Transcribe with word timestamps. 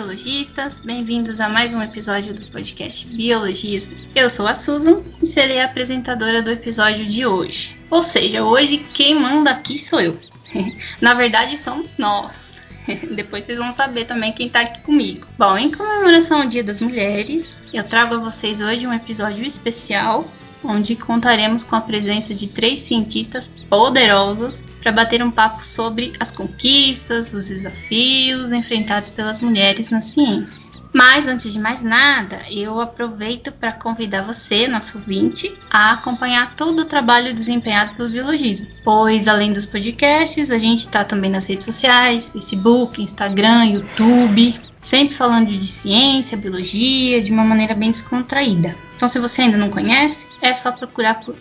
Biologistas, 0.00 0.80
bem-vindos 0.80 1.40
a 1.40 1.48
mais 1.50 1.74
um 1.74 1.82
episódio 1.82 2.32
do 2.32 2.42
podcast 2.46 3.06
Biologismo. 3.06 3.94
Eu 4.14 4.30
sou 4.30 4.46
a 4.46 4.54
Susan 4.54 5.02
e 5.22 5.26
serei 5.26 5.60
a 5.60 5.66
apresentadora 5.66 6.40
do 6.40 6.50
episódio 6.50 7.04
de 7.04 7.26
hoje. 7.26 7.78
Ou 7.90 8.02
seja, 8.02 8.42
hoje 8.42 8.78
quem 8.94 9.14
manda 9.14 9.50
aqui 9.50 9.78
sou 9.78 10.00
eu. 10.00 10.18
Na 11.02 11.12
verdade, 11.12 11.58
somos 11.58 11.98
nós. 11.98 12.62
Depois 13.14 13.44
vocês 13.44 13.58
vão 13.58 13.72
saber 13.72 14.06
também 14.06 14.32
quem 14.32 14.46
está 14.46 14.62
aqui 14.62 14.80
comigo. 14.80 15.26
Bom, 15.38 15.58
em 15.58 15.70
comemoração 15.70 16.40
ao 16.40 16.48
Dia 16.48 16.64
das 16.64 16.80
Mulheres, 16.80 17.60
eu 17.70 17.84
trago 17.84 18.14
a 18.14 18.20
vocês 18.20 18.62
hoje 18.62 18.86
um 18.86 18.94
episódio 18.94 19.44
especial 19.44 20.26
onde 20.64 20.96
contaremos 20.96 21.62
com 21.62 21.76
a 21.76 21.80
presença 21.82 22.34
de 22.34 22.46
três 22.48 22.80
cientistas 22.80 23.48
poderosos 23.68 24.64
para 24.80 24.92
bater 24.92 25.22
um 25.22 25.30
papo 25.30 25.64
sobre 25.64 26.12
as 26.18 26.30
conquistas, 26.30 27.32
os 27.32 27.48
desafios 27.48 28.52
enfrentados 28.52 29.10
pelas 29.10 29.40
mulheres 29.40 29.90
na 29.90 30.02
ciência. 30.02 30.70
Mas 30.92 31.28
antes 31.28 31.52
de 31.52 31.58
mais 31.58 31.82
nada, 31.82 32.40
eu 32.50 32.80
aproveito 32.80 33.52
para 33.52 33.70
convidar 33.70 34.22
você, 34.22 34.66
nosso 34.66 34.98
ouvinte, 34.98 35.52
a 35.70 35.92
acompanhar 35.92 36.56
todo 36.56 36.80
o 36.80 36.84
trabalho 36.84 37.32
desempenhado 37.32 37.94
pelo 37.96 38.08
biologismo, 38.08 38.66
pois 38.82 39.28
além 39.28 39.52
dos 39.52 39.64
podcasts, 39.64 40.50
a 40.50 40.58
gente 40.58 40.80
está 40.80 41.04
também 41.04 41.30
nas 41.30 41.46
redes 41.46 41.64
sociais, 41.64 42.28
Facebook, 42.28 43.00
Instagram, 43.00 43.66
YouTube, 43.66 44.60
sempre 44.80 45.14
falando 45.14 45.46
de 45.46 45.66
ciência, 45.66 46.36
biologia, 46.36 47.22
de 47.22 47.30
uma 47.30 47.44
maneira 47.44 47.74
bem 47.74 47.92
descontraída. 47.92 48.74
Então, 48.96 49.08
se 49.08 49.18
você 49.20 49.42
ainda 49.42 49.56
não 49.56 49.70
conhece, 49.70 50.26
é 50.42 50.52
só 50.52 50.72
procurar 50.72 51.20
por 51.20 51.36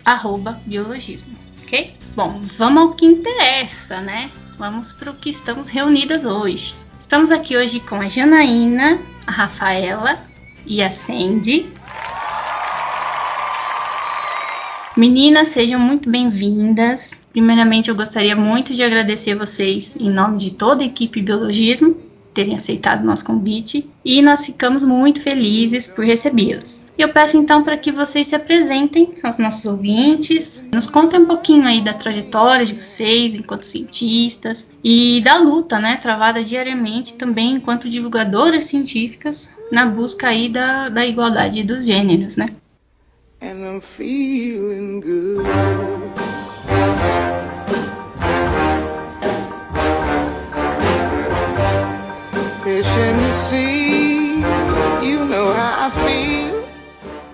biologismo, 0.65 1.35
ok? 1.69 1.93
Bom, 2.15 2.41
vamos 2.57 2.81
ao 2.81 2.89
que 2.95 3.05
interessa, 3.05 4.01
né? 4.01 4.31
Vamos 4.57 4.91
para 4.91 5.11
o 5.11 5.13
que 5.13 5.29
estamos 5.29 5.69
reunidas 5.69 6.25
hoje. 6.25 6.75
Estamos 6.99 7.31
aqui 7.31 7.55
hoje 7.55 7.79
com 7.79 7.95
a 7.95 8.09
Janaína, 8.09 8.99
a 9.25 9.31
Rafaela 9.31 10.19
e 10.65 10.81
a 10.81 10.91
Sandy. 10.91 11.67
Meninas, 14.97 15.49
sejam 15.49 15.79
muito 15.79 16.09
bem-vindas. 16.09 17.21
Primeiramente, 17.31 17.89
eu 17.89 17.95
gostaria 17.95 18.35
muito 18.35 18.73
de 18.73 18.83
agradecer 18.83 19.35
vocês 19.35 19.95
em 19.97 20.09
nome 20.09 20.39
de 20.39 20.51
toda 20.51 20.83
a 20.83 20.87
equipe 20.87 21.21
Biologismo 21.21 21.95
terem 22.33 22.55
aceitado 22.55 23.05
nosso 23.05 23.25
convite 23.25 23.89
e 24.03 24.21
nós 24.21 24.45
ficamos 24.45 24.83
muito 24.83 25.21
felizes 25.21 25.87
por 25.87 26.03
recebê-las. 26.03 26.78
E 26.99 27.01
eu 27.01 27.07
peço 27.07 27.37
então 27.37 27.63
para 27.63 27.77
que 27.77 27.93
vocês 27.93 28.27
se 28.27 28.35
apresentem 28.35 29.13
aos 29.23 29.37
nossos 29.37 29.65
ouvintes, 29.65 30.61
nos 30.69 30.85
contem 30.85 31.21
um 31.21 31.25
pouquinho 31.25 31.65
aí 31.65 31.79
da 31.79 31.93
trajetória 31.93 32.65
de 32.65 32.73
vocês 32.73 33.35
enquanto 33.35 33.63
cientistas 33.63 34.67
e 34.83 35.21
da 35.21 35.37
luta, 35.37 35.79
né, 35.79 35.95
travada 35.95 36.43
diariamente 36.43 37.13
também 37.13 37.51
enquanto 37.51 37.89
divulgadoras 37.89 38.65
científicas 38.65 39.49
na 39.71 39.85
busca 39.85 40.27
aí 40.27 40.49
da, 40.49 40.89
da 40.89 41.05
igualdade 41.05 41.63
dos 41.63 41.85
gêneros, 41.85 42.35
né? 42.35 42.47
And 43.41 43.63
I'm 43.63 43.79
feeling 43.79 44.99
good. 44.99 46.48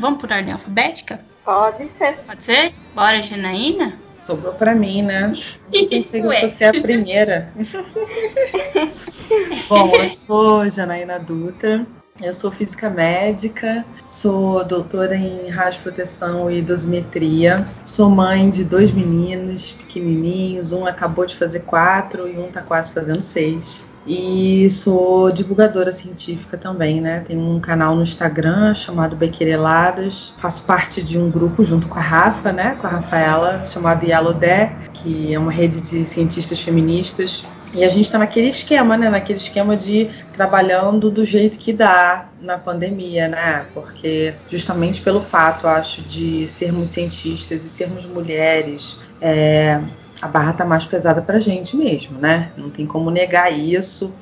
Vamos 0.06 0.22
por 0.22 0.32
ordem 0.32 0.54
alfabética? 0.54 1.18
Pode 1.44 1.90
ser. 1.98 2.14
Pode 2.28 2.44
ser? 2.44 2.72
Bora, 2.94 3.24
Janaína? 3.24 3.94
Sobrou 4.24 4.54
para 4.54 4.76
mim, 4.76 5.02
né? 5.02 5.34
Pensei 5.72 6.04
que 6.04 6.18
eu 6.18 6.32
fosse 6.32 6.64
a 6.64 6.72
primeira. 6.72 7.52
Bom, 9.68 9.96
eu 9.96 10.08
sou 10.10 10.70
Janaína 10.70 11.18
Dutra, 11.18 11.88
eu 12.22 12.36
sou 12.36 12.52
física 12.52 12.88
médica, 12.88 13.84
sou 14.06 14.64
doutora 14.64 15.16
em 15.16 15.50
radioproteção 15.50 16.52
e 16.52 16.62
dosimetria, 16.62 17.68
sou 17.84 18.08
mãe 18.08 18.48
de 18.48 18.64
dois 18.64 18.92
meninos 18.92 19.72
pequenininhos, 19.72 20.72
um 20.72 20.86
acabou 20.86 21.26
de 21.26 21.36
fazer 21.36 21.62
quatro 21.62 22.28
e 22.28 22.38
um 22.38 22.50
está 22.50 22.62
quase 22.62 22.94
fazendo 22.94 23.24
seis. 23.24 23.84
E 24.08 24.70
sou 24.70 25.32
divulgadora 25.32 25.92
científica 25.92 26.58
também, 26.58 27.02
né? 27.02 27.24
Tenho 27.28 27.42
um 27.42 27.60
canal 27.60 27.96
no 27.96 28.04
Instagram 28.04 28.74
chamado 28.76 29.16
Bequereladas. 29.16 30.32
Faço 30.38 30.64
parte 30.64 31.02
de 31.02 31.18
um 31.18 31.32
grupo 31.32 31.64
junto 31.64 31.88
com 31.88 31.98
a 31.98 32.02
Rafa, 32.02 32.52
né? 32.52 32.78
Com 32.80 32.86
a 32.86 32.92
Rafaela, 32.92 33.66
chamado 33.66 34.06
Yalodé, 34.06 34.76
que 34.94 35.34
é 35.34 35.40
uma 35.40 35.52
rede 35.52 35.82
de 35.82 36.06
cientistas 36.06 36.62
feministas. 36.62 37.46
E 37.74 37.84
a 37.84 37.90
gente 37.90 38.06
está 38.06 38.20
naquele 38.20 38.50
esquema, 38.50 38.96
né? 38.96 39.10
Naquele 39.10 39.40
esquema 39.40 39.76
de 39.76 40.10
trabalhando 40.34 41.10
do 41.10 41.26
jeito 41.26 41.58
que 41.58 41.74
dá 41.74 42.30
na 42.40 42.60
pandemia, 42.60 43.28
né? 43.28 43.66
Porque 43.74 44.36
justamente 44.52 45.02
pelo 45.02 45.22
fato, 45.22 45.68
acho, 45.68 46.02
de 46.04 46.48
sermos 46.48 46.90
cientistas 46.90 47.66
e 47.66 47.70
sermos 47.70 48.06
mulheres, 48.06 49.00
é, 49.20 49.82
a 50.22 50.28
barra 50.28 50.54
tá 50.54 50.66
mais 50.66 50.86
pesada 50.86 51.22
pra 51.22 51.40
gente 51.40 51.76
mesmo, 51.76 52.18
né? 52.18 52.52
Não 52.58 52.70
tem 52.70 52.86
como 52.86 53.10
negar 53.10 53.52
isso. 53.52 54.14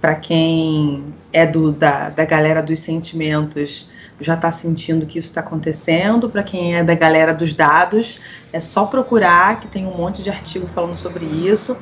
Para 0.00 0.14
quem 0.14 1.14
é 1.32 1.46
do, 1.46 1.72
da, 1.72 2.10
da 2.10 2.24
galera 2.24 2.62
dos 2.62 2.80
sentimentos, 2.80 3.88
já 4.20 4.34
está 4.34 4.52
sentindo 4.52 5.06
que 5.06 5.18
isso 5.18 5.28
está 5.28 5.40
acontecendo. 5.40 6.28
Para 6.28 6.42
quem 6.42 6.76
é 6.76 6.84
da 6.84 6.94
galera 6.94 7.32
dos 7.32 7.54
dados, 7.54 8.20
é 8.52 8.60
só 8.60 8.86
procurar, 8.86 9.60
que 9.60 9.68
tem 9.68 9.86
um 9.86 9.96
monte 9.96 10.22
de 10.22 10.30
artigo 10.30 10.66
falando 10.66 10.96
sobre 10.96 11.24
isso. 11.24 11.76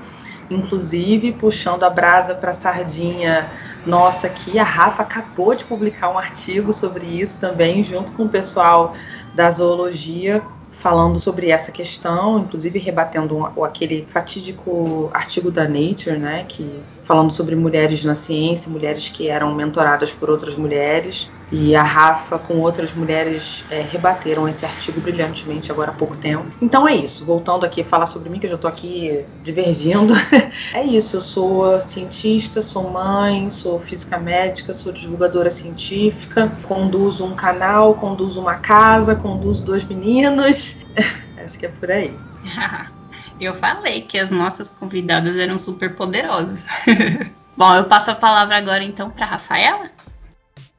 Inclusive, 0.51 1.33
puxando 1.33 1.85
a 1.85 1.91
brasa 1.91 2.35
para 2.35 2.51
a 2.51 2.55
sardinha 2.55 3.49
nossa 3.87 4.27
aqui, 4.27 4.59
a 4.59 4.65
Rafa 4.65 5.03
acabou 5.03 5.55
de 5.55 5.65
publicar 5.65 6.11
um 6.11 6.19
artigo 6.19 6.73
sobre 6.73 7.07
isso 7.07 7.39
também, 7.39 7.83
junto 7.83 8.13
com 8.13 8.25
o 8.25 8.29
pessoal 8.29 8.95
da 9.35 9.51
zoologia, 9.51 10.43
falando 10.85 11.19
sobre 11.19 11.49
essa 11.49 11.73
questão, 11.73 12.41
inclusive 12.41 12.79
rebatendo 12.79 13.39
um, 13.39 13.65
aquele 13.65 14.05
fatídico 14.07 15.11
artigo 15.15 15.51
da 15.51 15.67
Nature, 15.67 16.19
né, 16.19 16.45
que 16.47 16.79
falando 17.03 17.33
sobre 17.33 17.57
mulheres 17.57 18.05
na 18.05 18.15
ciência, 18.15 18.71
mulheres 18.71 19.09
que 19.09 19.29
eram 19.31 19.55
mentoradas 19.55 20.13
por 20.13 20.29
outras 20.29 20.55
mulheres, 20.57 21.31
e 21.53 21.77
a 21.77 21.83
Rafa 21.83 22.39
com 22.39 22.59
outras 22.61 22.93
mulheres 22.95 23.65
é, 23.71 23.81
rebateram 23.81 24.49
esse 24.49 24.65
artigo 24.65 25.01
brilhantemente 25.01 25.71
agora 25.71 25.91
há 25.91 25.95
pouco 25.95 26.17
tempo. 26.17 26.47
Então 26.61 26.89
é 26.89 26.97
isso, 26.97 27.25
voltando 27.25 27.65
aqui 27.65 27.83
a 27.83 27.85
falar 27.85 28.07
sobre 28.07 28.29
mim, 28.29 28.39
que 28.39 28.47
eu 28.47 28.51
já 28.51 28.57
estou 28.57 28.69
aqui 28.69 29.25
divergindo. 29.43 30.15
é 30.75 30.83
isso, 30.83 31.17
eu 31.17 31.21
sou 31.21 31.81
cientista, 31.81 32.61
sou 32.61 32.91
mãe, 32.91 33.51
sou 33.51 33.79
física 33.79 34.19
médica, 34.19 34.73
sou 34.73 34.91
divulgadora 34.91 35.51
científica, 35.51 36.51
conduzo 36.67 37.25
um 37.25 37.35
canal, 37.35 37.95
conduzo 37.95 38.41
uma 38.41 38.57
casa, 38.57 39.15
conduzo 39.15 39.63
dois 39.63 39.85
meninos. 39.85 40.74
Acho 41.45 41.59
que 41.59 41.67
é 41.67 41.69
por 41.69 41.91
aí. 41.91 42.17
eu 43.41 43.55
falei 43.55 44.03
que 44.03 44.19
as 44.19 44.31
nossas 44.31 44.71
convidadas 44.71 45.37
eram 45.37 45.59
super 45.59 45.95
poderosas. 45.95 46.65
Bom, 47.57 47.75
eu 47.75 47.85
passo 47.85 48.11
a 48.11 48.15
palavra 48.15 48.57
agora 48.57 48.83
então 48.83 49.11
para 49.11 49.27
Rafaela. 49.27 49.91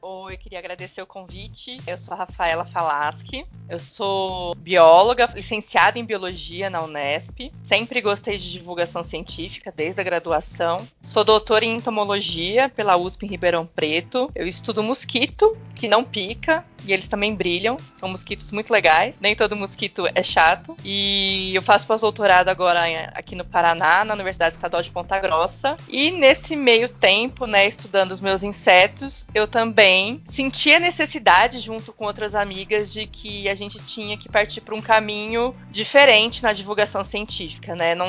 Oi, 0.08 0.36
queria 0.36 0.60
agradecer 0.60 1.02
o 1.02 1.06
convite. 1.06 1.80
Eu 1.86 1.98
sou 1.98 2.14
a 2.14 2.18
Rafaela 2.18 2.64
Falaschi. 2.66 3.44
Eu 3.68 3.80
sou 3.80 4.54
bióloga, 4.54 5.28
licenciada 5.34 5.98
em 5.98 6.04
biologia 6.04 6.70
na 6.70 6.82
Unesp. 6.82 7.50
Sempre 7.64 8.00
gostei 8.00 8.38
de 8.38 8.52
divulgação 8.52 9.02
científica 9.02 9.72
desde 9.74 10.00
a 10.00 10.04
graduação. 10.04 10.86
Sou 11.02 11.24
doutora 11.24 11.64
em 11.64 11.76
entomologia 11.76 12.68
pela 12.68 12.96
USP 12.96 13.26
em 13.26 13.30
Ribeirão 13.30 13.66
Preto. 13.66 14.30
Eu 14.34 14.46
estudo 14.46 14.82
mosquito 14.82 15.56
que 15.74 15.88
não 15.88 16.04
pica 16.04 16.64
e 16.86 16.92
eles 16.92 17.08
também 17.08 17.34
brilham. 17.34 17.78
São 17.96 18.08
mosquitos 18.08 18.50
muito 18.52 18.72
legais. 18.72 19.16
Nem 19.20 19.34
todo 19.34 19.56
mosquito 19.56 20.06
é 20.14 20.22
chato. 20.22 20.76
E 20.84 21.54
eu 21.54 21.62
faço 21.62 21.86
pós-doutorado 21.86 22.48
agora 22.48 22.80
aqui 23.14 23.34
no 23.34 23.44
Paraná, 23.44 24.04
na 24.04 24.14
Universidade 24.14 24.54
Estadual 24.54 24.82
de 24.82 24.90
Ponta 24.90 25.18
Grossa. 25.18 25.76
E 25.88 26.10
nesse 26.10 26.54
meio 26.54 26.88
tempo, 26.88 27.46
né, 27.46 27.66
estudando 27.66 28.12
os 28.12 28.20
meus 28.20 28.42
insetos, 28.42 29.26
eu 29.34 29.46
também 29.46 30.22
senti 30.28 30.72
a 30.72 30.80
necessidade, 30.80 31.58
junto 31.58 31.92
com 31.92 32.04
outras 32.04 32.34
amigas, 32.34 32.92
de 32.92 33.06
que 33.06 33.48
a 33.48 33.54
gente 33.54 33.78
tinha 33.80 34.16
que 34.16 34.28
partir 34.28 34.60
para 34.60 34.74
um 34.74 34.80
caminho 34.80 35.54
diferente 35.70 36.42
na 36.42 36.52
divulgação 36.52 37.02
científica, 37.02 37.74
né? 37.74 37.94
Não 37.94 38.06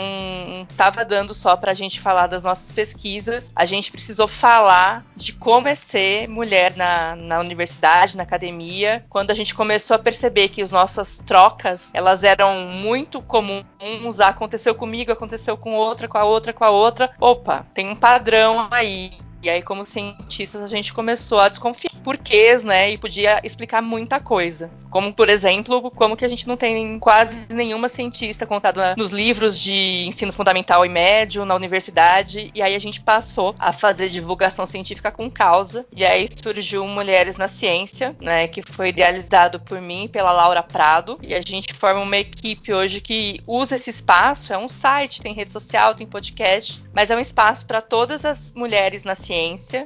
estava 0.69 1.03
dando 1.03 1.33
só 1.33 1.55
para 1.55 1.71
a 1.71 1.75
gente 1.75 1.99
falar 1.99 2.27
das 2.27 2.43
nossas 2.43 2.71
pesquisas, 2.71 3.51
a 3.55 3.65
gente 3.65 3.91
precisou 3.91 4.27
falar 4.27 5.05
de 5.15 5.33
como 5.33 5.67
é 5.67 5.75
ser 5.75 6.27
mulher 6.27 6.75
na, 6.75 7.15
na 7.15 7.39
universidade, 7.39 8.17
na 8.17 8.23
academia 8.23 8.66
pandemia, 8.67 9.05
quando 9.09 9.31
a 9.31 9.33
gente 9.33 9.55
começou 9.55 9.95
a 9.95 9.99
perceber 9.99 10.49
que 10.49 10.61
as 10.61 10.71
nossas 10.71 11.23
trocas, 11.25 11.89
elas 11.93 12.23
eram 12.23 12.65
muito 12.65 13.21
comuns, 13.21 14.19
aconteceu 14.19 14.75
comigo, 14.75 15.11
aconteceu 15.11 15.57
com 15.57 15.73
outra, 15.73 16.07
com 16.07 16.17
a 16.17 16.23
outra, 16.23 16.53
com 16.53 16.63
a 16.63 16.69
outra. 16.69 17.11
Opa, 17.19 17.65
tem 17.73 17.89
um 17.89 17.95
padrão 17.95 18.67
aí 18.69 19.11
E 19.41 19.49
aí, 19.49 19.61
como 19.61 19.85
cientistas, 19.85 20.61
a 20.61 20.67
gente 20.67 20.93
começou 20.93 21.39
a 21.39 21.49
desconfiar 21.49 21.91
porquês, 22.03 22.63
né? 22.63 22.91
E 22.91 22.97
podia 22.97 23.39
explicar 23.43 23.81
muita 23.81 24.19
coisa. 24.19 24.69
Como, 24.89 25.13
por 25.13 25.29
exemplo, 25.29 25.91
como 25.91 26.15
que 26.15 26.23
a 26.23 26.29
gente 26.29 26.47
não 26.47 26.55
tem 26.55 26.97
quase 26.99 27.45
nenhuma 27.53 27.89
cientista 27.89 28.45
contada 28.45 28.95
nos 28.97 29.11
livros 29.11 29.59
de 29.59 30.05
ensino 30.07 30.31
fundamental 30.31 30.85
e 30.85 30.89
médio, 30.89 31.45
na 31.45 31.53
universidade. 31.53 32.49
E 32.55 32.61
aí 32.61 32.73
a 32.73 32.79
gente 32.79 33.01
passou 33.01 33.53
a 33.59 33.73
fazer 33.73 34.09
divulgação 34.09 34.65
científica 34.65 35.11
com 35.11 35.29
causa. 35.29 35.85
E 35.91 36.05
aí 36.05 36.27
surgiu 36.41 36.87
Mulheres 36.87 37.35
na 37.35 37.47
Ciência, 37.47 38.15
né? 38.19 38.47
Que 38.47 38.61
foi 38.61 38.89
idealizado 38.89 39.59
por 39.59 39.81
mim 39.81 40.05
e 40.05 40.09
pela 40.09 40.31
Laura 40.31 40.63
Prado. 40.63 41.19
E 41.21 41.35
a 41.35 41.41
gente 41.41 41.73
forma 41.73 42.01
uma 42.01 42.17
equipe 42.17 42.73
hoje 42.73 43.01
que 43.01 43.41
usa 43.45 43.75
esse 43.75 43.89
espaço. 43.89 44.53
É 44.53 44.57
um 44.57 44.69
site, 44.69 45.21
tem 45.21 45.33
rede 45.33 45.51
social, 45.51 45.93
tem 45.93 46.07
podcast, 46.07 46.81
mas 46.93 47.11
é 47.11 47.15
um 47.15 47.19
espaço 47.19 47.65
para 47.65 47.81
todas 47.81 48.23
as 48.25 48.51
mulheres 48.53 49.03
na 49.03 49.13
ciência, 49.13 49.26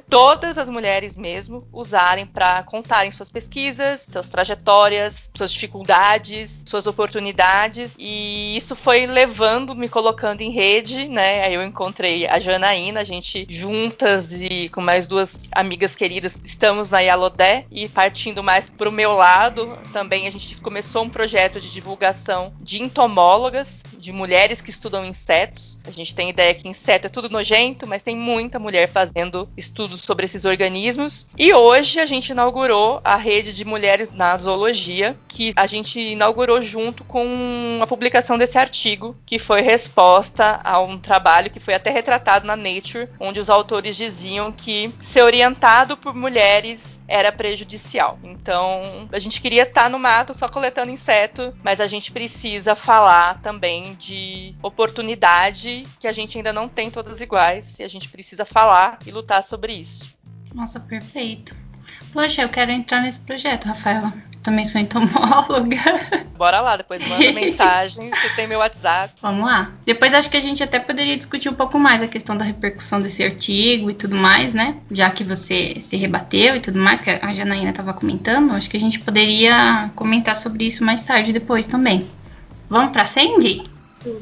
todas 0.08 0.58
as 0.58 0.68
mulheres 0.68 1.16
mesmo, 1.16 1.66
usarem 1.72 2.26
para 2.26 2.62
contarem 2.62 3.10
suas 3.10 3.30
pesquisas, 3.30 4.02
suas 4.02 4.28
trajetórias, 4.28 5.30
suas 5.34 5.52
dificuldades, 5.52 6.62
suas 6.66 6.86
oportunidades. 6.86 7.94
E 7.98 8.56
isso 8.56 8.76
foi 8.76 9.06
levando, 9.06 9.74
me 9.74 9.88
colocando 9.88 10.40
em 10.40 10.50
rede, 10.50 11.08
né? 11.08 11.44
Aí 11.44 11.54
eu 11.54 11.62
encontrei 11.62 12.26
a 12.26 12.38
Janaína, 12.38 13.00
a 13.00 13.04
gente 13.04 13.46
juntas 13.48 14.32
e 14.32 14.68
com 14.68 14.80
mais 14.80 15.06
duas 15.06 15.48
amigas 15.52 15.96
queridas 15.96 16.40
estamos 16.44 16.90
na 16.90 17.00
Yalodé 17.00 17.66
e 17.70 17.88
partindo 17.88 18.42
mais 18.42 18.68
para 18.68 18.88
o 18.88 18.92
meu 18.92 19.14
lado, 19.14 19.78
também 19.92 20.26
a 20.26 20.30
gente 20.30 20.60
começou 20.60 21.04
um 21.04 21.10
projeto 21.10 21.60
de 21.60 21.70
divulgação 21.70 22.52
de 22.60 22.82
entomólogas, 22.82 23.82
de 23.96 24.12
mulheres 24.12 24.60
que 24.60 24.70
estudam 24.70 25.04
insetos. 25.04 25.78
A 25.84 25.90
gente 25.90 26.14
tem 26.14 26.30
ideia 26.30 26.54
que 26.54 26.68
inseto 26.68 27.06
é 27.06 27.10
tudo 27.10 27.28
nojento, 27.28 27.86
mas 27.86 28.02
tem 28.02 28.16
muita 28.16 28.58
mulher 28.58 28.88
fazendo 28.88 29.31
estudos 29.56 30.02
sobre 30.02 30.24
esses 30.24 30.44
organismos. 30.44 31.26
E 31.38 31.52
hoje 31.52 31.98
a 32.00 32.06
gente 32.06 32.30
inaugurou 32.30 33.00
a 33.04 33.16
rede 33.16 33.52
de 33.52 33.64
mulheres 33.64 34.10
na 34.12 34.36
zoologia, 34.36 35.16
que 35.28 35.52
a 35.56 35.66
gente 35.66 35.98
inaugurou 35.98 36.60
junto 36.60 37.04
com 37.04 37.78
a 37.80 37.86
publicação 37.86 38.38
desse 38.38 38.58
artigo, 38.58 39.16
que 39.26 39.38
foi 39.38 39.60
resposta 39.60 40.60
a 40.62 40.80
um 40.80 40.98
trabalho 40.98 41.50
que 41.50 41.60
foi 41.60 41.74
até 41.74 41.90
retratado 41.90 42.46
na 42.46 42.56
Nature, 42.56 43.08
onde 43.18 43.40
os 43.40 43.50
autores 43.50 43.96
diziam 43.96 44.52
que 44.52 44.92
ser 45.00 45.22
orientado 45.22 45.96
por 45.96 46.14
mulheres 46.14 47.01
era 47.06 47.32
prejudicial. 47.32 48.18
Então, 48.22 49.08
a 49.12 49.18
gente 49.18 49.40
queria 49.40 49.64
estar 49.64 49.90
no 49.90 49.98
mato 49.98 50.34
só 50.34 50.48
coletando 50.48 50.90
inseto, 50.90 51.54
mas 51.62 51.80
a 51.80 51.86
gente 51.86 52.12
precisa 52.12 52.74
falar 52.74 53.40
também 53.40 53.94
de 53.94 54.54
oportunidade 54.62 55.86
que 55.98 56.06
a 56.06 56.12
gente 56.12 56.36
ainda 56.36 56.52
não 56.52 56.68
tem 56.68 56.90
todas 56.90 57.20
iguais 57.20 57.78
e 57.78 57.82
a 57.82 57.88
gente 57.88 58.08
precisa 58.08 58.44
falar 58.44 58.98
e 59.06 59.10
lutar 59.10 59.42
sobre 59.42 59.72
isso. 59.72 60.16
Nossa, 60.54 60.80
perfeito. 60.80 61.54
Poxa, 62.12 62.42
eu 62.42 62.48
quero 62.48 62.70
entrar 62.70 63.00
nesse 63.00 63.20
projeto, 63.20 63.66
Rafaela. 63.66 64.12
Também 64.42 64.64
sou 64.64 64.80
entomóloga. 64.80 65.76
Bora 66.36 66.60
lá, 66.60 66.76
depois 66.76 67.06
manda 67.08 67.30
mensagem, 67.32 68.10
você 68.10 68.28
tem 68.34 68.46
meu 68.46 68.58
WhatsApp. 68.58 69.14
Vamos 69.22 69.46
lá. 69.46 69.70
Depois 69.86 70.12
acho 70.12 70.28
que 70.28 70.36
a 70.36 70.40
gente 70.40 70.62
até 70.62 70.80
poderia 70.80 71.16
discutir 71.16 71.48
um 71.48 71.54
pouco 71.54 71.78
mais 71.78 72.02
a 72.02 72.08
questão 72.08 72.36
da 72.36 72.44
repercussão 72.44 73.00
desse 73.00 73.22
artigo 73.22 73.88
e 73.88 73.94
tudo 73.94 74.16
mais, 74.16 74.52
né? 74.52 74.76
Já 74.90 75.08
que 75.10 75.22
você 75.22 75.76
se 75.80 75.96
rebateu 75.96 76.56
e 76.56 76.60
tudo 76.60 76.78
mais, 76.78 77.00
que 77.00 77.10
a 77.10 77.32
Janaína 77.32 77.70
estava 77.70 77.94
comentando, 77.94 78.52
acho 78.52 78.68
que 78.68 78.76
a 78.76 78.80
gente 78.80 78.98
poderia 78.98 79.90
comentar 79.94 80.36
sobre 80.36 80.64
isso 80.64 80.84
mais 80.84 81.04
tarde 81.04 81.32
depois 81.32 81.68
também. 81.68 82.06
Vamos 82.68 82.90
para 82.90 83.06
Sandy? 83.06 83.62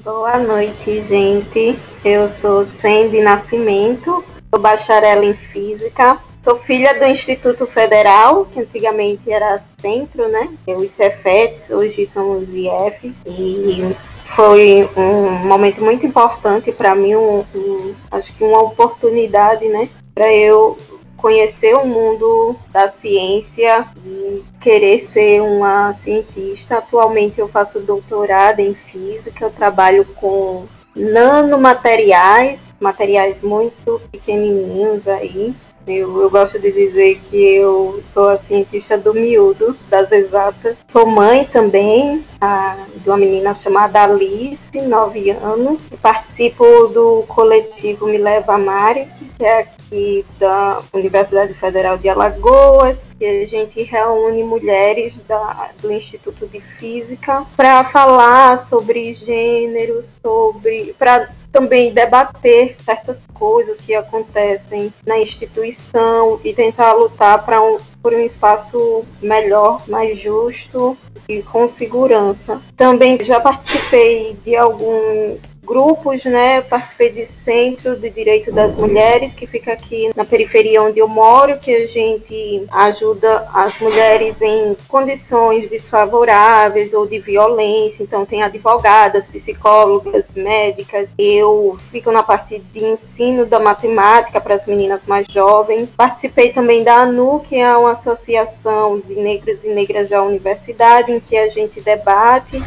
Boa 0.04 0.38
noite, 0.38 1.02
gente. 1.08 1.78
Eu 2.04 2.30
sou 2.42 2.68
Sandy 2.82 3.22
Nascimento, 3.22 4.22
sou 4.50 4.60
bacharel 4.60 5.24
em 5.24 5.32
Física, 5.34 6.18
Sou 6.42 6.58
filha 6.60 6.94
do 6.94 7.04
Instituto 7.04 7.66
Federal, 7.66 8.46
que 8.46 8.60
antigamente 8.60 9.30
era 9.30 9.62
centro, 9.80 10.26
né? 10.28 10.48
Os 10.68 10.90
Cefetes, 10.92 11.68
hoje 11.68 12.08
são 12.14 12.38
os 12.38 12.48
IF. 12.48 13.14
E 13.26 13.94
foi 14.34 14.88
um 14.96 15.30
momento 15.46 15.84
muito 15.84 16.06
importante 16.06 16.72
para 16.72 16.94
mim, 16.94 17.14
um, 17.14 17.44
um, 17.54 17.94
acho 18.10 18.32
que 18.32 18.42
uma 18.42 18.62
oportunidade, 18.62 19.68
né? 19.68 19.90
Para 20.14 20.32
eu 20.32 20.78
conhecer 21.18 21.74
o 21.76 21.86
mundo 21.86 22.56
da 22.72 22.90
ciência 22.90 23.86
e 24.06 24.42
querer 24.62 25.10
ser 25.12 25.42
uma 25.42 25.94
cientista. 26.02 26.78
Atualmente 26.78 27.38
eu 27.38 27.48
faço 27.48 27.80
doutorado 27.80 28.60
em 28.60 28.72
física, 28.72 29.44
eu 29.44 29.50
trabalho 29.50 30.06
com 30.16 30.64
nanomateriais, 30.96 32.58
materiais 32.80 33.42
muito 33.42 34.00
pequenininhos 34.10 35.06
aí, 35.06 35.54
eu, 35.86 36.20
eu, 36.22 36.30
gosto 36.30 36.58
de 36.58 36.70
dizer 36.70 37.20
que 37.30 37.36
eu 37.36 38.02
sou 38.12 38.30
a 38.30 38.38
cientista 38.38 38.96
do 38.96 39.14
miúdo, 39.14 39.76
das 39.88 40.10
exatas. 40.12 40.76
Sou 40.90 41.06
mãe 41.06 41.44
também 41.44 42.24
a, 42.40 42.76
de 42.96 43.08
uma 43.08 43.18
menina 43.18 43.54
chamada 43.54 44.02
Alice, 44.02 44.58
9 44.74 45.30
anos. 45.30 45.80
Participo 46.00 46.64
do 46.88 47.24
coletivo 47.28 48.06
Me 48.06 48.18
Leva 48.18 48.58
Mari, 48.58 49.08
que 49.36 49.44
é 49.44 49.60
aqui 49.60 50.24
da 50.38 50.80
Universidade 50.92 51.54
Federal 51.54 51.98
de 51.98 52.08
Alagoas, 52.08 52.96
que 53.18 53.24
a 53.24 53.46
gente 53.46 53.82
reúne 53.82 54.42
mulheres 54.44 55.14
da, 55.26 55.70
do 55.80 55.92
Instituto 55.92 56.46
de 56.46 56.60
Física 56.60 57.44
para 57.56 57.84
falar 57.84 58.66
sobre 58.66 59.14
gênero, 59.14 60.04
sobre 60.22 60.94
para 60.98 61.28
também 61.52 61.92
debater 61.92 62.76
certas 62.84 63.18
coisas 63.34 63.78
que 63.80 63.94
acontecem 63.94 64.92
na 65.06 65.18
instituição 65.18 66.40
e 66.44 66.52
tentar 66.52 66.92
lutar 66.92 67.44
para 67.44 67.62
um, 67.62 67.78
por 68.02 68.12
um 68.12 68.20
espaço 68.20 69.04
melhor, 69.20 69.82
mais 69.88 70.20
justo 70.20 70.96
e 71.28 71.42
com 71.42 71.68
segurança. 71.68 72.60
Também 72.76 73.18
já 73.24 73.40
participei 73.40 74.36
de 74.44 74.56
alguns 74.56 75.40
grupos, 75.62 76.24
né? 76.24 76.60
Participei 76.62 77.10
de 77.10 77.26
Centro 77.26 77.96
de 77.96 78.10
Direito 78.10 78.52
das 78.52 78.74
Mulheres, 78.76 79.34
que 79.34 79.46
fica 79.46 79.72
aqui 79.72 80.10
na 80.16 80.24
periferia 80.24 80.82
onde 80.82 80.98
eu 80.98 81.08
moro, 81.08 81.58
que 81.58 81.74
a 81.74 81.86
gente 81.86 82.66
ajuda 82.70 83.48
as 83.54 83.78
mulheres 83.78 84.40
em 84.40 84.76
condições 84.88 85.68
desfavoráveis 85.70 86.92
ou 86.92 87.06
de 87.06 87.18
violência. 87.18 88.02
Então 88.02 88.26
tem 88.26 88.42
advogadas, 88.42 89.26
psicólogas, 89.26 90.24
médicas. 90.34 91.10
Eu 91.18 91.78
fico 91.90 92.10
na 92.10 92.22
parte 92.22 92.58
de 92.58 92.84
ensino 92.84 93.46
da 93.46 93.58
matemática 93.58 94.40
para 94.40 94.54
as 94.54 94.66
meninas 94.66 95.02
mais 95.06 95.26
jovens. 95.28 95.88
Participei 95.96 96.52
também 96.52 96.82
da 96.82 97.02
ANU, 97.02 97.40
que 97.40 97.56
é 97.56 97.76
uma 97.76 97.92
associação 97.92 98.98
de 99.00 99.14
negros 99.14 99.62
e 99.62 99.68
negras 99.68 100.08
da 100.08 100.22
universidade, 100.22 101.12
em 101.12 101.20
que 101.20 101.36
a 101.36 101.48
gente 101.48 101.80
debate 101.80 102.62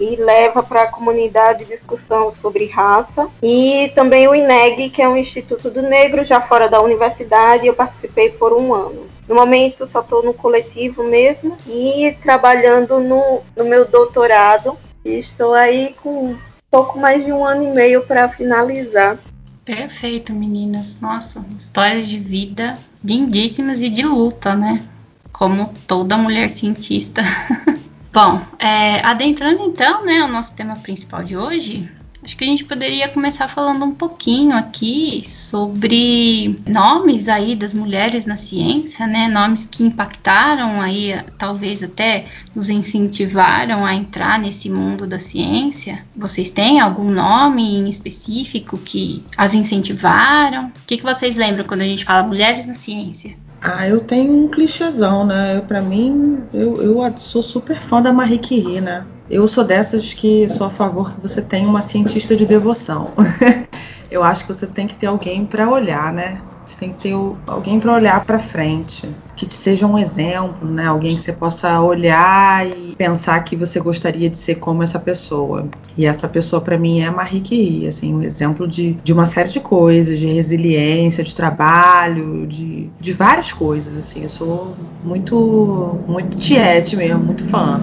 e 0.00 0.16
leva 0.16 0.62
para 0.62 0.82
a 0.82 0.90
comunidade 0.90 1.66
discussão 1.66 2.34
sobre 2.40 2.66
raça. 2.66 3.28
E 3.42 3.92
também 3.94 4.26
o 4.26 4.34
INEG, 4.34 4.88
que 4.88 5.02
é 5.02 5.08
um 5.08 5.16
Instituto 5.16 5.70
do 5.70 5.82
Negro, 5.82 6.24
já 6.24 6.40
fora 6.40 6.68
da 6.68 6.80
universidade, 6.80 7.66
eu 7.66 7.74
participei 7.74 8.30
por 8.30 8.54
um 8.54 8.74
ano. 8.74 9.06
No 9.28 9.34
momento 9.34 9.86
só 9.86 10.00
estou 10.00 10.24
no 10.24 10.32
coletivo 10.32 11.04
mesmo 11.04 11.56
e 11.66 12.16
trabalhando 12.22 12.98
no, 12.98 13.42
no 13.54 13.64
meu 13.64 13.86
doutorado. 13.86 14.76
E 15.04 15.20
estou 15.20 15.54
aí 15.54 15.94
com 16.02 16.34
pouco 16.70 16.98
mais 16.98 17.24
de 17.24 17.32
um 17.32 17.44
ano 17.44 17.64
e 17.64 17.70
meio 17.70 18.02
para 18.02 18.28
finalizar. 18.28 19.18
Perfeito, 19.64 20.32
meninas. 20.32 21.00
Nossa, 21.00 21.44
histórias 21.56 22.08
de 22.08 22.18
vida 22.18 22.78
lindíssimas 23.04 23.82
e 23.82 23.88
de 23.88 24.04
luta, 24.04 24.54
né? 24.54 24.82
Como 25.32 25.72
toda 25.86 26.16
mulher 26.16 26.48
cientista. 26.48 27.22
Bom, 28.12 28.42
é, 28.58 29.00
adentrando 29.06 29.62
então, 29.62 30.04
né, 30.04 30.24
o 30.24 30.28
nosso 30.28 30.56
tema 30.56 30.74
principal 30.74 31.22
de 31.22 31.36
hoje, 31.36 31.88
acho 32.24 32.36
que 32.36 32.42
a 32.42 32.46
gente 32.46 32.64
poderia 32.64 33.08
começar 33.08 33.46
falando 33.46 33.84
um 33.84 33.94
pouquinho 33.94 34.56
aqui 34.56 35.22
sobre 35.24 36.60
nomes 36.66 37.28
aí 37.28 37.54
das 37.54 37.72
mulheres 37.72 38.24
na 38.24 38.36
ciência, 38.36 39.06
né, 39.06 39.28
nomes 39.28 39.64
que 39.64 39.84
impactaram 39.84 40.80
aí, 40.80 41.14
talvez 41.38 41.84
até 41.84 42.26
nos 42.52 42.68
incentivaram 42.68 43.86
a 43.86 43.94
entrar 43.94 44.40
nesse 44.40 44.68
mundo 44.68 45.06
da 45.06 45.20
ciência. 45.20 46.04
Vocês 46.16 46.50
têm 46.50 46.80
algum 46.80 47.12
nome 47.12 47.76
em 47.76 47.88
específico 47.88 48.76
que 48.76 49.24
as 49.36 49.54
incentivaram? 49.54 50.66
O 50.66 50.72
que, 50.84 50.96
que 50.96 51.04
vocês 51.04 51.36
lembram 51.36 51.64
quando 51.64 51.82
a 51.82 51.86
gente 51.86 52.04
fala 52.04 52.26
mulheres 52.26 52.66
na 52.66 52.74
ciência? 52.74 53.36
Ah, 53.62 53.86
eu 53.86 54.00
tenho 54.00 54.32
um 54.32 54.48
clichêzão, 54.48 55.26
né? 55.26 55.60
Para 55.60 55.82
mim, 55.82 56.42
eu, 56.52 56.82
eu 56.82 57.18
sou 57.18 57.42
super 57.42 57.76
fã 57.76 58.00
da 58.00 58.12
Marie 58.12 58.38
Curie, 58.38 58.80
né? 58.80 59.06
Eu 59.28 59.46
sou 59.46 59.62
dessas 59.62 60.14
que 60.14 60.48
sou 60.48 60.66
a 60.66 60.70
favor 60.70 61.14
que 61.14 61.20
você 61.20 61.42
tenha 61.42 61.68
uma 61.68 61.82
cientista 61.82 62.34
de 62.34 62.46
devoção. 62.46 63.12
eu 64.10 64.24
acho 64.24 64.46
que 64.46 64.52
você 64.52 64.66
tem 64.66 64.86
que 64.86 64.96
ter 64.96 65.06
alguém 65.06 65.44
para 65.44 65.68
olhar, 65.68 66.12
né? 66.12 66.40
Você 66.70 66.78
tem 66.78 66.92
que 66.92 66.98
ter 67.00 67.14
alguém 67.48 67.80
para 67.80 67.92
olhar 67.92 68.24
para 68.24 68.38
frente, 68.38 69.08
que 69.36 69.44
te 69.44 69.54
seja 69.54 69.86
um 69.86 69.98
exemplo, 69.98 70.70
né? 70.70 70.86
Alguém 70.86 71.16
que 71.16 71.22
você 71.22 71.32
possa 71.32 71.80
olhar 71.80 72.64
e 72.64 72.94
pensar 72.94 73.42
que 73.42 73.56
você 73.56 73.80
gostaria 73.80 74.30
de 74.30 74.38
ser 74.38 74.56
como 74.56 74.82
essa 74.82 74.98
pessoa. 74.98 75.68
E 75.98 76.06
essa 76.06 76.28
pessoa 76.28 76.62
para 76.62 76.78
mim 76.78 77.00
é 77.00 77.06
a 77.06 77.12
Marie 77.12 77.40
Curie, 77.40 77.88
assim, 77.88 78.14
um 78.14 78.22
exemplo 78.22 78.68
de, 78.68 78.92
de 78.92 79.12
uma 79.12 79.26
série 79.26 79.48
de 79.48 79.58
coisas, 79.58 80.18
de 80.18 80.26
resiliência, 80.26 81.24
de 81.24 81.34
trabalho, 81.34 82.46
de, 82.46 82.88
de 83.00 83.12
várias 83.12 83.52
coisas, 83.52 83.96
assim. 83.96 84.22
Eu 84.22 84.28
sou 84.28 84.76
muito 85.02 85.98
muito 86.06 86.38
tiete 86.38 86.96
mesmo, 86.96 87.24
muito 87.24 87.42
fã. 87.44 87.80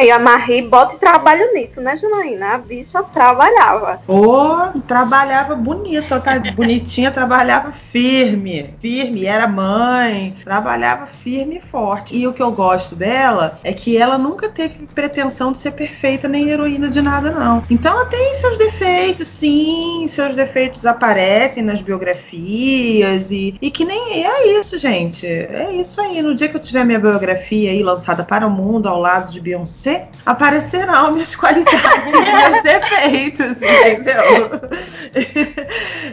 E 0.00 0.12
a 0.12 0.18
Marie 0.18 0.62
bota 0.62 0.96
trabalho 0.96 1.52
nisso, 1.52 1.80
né, 1.80 1.96
Janaína? 1.96 2.54
A 2.54 2.58
bicha 2.58 3.02
trabalhava. 3.02 4.00
Oh, 4.06 4.78
trabalhava 4.86 5.56
bonito, 5.56 6.20
tá 6.20 6.38
bonitinha, 6.54 7.10
trabalhava 7.10 7.72
firme, 7.72 8.74
firme, 8.80 9.26
era 9.26 9.48
mãe, 9.48 10.36
trabalhava 10.44 11.06
firme 11.06 11.56
e 11.56 11.60
forte. 11.60 12.16
E 12.16 12.28
o 12.28 12.32
que 12.32 12.40
eu 12.40 12.52
gosto 12.52 12.94
dela 12.94 13.58
é 13.64 13.72
que 13.72 13.96
ela 13.96 14.16
nunca 14.16 14.48
teve 14.48 14.86
pretensão 14.94 15.50
de 15.50 15.58
ser 15.58 15.72
perfeita 15.72 16.28
nem 16.28 16.48
heroína 16.48 16.88
de 16.88 17.02
nada, 17.02 17.32
não. 17.32 17.64
Então 17.68 17.96
ela 17.96 18.06
tem 18.06 18.34
seus 18.34 18.56
defeitos, 18.56 19.26
sim, 19.26 20.06
seus 20.06 20.36
defeitos 20.36 20.86
aparecem 20.86 21.64
nas 21.64 21.80
biografias 21.80 23.32
e, 23.32 23.56
e 23.60 23.68
que 23.68 23.84
nem 23.84 24.24
é 24.24 24.60
isso, 24.60 24.78
gente. 24.78 25.26
É 25.26 25.72
isso 25.72 26.00
aí. 26.00 26.22
No 26.22 26.36
dia 26.36 26.48
que 26.48 26.54
eu 26.54 26.60
tiver 26.60 26.84
minha 26.84 27.00
biografia 27.00 27.72
aí 27.72 27.82
lançada 27.82 28.22
para 28.22 28.46
o 28.46 28.50
mundo 28.50 28.88
ao 28.88 29.00
lado 29.00 29.32
de 29.32 29.40
Beyoncé, 29.40 29.87
você, 29.88 30.06
aparecerão 30.26 31.12
minhas 31.12 31.34
qualidades 31.34 32.14
e 32.14 32.32
meus 32.34 32.62
defeitos, 32.62 33.62
entendeu? 33.62 34.50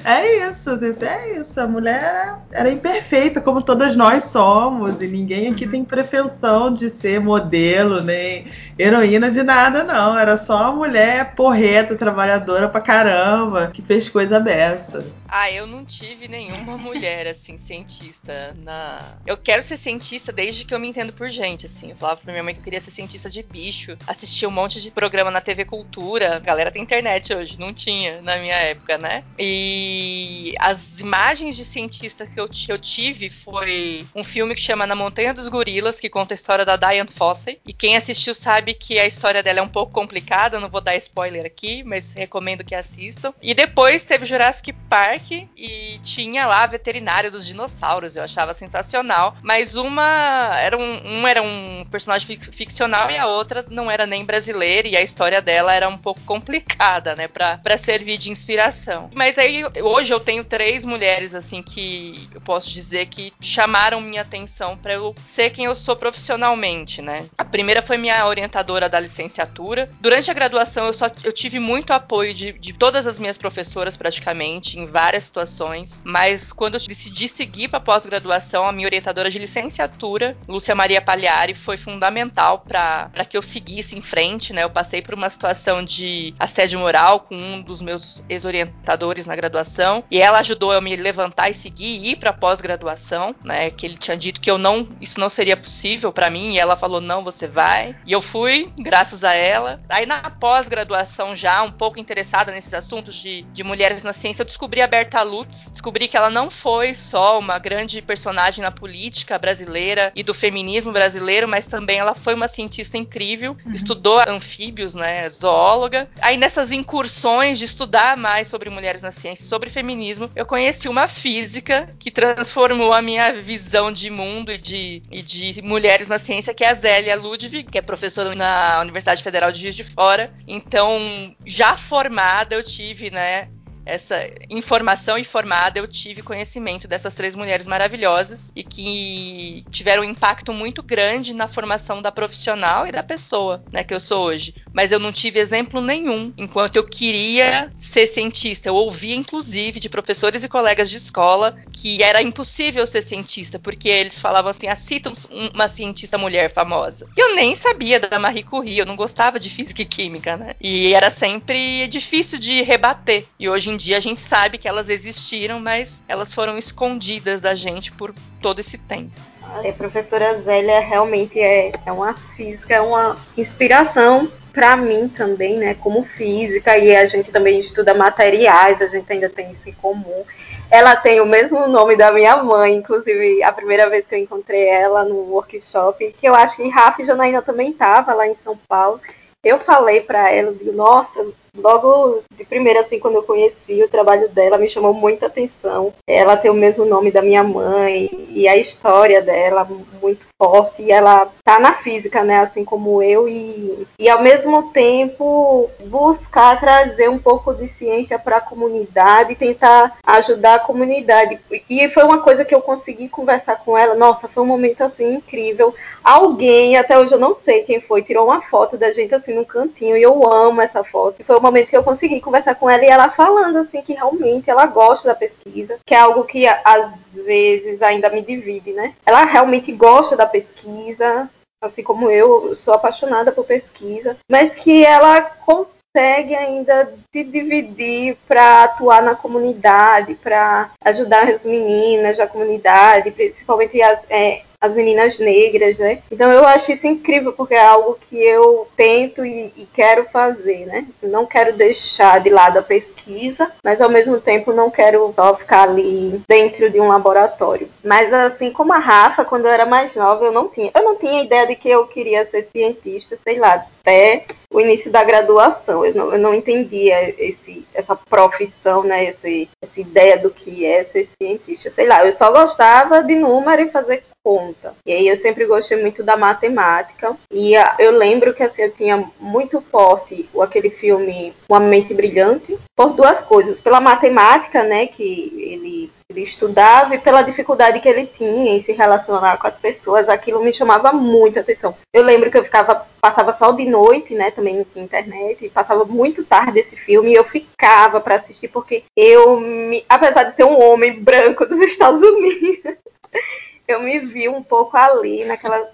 é 0.05 0.47
isso, 0.47 0.79
é 1.01 1.39
isso. 1.39 1.59
A 1.59 1.67
mulher 1.67 2.01
era, 2.01 2.39
era, 2.51 2.69
imperfeita, 2.69 3.41
como 3.41 3.61
todas 3.61 3.95
nós 3.95 4.25
somos, 4.25 5.01
e 5.01 5.07
ninguém 5.07 5.51
aqui 5.51 5.65
uhum. 5.65 5.71
tem 5.71 5.83
pretensão 5.83 6.73
de 6.73 6.89
ser 6.89 7.19
modelo, 7.19 8.01
nem 8.01 8.45
heroína 8.79 9.29
de 9.29 9.43
nada, 9.43 9.83
não. 9.83 10.17
Era 10.17 10.37
só 10.37 10.69
uma 10.69 10.71
mulher 10.71 11.35
porreta, 11.35 11.95
trabalhadora 11.95 12.69
pra 12.69 12.79
caramba, 12.79 13.71
que 13.73 13.81
fez 13.81 14.07
coisa 14.07 14.39
beça. 14.39 15.05
Ah, 15.27 15.51
eu 15.51 15.65
não 15.67 15.83
tive 15.83 16.27
nenhuma 16.27 16.77
mulher, 16.77 17.27
assim, 17.27 17.57
cientista 17.57 18.55
na. 18.63 19.17
Eu 19.25 19.35
quero 19.35 19.63
ser 19.63 19.77
cientista 19.77 20.31
desde 20.31 20.63
que 20.63 20.73
eu 20.73 20.79
me 20.79 20.87
entendo 20.87 21.11
por 21.11 21.29
gente, 21.29 21.65
assim. 21.65 21.89
Eu 21.89 21.95
falava 21.95 22.21
pra 22.21 22.31
minha 22.31 22.43
mãe 22.43 22.53
que 22.53 22.59
eu 22.59 22.63
queria 22.63 22.79
ser 22.79 22.91
cientista 22.91 23.29
de 23.29 23.43
bicho. 23.43 23.64
Assistia 24.07 24.47
um 24.47 24.51
monte 24.51 24.81
de 24.81 24.91
programa 24.91 25.31
na 25.31 25.41
TV 25.41 25.65
Cultura. 25.65 26.35
A 26.35 26.39
galera 26.39 26.71
tem 26.71 26.81
internet 26.81 27.33
hoje, 27.33 27.59
não 27.59 27.73
tinha 27.73 28.21
na 28.21 28.37
minha 28.37 28.55
época, 28.55 28.97
né? 28.97 29.23
E 29.39 30.53
as 30.59 30.99
imagens 30.99 31.55
de 31.55 31.65
cientista 31.65 32.27
que 32.27 32.39
eu, 32.39 32.49
eu 32.67 32.77
tive 32.77 33.29
foi 33.29 34.05
um 34.15 34.23
filme 34.23 34.53
que 34.53 34.61
chama 34.61 34.85
Na 34.85 34.95
Montanha 34.95 35.33
dos 35.33 35.49
Gorilas, 35.49 35.99
que 35.99 36.09
conta 36.09 36.33
a 36.33 36.35
história 36.35 36.65
da 36.65 36.75
Diane 36.75 37.09
Fossey. 37.09 37.59
E 37.65 37.73
quem 37.73 37.97
assistiu 37.97 38.35
sabe 38.35 38.73
que 38.73 38.99
a 38.99 39.05
história 39.05 39.41
dela 39.41 39.59
é 39.59 39.61
um 39.61 39.69
pouco 39.69 39.91
complicada, 39.91 40.59
não 40.59 40.69
vou 40.69 40.81
dar 40.81 40.95
spoiler 40.97 41.45
aqui, 41.45 41.83
mas 41.83 42.13
recomendo 42.13 42.63
que 42.63 42.75
assistam. 42.75 43.33
E 43.41 43.53
depois 43.53 44.05
teve 44.05 44.25
Jurassic 44.25 44.73
Park 44.89 45.31
e 45.31 45.99
tinha 46.03 46.45
lá 46.45 46.63
a 46.63 46.67
veterinária 46.67 47.31
dos 47.31 47.45
dinossauros, 47.45 48.15
eu 48.15 48.23
achava 48.23 48.53
sensacional. 48.53 49.35
Mas 49.41 49.75
uma 49.75 50.51
era 50.59 50.77
um, 50.77 51.21
um 51.21 51.27
era 51.27 51.41
um 51.41 51.85
personagem 51.89 52.37
ficcional 52.39 53.09
e 53.09 53.17
a 53.17 53.27
outra 53.27 53.44
não 53.69 53.89
era 53.89 54.05
nem 54.05 54.23
brasileira 54.23 54.87
e 54.87 54.95
a 54.95 55.01
história 55.01 55.41
dela 55.41 55.73
era 55.73 55.87
um 55.87 55.97
pouco 55.97 56.21
complicada, 56.21 57.15
né, 57.15 57.27
para 57.27 57.77
servir 57.77 58.17
de 58.17 58.29
inspiração. 58.29 59.09
Mas 59.13 59.37
aí 59.37 59.63
hoje 59.81 60.13
eu 60.13 60.19
tenho 60.19 60.43
três 60.43 60.85
mulheres 60.85 61.33
assim 61.33 61.61
que 61.61 62.29
eu 62.33 62.41
posso 62.41 62.69
dizer 62.69 63.07
que 63.07 63.33
chamaram 63.41 64.01
minha 64.01 64.21
atenção 64.21 64.77
para 64.77 64.93
eu 64.93 65.15
ser 65.23 65.49
quem 65.49 65.65
eu 65.65 65.75
sou 65.75 65.95
profissionalmente, 65.95 67.01
né? 67.01 67.25
A 67.37 67.45
primeira 67.45 67.81
foi 67.81 67.97
minha 67.97 68.25
orientadora 68.27 68.89
da 68.89 68.99
licenciatura. 68.99 69.89
Durante 69.99 70.29
a 70.29 70.33
graduação 70.33 70.85
eu 70.85 70.93
só 70.93 71.09
eu 71.23 71.31
tive 71.31 71.59
muito 71.59 71.93
apoio 71.93 72.33
de, 72.33 72.53
de 72.53 72.73
todas 72.73 73.07
as 73.07 73.17
minhas 73.17 73.37
professoras 73.37 73.97
praticamente 73.97 74.79
em 74.79 74.85
várias 74.85 75.05
várias 75.05 75.23
situações, 75.25 76.01
mas 76.03 76.51
quando 76.51 76.75
eu 76.75 76.79
decidi 76.79 77.27
seguir 77.27 77.67
para 77.67 77.79
pós-graduação, 77.79 78.67
a 78.67 78.71
minha 78.71 78.87
orientadora 78.87 79.29
de 79.29 79.39
licenciatura, 79.39 80.35
Lúcia 80.47 80.75
Maria 80.75 81.01
Pagliari, 81.01 81.53
foi 81.53 81.77
fundamental 81.77 82.59
para 82.59 83.25
que 83.29 83.34
eu 83.37 83.41
seguisse 83.41 83.97
em 83.97 84.01
frente, 84.01 84.53
né? 84.53 84.63
Eu 84.63 84.69
passei 84.69 85.01
por 85.01 85.13
uma 85.13 85.29
situação 85.29 85.83
de 85.83 86.33
assédio 86.39 86.79
moral 86.79 87.21
com 87.21 87.35
um 87.35 87.61
dos 87.61 87.81
meus 87.81 88.23
ex-orientadores 88.29 89.25
na 89.25 89.35
graduação, 89.35 90.03
e 90.09 90.21
ela 90.21 90.39
ajudou 90.39 90.73
eu 90.73 90.81
me 90.81 90.95
levantar 90.95 91.49
e 91.49 91.53
seguir 91.53 91.85
e 91.85 92.11
ir 92.11 92.15
para 92.17 92.33
pós-graduação, 92.33 93.35
né? 93.43 93.69
Que 93.69 93.85
ele 93.85 93.97
tinha 93.97 94.17
dito 94.17 94.41
que 94.41 94.49
eu 94.49 94.57
não, 94.57 94.87
isso 94.99 95.19
não 95.19 95.29
seria 95.29 95.57
possível 95.57 96.11
para 96.11 96.29
mim, 96.29 96.53
e 96.53 96.59
ela 96.59 96.75
falou: 96.75 97.01
"Não, 97.01 97.23
você 97.23 97.47
vai". 97.47 97.95
E 98.05 98.11
eu 98.11 98.21
fui, 98.21 98.71
graças 98.79 99.23
a 99.23 99.33
ela. 99.33 99.79
Aí 99.89 100.05
na 100.05 100.21
pós-graduação 100.21 101.35
já 101.35 101.61
um 101.63 101.71
pouco 101.71 101.99
interessada 101.99 102.51
nesses 102.51 102.73
assuntos 102.73 103.15
de, 103.15 103.43
de 103.43 103.63
mulheres 103.63 104.03
na 104.03 104.13
ciência, 104.13 104.41
eu 104.41 104.45
descobri 104.45 104.81
a 104.81 104.87
Berta 104.87 105.21
Lutz, 105.21 105.69
descobri 105.71 106.07
que 106.07 106.17
ela 106.17 106.29
não 106.29 106.49
foi 106.49 106.93
só 106.93 107.39
uma 107.39 107.59
grande 107.59 108.01
personagem 108.01 108.63
na 108.63 108.71
política 108.71 109.37
brasileira 109.37 110.11
e 110.15 110.23
do 110.23 110.33
feminismo 110.33 110.91
brasileiro, 110.91 111.47
mas 111.47 111.67
também 111.67 111.99
ela 111.99 112.13
foi 112.13 112.33
uma 112.33 112.47
cientista 112.47 112.97
incrível, 112.97 113.24
uhum. 113.33 113.73
estudou 113.73 114.19
anfíbios, 114.19 114.93
né, 114.93 115.29
zoóloga. 115.29 116.07
Aí 116.21 116.37
nessas 116.37 116.71
incursões 116.71 117.59
de 117.59 117.65
estudar 117.65 118.17
mais 118.17 118.47
sobre 118.47 118.69
mulheres 118.69 119.01
na 119.01 119.11
ciência, 119.11 119.45
sobre 119.45 119.69
feminismo, 119.69 120.29
eu 120.35 120.45
conheci 120.45 120.87
uma 120.87 121.07
física 121.07 121.89
que 121.99 122.11
transformou 122.11 122.93
a 122.93 123.01
minha 123.01 123.41
visão 123.41 123.91
de 123.91 124.09
mundo 124.09 124.51
e 124.51 124.57
de, 124.57 125.03
e 125.11 125.21
de 125.21 125.61
mulheres 125.61 126.07
na 126.07 126.19
ciência, 126.19 126.53
que 126.53 126.63
é 126.63 126.69
a 126.69 126.73
Zélia 126.73 127.15
Ludwig, 127.15 127.63
que 127.63 127.77
é 127.77 127.81
professora 127.81 128.35
na 128.35 128.79
Universidade 128.81 129.23
Federal 129.23 129.51
de 129.51 129.61
Juiz 129.61 129.75
de 129.75 129.83
Fora. 129.83 130.33
Então, 130.47 131.35
já 131.45 131.77
formada, 131.77 132.55
eu 132.55 132.63
tive, 132.63 133.09
né, 133.09 133.49
essa 133.85 134.29
informação 134.49 135.17
informada, 135.17 135.79
eu 135.79 135.87
tive 135.87 136.21
conhecimento 136.21 136.87
dessas 136.87 137.15
três 137.15 137.35
mulheres 137.35 137.67
maravilhosas 137.67 138.51
e 138.55 138.63
que 138.63 139.65
tiveram 139.71 140.01
um 140.03 140.09
impacto 140.09 140.51
muito 140.51 140.81
grande 140.81 141.33
na 141.33 141.47
formação 141.47 142.01
da 142.01 142.11
profissional 142.11 142.87
e 142.87 142.91
da 142.91 143.03
pessoa, 143.03 143.63
né, 143.71 143.83
que 143.83 143.93
eu 143.93 143.99
sou 143.99 144.25
hoje. 144.25 144.55
Mas 144.73 144.91
eu 144.91 144.99
não 144.99 145.11
tive 145.11 145.39
exemplo 145.39 145.79
nenhum 145.79 146.33
enquanto 146.37 146.75
eu 146.75 146.83
queria 146.83 147.71
ser 147.79 148.07
cientista. 148.07 148.69
Eu 148.69 148.75
ouvia, 148.75 149.15
inclusive, 149.15 149.79
de 149.79 149.87
professores 149.87 150.43
e 150.43 150.49
colegas 150.49 150.89
de 150.89 150.97
escola 150.97 151.55
que 151.71 152.03
era 152.03 152.21
impossível 152.21 152.85
ser 152.85 153.01
cientista, 153.01 153.57
porque 153.57 153.87
eles 153.87 154.19
falavam 154.19 154.51
assim: 154.51 154.67
ah, 154.67 154.75
cita 154.75 155.11
uma 155.53 155.69
cientista 155.69 156.17
mulher 156.17 156.51
famosa. 156.51 157.07
E 157.15 157.21
eu 157.21 157.35
nem 157.35 157.55
sabia 157.55 157.99
da 157.99 158.19
Marie 158.19 158.43
Curie, 158.43 158.79
eu 158.79 158.85
não 158.85 158.95
gostava 158.95 159.39
de 159.39 159.49
física 159.49 159.81
e 159.81 159.85
química, 159.85 160.35
né? 160.35 160.55
E 160.59 160.93
era 160.93 161.09
sempre 161.09 161.87
difícil 161.87 162.37
de 162.39 162.61
rebater. 162.61 163.25
E 163.39 163.47
hoje 163.47 163.69
em 163.69 163.74
dia 163.75 163.97
a 163.97 163.99
gente 163.99 164.21
sabe 164.21 164.57
que 164.57 164.67
elas 164.67 164.89
existiram, 164.89 165.59
mas 165.59 166.03
elas 166.07 166.33
foram 166.33 166.57
escondidas 166.57 167.41
da 167.41 167.55
gente 167.55 167.91
por 167.91 168.13
todo 168.41 168.59
esse 168.59 168.77
tempo. 168.77 169.11
A 169.43 169.71
professora 169.73 170.41
Zélia 170.41 170.79
realmente 170.79 171.39
é, 171.39 171.71
é 171.85 171.91
uma 171.91 172.13
física, 172.35 172.75
é 172.75 172.81
uma 172.81 173.17
inspiração 173.37 174.29
para 174.51 174.75
mim 174.77 175.09
também, 175.09 175.57
né, 175.57 175.75
como 175.75 176.03
física, 176.03 176.77
e 176.77 176.95
a 176.95 177.05
gente 177.05 177.29
também 177.29 177.59
estuda 177.59 177.93
materiais, 177.93 178.81
a 178.81 178.87
gente 178.87 179.11
ainda 179.11 179.29
tem 179.29 179.51
isso 179.51 179.67
em 179.67 179.73
comum. 179.73 180.23
Ela 180.71 180.95
tem 180.95 181.19
o 181.19 181.25
mesmo 181.25 181.67
nome 181.67 181.95
da 181.95 182.11
minha 182.11 182.37
mãe, 182.37 182.75
inclusive 182.75 183.43
a 183.43 183.51
primeira 183.51 183.89
vez 183.89 184.07
que 184.07 184.15
eu 184.15 184.19
encontrei 184.19 184.67
ela 184.67 185.03
no 185.03 185.15
workshop, 185.31 186.15
que 186.19 186.27
eu 186.27 186.33
acho 186.33 186.55
que 186.55 186.69
Rafa 186.69 187.01
e 187.01 187.05
Janaína 187.05 187.41
também 187.41 187.71
estava 187.71 188.13
lá 188.13 188.25
em 188.27 188.35
São 188.43 188.57
Paulo. 188.67 188.99
Eu 189.43 189.59
falei 189.59 190.01
para 190.01 190.31
ela, 190.31 190.53
digo, 190.53 190.71
nossa, 190.71 191.27
logo 191.57 192.21
de 192.37 192.45
primeira, 192.45 192.81
assim, 192.81 192.99
quando 192.99 193.15
eu 193.15 193.23
conheci 193.23 193.83
o 193.83 193.89
trabalho 193.89 194.29
dela, 194.29 194.57
me 194.57 194.69
chamou 194.69 194.93
muita 194.93 195.27
atenção. 195.27 195.93
Ela 196.07 196.37
tem 196.37 196.51
o 196.51 196.53
mesmo 196.53 196.85
nome 196.85 197.11
da 197.11 197.21
minha 197.21 197.43
mãe 197.43 198.09
e 198.29 198.47
a 198.47 198.57
história 198.57 199.21
dela 199.21 199.67
muito 200.01 200.25
forte. 200.37 200.83
E 200.83 200.91
ela 200.91 201.27
tá 201.43 201.59
na 201.59 201.73
física, 201.73 202.23
né, 202.23 202.39
assim 202.39 202.63
como 202.63 203.01
eu, 203.01 203.27
e, 203.27 203.87
e 203.97 204.09
ao 204.09 204.21
mesmo 204.21 204.71
tempo 204.71 205.69
buscar 205.85 206.59
trazer 206.59 207.09
um 207.09 207.17
pouco 207.17 207.53
de 207.53 207.67
ciência 207.69 208.19
para 208.19 208.37
a 208.37 208.41
comunidade 208.41 209.35
tentar 209.35 209.97
ajudar 210.05 210.55
a 210.55 210.59
comunidade. 210.59 211.39
E 211.69 211.89
foi 211.89 212.03
uma 212.03 212.21
coisa 212.21 212.45
que 212.45 212.53
eu 212.53 212.61
consegui 212.61 213.09
conversar 213.09 213.57
com 213.57 213.77
ela. 213.77 213.95
Nossa, 213.95 214.27
foi 214.27 214.43
um 214.43 214.47
momento 214.47 214.81
assim 214.81 215.15
incrível. 215.15 215.73
Alguém, 216.03 216.77
até 216.77 216.99
hoje 216.99 217.13
eu 217.13 217.19
não 217.19 217.33
sei 217.33 217.63
quem 217.63 217.81
foi, 217.81 218.03
tirou 218.03 218.25
uma 218.25 218.41
foto 218.41 218.77
da 218.77 218.91
gente 218.91 219.15
assim 219.15 219.33
no 219.33 219.45
cantinho 219.45 219.97
e 219.97 220.03
eu 220.03 220.31
amo 220.31 220.61
essa 220.61 220.83
foto. 220.83 221.23
Foi 221.23 221.35
momento 221.45 221.69
que 221.69 221.77
eu 221.77 221.83
consegui 221.83 222.19
conversar 222.19 222.55
com 222.55 222.69
ela 222.69 222.83
e 222.83 222.87
ela 222.87 223.09
falando 223.09 223.57
assim 223.57 223.81
que 223.81 223.93
realmente 223.93 224.49
ela 224.49 224.65
gosta 224.65 225.07
da 225.07 225.15
pesquisa, 225.15 225.77
que 225.85 225.93
é 225.93 225.99
algo 225.99 226.23
que 226.23 226.45
às 226.47 226.91
vezes 227.13 227.81
ainda 227.81 228.09
me 228.09 228.21
divide, 228.21 228.73
né? 228.73 228.93
Ela 229.05 229.23
realmente 229.25 229.71
gosta 229.71 230.15
da 230.15 230.25
pesquisa, 230.25 231.29
assim 231.61 231.83
como 231.83 232.09
eu, 232.09 232.55
sou 232.55 232.73
apaixonada 232.73 233.31
por 233.31 233.45
pesquisa, 233.45 234.17
mas 234.29 234.53
que 234.55 234.85
ela 234.85 235.21
consegue 235.21 236.35
ainda 236.35 236.93
se 237.11 237.23
dividir 237.23 238.17
para 238.27 238.63
atuar 238.63 239.01
na 239.01 239.15
comunidade, 239.15 240.15
para 240.15 240.71
ajudar 240.83 241.29
as 241.29 241.43
meninas 241.43 242.17
da 242.17 242.27
comunidade, 242.27 243.11
principalmente 243.11 243.81
as, 243.81 243.99
é, 244.09 244.41
as 244.65 244.73
meninas 244.73 245.17
negras, 245.19 245.77
né? 245.77 245.99
Então 246.11 246.31
eu 246.31 246.45
acho 246.45 246.71
isso 246.71 246.85
incrível 246.87 247.33
porque 247.33 247.53
é 247.53 247.65
algo 247.65 247.97
que 248.09 248.17
eu 248.17 248.67
tento 248.75 249.25
e, 249.25 249.53
e 249.55 249.67
quero 249.73 250.05
fazer, 250.05 250.65
né? 250.65 250.85
Não 251.01 251.25
quero 251.25 251.53
deixar 251.53 252.19
de 252.19 252.29
lado 252.29 252.59
a 252.59 252.63
pesquisa, 252.63 253.51
mas 253.63 253.79
ao 253.81 253.89
mesmo 253.89 254.19
tempo 254.19 254.51
não 254.51 254.69
quero 254.69 255.13
só 255.15 255.35
ficar 255.35 255.69
ali 255.69 256.21
dentro 256.27 256.69
de 256.69 256.79
um 256.79 256.87
laboratório. 256.87 257.69
Mas 257.83 258.11
assim 258.11 258.51
como 258.51 258.73
a 258.73 258.79
Rafa, 258.79 259.23
quando 259.23 259.45
eu 259.45 259.51
era 259.51 259.65
mais 259.65 259.93
nova, 259.95 260.25
eu 260.25 260.31
não 260.31 260.49
tinha, 260.49 260.71
eu 260.75 260.83
não 260.83 260.95
tinha 260.95 261.23
ideia 261.23 261.47
de 261.47 261.55
que 261.55 261.69
eu 261.69 261.85
queria 261.87 262.25
ser 262.25 262.47
cientista, 262.51 263.17
sei 263.23 263.37
lá, 263.39 263.65
até 263.81 264.25
o 264.51 264.59
início 264.59 264.91
da 264.91 265.03
graduação. 265.03 265.85
Eu 265.85 265.93
não, 265.93 266.13
eu 266.13 266.19
não 266.19 266.33
entendia 266.33 267.13
esse, 267.17 267.65
essa 267.73 267.95
profissão, 267.95 268.83
né? 268.83 269.05
Esse, 269.05 269.49
essa 269.61 269.79
ideia 269.79 270.17
do 270.17 270.29
que 270.31 270.65
é 270.65 270.83
ser 270.85 271.07
cientista. 271.21 271.69
Sei 271.71 271.87
lá, 271.87 272.05
eu 272.05 272.13
só 272.13 272.31
gostava 272.31 273.03
de 273.03 273.15
número 273.15 273.61
e 273.61 273.69
fazer 273.69 274.03
conta. 274.25 274.73
E 274.83 274.91
aí 274.91 275.07
eu 275.07 275.17
sempre 275.17 275.45
gostei 275.45 275.79
muito 275.79 276.01
da 276.01 276.17
matemática. 276.17 277.15
E 277.29 277.55
a, 277.55 277.75
eu 277.77 277.91
lembro 277.91 278.33
que 278.33 278.41
assim, 278.41 278.63
eu 278.63 278.71
tinha 278.71 279.07
muito 279.19 279.61
forte 279.61 280.27
aquele 280.41 280.71
filme 280.71 281.31
Uma 281.47 281.59
Mente 281.59 281.93
Brilhante, 281.93 282.57
por 282.75 282.93
duas 282.93 283.19
coisas. 283.21 283.61
Pela 283.61 283.79
matemática, 283.79 284.63
né, 284.63 284.87
que 284.87 285.03
ele, 285.03 285.91
ele 286.09 286.21
estudava, 286.21 286.95
e 286.95 286.97
pela 286.97 287.21
dificuldade 287.21 287.79
que 287.79 287.87
ele 287.87 288.07
tinha 288.07 288.55
em 288.55 288.63
se 288.63 288.71
relacionar 288.71 289.37
com 289.37 289.45
as 289.45 289.59
pessoas. 289.59 290.09
Aquilo 290.09 290.43
me 290.43 290.51
chamava 290.51 290.91
muita 290.91 291.41
atenção. 291.41 291.75
Eu 291.93 292.01
lembro 292.01 292.31
que 292.31 292.37
eu 292.39 292.43
ficava, 292.43 292.83
passava 292.99 293.31
só 293.31 293.51
de 293.51 293.65
noite, 293.65 294.15
né, 294.15 294.31
também 294.31 294.65
na 294.75 294.81
internet, 294.81 295.45
e 295.45 295.49
passava 295.51 295.85
muito 295.85 296.25
tarde 296.25 296.61
esse 296.61 296.75
filme, 296.75 297.11
e 297.11 297.15
eu 297.15 297.23
ficava 297.23 298.01
para 298.01 298.15
assistir, 298.15 298.47
porque 298.47 298.83
eu, 298.95 299.39
me, 299.39 299.85
apesar 299.87 300.23
de 300.23 300.35
ser 300.35 300.45
um 300.45 300.59
homem 300.59 300.99
branco 300.99 301.45
dos 301.45 301.59
Estados 301.59 302.01
Unidos, 302.01 302.73
eu 303.67 303.81
me 303.81 303.99
vi 303.99 304.29
um 304.29 304.43
pouco 304.43 304.77
ali, 304.77 305.25
naquela 305.25 305.69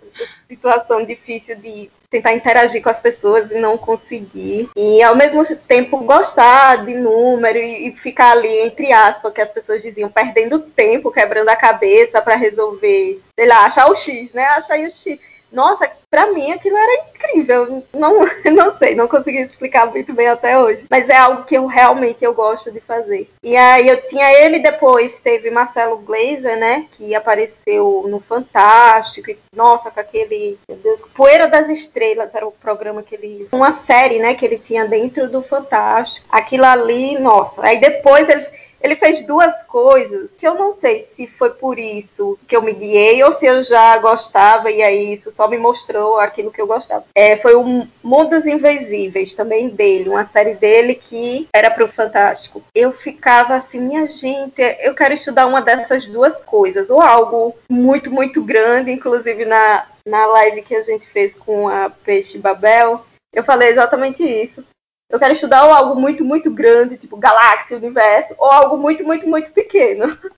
situação 0.47 1.03
difícil 1.03 1.55
de 1.57 1.89
tentar 2.09 2.33
interagir 2.33 2.83
com 2.83 2.89
as 2.89 2.99
pessoas 2.99 3.49
e 3.49 3.57
não 3.57 3.77
conseguir. 3.77 4.69
E 4.75 5.01
ao 5.01 5.15
mesmo 5.15 5.43
tempo 5.55 6.03
gostar 6.03 6.85
de 6.85 6.93
número 6.93 7.57
e, 7.57 7.87
e 7.87 7.91
ficar 7.93 8.31
ali, 8.33 8.59
entre 8.59 8.91
aspas, 8.91 9.33
que 9.33 9.41
as 9.41 9.51
pessoas 9.51 9.81
diziam, 9.81 10.09
perdendo 10.09 10.59
tempo, 10.59 11.11
quebrando 11.11 11.49
a 11.49 11.55
cabeça 11.55 12.21
para 12.21 12.35
resolver, 12.35 13.21
sei 13.33 13.47
lá, 13.47 13.65
achar 13.65 13.89
o 13.89 13.95
X, 13.95 14.33
né? 14.33 14.45
Achar 14.45 14.77
o 14.77 14.91
X 14.91 15.19
nossa, 15.51 15.89
pra 16.09 16.27
mim 16.27 16.51
aquilo 16.51 16.77
era 16.77 17.03
incrível. 17.09 17.83
Não, 17.93 18.19
não 18.51 18.77
sei, 18.77 18.95
não 18.95 19.07
consegui 19.07 19.41
explicar 19.41 19.87
muito 19.87 20.13
bem 20.13 20.27
até 20.27 20.57
hoje. 20.57 20.85
Mas 20.89 21.09
é 21.09 21.17
algo 21.17 21.43
que 21.43 21.55
eu 21.55 21.65
realmente 21.65 22.23
eu 22.23 22.33
gosto 22.33 22.71
de 22.71 22.79
fazer. 22.79 23.29
E 23.43 23.55
aí 23.55 23.87
eu 23.87 24.01
tinha 24.07 24.31
ele 24.43 24.59
depois, 24.59 25.19
teve 25.19 25.49
Marcelo 25.49 25.97
Glazer, 25.97 26.57
né? 26.57 26.85
Que 26.93 27.13
apareceu 27.15 28.05
no 28.07 28.19
Fantástico. 28.19 29.31
E, 29.31 29.37
nossa, 29.55 29.91
com 29.91 29.99
aquele. 29.99 30.57
Meu 30.69 30.77
Deus, 30.77 31.01
Poeira 31.13 31.47
das 31.47 31.69
Estrelas 31.69 32.33
era 32.33 32.47
o 32.47 32.51
programa 32.51 33.03
que 33.03 33.15
ele. 33.15 33.47
Uma 33.51 33.73
série, 33.79 34.19
né? 34.19 34.35
Que 34.35 34.45
ele 34.45 34.57
tinha 34.57 34.87
dentro 34.87 35.29
do 35.29 35.41
Fantástico. 35.41 36.25
Aquilo 36.29 36.65
ali, 36.65 37.17
nossa. 37.19 37.65
Aí 37.65 37.79
depois 37.79 38.27
ele 38.29 38.60
ele 38.83 38.95
fez 38.95 39.25
duas 39.25 39.53
coisas 39.63 40.29
que 40.37 40.47
eu 40.47 40.55
não 40.55 40.73
sei 40.73 41.07
se 41.15 41.27
foi 41.27 41.51
por 41.51 41.77
isso 41.77 42.37
que 42.47 42.55
eu 42.55 42.61
me 42.61 42.73
guiei 42.73 43.23
ou 43.23 43.33
se 43.33 43.45
eu 43.45 43.63
já 43.63 43.97
gostava 43.97 44.71
e 44.71 44.81
aí 44.81 45.13
isso 45.13 45.31
só 45.31 45.47
me 45.47 45.57
mostrou 45.57 46.19
aquilo 46.19 46.51
que 46.51 46.61
eu 46.61 46.67
gostava. 46.67 47.05
É, 47.15 47.37
foi 47.37 47.55
o 47.55 47.87
Mundos 48.03 48.45
Invisíveis, 48.45 49.33
também 49.33 49.69
dele, 49.69 50.09
uma 50.09 50.25
série 50.25 50.55
dele 50.55 50.95
que 50.95 51.47
era 51.53 51.69
para 51.69 51.85
o 51.85 51.87
Fantástico. 51.87 52.63
Eu 52.73 52.91
ficava 52.91 53.55
assim, 53.55 53.79
minha 53.79 54.07
gente, 54.07 54.61
eu 54.81 54.93
quero 54.93 55.13
estudar 55.13 55.47
uma 55.47 55.61
dessas 55.61 56.05
duas 56.07 56.35
coisas, 56.43 56.89
ou 56.89 57.01
algo 57.01 57.55
muito, 57.69 58.11
muito 58.11 58.41
grande, 58.43 58.91
inclusive 58.91 59.45
na, 59.45 59.85
na 60.05 60.25
live 60.25 60.61
que 60.63 60.75
a 60.75 60.83
gente 60.83 61.05
fez 61.07 61.35
com 61.35 61.67
a 61.67 61.89
Peixe 61.89 62.37
Babel, 62.37 63.05
eu 63.33 63.43
falei 63.43 63.69
exatamente 63.69 64.23
isso 64.23 64.63
eu 65.11 65.19
quero 65.19 65.33
estudar 65.33 65.65
ou 65.65 65.73
algo 65.73 65.99
muito, 65.99 66.23
muito 66.23 66.49
grande, 66.49 66.97
tipo 66.97 67.17
galáxia, 67.17 67.77
universo, 67.77 68.33
ou 68.37 68.49
algo 68.49 68.77
muito, 68.77 69.03
muito, 69.03 69.27
muito 69.27 69.51
pequeno. 69.51 70.17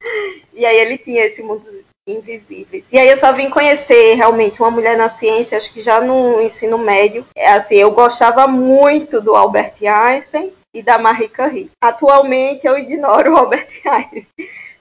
E 0.56 0.68
aí 0.68 0.78
ele 0.78 1.00
tinha 1.00 1.26
esse 1.26 1.42
mundo 1.42 1.64
invisível. 2.06 2.84
E 2.92 3.00
aí 3.00 3.10
eu 3.10 3.18
só 3.18 3.34
vim 3.34 3.50
conhecer 3.50 4.14
realmente 4.14 4.62
uma 4.62 4.70
mulher 4.70 4.96
na 4.96 5.10
ciência, 5.10 5.58
acho 5.58 5.74
que 5.74 5.82
já 5.82 6.00
no 6.00 6.40
ensino 6.42 6.78
médio. 6.78 7.26
É 7.36 7.54
assim, 7.54 7.76
eu 7.76 7.90
gostava 7.90 8.48
muito 8.48 9.20
do 9.20 9.36
Albert 9.36 9.74
Einstein 9.84 10.52
e 10.72 10.84
da 10.84 11.00
Marie 11.00 11.28
Curie. 11.28 11.72
Atualmente 11.82 12.68
eu 12.68 12.78
ignoro 12.78 13.34
o 13.34 13.38
Albert 13.38 13.68
Einstein. 13.84 14.28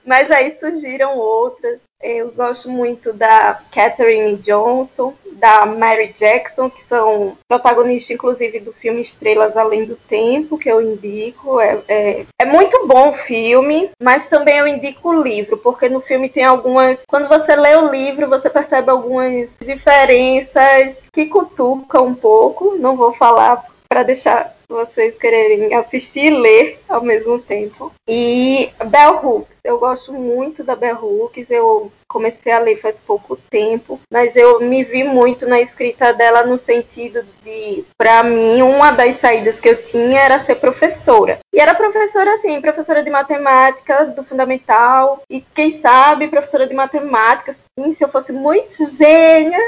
Mas 0.05 0.29
aí 0.31 0.57
surgiram 0.59 1.17
outras. 1.17 1.79
Eu 2.01 2.31
gosto 2.31 2.69
muito 2.69 3.13
da 3.13 3.61
Katherine 3.71 4.35
Johnson, 4.35 5.13
da 5.33 5.65
Mary 5.65 6.13
Jackson, 6.19 6.69
que 6.69 6.83
são 6.83 7.37
protagonistas, 7.47 8.11
inclusive, 8.11 8.59
do 8.59 8.73
filme 8.73 9.01
Estrelas 9.01 9.55
Além 9.55 9.85
do 9.85 9.95
Tempo, 9.95 10.57
que 10.57 10.69
eu 10.69 10.81
indico. 10.81 11.61
É, 11.61 11.81
é, 11.87 12.25
é 12.41 12.45
muito 12.45 12.85
bom 12.87 13.09
o 13.09 13.17
filme, 13.19 13.89
mas 14.01 14.27
também 14.27 14.57
eu 14.57 14.67
indico 14.67 15.09
o 15.09 15.23
livro, 15.23 15.57
porque 15.57 15.87
no 15.87 16.01
filme 16.01 16.27
tem 16.27 16.43
algumas. 16.43 16.99
Quando 17.07 17.29
você 17.29 17.55
lê 17.55 17.75
o 17.77 17.89
livro, 17.89 18.27
você 18.27 18.49
percebe 18.49 18.89
algumas 18.89 19.47
diferenças 19.61 20.97
que 21.13 21.27
cutucam 21.27 22.07
um 22.07 22.15
pouco. 22.15 22.75
Não 22.77 22.97
vou 22.97 23.13
falar 23.13 23.63
para 23.87 24.03
deixar 24.03 24.52
vocês 24.67 25.17
quererem 25.17 25.73
assistir 25.73 26.25
e 26.25 26.29
ler 26.29 26.79
ao 26.87 27.01
mesmo 27.01 27.39
tempo. 27.39 27.91
E 28.07 28.69
Bell 28.85 29.19
Hooks, 29.23 29.57
eu 29.63 29.79
gosto 29.79 30.13
muito 30.13 30.63
da 30.63 30.75
Bell 30.75 30.97
Hooks, 31.01 31.49
eu 31.49 31.91
comecei 32.07 32.51
a 32.51 32.59
ler 32.59 32.79
faz 32.79 32.99
pouco 32.99 33.35
tempo, 33.49 33.99
mas 34.11 34.35
eu 34.35 34.59
me 34.59 34.83
vi 34.83 35.03
muito 35.03 35.47
na 35.47 35.59
escrita 35.59 36.13
dela 36.13 36.43
no 36.43 36.59
sentido 36.59 37.25
de, 37.43 37.83
para 37.97 38.21
mim, 38.23 38.61
uma 38.61 38.91
das 38.91 39.15
saídas 39.15 39.59
que 39.59 39.69
eu 39.69 39.83
tinha 39.83 40.19
era 40.19 40.39
ser 40.43 40.55
professora. 40.55 41.39
E 41.51 41.59
era 41.59 41.73
professora 41.73 42.35
assim, 42.35 42.61
professora 42.61 43.03
de 43.03 43.09
matemática 43.09 44.05
do 44.05 44.23
fundamental, 44.23 45.23
e 45.27 45.41
quem 45.41 45.79
sabe 45.79 46.27
professora 46.27 46.67
de 46.67 46.73
matemática, 46.75 47.55
assim, 47.77 47.95
se 47.95 48.03
eu 48.03 48.09
fosse 48.09 48.31
muito 48.31 48.85
gênia, 48.95 49.59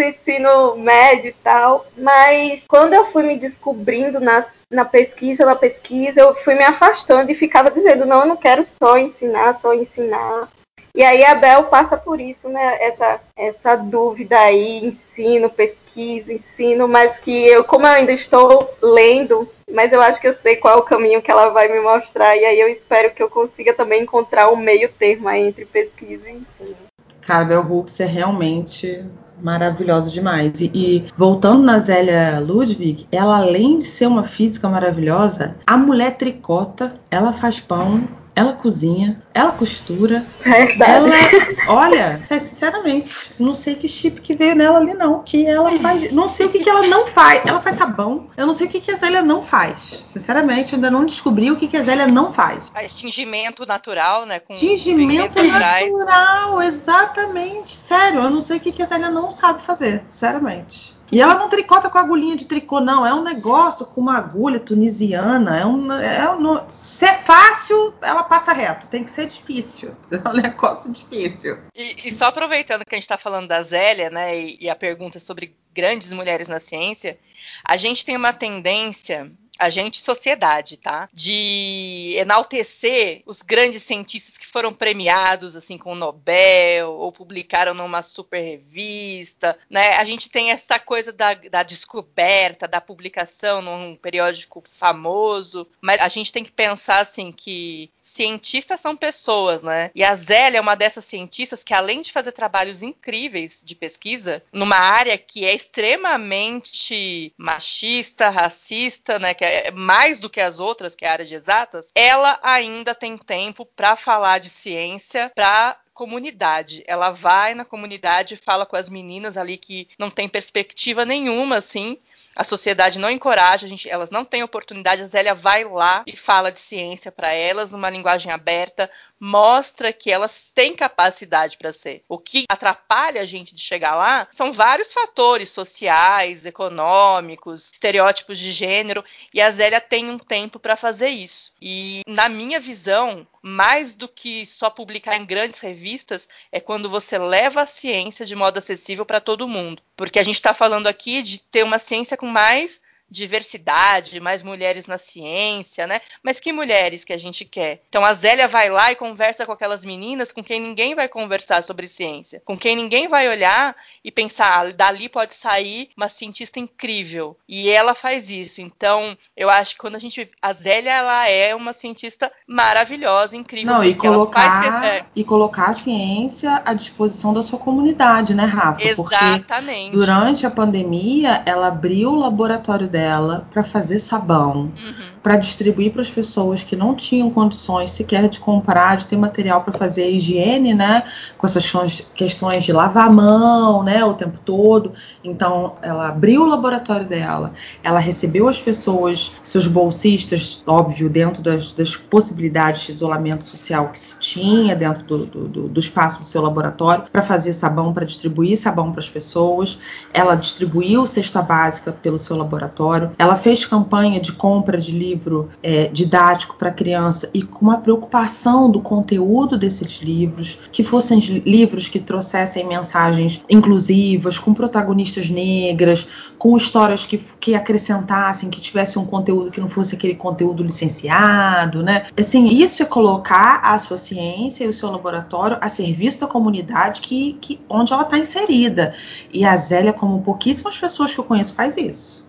ensino 0.00 0.76
médio 0.76 1.30
e 1.30 1.34
tal, 1.44 1.86
mas 1.96 2.62
quando 2.66 2.94
eu 2.94 3.06
fui 3.06 3.22
me 3.24 3.36
descobrindo 3.36 4.20
nas, 4.20 4.46
na 4.70 4.84
pesquisa, 4.84 5.44
na 5.44 5.56
pesquisa, 5.56 6.20
eu 6.20 6.34
fui 6.36 6.54
me 6.54 6.64
afastando 6.64 7.30
e 7.30 7.34
ficava 7.34 7.70
dizendo, 7.70 8.06
não, 8.06 8.20
eu 8.20 8.26
não 8.26 8.36
quero 8.36 8.64
só 8.78 8.96
ensinar, 8.96 9.58
só 9.60 9.74
ensinar. 9.74 10.48
E 10.94 11.02
aí 11.02 11.24
a 11.24 11.34
Bel 11.34 11.64
passa 11.64 11.96
por 11.96 12.20
isso, 12.20 12.48
né? 12.48 12.76
Essa, 12.80 13.20
essa 13.34 13.76
dúvida 13.76 14.38
aí, 14.38 14.84
ensino, 14.84 15.48
pesquisa, 15.48 16.32
ensino, 16.32 16.86
mas 16.86 17.18
que 17.18 17.46
eu, 17.46 17.64
como 17.64 17.86
eu 17.86 17.92
ainda 17.92 18.12
estou 18.12 18.74
lendo, 18.82 19.48
mas 19.70 19.90
eu 19.90 20.02
acho 20.02 20.20
que 20.20 20.28
eu 20.28 20.34
sei 20.34 20.56
qual 20.56 20.76
é 20.76 20.80
o 20.80 20.84
caminho 20.84 21.22
que 21.22 21.30
ela 21.30 21.48
vai 21.48 21.68
me 21.68 21.80
mostrar, 21.80 22.36
e 22.36 22.44
aí 22.44 22.60
eu 22.60 22.68
espero 22.68 23.10
que 23.10 23.22
eu 23.22 23.30
consiga 23.30 23.72
também 23.72 24.02
encontrar 24.02 24.50
um 24.52 24.56
meio 24.56 24.90
termo 24.92 25.28
aí 25.28 25.42
entre 25.42 25.64
pesquisa 25.64 26.28
e 26.28 26.32
ensino. 26.32 26.76
Cara, 27.22 27.44
Bell 27.44 27.66
Hooks 27.66 27.98
é 28.00 28.04
realmente 28.04 29.06
maravilhosa 29.42 30.08
demais. 30.10 30.60
E, 30.60 30.70
e, 30.74 31.04
voltando 31.16 31.62
na 31.62 31.78
Zélia 31.78 32.38
Ludwig, 32.40 33.06
ela 33.10 33.38
além 33.38 33.78
de 33.78 33.84
ser 33.84 34.06
uma 34.06 34.24
física 34.24 34.68
maravilhosa, 34.68 35.56
a 35.66 35.76
mulher 35.76 36.16
tricota, 36.16 36.94
ela 37.10 37.32
faz 37.32 37.60
pão, 37.60 38.06
ela 38.34 38.54
cozinha, 38.54 39.20
ela 39.34 39.52
costura. 39.52 40.24
Verdade. 40.40 40.90
Ela, 40.90 41.46
olha, 41.68 42.22
sinceramente, 42.26 43.34
não 43.38 43.54
sei 43.54 43.74
que 43.74 43.86
chip 43.86 44.20
que 44.20 44.34
veio 44.34 44.54
nela 44.54 44.78
ali, 44.78 44.94
não. 44.94 45.22
Que 45.22 45.46
ela 45.46 45.70
faz. 45.78 46.10
Não 46.12 46.28
sei 46.28 46.46
o 46.46 46.50
que, 46.50 46.60
que 46.60 46.70
ela 46.70 46.86
não 46.86 47.06
faz. 47.06 47.44
Ela 47.44 47.60
faz 47.60 47.76
sabão. 47.76 48.28
Eu 48.36 48.46
não 48.46 48.54
sei 48.54 48.66
o 48.66 48.70
que, 48.70 48.80
que 48.80 48.90
a 48.90 48.96
Zélia 48.96 49.22
não 49.22 49.42
faz. 49.42 50.04
Sinceramente, 50.06 50.74
ainda 50.74 50.90
não 50.90 51.04
descobri 51.04 51.50
o 51.50 51.56
que, 51.56 51.68
que 51.68 51.76
a 51.76 51.82
Zélia 51.82 52.06
não 52.06 52.32
faz. 52.32 52.70
Faz 52.70 52.94
tingimento 52.94 53.66
natural, 53.66 54.24
né? 54.24 54.40
Com 54.40 54.54
tingimento 54.54 55.42
natural, 55.42 56.62
exatamente. 56.62 57.76
Sério, 57.76 58.22
eu 58.22 58.30
não 58.30 58.40
sei 58.40 58.56
o 58.56 58.60
que, 58.60 58.72
que 58.72 58.82
a 58.82 58.86
Zélia 58.86 59.10
não 59.10 59.30
sabe 59.30 59.62
fazer. 59.62 60.02
Sinceramente. 60.08 61.01
E 61.12 61.20
ela 61.20 61.34
não 61.34 61.50
tricota 61.50 61.90
com 61.90 61.98
agulhinha 61.98 62.34
de 62.34 62.46
tricô, 62.46 62.80
não. 62.80 63.04
É 63.04 63.12
um 63.12 63.22
negócio 63.22 63.84
com 63.84 64.00
uma 64.00 64.16
agulha 64.16 64.58
tunisiana. 64.58 65.60
É 65.60 65.66
um, 65.66 65.92
é 65.92 66.34
um, 66.34 66.70
se 66.70 67.04
é 67.04 67.12
fácil, 67.18 67.92
ela 68.00 68.22
passa 68.22 68.54
reto. 68.54 68.86
Tem 68.86 69.04
que 69.04 69.10
ser 69.10 69.26
difícil. 69.26 69.94
É 70.24 70.28
um 70.28 70.32
negócio 70.34 70.90
difícil. 70.90 71.58
E, 71.74 71.96
e 72.08 72.14
só 72.14 72.26
aproveitando 72.26 72.84
que 72.84 72.94
a 72.94 72.96
gente 72.96 73.04
está 73.04 73.18
falando 73.18 73.48
da 73.48 73.60
Zélia, 73.62 74.08
né, 74.08 74.38
e, 74.38 74.56
e 74.60 74.70
a 74.70 74.76
pergunta 74.76 75.18
sobre 75.18 75.54
grandes 75.74 76.12
mulheres 76.12 76.48
na 76.48 76.60
ciência, 76.60 77.18
a 77.64 77.76
gente 77.76 78.04
tem 78.04 78.16
uma 78.16 78.32
tendência 78.32 79.30
a 79.58 79.70
gente, 79.70 80.02
sociedade, 80.02 80.76
tá? 80.76 81.08
De 81.12 82.14
enaltecer 82.16 83.22
os 83.26 83.42
grandes 83.42 83.82
cientistas 83.82 84.36
que 84.36 84.46
foram 84.46 84.72
premiados, 84.72 85.54
assim, 85.54 85.78
com 85.78 85.92
o 85.92 85.96
Nobel, 85.96 86.90
ou 86.90 87.12
publicaram 87.12 87.74
numa 87.74 88.02
super 88.02 88.40
revista, 88.40 89.58
né? 89.68 89.96
A 89.96 90.04
gente 90.04 90.30
tem 90.30 90.50
essa 90.50 90.78
coisa 90.78 91.12
da, 91.12 91.34
da 91.34 91.62
descoberta, 91.62 92.66
da 92.66 92.80
publicação 92.80 93.62
num 93.62 93.96
periódico 93.96 94.62
famoso, 94.68 95.68
mas 95.80 96.00
a 96.00 96.08
gente 96.08 96.32
tem 96.32 96.44
que 96.44 96.52
pensar, 96.52 97.00
assim, 97.00 97.30
que 97.30 97.90
cientistas 98.12 98.80
são 98.80 98.96
pessoas, 98.96 99.62
né? 99.62 99.90
E 99.94 100.04
a 100.04 100.14
Zélia 100.14 100.58
é 100.58 100.60
uma 100.60 100.74
dessas 100.74 101.04
cientistas 101.04 101.64
que, 101.64 101.74
além 101.74 102.02
de 102.02 102.12
fazer 102.12 102.32
trabalhos 102.32 102.82
incríveis 102.82 103.60
de 103.64 103.74
pesquisa, 103.74 104.42
numa 104.52 104.76
área 104.76 105.16
que 105.18 105.44
é 105.44 105.54
extremamente 105.54 107.32
machista, 107.36 108.28
racista, 108.28 109.18
né? 109.18 109.34
Que 109.34 109.44
é 109.44 109.70
mais 109.70 110.20
do 110.20 110.30
que 110.30 110.40
as 110.40 110.58
outras, 110.58 110.94
que 110.94 111.04
é 111.04 111.08
a 111.08 111.12
área 111.12 111.24
de 111.24 111.34
exatas, 111.34 111.90
ela 111.94 112.38
ainda 112.42 112.94
tem 112.94 113.16
tempo 113.16 113.64
para 113.64 113.96
falar 113.96 114.38
de 114.38 114.50
ciência, 114.50 115.32
para 115.34 115.78
comunidade. 115.92 116.82
Ela 116.86 117.10
vai 117.10 117.54
na 117.54 117.64
comunidade, 117.64 118.36
fala 118.36 118.66
com 118.66 118.76
as 118.76 118.88
meninas 118.88 119.36
ali 119.36 119.56
que 119.56 119.88
não 119.98 120.10
tem 120.10 120.28
perspectiva 120.28 121.04
nenhuma, 121.04 121.56
assim, 121.56 121.98
a 122.34 122.44
sociedade 122.44 122.98
não 122.98 123.10
encoraja, 123.10 123.68
gente, 123.68 123.88
elas 123.88 124.10
não 124.10 124.24
têm 124.24 124.42
oportunidade, 124.42 125.02
a 125.02 125.06
Zélia 125.06 125.34
vai 125.34 125.64
lá 125.64 126.02
e 126.06 126.16
fala 126.16 126.50
de 126.50 126.58
ciência 126.58 127.12
para 127.12 127.32
elas 127.32 127.72
numa 127.72 127.90
linguagem 127.90 128.32
aberta, 128.32 128.90
mostra 129.24 129.92
que 129.92 130.10
elas 130.10 130.50
têm 130.52 130.74
capacidade 130.74 131.56
para 131.56 131.72
ser. 131.72 132.02
O 132.08 132.18
que 132.18 132.44
atrapalha 132.48 133.20
a 133.20 133.24
gente 133.24 133.54
de 133.54 133.62
chegar 133.62 133.94
lá 133.94 134.26
são 134.32 134.52
vários 134.52 134.92
fatores 134.92 135.48
sociais, 135.48 136.44
econômicos, 136.44 137.70
estereótipos 137.72 138.36
de 138.36 138.50
gênero, 138.50 139.04
e 139.32 139.40
a 139.40 139.48
Zélia 139.52 139.80
tem 139.80 140.10
um 140.10 140.18
tempo 140.18 140.58
para 140.58 140.74
fazer 140.74 141.10
isso. 141.10 141.52
E 141.62 142.02
na 142.04 142.28
minha 142.28 142.58
visão, 142.58 143.24
mais 143.40 143.94
do 143.94 144.08
que 144.08 144.44
só 144.44 144.68
publicar 144.68 145.16
em 145.16 145.24
grandes 145.24 145.60
revistas, 145.60 146.28
é 146.50 146.58
quando 146.58 146.90
você 146.90 147.16
leva 147.16 147.62
a 147.62 147.66
ciência 147.66 148.26
de 148.26 148.34
modo 148.34 148.58
acessível 148.58 149.06
para 149.06 149.20
todo 149.20 149.46
mundo. 149.46 149.80
Porque 149.96 150.18
a 150.18 150.24
gente 150.24 150.34
está 150.34 150.52
falando 150.52 150.88
aqui 150.88 151.22
de 151.22 151.38
ter 151.38 151.62
uma 151.62 151.78
ciência 151.78 152.16
com 152.16 152.26
mais 152.26 152.82
diversidade, 153.12 154.18
mais 154.18 154.42
mulheres 154.42 154.86
na 154.86 154.96
ciência, 154.96 155.86
né? 155.86 156.00
Mas 156.22 156.40
que 156.40 156.52
mulheres 156.52 157.04
que 157.04 157.12
a 157.12 157.18
gente 157.18 157.44
quer? 157.44 157.82
Então 157.88 158.04
a 158.04 158.14
Zélia 158.14 158.48
vai 158.48 158.70
lá 158.70 158.90
e 158.90 158.96
conversa 158.96 159.44
com 159.44 159.52
aquelas 159.52 159.84
meninas 159.84 160.32
com 160.32 160.42
quem 160.42 160.58
ninguém 160.58 160.94
vai 160.94 161.08
conversar 161.08 161.62
sobre 161.62 161.86
ciência, 161.86 162.42
com 162.44 162.56
quem 162.56 162.74
ninguém 162.74 163.06
vai 163.06 163.28
olhar 163.28 163.76
e 164.02 164.10
pensar, 164.10 164.58
ah, 164.58 164.72
dali 164.72 165.08
pode 165.08 165.34
sair 165.34 165.90
uma 165.96 166.08
cientista 166.08 166.58
incrível. 166.58 167.36
E 167.46 167.68
ela 167.68 167.94
faz 167.94 168.30
isso. 168.30 168.60
Então, 168.62 169.16
eu 169.36 169.50
acho 169.50 169.74
que 169.74 169.80
quando 169.80 169.96
a 169.96 170.00
gente 170.00 170.30
a 170.40 170.52
Zélia 170.52 170.92
ela 170.92 171.28
é 171.28 171.54
uma 171.54 171.74
cientista 171.74 172.32
maravilhosa, 172.46 173.36
incrível, 173.36 173.74
Não, 173.74 173.84
e 173.84 173.94
colocar 173.94 174.62
faz... 174.62 174.84
é. 174.84 175.04
e 175.14 175.22
colocar 175.22 175.66
a 175.66 175.74
ciência 175.74 176.62
à 176.64 176.72
disposição 176.72 177.34
da 177.34 177.42
sua 177.42 177.58
comunidade, 177.58 178.34
né, 178.34 178.46
Rafa? 178.46 178.82
Exatamente. 178.82 179.90
Porque 179.90 179.96
durante 179.96 180.46
a 180.46 180.50
pandemia, 180.50 181.42
ela 181.44 181.66
abriu 181.66 182.12
o 182.12 182.18
laboratório 182.18 182.88
dela 182.88 183.01
dela 183.02 183.44
para 183.50 183.64
fazer 183.64 183.98
sabão, 183.98 184.70
uhum. 184.76 184.94
para 185.22 185.36
distribuir 185.36 185.90
para 185.92 186.02
as 186.02 186.10
pessoas 186.10 186.62
que 186.62 186.76
não 186.76 186.94
tinham 186.94 187.28
condições 187.30 187.90
sequer 187.90 188.28
de 188.28 188.38
comprar, 188.38 188.96
de 188.96 189.08
ter 189.08 189.16
material 189.16 189.62
para 189.62 189.72
fazer 189.72 190.08
higiene, 190.08 190.72
né? 190.72 191.02
Com 191.36 191.44
essas 191.44 192.06
questões 192.14 192.62
de 192.62 192.72
lavar 192.72 193.08
a 193.08 193.10
mão, 193.10 193.82
né? 193.82 194.04
O 194.04 194.14
tempo 194.14 194.38
todo. 194.44 194.92
Então, 195.24 195.74
ela 195.82 196.08
abriu 196.08 196.42
o 196.42 196.46
laboratório 196.46 197.06
dela, 197.06 197.52
ela 197.82 197.98
recebeu 197.98 198.48
as 198.48 198.60
pessoas, 198.62 199.32
seus 199.42 199.66
bolsistas, 199.66 200.62
óbvio, 200.64 201.10
dentro 201.10 201.42
das, 201.42 201.72
das 201.72 201.96
possibilidades 201.96 202.82
de 202.82 202.92
isolamento 202.92 203.42
social 203.42 203.88
que 203.88 203.98
se 203.98 204.16
tinha 204.20 204.76
dentro 204.76 205.02
do, 205.02 205.26
do, 205.26 205.68
do 205.68 205.80
espaço 205.80 206.20
do 206.20 206.24
seu 206.24 206.40
laboratório, 206.40 207.04
para 207.10 207.22
fazer 207.22 207.52
sabão, 207.52 207.92
para 207.92 208.04
distribuir 208.04 208.56
sabão 208.56 208.92
para 208.92 209.00
as 209.00 209.08
pessoas. 209.08 209.78
Ela 210.14 210.36
distribuiu 210.36 211.04
cesta 211.04 211.42
básica 211.42 211.90
pelo 211.90 212.18
seu 212.18 212.36
laboratório 212.36 212.91
ela 213.18 213.36
fez 213.36 213.64
campanha 213.64 214.20
de 214.20 214.32
compra 214.32 214.78
de 214.78 214.92
livro 214.92 215.48
é, 215.62 215.86
didático 215.88 216.56
para 216.56 216.70
criança 216.70 217.28
e 217.32 217.42
com 217.42 217.64
uma 217.64 217.78
preocupação 217.78 218.70
do 218.70 218.80
conteúdo 218.80 219.56
desses 219.56 220.00
livros, 220.00 220.58
que 220.70 220.82
fossem 220.82 221.18
livros 221.18 221.88
que 221.88 221.98
trouxessem 221.98 222.66
mensagens 222.66 223.42
inclusivas, 223.48 224.38
com 224.38 224.52
protagonistas 224.52 225.30
negras, 225.30 226.06
com 226.38 226.56
histórias 226.56 227.06
que, 227.06 227.18
que 227.40 227.54
acrescentassem, 227.54 228.50
que 228.50 228.60
tivessem 228.60 229.00
um 229.00 229.06
conteúdo 229.06 229.50
que 229.50 229.60
não 229.60 229.68
fosse 229.68 229.94
aquele 229.94 230.14
conteúdo 230.14 230.62
licenciado, 230.62 231.82
né? 231.82 232.06
Assim, 232.18 232.46
isso 232.48 232.82
é 232.82 232.86
colocar 232.86 233.60
a 233.62 233.78
sua 233.78 233.96
ciência 233.96 234.64
e 234.64 234.68
o 234.68 234.72
seu 234.72 234.90
laboratório 234.90 235.58
a 235.60 235.68
serviço 235.68 236.20
da 236.20 236.26
comunidade 236.26 237.00
que, 237.00 237.34
que 237.34 237.60
onde 237.68 237.92
ela 237.92 238.02
está 238.02 238.18
inserida. 238.18 238.94
E 239.32 239.44
a 239.44 239.56
Zélia, 239.56 239.92
como 239.92 240.22
pouquíssimas 240.22 240.76
pessoas 240.78 241.12
que 241.12 241.20
eu 241.20 241.24
conheço, 241.24 241.54
faz 241.54 241.76
isso. 241.76 242.22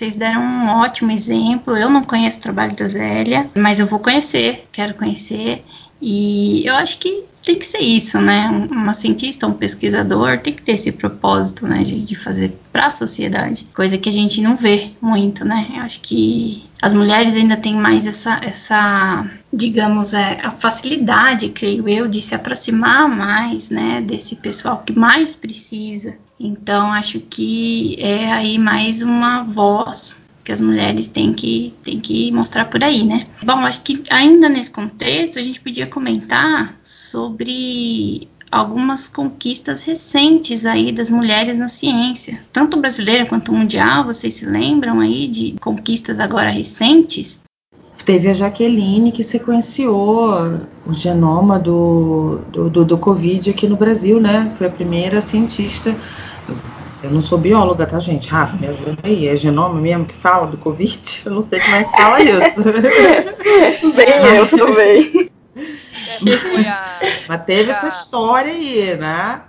Vocês 0.00 0.16
deram 0.16 0.40
um 0.40 0.70
ótimo 0.78 1.10
exemplo. 1.10 1.76
Eu 1.76 1.90
não 1.90 2.02
conheço 2.02 2.38
o 2.38 2.40
trabalho 2.40 2.74
da 2.74 2.88
Zélia, 2.88 3.50
mas 3.54 3.78
eu 3.78 3.86
vou 3.86 3.98
conhecer, 3.98 4.66
quero 4.72 4.94
conhecer. 4.94 5.62
E 6.00 6.66
eu 6.66 6.74
acho 6.76 6.96
que 6.98 7.24
tem 7.42 7.58
que 7.58 7.66
ser 7.66 7.80
isso, 7.80 8.18
né? 8.18 8.48
Uma 8.70 8.94
cientista, 8.94 9.46
um 9.46 9.52
pesquisador 9.52 10.38
tem 10.38 10.54
que 10.54 10.62
ter 10.62 10.72
esse 10.72 10.90
propósito, 10.90 11.66
né, 11.66 11.84
de, 11.84 12.00
de 12.00 12.16
fazer 12.16 12.58
para 12.72 12.86
a 12.86 12.90
sociedade, 12.90 13.66
coisa 13.74 13.98
que 13.98 14.08
a 14.08 14.12
gente 14.12 14.40
não 14.40 14.56
vê 14.56 14.90
muito, 15.02 15.44
né? 15.44 15.66
Eu 15.74 15.82
acho 15.82 16.00
que 16.00 16.64
as 16.80 16.94
mulheres 16.94 17.34
ainda 17.34 17.58
têm 17.58 17.76
mais 17.76 18.06
essa, 18.06 18.40
essa 18.42 19.28
digamos, 19.52 20.14
é, 20.14 20.38
a 20.42 20.50
facilidade, 20.50 21.50
creio 21.50 21.86
eu, 21.86 22.08
de 22.08 22.22
se 22.22 22.34
aproximar 22.34 23.06
mais, 23.06 23.68
né, 23.68 24.00
desse 24.00 24.36
pessoal 24.36 24.82
que 24.86 24.98
mais 24.98 25.36
precisa. 25.36 26.16
Então, 26.42 26.90
acho 26.90 27.20
que 27.20 27.96
é 27.98 28.32
aí 28.32 28.58
mais 28.58 29.02
uma 29.02 29.42
voz 29.42 30.22
que 30.42 30.50
as 30.50 30.60
mulheres 30.60 31.06
têm 31.06 31.34
que, 31.34 31.74
têm 31.84 32.00
que 32.00 32.32
mostrar 32.32 32.64
por 32.64 32.82
aí, 32.82 33.04
né? 33.04 33.24
Bom, 33.44 33.58
acho 33.58 33.82
que 33.82 34.02
ainda 34.10 34.48
nesse 34.48 34.70
contexto 34.70 35.38
a 35.38 35.42
gente 35.42 35.60
podia 35.60 35.86
comentar 35.86 36.78
sobre 36.82 38.26
algumas 38.50 39.06
conquistas 39.06 39.82
recentes 39.82 40.64
aí 40.64 40.90
das 40.92 41.10
mulheres 41.10 41.58
na 41.58 41.68
ciência, 41.68 42.40
tanto 42.50 42.80
brasileira 42.80 43.26
quanto 43.26 43.52
mundial. 43.52 44.06
Vocês 44.06 44.32
se 44.32 44.46
lembram 44.46 44.98
aí 44.98 45.28
de 45.28 45.56
conquistas 45.60 46.18
agora 46.18 46.48
recentes? 46.48 47.42
Teve 48.02 48.28
a 48.28 48.34
Jaqueline 48.34 49.12
que 49.12 49.22
sequenciou 49.22 50.58
o 50.86 50.92
genoma 50.92 51.58
do, 51.58 52.40
do, 52.50 52.70
do, 52.70 52.84
do 52.84 52.98
Covid 52.98 53.50
aqui 53.50 53.68
no 53.68 53.76
Brasil, 53.76 54.18
né? 54.18 54.52
Foi 54.56 54.66
a 54.66 54.70
primeira 54.70 55.20
cientista 55.20 55.94
eu 57.02 57.10
não 57.10 57.20
sou 57.20 57.38
bióloga, 57.38 57.86
tá, 57.86 57.98
gente? 57.98 58.28
Rafa, 58.28 58.56
me 58.56 58.68
ajuda 58.68 58.98
aí. 59.02 59.28
É 59.28 59.36
genoma 59.36 59.80
mesmo 59.80 60.04
que 60.04 60.14
fala 60.14 60.46
do 60.46 60.58
Covid? 60.58 61.22
Eu 61.24 61.32
não 61.32 61.42
sei 61.42 61.60
como 61.60 61.76
é 61.76 61.84
que 61.84 61.90
fala 61.90 62.22
isso. 62.22 62.62
Bem, 63.94 64.36
eu 64.36 64.48
também. 64.48 65.30
Mas 67.28 67.44
teve 67.44 67.70
essa 67.70 67.88
história 67.88 68.52
aí, 68.52 68.96
né? 68.96 69.42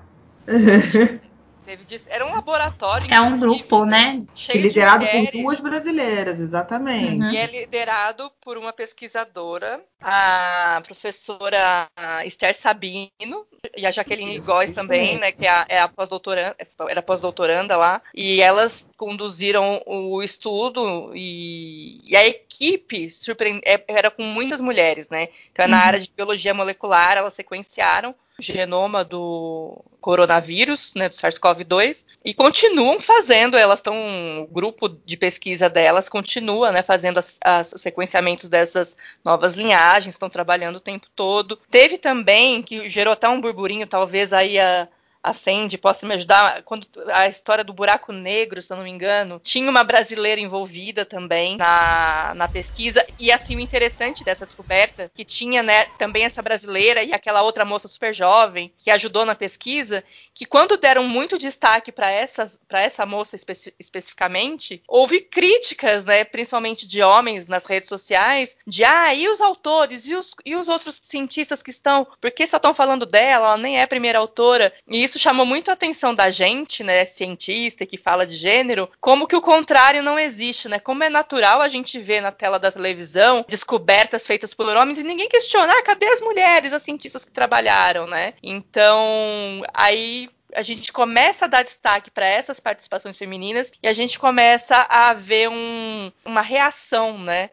Teve, 1.72 2.02
era 2.10 2.26
um 2.26 2.34
laboratório. 2.34 3.08
É 3.10 3.22
um 3.22 3.40
grupo, 3.40 3.86
né? 3.86 4.20
liderado 4.54 5.06
por 5.08 5.32
duas 5.32 5.60
brasileiras, 5.62 6.40
exatamente. 6.40 7.24
Uhum. 7.24 7.32
E 7.32 7.38
é 7.38 7.46
liderado 7.46 8.30
por 8.42 8.58
uma 8.58 8.74
pesquisadora, 8.74 9.82
a 10.02 10.82
professora 10.86 11.88
Esther 12.26 12.54
Sabino, 12.54 13.46
e 13.78 13.86
a 13.86 13.92
Jaqueline 13.92 14.40
Góes 14.40 14.74
também, 14.74 15.18
né? 15.18 15.32
Que 15.32 15.46
é 15.46 15.50
a, 15.50 15.66
é 15.70 15.80
a 15.80 15.88
pós-doutoranda, 15.88 16.58
era 16.90 17.02
pós-doutoranda 17.02 17.78
lá. 17.78 18.02
E 18.14 18.42
elas 18.42 18.86
conduziram 18.98 19.82
o 19.86 20.22
estudo 20.22 21.12
e, 21.16 22.02
e 22.04 22.18
a 22.18 22.28
equipe 22.28 23.10
surpreend... 23.10 23.62
É, 23.64 23.82
era 23.88 24.12
com 24.12 24.24
muitas 24.24 24.60
mulheres, 24.60 25.08
né? 25.08 25.30
Então, 25.54 25.64
é 25.64 25.68
na 25.70 25.78
uhum. 25.78 25.84
área 25.84 26.00
de 26.00 26.12
biologia 26.14 26.54
molecular, 26.54 27.16
elas 27.16 27.34
sequenciaram 27.34 28.14
genoma 28.42 29.04
do 29.04 29.84
coronavírus, 30.02 30.94
né, 30.96 31.08
do 31.08 31.16
SARS-CoV-2, 31.16 32.06
e 32.26 32.34
continuam 32.34 33.00
fazendo, 33.00 33.56
elas 33.56 33.80
estão, 33.80 34.42
o 34.42 34.48
grupo 34.48 34.90
de 34.90 35.16
pesquisa 35.16 35.70
delas 35.70 36.10
continua, 36.10 36.72
né, 36.72 36.82
fazendo 36.82 37.20
as, 37.20 37.40
as, 37.44 37.72
os 37.74 37.82
sequenciamentos 37.82 38.50
dessas 38.50 38.98
novas 39.24 39.56
linhagens, 39.56 40.16
estão 40.16 40.30
trabalhando 40.30 40.78
o 40.78 40.82
tempo 40.82 41.08
todo. 41.16 41.58
Teve 41.70 41.98
também, 41.98 42.64
que 42.64 42.90
gerou 42.90 43.14
até 43.14 43.30
um 43.30 43.40
burburinho, 43.40 43.86
talvez 43.86 44.34
aí 44.34 44.60
a, 44.60 44.88
a 45.24 45.34
Sandy 45.34 45.78
possa 45.78 46.06
me 46.06 46.16
ajudar. 46.16 46.64
Quando 46.64 46.88
a 47.08 47.28
história 47.28 47.64
do 47.64 47.74
buraco 47.74 48.12
negro, 48.12 48.62
se 48.62 48.72
eu 48.72 48.78
não 48.78 48.84
me 48.84 48.90
engano, 48.90 49.40
tinha 49.44 49.70
uma 49.70 49.84
brasileira 49.84 50.42
envolvida 50.42 51.06
também 51.06 51.58
na, 51.58 52.34
na 52.36 52.48
pesquisa. 52.48 53.06
E 53.20 53.32
assim, 53.32 53.56
o 53.56 53.60
interessante 53.60 54.24
dessa 54.24 54.46
descoberta, 54.46 55.12
que 55.14 55.24
tinha 55.24 55.62
né, 55.62 55.86
também 55.98 56.24
essa 56.24 56.42
brasileira 56.42 57.04
e 57.04 57.14
aquela 57.14 57.42
outra 57.42 57.66
moça 57.66 57.88
super 57.88 58.14
jovem 58.14 58.74
que 58.78 58.90
ajudou 58.90 59.26
na 59.26 59.36
pesquisa, 59.36 60.04
que 60.34 60.46
quando 60.46 60.78
deram 60.78 61.08
muito 61.08 61.38
destaque 61.38 61.92
para 61.92 62.12
essa 62.12 63.06
moça 63.06 63.36
especi 63.36 63.74
especificamente, 63.80 64.82
houve 64.88 65.22
críticas, 65.22 66.06
né, 66.06 66.24
principalmente 66.24 66.88
de 66.88 67.02
homens 67.02 67.48
nas 67.48 67.66
redes 67.66 67.90
sociais, 67.90 68.58
de 68.66 68.84
ah, 68.84 69.14
e 69.14 69.28
os 69.28 69.42
autores, 69.42 70.08
e 70.08 70.16
os, 70.16 70.34
e 70.46 70.56
os 70.56 70.68
outros 70.68 71.02
cientistas 71.04 71.62
que 71.62 71.70
estão, 71.70 72.08
por 72.20 72.32
que 72.32 72.48
só 72.48 72.58
estão 72.58 72.74
falando 72.74 73.06
dela? 73.06 73.48
Ela 73.48 73.58
nem 73.58 73.80
é 73.80 73.86
primeira 73.86 74.20
autora. 74.20 74.74
E 74.88 75.04
isso 75.04 75.11
chamou 75.20 75.46
muito 75.46 75.70
a 75.70 75.74
atenção 75.74 76.14
da 76.14 76.30
gente, 76.30 76.84
né, 76.84 77.06
cientista 77.06 77.86
que 77.86 77.98
fala 77.98 78.26
de 78.26 78.36
gênero, 78.36 78.90
como 79.00 79.28
que 79.28 79.36
o 79.36 79.42
contrário 79.42 80.04
não 80.04 80.20
existe, 80.20 80.68
né? 80.68 80.80
Como 80.80 81.04
é 81.04 81.10
natural 81.10 81.62
a 81.62 81.68
gente 81.68 82.00
ver 82.00 82.22
na 82.22 82.32
tela 82.32 82.60
da 82.60 82.72
televisão 82.72 83.46
descobertas 83.48 84.26
feitas 84.26 84.54
por 84.54 84.68
homens 84.76 85.00
e 85.00 85.04
ninguém 85.04 85.30
questiona, 85.30 85.74
ah, 85.74 85.84
cadê 85.84 86.06
as 86.06 86.22
mulheres, 86.22 86.74
as 86.74 86.84
cientistas 86.84 87.26
que 87.26 87.32
trabalharam, 87.32 88.08
né? 88.08 88.34
Então, 88.42 89.64
aí 89.74 90.30
a 90.56 90.62
gente 90.62 90.92
começa 90.92 91.46
a 91.46 91.48
dar 91.48 91.64
destaque 91.64 92.12
para 92.12 92.26
essas 92.26 92.60
participações 92.60 93.18
femininas 93.18 93.72
e 93.82 93.88
a 93.88 93.94
gente 93.94 94.20
começa 94.20 94.86
a 94.90 95.14
ver 95.14 95.50
um, 95.50 96.12
uma 96.26 96.42
reação, 96.42 97.18
né? 97.18 97.50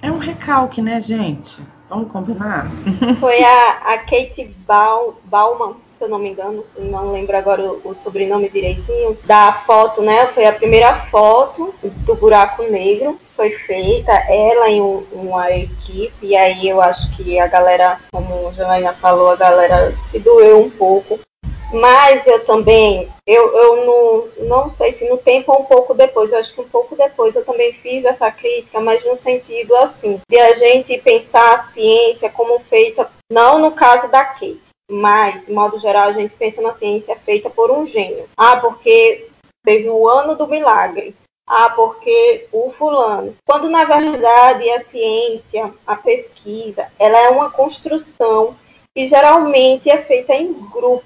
É 0.00 0.10
um 0.10 0.18
recalque, 0.18 0.80
né, 0.80 1.00
gente? 1.00 1.60
Vamos 1.88 2.12
combinar? 2.12 2.66
Foi 3.18 3.42
a, 3.42 3.94
a 3.94 3.98
Kate 3.98 4.44
Bauman, 5.24 5.76
se 5.98 6.04
eu 6.04 6.08
não 6.08 6.18
me 6.18 6.30
engano, 6.30 6.64
não 6.76 7.12
lembro 7.12 7.36
agora 7.36 7.60
o, 7.60 7.90
o, 7.90 7.94
sobrenome 8.04 8.48
direitinho, 8.48 9.18
da 9.24 9.52
foto, 9.66 10.00
né? 10.00 10.26
Foi 10.26 10.46
a 10.46 10.52
primeira 10.52 10.94
foto 11.06 11.74
do 11.82 12.14
buraco 12.14 12.62
negro, 12.62 13.18
foi 13.34 13.50
feita, 13.50 14.12
ela 14.12 14.70
em 14.70 14.80
um, 14.80 15.04
uma 15.12 15.50
equipe, 15.50 16.26
e 16.26 16.36
aí 16.36 16.68
eu 16.68 16.80
acho 16.80 17.16
que 17.16 17.38
a 17.38 17.48
galera, 17.48 17.98
como 18.12 18.48
a 18.48 18.52
Janaína 18.52 18.92
falou, 18.94 19.30
a 19.30 19.36
galera 19.36 19.92
se 20.10 20.20
doeu 20.20 20.60
um 20.60 20.70
pouco, 20.70 21.18
mas 21.72 22.26
eu 22.26 22.44
também, 22.46 23.08
eu, 23.26 23.54
eu 23.54 23.84
não, 23.84 24.46
não 24.46 24.74
sei 24.76 24.94
se 24.94 25.06
no 25.08 25.18
tempo 25.18 25.52
ou 25.52 25.62
um 25.62 25.64
pouco 25.64 25.92
depois, 25.94 26.32
eu 26.32 26.38
acho 26.38 26.54
que 26.54 26.60
um 26.60 26.68
pouco 26.68 26.96
depois 26.96 27.34
eu 27.34 27.44
também 27.44 27.72
fiz 27.74 28.04
essa 28.04 28.30
crítica, 28.30 28.80
mas 28.80 29.04
no 29.04 29.18
sentido 29.18 29.74
assim, 29.76 30.20
de 30.28 30.38
a 30.38 30.54
gente 30.56 30.96
pensar 30.98 31.54
a 31.54 31.72
ciência 31.72 32.30
como 32.30 32.60
feita, 32.60 33.10
não 33.30 33.58
no 33.58 33.72
caso 33.72 34.08
da 34.08 34.24
Kate, 34.24 34.67
mas, 34.90 35.44
de 35.44 35.52
modo 35.52 35.78
geral, 35.78 36.08
a 36.08 36.12
gente 36.12 36.34
pensa 36.36 36.62
na 36.62 36.74
ciência 36.74 37.16
feita 37.16 37.50
por 37.50 37.70
um 37.70 37.86
gênio. 37.86 38.26
Ah, 38.36 38.56
porque 38.56 39.28
teve 39.62 39.88
o 39.90 40.08
ano 40.08 40.34
do 40.34 40.46
milagre. 40.46 41.14
Ah, 41.46 41.70
porque 41.70 42.46
o 42.52 42.70
fulano. 42.70 43.34
Quando, 43.46 43.68
na 43.70 43.84
verdade, 43.84 44.68
a 44.70 44.84
ciência, 44.84 45.72
a 45.86 45.96
pesquisa, 45.96 46.90
ela 46.98 47.18
é 47.18 47.30
uma 47.30 47.50
construção 47.50 48.54
que 48.98 49.08
geralmente 49.08 49.88
é 49.88 49.98
feita 49.98 50.34
em 50.34 50.52
grupo. 50.52 51.04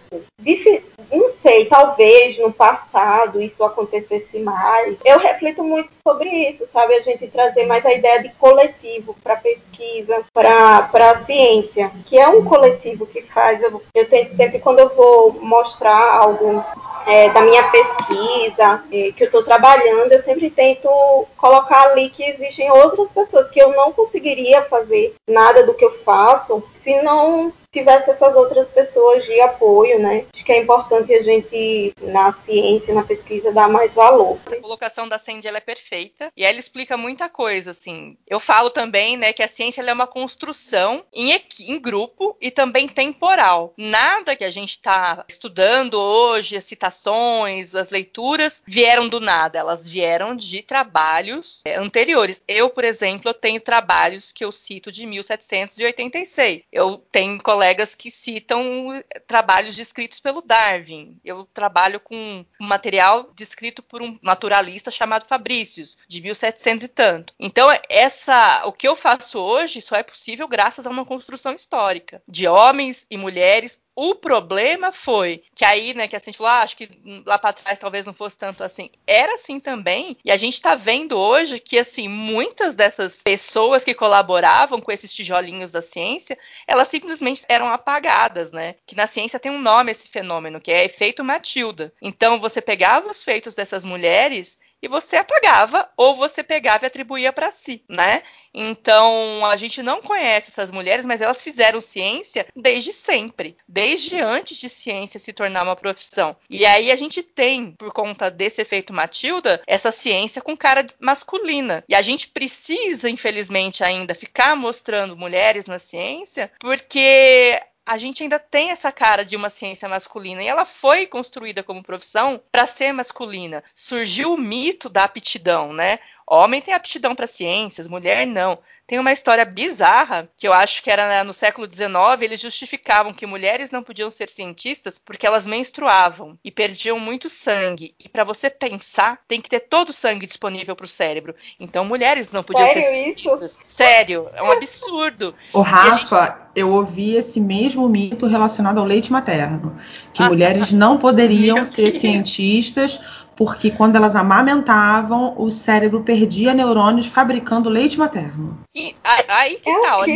Não 1.10 1.30
sei, 1.42 1.66
talvez 1.66 2.38
no 2.38 2.50
passado 2.50 3.42
isso 3.42 3.62
acontecesse 3.62 4.38
mais. 4.38 4.96
Eu 5.04 5.18
reflito 5.18 5.62
muito 5.62 5.90
sobre 6.02 6.30
isso, 6.30 6.66
sabe? 6.72 6.94
A 6.94 7.02
gente 7.02 7.26
trazer 7.26 7.66
mais 7.66 7.84
a 7.84 7.92
ideia 7.92 8.22
de 8.22 8.30
coletivo 8.30 9.14
para 9.22 9.36
pesquisa, 9.36 10.24
para 10.32 10.88
a 10.94 11.24
ciência, 11.26 11.92
que 12.06 12.18
é 12.18 12.26
um 12.28 12.42
coletivo 12.42 13.04
que 13.04 13.20
faz. 13.20 13.62
Eu, 13.62 13.82
eu 13.94 14.08
tento 14.08 14.34
sempre, 14.36 14.58
quando 14.58 14.78
eu 14.78 14.88
vou 14.88 15.34
mostrar 15.34 16.16
algo 16.16 16.64
é, 17.06 17.28
da 17.28 17.42
minha 17.42 17.64
pesquisa, 17.64 18.82
é, 18.90 19.12
que 19.12 19.24
eu 19.24 19.26
estou 19.26 19.42
trabalhando, 19.42 20.12
eu 20.12 20.22
sempre 20.22 20.48
tento 20.48 20.88
colocar 21.36 21.88
ali 21.88 22.08
que 22.08 22.24
existem 22.24 22.70
outras 22.70 23.12
pessoas 23.12 23.50
que 23.50 23.60
eu 23.60 23.72
não 23.72 23.92
conseguiria 23.92 24.62
fazer 24.62 25.14
nada 25.28 25.66
do 25.66 25.74
que 25.74 25.84
eu 25.84 25.98
faço 26.04 26.64
se 26.82 27.00
não 27.02 27.52
tivesse 27.72 28.10
essas 28.10 28.36
outras 28.36 28.68
pessoas 28.68 29.24
de 29.24 29.40
apoio, 29.40 29.98
né? 29.98 30.26
Acho 30.34 30.44
que 30.44 30.52
é 30.52 30.62
importante 30.62 31.12
a 31.14 31.22
gente, 31.22 31.94
na 32.02 32.32
ciência, 32.32 32.92
na 32.92 33.02
pesquisa, 33.02 33.50
dar 33.50 33.68
mais 33.68 33.92
valor. 33.94 34.38
A 34.46 34.56
colocação 34.56 35.08
da 35.08 35.18
Sandy 35.18 35.48
é 35.48 35.60
perfeita 35.60 36.30
e 36.36 36.44
ela 36.44 36.58
explica 36.58 36.96
muita 36.96 37.28
coisa, 37.30 37.70
assim. 37.70 38.16
Eu 38.28 38.38
falo 38.38 38.68
também, 38.68 39.16
né, 39.16 39.32
que 39.32 39.42
a 39.42 39.48
ciência 39.48 39.80
é 39.80 39.92
uma 39.92 40.06
construção 40.06 41.02
em, 41.12 41.32
em 41.60 41.78
grupo 41.80 42.36
e 42.40 42.50
também 42.50 42.86
temporal. 42.86 43.72
Nada 43.76 44.36
que 44.36 44.44
a 44.44 44.50
gente 44.50 44.70
está 44.70 45.24
estudando 45.26 45.94
hoje, 45.94 46.56
as 46.56 46.64
citações, 46.64 47.74
as 47.74 47.88
leituras, 47.88 48.62
vieram 48.66 49.08
do 49.08 49.18
nada. 49.18 49.58
Elas 49.58 49.88
vieram 49.88 50.36
de 50.36 50.62
trabalhos 50.62 51.62
é, 51.64 51.76
anteriores. 51.76 52.42
Eu, 52.46 52.68
por 52.68 52.84
exemplo, 52.84 53.30
eu 53.30 53.34
tenho 53.34 53.60
trabalhos 53.60 54.30
que 54.30 54.44
eu 54.44 54.52
cito 54.52 54.92
de 54.92 55.06
1786. 55.06 56.64
Eu 56.72 56.98
tenho 57.12 57.40
colegas 57.42 57.94
que 57.94 58.10
citam 58.10 59.02
trabalhos 59.26 59.76
descritos 59.76 60.18
pelo 60.20 60.40
Darwin. 60.40 61.20
Eu 61.22 61.44
trabalho 61.44 62.00
com 62.00 62.44
um 62.60 62.66
material 62.66 63.30
descrito 63.36 63.82
por 63.82 64.00
um 64.00 64.18
naturalista 64.22 64.90
chamado 64.90 65.26
Fabricius, 65.26 65.98
de 66.08 66.20
1700 66.22 66.84
e 66.84 66.88
tanto. 66.88 67.34
Então, 67.38 67.68
essa, 67.88 68.62
o 68.64 68.72
que 68.72 68.88
eu 68.88 68.96
faço 68.96 69.38
hoje 69.38 69.82
só 69.82 69.96
é 69.96 70.02
possível 70.02 70.48
graças 70.48 70.86
a 70.86 70.90
uma 70.90 71.04
construção 71.04 71.54
histórica 71.54 72.22
de 72.26 72.48
homens 72.48 73.06
e 73.10 73.16
mulheres 73.16 73.80
o 73.94 74.14
problema 74.14 74.90
foi 74.92 75.42
que 75.54 75.64
aí, 75.64 75.94
né, 75.94 76.08
que 76.08 76.16
a 76.16 76.18
gente 76.18 76.36
falou, 76.38 76.52
ah, 76.52 76.62
acho 76.62 76.76
que 76.76 76.88
lá 77.26 77.38
para 77.38 77.52
trás 77.52 77.78
talvez 77.78 78.06
não 78.06 78.14
fosse 78.14 78.38
tanto 78.38 78.64
assim. 78.64 78.90
Era 79.06 79.34
assim 79.34 79.60
também. 79.60 80.16
E 80.24 80.30
a 80.30 80.36
gente 80.36 80.54
está 80.54 80.74
vendo 80.74 81.16
hoje 81.16 81.60
que, 81.60 81.78
assim, 81.78 82.08
muitas 82.08 82.74
dessas 82.74 83.22
pessoas 83.22 83.84
que 83.84 83.94
colaboravam 83.94 84.80
com 84.80 84.90
esses 84.90 85.12
tijolinhos 85.12 85.70
da 85.70 85.82
ciência, 85.82 86.38
elas 86.66 86.88
simplesmente 86.88 87.44
eram 87.48 87.68
apagadas, 87.68 88.50
né? 88.50 88.76
Que 88.86 88.96
na 88.96 89.06
ciência 89.06 89.38
tem 89.38 89.52
um 89.52 89.60
nome 89.60 89.92
esse 89.92 90.08
fenômeno, 90.08 90.60
que 90.60 90.70
é 90.70 90.84
efeito 90.84 91.22
Matilda. 91.22 91.92
Então, 92.00 92.40
você 92.40 92.60
pegava 92.60 93.10
os 93.10 93.22
feitos 93.22 93.54
dessas 93.54 93.84
mulheres 93.84 94.58
e 94.82 94.88
você 94.88 95.16
apagava 95.16 95.88
ou 95.96 96.16
você 96.16 96.42
pegava 96.42 96.84
e 96.84 96.88
atribuía 96.88 97.32
para 97.32 97.52
si, 97.52 97.84
né? 97.88 98.22
Então, 98.54 99.46
a 99.46 99.56
gente 99.56 99.82
não 99.82 100.02
conhece 100.02 100.50
essas 100.50 100.70
mulheres, 100.70 101.06
mas 101.06 101.20
elas 101.22 101.42
fizeram 101.42 101.80
ciência 101.80 102.46
desde 102.54 102.92
sempre, 102.92 103.56
desde 103.66 104.20
antes 104.20 104.58
de 104.58 104.68
ciência 104.68 105.18
se 105.18 105.32
tornar 105.32 105.62
uma 105.62 105.76
profissão. 105.76 106.36
E 106.50 106.66
aí 106.66 106.90
a 106.90 106.96
gente 106.96 107.22
tem, 107.22 107.72
por 107.72 107.92
conta 107.92 108.30
desse 108.30 108.60
efeito 108.60 108.92
Matilda, 108.92 109.62
essa 109.66 109.90
ciência 109.90 110.42
com 110.42 110.56
cara 110.56 110.86
masculina. 111.00 111.82
E 111.88 111.94
a 111.94 112.02
gente 112.02 112.28
precisa, 112.28 113.08
infelizmente, 113.08 113.82
ainda 113.82 114.14
ficar 114.14 114.54
mostrando 114.54 115.16
mulheres 115.16 115.66
na 115.66 115.78
ciência, 115.78 116.52
porque 116.60 117.58
a 117.84 117.98
gente 117.98 118.22
ainda 118.22 118.38
tem 118.38 118.70
essa 118.70 118.92
cara 118.92 119.24
de 119.24 119.36
uma 119.36 119.50
ciência 119.50 119.88
masculina 119.88 120.42
e 120.42 120.48
ela 120.48 120.64
foi 120.64 121.06
construída 121.06 121.62
como 121.62 121.82
profissão 121.82 122.40
para 122.50 122.66
ser 122.66 122.92
masculina. 122.92 123.62
Surgiu 123.74 124.32
o 124.32 124.38
mito 124.38 124.88
da 124.88 125.04
aptidão, 125.04 125.72
né? 125.72 125.98
Homem 126.34 126.62
tem 126.62 126.72
aptidão 126.72 127.14
para 127.14 127.26
ciências, 127.26 127.86
mulher 127.86 128.26
não. 128.26 128.58
Tem 128.86 128.98
uma 128.98 129.12
história 129.12 129.44
bizarra 129.44 130.30
que 130.34 130.48
eu 130.48 130.52
acho 130.54 130.82
que 130.82 130.90
era 130.90 131.06
né, 131.06 131.22
no 131.22 131.34
século 131.34 131.70
XIX. 131.70 131.92
Eles 132.22 132.40
justificavam 132.40 133.12
que 133.12 133.26
mulheres 133.26 133.70
não 133.70 133.82
podiam 133.82 134.10
ser 134.10 134.30
cientistas 134.30 134.98
porque 134.98 135.26
elas 135.26 135.46
menstruavam 135.46 136.38
e 136.42 136.50
perdiam 136.50 136.98
muito 136.98 137.28
sangue. 137.28 137.94
E 138.00 138.08
para 138.08 138.24
você 138.24 138.48
pensar, 138.48 139.18
tem 139.28 139.42
que 139.42 139.48
ter 139.50 139.60
todo 139.60 139.90
o 139.90 139.92
sangue 139.92 140.26
disponível 140.26 140.74
para 140.74 140.86
o 140.86 140.88
cérebro. 140.88 141.34
Então, 141.60 141.84
mulheres 141.84 142.32
não 142.32 142.42
podiam 142.42 142.66
Sério 142.66 142.82
ser 142.82 142.88
cientistas. 142.88 143.52
Isso? 143.52 143.60
Sério, 143.66 144.30
é 144.32 144.42
um 144.42 144.52
absurdo. 144.52 145.34
O 145.52 145.60
Rafa, 145.60 146.24
gente... 146.24 146.40
eu 146.56 146.72
ouvi 146.72 147.14
esse 147.14 147.42
mesmo 147.42 147.86
mito 147.90 148.26
relacionado 148.26 148.78
ao 148.78 148.86
leite 148.86 149.12
materno, 149.12 149.78
que 150.14 150.22
ah, 150.22 150.28
mulheres 150.28 150.72
não 150.72 150.96
poderiam 150.96 151.62
ser 151.66 151.90
cientistas 151.90 152.98
porque 153.44 153.72
quando 153.72 153.96
elas 153.96 154.14
amamentavam, 154.14 155.34
o 155.36 155.50
cérebro 155.50 156.04
perdia 156.04 156.54
neurônios 156.54 157.08
fabricando 157.08 157.68
leite 157.68 157.98
materno. 157.98 158.62
E 158.72 158.94
aí 159.04 159.56
que 159.56 159.64
tá, 159.82 159.98
olha. 159.98 160.12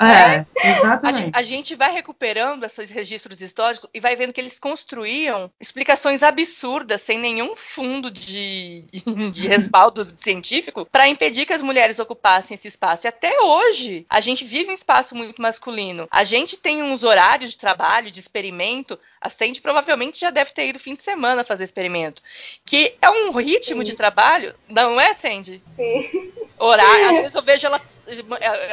É, 0.00 0.46
exatamente. 0.78 1.36
A, 1.36 1.40
a, 1.40 1.42
gente 1.42 1.74
vai 1.74 1.92
recuperando 1.92 2.64
esses 2.64 2.90
registros 2.90 3.42
históricos 3.42 3.90
e 3.92 4.00
vai 4.00 4.16
vendo 4.16 4.32
que 4.32 4.40
eles 4.40 4.58
construíam 4.58 5.50
explicações 5.60 6.22
absurdas, 6.22 7.02
sem 7.02 7.18
nenhum 7.18 7.54
fundo 7.56 8.10
de, 8.10 8.86
de 9.30 9.46
respaldo 9.46 10.02
científico, 10.02 10.88
para 10.90 11.06
impedir 11.06 11.44
que 11.44 11.52
as 11.52 11.60
mulheres 11.60 11.98
ocupassem 11.98 12.54
esse 12.54 12.68
espaço. 12.68 13.06
E 13.06 13.08
até 13.08 13.38
hoje, 13.38 14.06
a 14.08 14.18
gente 14.18 14.46
vive 14.46 14.70
um 14.70 14.74
espaço 14.74 15.14
muito 15.14 15.42
masculino. 15.42 16.08
A 16.10 16.24
gente 16.24 16.56
tem 16.56 16.82
uns 16.82 17.04
horários 17.04 17.50
de 17.50 17.58
trabalho, 17.58 18.10
de 18.10 18.18
experimento. 18.18 18.98
A 19.20 19.28
Sandy 19.28 19.60
provavelmente 19.60 20.18
já 20.18 20.30
deve 20.30 20.52
ter 20.52 20.68
ido 20.68 20.80
fim 20.80 20.94
de 20.94 21.02
semana 21.02 21.44
fazer 21.44 21.64
experimento 21.64 22.22
que 22.64 22.94
é 23.00 23.10
um 23.10 23.30
ritmo 23.32 23.84
Sim. 23.84 23.90
de 23.90 23.96
trabalho, 23.96 24.54
não 24.68 25.00
é, 25.00 25.14
Sandy? 25.14 25.62
Sim. 25.76 26.32
Horário, 26.58 27.06
às 27.06 27.12
vezes 27.12 27.34
eu 27.34 27.42
vejo 27.42 27.66
ela, 27.66 27.80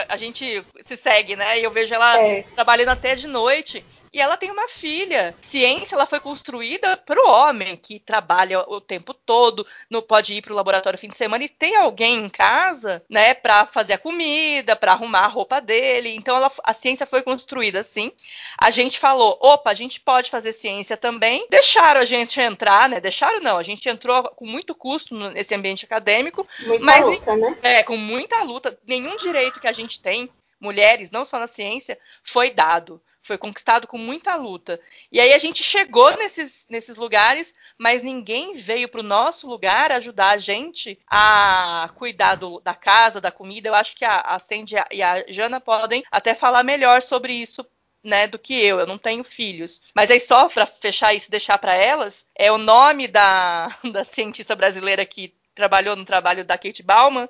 a 0.07 0.15
gente 0.15 0.63
se 0.81 0.95
segue, 0.95 1.35
né? 1.35 1.59
E 1.59 1.63
eu 1.63 1.71
vejo 1.71 1.93
ela 1.93 2.17
é. 2.17 2.43
trabalhando 2.55 2.89
até 2.89 3.13
de 3.13 3.27
noite. 3.27 3.83
E 4.13 4.21
ela 4.21 4.37
tem 4.37 4.51
uma 4.51 4.67
filha. 4.69 5.33
Ciência 5.41 5.95
ela 5.95 6.05
foi 6.05 6.19
construída 6.19 6.95
para 6.95 7.19
o 7.19 7.27
homem 7.27 7.75
que 7.75 7.99
trabalha 7.99 8.59
o 8.69 8.79
tempo 8.79 9.11
todo, 9.11 9.65
não 9.89 10.03
pode 10.03 10.35
ir 10.35 10.41
para 10.43 10.53
o 10.53 10.55
laboratório 10.55 10.99
fim 10.99 11.07
de 11.07 11.17
semana 11.17 11.43
e 11.43 11.49
tem 11.49 11.75
alguém 11.75 12.19
em 12.19 12.29
casa, 12.29 13.03
né, 13.09 13.33
para 13.33 13.65
fazer 13.65 13.93
a 13.93 13.97
comida, 13.97 14.75
para 14.75 14.91
arrumar 14.91 15.21
a 15.21 15.27
roupa 15.27 15.59
dele. 15.59 16.09
Então 16.09 16.37
ela, 16.37 16.51
a 16.63 16.73
ciência 16.75 17.07
foi 17.07 17.23
construída 17.23 17.79
assim. 17.79 18.11
A 18.59 18.69
gente 18.69 18.99
falou, 18.99 19.35
opa, 19.41 19.71
a 19.71 19.73
gente 19.73 19.99
pode 19.99 20.29
fazer 20.29 20.53
ciência 20.53 20.95
também. 20.95 21.47
Deixaram 21.49 21.99
a 21.99 22.05
gente 22.05 22.39
entrar, 22.39 22.87
né? 22.87 23.01
Deixaram 23.01 23.39
não, 23.39 23.57
a 23.57 23.63
gente 23.63 23.89
entrou 23.89 24.23
com 24.35 24.45
muito 24.45 24.75
custo 24.75 25.15
nesse 25.31 25.55
ambiente 25.55 25.85
acadêmico, 25.85 26.47
Muita 26.59 26.85
mas 26.85 27.03
luta, 27.03 27.35
né? 27.35 27.57
é, 27.63 27.81
com 27.81 27.97
muita 27.97 28.43
luta. 28.43 28.77
Nenhum 28.85 29.15
direito 29.17 29.59
que 29.59 29.67
a 29.67 29.73
gente 29.73 29.99
tem, 29.99 30.29
mulheres, 30.59 31.09
não 31.09 31.25
só 31.25 31.39
na 31.39 31.47
ciência, 31.47 31.97
foi 32.23 32.51
dado. 32.51 33.01
Foi 33.23 33.37
conquistado 33.37 33.87
com 33.87 33.97
muita 33.97 34.35
luta. 34.35 34.79
E 35.09 35.19
aí 35.19 35.33
a 35.33 35.37
gente 35.37 35.63
chegou 35.63 36.15
nesses, 36.17 36.67
nesses 36.69 36.97
lugares, 36.97 37.55
mas 37.77 38.03
ninguém 38.03 38.53
veio 38.53 38.89
para 38.89 38.99
o 38.99 39.03
nosso 39.03 39.47
lugar 39.47 39.93
ajudar 39.93 40.31
a 40.31 40.37
gente 40.37 40.99
a 41.07 41.89
cuidar 41.95 42.35
do, 42.35 42.59
da 42.59 42.75
casa, 42.75 43.21
da 43.21 43.31
comida. 43.31 43.69
Eu 43.69 43.75
acho 43.75 43.95
que 43.95 44.03
a, 44.03 44.19
a 44.19 44.39
Sandy 44.39 44.75
e 44.91 45.01
a 45.01 45.23
Jana 45.29 45.61
podem 45.61 46.03
até 46.11 46.33
falar 46.35 46.63
melhor 46.63 47.01
sobre 47.01 47.33
isso 47.33 47.65
né, 48.03 48.27
do 48.27 48.37
que 48.37 48.53
eu. 48.53 48.79
Eu 48.79 48.87
não 48.87 48.97
tenho 48.97 49.23
filhos. 49.23 49.81
Mas 49.95 50.11
aí 50.11 50.19
só 50.19 50.49
para 50.49 50.65
fechar 50.65 51.13
isso, 51.13 51.31
deixar 51.31 51.57
para 51.57 51.75
elas, 51.75 52.27
é 52.35 52.51
o 52.51 52.57
nome 52.57 53.07
da, 53.07 53.75
da 53.91 54.03
cientista 54.03 54.55
brasileira 54.55 55.05
que 55.05 55.33
trabalhou 55.55 55.95
no 55.95 56.03
trabalho 56.03 56.43
da 56.43 56.57
Kate 56.57 56.83
Bauman 56.83 57.29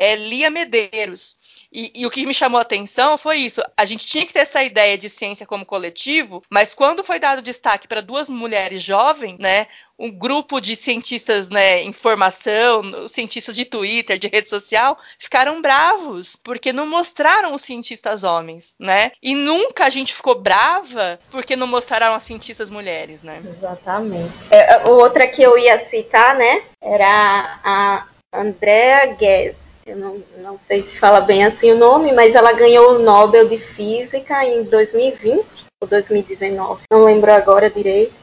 é 0.00 0.16
Lia 0.16 0.48
Medeiros. 0.48 1.36
E, 1.70 1.92
e, 1.94 2.06
o 2.06 2.10
que 2.10 2.26
me 2.26 2.34
chamou 2.34 2.58
a 2.58 2.62
atenção 2.62 3.16
foi 3.16 3.36
isso. 3.36 3.62
A 3.76 3.84
gente 3.84 4.04
tinha 4.04 4.26
que 4.26 4.32
ter 4.32 4.40
essa 4.40 4.64
ideia 4.64 4.98
de 4.98 5.08
ciência 5.08 5.46
como 5.46 5.64
coletivo, 5.64 6.42
mas 6.50 6.74
quando 6.74 7.04
foi 7.04 7.20
dado 7.20 7.42
destaque 7.42 7.86
para 7.86 8.00
duas 8.00 8.28
mulheres 8.28 8.82
jovens, 8.82 9.38
né? 9.38 9.68
Um 9.96 10.10
grupo 10.10 10.60
de 10.60 10.74
cientistas, 10.76 11.50
né, 11.50 11.82
em 11.82 11.92
formação, 11.92 13.06
cientistas 13.06 13.54
de 13.54 13.66
Twitter, 13.66 14.18
de 14.18 14.28
rede 14.28 14.48
social, 14.48 14.98
ficaram 15.18 15.60
bravos, 15.60 16.36
porque 16.36 16.72
não 16.72 16.86
mostraram 16.86 17.52
os 17.52 17.60
cientistas 17.60 18.24
homens, 18.24 18.74
né? 18.78 19.12
E 19.22 19.34
nunca 19.34 19.84
a 19.84 19.90
gente 19.90 20.14
ficou 20.14 20.40
brava 20.40 21.20
porque 21.30 21.54
não 21.54 21.66
mostraram 21.66 22.14
as 22.14 22.22
cientistas 22.22 22.70
mulheres, 22.70 23.22
né? 23.22 23.42
Exatamente. 23.44 24.32
É, 24.50 24.86
outra 24.86 25.28
que 25.28 25.42
eu 25.42 25.58
ia 25.58 25.86
citar, 25.90 26.34
né, 26.34 26.62
era 26.80 27.60
a 27.62 28.06
Andrea 28.32 29.14
Guess 29.18 29.69
eu 29.90 29.96
não, 29.96 30.22
não 30.38 30.60
sei 30.68 30.82
se 30.82 30.98
fala 30.98 31.20
bem 31.20 31.44
assim 31.44 31.72
o 31.72 31.78
nome, 31.78 32.12
mas 32.12 32.34
ela 32.34 32.52
ganhou 32.52 32.94
o 32.94 32.98
Nobel 33.00 33.48
de 33.48 33.58
Física 33.58 34.44
em 34.44 34.62
2020 34.62 35.44
ou 35.82 35.88
2019, 35.88 36.82
não 36.92 37.04
lembro 37.04 37.32
agora 37.32 37.68
direito. 37.68 38.14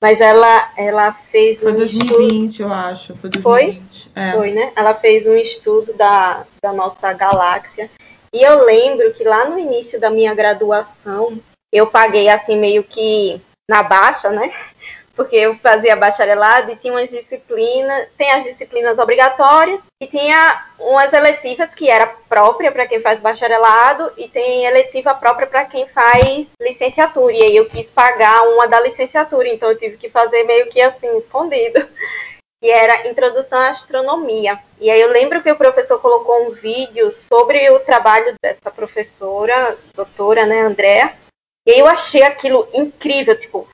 Mas 0.00 0.20
ela, 0.20 0.70
ela 0.76 1.12
fez 1.30 1.58
Foi 1.58 1.72
um 1.72 1.76
2020, 1.76 2.50
estudo... 2.50 2.68
eu 2.68 2.72
acho. 2.72 3.16
Foi 3.16 3.30
2020. 3.30 3.42
Foi? 3.42 4.22
É. 4.22 4.32
Foi, 4.32 4.52
né? 4.52 4.72
Ela 4.76 4.94
fez 4.94 5.26
um 5.26 5.34
estudo 5.34 5.94
da, 5.94 6.44
da 6.62 6.72
nossa 6.72 7.12
galáxia. 7.14 7.90
E 8.32 8.42
eu 8.42 8.64
lembro 8.64 9.12
que 9.14 9.24
lá 9.24 9.48
no 9.48 9.58
início 9.58 9.98
da 9.98 10.10
minha 10.10 10.34
graduação, 10.34 11.38
eu 11.72 11.86
paguei 11.86 12.28
assim 12.28 12.58
meio 12.58 12.84
que 12.84 13.40
na 13.68 13.82
baixa, 13.82 14.28
né? 14.28 14.52
Porque 15.16 15.34
eu 15.34 15.56
fazia 15.56 15.96
bacharelado 15.96 16.70
e 16.70 16.76
tinha 16.76 16.92
umas 16.92 17.10
disciplinas, 17.10 18.08
tem 18.18 18.30
as 18.30 18.44
disciplinas 18.44 18.98
obrigatórias 18.98 19.80
e 20.00 20.06
tinha 20.06 20.66
umas 20.78 21.10
eletivas 21.12 21.70
que 21.74 21.88
era 21.88 22.06
própria 22.28 22.70
para 22.70 22.86
quem 22.86 23.00
faz 23.00 23.18
bacharelado 23.18 24.12
e 24.18 24.28
tem 24.28 24.66
eletiva 24.66 25.14
própria 25.14 25.46
para 25.46 25.64
quem 25.64 25.88
faz 25.88 26.46
licenciatura. 26.60 27.32
E 27.32 27.42
aí 27.42 27.56
eu 27.56 27.64
quis 27.64 27.90
pagar 27.90 28.42
uma 28.42 28.68
da 28.68 28.78
licenciatura, 28.80 29.48
então 29.48 29.70
eu 29.70 29.78
tive 29.78 29.96
que 29.96 30.10
fazer 30.10 30.44
meio 30.44 30.68
que 30.68 30.80
assim, 30.80 31.18
escondido. 31.18 31.84
Que 32.58 32.70
era 32.70 33.06
Introdução 33.06 33.58
à 33.58 33.68
Astronomia. 33.68 34.58
E 34.80 34.90
aí 34.90 34.98
eu 34.98 35.10
lembro 35.10 35.42
que 35.42 35.52
o 35.52 35.56
professor 35.56 36.00
colocou 36.00 36.48
um 36.48 36.52
vídeo 36.52 37.12
sobre 37.12 37.68
o 37.68 37.78
trabalho 37.80 38.34
dessa 38.42 38.70
professora, 38.70 39.76
doutora, 39.94 40.46
né, 40.46 40.62
Andréa. 40.62 41.12
E 41.66 41.72
aí 41.72 41.78
eu 41.78 41.86
achei 41.86 42.22
aquilo 42.22 42.66
incrível, 42.72 43.38
tipo, 43.38 43.68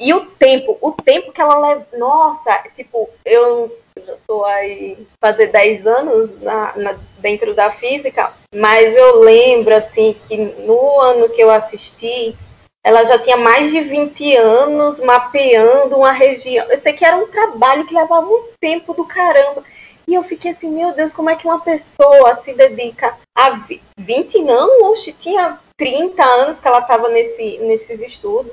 e 0.00 0.14
o 0.14 0.24
tempo, 0.24 0.78
o 0.80 0.92
tempo 0.92 1.30
que 1.30 1.40
ela 1.40 1.58
leva. 1.58 1.86
Nossa, 1.98 2.64
tipo, 2.74 3.10
eu 3.22 3.70
estou 3.94 4.46
aí 4.46 5.06
fazer 5.20 5.48
10 5.48 5.86
anos 5.86 6.40
na, 6.40 6.72
na, 6.74 6.98
dentro 7.18 7.54
da 7.54 7.70
física, 7.70 8.32
mas 8.54 8.96
eu 8.96 9.20
lembro 9.20 9.76
assim 9.76 10.16
que 10.26 10.36
no 10.38 11.00
ano 11.00 11.28
que 11.28 11.42
eu 11.42 11.50
assisti, 11.50 12.34
ela 12.82 13.04
já 13.04 13.18
tinha 13.18 13.36
mais 13.36 13.70
de 13.70 13.80
20 13.82 14.36
anos 14.36 14.98
mapeando 15.00 15.96
uma 15.96 16.12
região. 16.12 16.66
Eu 16.70 16.80
sei 16.80 16.94
que 16.94 17.04
era 17.04 17.18
um 17.18 17.26
trabalho 17.26 17.86
que 17.86 17.94
levava 17.94 18.26
um 18.26 18.44
tempo 18.58 18.94
do 18.94 19.04
caramba. 19.04 19.62
E 20.08 20.14
eu 20.14 20.22
fiquei 20.24 20.52
assim, 20.52 20.70
meu 20.70 20.92
Deus, 20.92 21.12
como 21.12 21.28
é 21.28 21.36
que 21.36 21.46
uma 21.46 21.60
pessoa 21.60 22.40
se 22.42 22.54
dedica 22.54 23.14
a 23.36 23.60
20 23.98 24.38
não, 24.42 24.90
oxe, 24.90 25.12
tinha 25.12 25.58
30 25.76 26.24
anos 26.24 26.58
que 26.58 26.66
ela 26.66 26.80
estava 26.80 27.08
nesse, 27.10 27.58
nesses 27.58 28.00
estudos. 28.00 28.52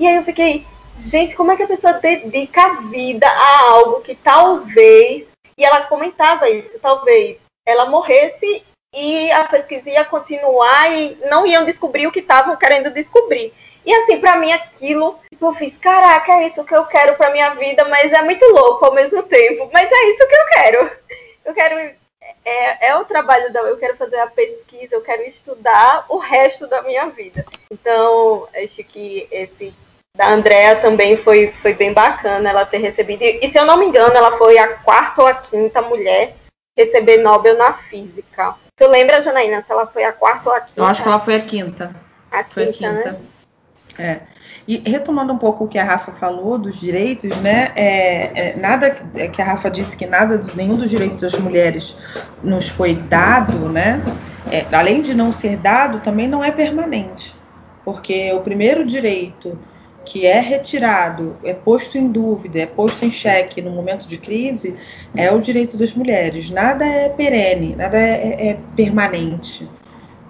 E 0.00 0.06
aí 0.06 0.16
eu 0.16 0.24
fiquei, 0.24 0.64
gente, 0.98 1.34
como 1.34 1.52
é 1.52 1.56
que 1.56 1.62
a 1.62 1.68
pessoa 1.68 1.94
dedica 1.94 2.62
a 2.62 2.74
vida 2.82 3.26
a 3.26 3.60
algo 3.70 4.00
que 4.00 4.14
talvez, 4.14 5.26
e 5.56 5.64
ela 5.64 5.84
comentava 5.84 6.48
isso, 6.48 6.78
talvez 6.80 7.38
ela 7.66 7.86
morresse 7.86 8.62
e 8.94 9.30
a 9.32 9.44
pesquisa 9.44 9.90
ia 9.90 10.04
continuar 10.04 10.90
e 10.90 11.18
não 11.28 11.46
iam 11.46 11.64
descobrir 11.64 12.06
o 12.06 12.12
que 12.12 12.20
estavam 12.20 12.56
querendo 12.56 12.90
descobrir. 12.90 13.52
E 13.84 13.94
assim, 13.94 14.18
para 14.20 14.36
mim 14.36 14.52
aquilo, 14.52 15.18
tipo, 15.30 15.46
eu 15.46 15.54
fiz, 15.54 15.76
caraca, 15.78 16.32
é 16.32 16.46
isso 16.46 16.64
que 16.64 16.74
eu 16.74 16.84
quero 16.86 17.16
para 17.16 17.30
minha 17.30 17.54
vida, 17.54 17.84
mas 17.86 18.12
é 18.12 18.22
muito 18.22 18.44
louco 18.46 18.84
ao 18.84 18.94
mesmo 18.94 19.22
tempo. 19.22 19.70
Mas 19.72 19.90
é 19.90 20.04
isso 20.10 20.28
que 20.28 20.34
eu 20.34 20.46
quero. 20.52 20.90
Eu 21.44 21.54
quero 21.54 21.94
é, 22.44 22.88
é 22.88 22.96
o 22.96 23.04
trabalho 23.04 23.52
da 23.52 23.60
eu 23.60 23.76
quero 23.76 23.96
fazer 23.96 24.18
a 24.18 24.26
pesquisa, 24.26 24.94
eu 24.94 25.02
quero 25.02 25.22
estudar 25.22 26.06
o 26.08 26.18
resto 26.18 26.66
da 26.66 26.82
minha 26.82 27.06
vida. 27.06 27.44
Então, 27.70 28.48
acho 28.54 28.82
que 28.84 29.26
esse 29.30 29.74
da 30.16 30.30
Andrea 30.30 30.76
também 30.76 31.16
foi, 31.16 31.48
foi 31.62 31.74
bem 31.74 31.92
bacana 31.92 32.50
ela 32.50 32.66
ter 32.66 32.78
recebido. 32.78 33.22
E, 33.22 33.48
se 33.50 33.58
eu 33.58 33.64
não 33.64 33.76
me 33.76 33.86
engano, 33.86 34.16
ela 34.16 34.36
foi 34.36 34.58
a 34.58 34.74
quarta 34.78 35.22
ou 35.22 35.28
a 35.28 35.34
quinta 35.34 35.80
mulher 35.80 36.34
receber 36.76 37.18
Nobel 37.18 37.56
na 37.56 37.72
física. 37.72 38.54
Tu 38.76 38.86
lembra, 38.86 39.22
Janaína, 39.22 39.62
se 39.64 39.72
ela 39.72 39.86
foi 39.86 40.04
a 40.04 40.12
quarta 40.12 40.48
ou 40.48 40.54
a 40.54 40.60
quinta? 40.60 40.80
Eu 40.80 40.84
acho 40.84 41.02
que 41.02 41.08
ela 41.08 41.20
foi 41.20 41.36
a 41.36 41.40
quinta. 41.40 41.94
A 42.30 42.44
foi 42.44 42.66
quinta, 42.66 42.90
a 42.90 42.94
quinta. 42.94 43.12
Né? 43.12 43.18
É. 43.98 44.20
E 44.66 44.88
retomando 44.88 45.32
um 45.32 45.38
pouco 45.38 45.64
o 45.64 45.68
que 45.68 45.78
a 45.78 45.84
Rafa 45.84 46.12
falou 46.12 46.58
dos 46.58 46.78
direitos, 46.78 47.36
né? 47.38 47.72
É, 47.74 48.50
é, 48.50 48.56
nada 48.56 48.90
que 48.90 49.40
a 49.40 49.44
Rafa 49.44 49.70
disse 49.70 49.96
que 49.96 50.06
nada, 50.06 50.42
nenhum 50.54 50.76
dos 50.76 50.90
direitos 50.90 51.20
das 51.20 51.40
mulheres 51.40 51.96
nos 52.42 52.68
foi 52.68 52.94
dado, 52.94 53.68
né? 53.68 54.00
É, 54.50 54.66
além 54.72 55.00
de 55.00 55.14
não 55.14 55.32
ser 55.32 55.56
dado, 55.56 56.00
também 56.00 56.28
não 56.28 56.44
é 56.44 56.50
permanente, 56.50 57.34
porque 57.84 58.32
o 58.32 58.40
primeiro 58.40 58.84
direito 58.84 59.58
que 60.08 60.26
é 60.26 60.40
retirado, 60.40 61.36
é 61.44 61.52
posto 61.52 61.98
em 61.98 62.08
dúvida, 62.08 62.60
é 62.60 62.66
posto 62.66 63.04
em 63.04 63.10
xeque 63.10 63.60
no 63.60 63.70
momento 63.70 64.06
de 64.08 64.16
crise, 64.16 64.74
é 65.14 65.30
o 65.30 65.38
direito 65.38 65.76
das 65.76 65.92
mulheres. 65.92 66.48
Nada 66.48 66.86
é 66.86 67.10
perene, 67.10 67.76
nada 67.76 67.98
é, 67.98 68.48
é 68.48 68.58
permanente. 68.74 69.68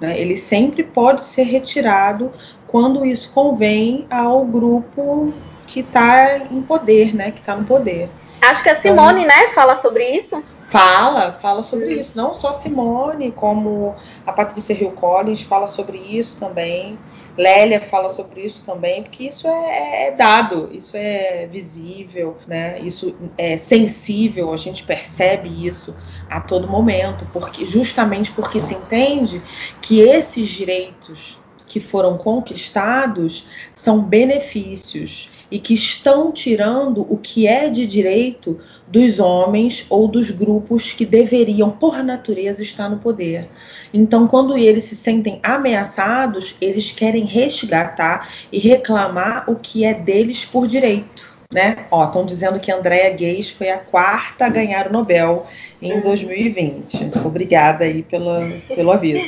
Né? 0.01 0.19
Ele 0.19 0.37
sempre 0.37 0.83
pode 0.83 1.23
ser 1.23 1.45
retirado 1.45 2.33
quando 2.67 3.07
isso 3.07 3.33
convém 3.33 4.05
ao 4.11 4.45
grupo 4.45 5.33
que 5.69 5.81
está 5.81 6.39
em 6.51 6.61
poder, 6.61 7.15
né? 7.15 7.31
Que 7.31 7.39
está 7.39 7.55
no 7.55 7.65
poder. 7.65 8.09
Acho 8.41 8.63
que 8.63 8.71
a 8.71 8.81
Simone, 8.81 9.25
então, 9.25 9.37
né, 9.37 9.53
fala 9.55 9.81
sobre 9.81 10.09
isso. 10.17 10.43
Fala, 10.71 11.33
fala 11.33 11.63
sobre 11.63 11.95
isso. 11.95 12.17
Não 12.17 12.35
só 12.35 12.53
Simone, 12.53 13.31
como 13.31 13.95
a 14.27 14.33
Patrícia 14.33 14.75
Hill 14.75 14.91
Collins 14.93 15.43
fala 15.43 15.67
sobre 15.67 15.99
isso 15.99 16.41
também. 16.41 16.99
Lélia 17.39 17.81
fala 17.81 18.09
sobre 18.09 18.41
isso 18.45 18.65
também, 18.65 19.05
porque 19.05 19.23
isso 19.23 19.47
é, 19.47 19.51
é, 19.51 20.07
é, 20.09 20.11
dado, 20.11 20.69
isso 20.73 20.97
é 20.97 21.47
visível, 21.47 22.37
né? 22.49 22.81
Isso 22.81 23.15
é 23.39 23.57
sensível, 23.57 24.53
a 24.53 24.57
gente 24.57 24.83
percebe 24.83 25.49
isso 25.65 25.97
a 26.29 26.41
todo 26.41 26.67
momento, 26.67 27.25
porque 27.33 27.65
justamente 27.65 28.33
porque 28.33 28.59
se 28.59 28.75
entende 28.75 29.41
que 29.81 30.01
esses 30.01 30.49
direitos 30.49 31.39
que 31.69 31.79
foram 31.79 32.19
conquistados 32.19 33.47
são 33.73 34.03
benefícios 34.03 35.31
e 35.51 35.59
que 35.59 35.75
estão 35.75 36.31
tirando 36.33 37.07
o 37.09 37.17
que 37.17 37.47
é 37.47 37.71
de 37.71 37.87
direito 37.87 38.59
dos 38.87 39.19
homens 39.19 39.87
ou 39.89 40.07
dos 40.07 40.31
grupos 40.31 40.93
que 40.93 41.07
deveriam, 41.07 41.71
por 41.71 42.03
natureza, 42.03 42.63
estar 42.63 42.89
no 42.89 42.99
poder. 42.99 43.49
Então, 43.93 44.29
quando 44.29 44.57
eles 44.57 44.85
se 44.85 44.97
sentem 44.97 45.41
ameaçados, 45.43 46.55
eles 46.61 46.93
querem 46.93 47.25
resgatar 47.25 48.29
e 48.53 48.59
reclamar 48.59 49.51
o 49.51 49.57
que 49.57 49.85
é 49.85 49.95
deles 49.95 50.45
por 50.45 50.67
direito. 50.67 51.39
Né? 51.53 51.87
Ó, 51.91 52.05
estão 52.05 52.27
dizendo 52.27 52.61
que 52.61 52.71
Andrea 52.71 53.17
Ghez 53.17 53.49
foi 53.49 53.71
a 53.71 53.79
quarta 53.79 54.45
a 54.45 54.51
ganhar 54.51 54.89
o 54.89 54.93
Nobel 54.93 55.47
em 55.81 55.99
2020. 55.99 57.11
Obrigada 57.25 57.85
aí 57.85 58.03
pelo, 58.03 58.51
pelo 58.69 58.93
aviso. 58.93 59.25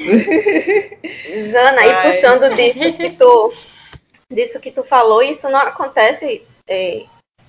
Jana, 1.50 1.76
Mas... 1.76 1.90
e 1.90 2.12
puxando 2.12 2.54
disso 2.54 2.92
que 2.92 3.10
tu, 3.16 3.54
disso 4.30 4.60
que 4.60 4.70
tu 4.70 4.82
falou, 4.82 5.22
isso 5.22 5.48
não 5.48 5.58
acontece 5.58 6.42
é, 6.68 7.04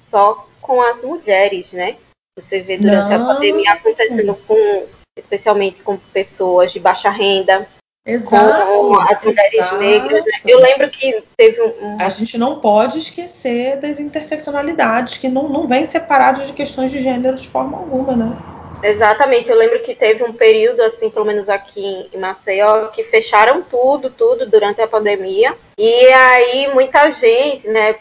só 0.09 0.47
com 0.61 0.81
as 0.81 1.01
mulheres, 1.03 1.71
né? 1.71 1.97
Você 2.39 2.61
vê 2.61 2.77
durante 2.77 3.09
não. 3.09 3.31
a 3.31 3.33
pandemia 3.33 3.73
acontecendo 3.73 4.35
com, 4.47 4.85
especialmente 5.17 5.81
com 5.83 5.97
pessoas 5.97 6.71
de 6.71 6.79
baixa 6.79 7.09
renda, 7.09 7.67
Exato, 8.05 8.65
com 8.65 8.99
as 8.99 9.21
mulheres 9.21 9.53
exato. 9.53 9.77
negras. 9.77 10.25
Né? 10.25 10.31
Eu 10.45 10.59
lembro 10.59 10.89
que 10.89 11.23
teve 11.37 11.61
um, 11.61 12.01
A 12.01 12.09
gente 12.09 12.37
não 12.37 12.59
pode 12.59 12.97
esquecer 12.97 13.79
das 13.79 13.99
interseccionalidades, 13.99 15.17
que 15.17 15.29
não, 15.29 15.47
não 15.47 15.67
vêm 15.67 15.85
separadas 15.85 16.47
de 16.47 16.53
questões 16.53 16.91
de 16.91 17.01
gênero 17.01 17.37
de 17.37 17.47
forma 17.47 17.77
alguma, 17.77 18.15
né? 18.15 18.37
Exatamente, 18.83 19.49
eu 19.49 19.55
lembro 19.55 19.79
que 19.83 19.93
teve 19.93 20.23
um 20.23 20.33
período, 20.33 20.81
assim, 20.81 21.09
pelo 21.09 21.25
menos 21.25 21.47
aqui 21.47 22.09
em 22.11 22.17
Maceió, 22.17 22.87
que 22.87 23.03
fecharam 23.03 23.61
tudo, 23.61 24.09
tudo 24.09 24.49
durante 24.49 24.81
a 24.81 24.87
pandemia. 24.87 25.55
E 25.77 26.07
aí 26.07 26.67
muita 26.73 27.11
gente, 27.11 27.67
né? 27.67 27.95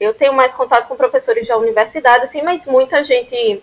Eu 0.00 0.12
tenho 0.12 0.32
mais 0.32 0.52
contato 0.52 0.88
com 0.88 0.96
professores 0.96 1.46
da 1.46 1.56
universidade, 1.56 2.24
assim, 2.24 2.42
mas 2.42 2.66
muita 2.66 3.04
gente, 3.04 3.62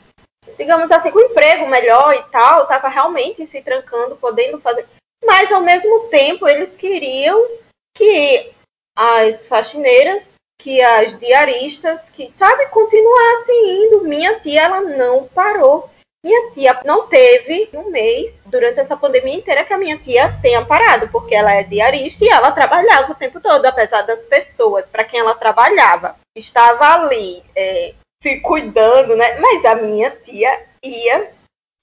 digamos 0.58 0.90
assim, 0.90 1.12
com 1.12 1.20
emprego 1.20 1.68
melhor 1.68 2.14
e 2.16 2.24
tal, 2.32 2.64
estava 2.64 2.88
realmente 2.88 3.46
se 3.48 3.62
trancando, 3.62 4.16
podendo 4.16 4.60
fazer. 4.62 4.86
Mas 5.26 5.52
ao 5.52 5.62
mesmo 5.62 6.08
tempo 6.08 6.48
eles 6.48 6.76
queriam 6.78 7.46
que 7.94 8.52
as 8.96 9.46
faxineiras, 9.48 10.24
que 10.60 10.82
as 10.82 11.20
diaristas, 11.20 12.10
que, 12.10 12.32
sabe, 12.38 12.68
continuassem 12.68 13.86
indo. 13.86 14.02
Minha 14.04 14.40
tia, 14.40 14.64
ela 14.64 14.82
não 14.82 15.26
parou 15.26 15.90
minha 16.28 16.52
tia 16.52 16.78
não 16.84 17.08
teve 17.08 17.70
um 17.74 17.90
mês 17.90 18.34
durante 18.46 18.82
essa 18.82 18.98
pandemia 18.98 19.36
inteira 19.36 19.64
que 19.64 19.74
a 19.74 19.78
minha 19.78 19.98
tia 19.98 20.38
tenha 20.42 20.64
parado, 20.66 21.08
porque 21.08 21.34
ela 21.34 21.54
é 21.54 21.64
diarista 21.64 22.26
e 22.26 22.28
ela 22.28 22.52
trabalhava 22.52 23.14
o 23.14 23.16
tempo 23.16 23.40
todo, 23.40 23.66
apesar 23.66 24.02
das 24.02 24.20
pessoas 24.26 24.90
para 24.90 25.06
quem 25.06 25.22
ela 25.22 25.34
trabalhava 25.36 26.16
estava 26.36 26.86
ali 26.86 27.42
é, 27.56 27.94
se 28.22 28.42
cuidando, 28.42 29.16
né? 29.16 29.40
Mas 29.40 29.64
a 29.64 29.76
minha 29.76 30.12
tia 30.12 30.62
ia, 30.84 31.32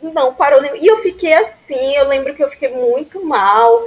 não 0.03 0.35
parou. 0.35 0.63
E 0.77 0.87
eu 0.87 0.99
fiquei 0.99 1.33
assim, 1.33 1.97
eu 1.97 2.07
lembro 2.07 2.35
que 2.35 2.45
eu 2.45 2.51
fiquei 2.51 2.69
muito 2.69 3.25
mal. 3.25 3.83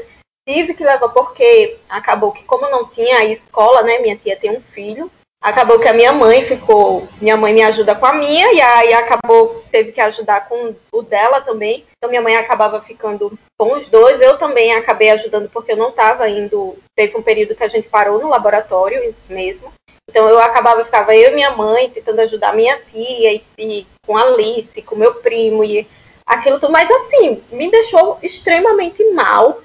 Tive 0.48 0.74
que 0.74 0.84
levar, 0.84 1.10
porque 1.10 1.78
acabou 1.90 2.32
que, 2.32 2.44
como 2.46 2.70
não 2.70 2.88
tinha 2.88 3.26
escola, 3.26 3.84
né? 3.84 4.00
Minha 4.00 4.18
tia 4.18 4.36
tem 4.36 4.58
um 4.58 4.62
filho, 4.62 5.12
acabou 5.42 5.80
que 5.80 5.88
a 5.88 5.94
minha 5.94 6.12
mãe 6.12 6.44
ficou, 6.44 7.08
minha 7.22 7.38
mãe 7.38 7.54
me 7.54 7.62
ajuda 7.62 7.96
com 7.96 8.06
a 8.06 8.14
minha 8.14 8.52
e 8.54 8.62
aí 8.62 8.94
acabou 8.94 9.64
teve 9.72 9.92
que 9.92 10.02
ajudar 10.02 10.48
com 10.48 10.76
o 10.92 11.02
dela 11.02 11.42
também. 11.42 11.86
Então 11.98 12.10
minha 12.10 12.22
mãe 12.22 12.36
acabava 12.36 12.82
ficando 12.82 13.38
com 13.58 13.74
os 13.74 13.88
dois. 13.90 14.20
Eu 14.20 14.38
também 14.38 14.74
acabei 14.74 15.10
ajudando 15.12 15.50
porque 15.50 15.74
eu 15.74 15.78
não 15.78 15.90
estava 15.90 16.28
indo. 16.30 16.76
Teve 16.96 17.18
um 17.18 17.22
período 17.22 17.56
que 17.56 17.64
a 17.64 17.68
gente 17.68 17.88
parou 17.88 18.20
no 18.20 18.30
laboratório 18.30 19.16
mesmo. 19.30 19.72
Então 20.10 20.28
eu 20.30 20.40
acabava 20.40 20.86
ficava 20.86 21.16
eu 21.16 21.32
e 21.32 21.36
minha 21.36 21.52
mãe 21.52 21.90
tentando 21.90 22.22
ajudar 22.22 22.56
minha 22.56 22.80
tia 22.92 23.34
e, 23.34 23.44
e 23.58 23.88
com 24.06 24.18
a 24.18 24.22
Alice, 24.22 24.82
com 24.82 24.96
meu 24.96 25.16
primo 25.16 25.64
e 25.64 25.88
aquilo 26.26 26.60
tudo. 26.60 26.72
Mas 26.72 26.90
assim 26.90 27.44
me 27.52 27.70
deixou 27.70 28.18
extremamente 28.24 29.04
mal 29.12 29.62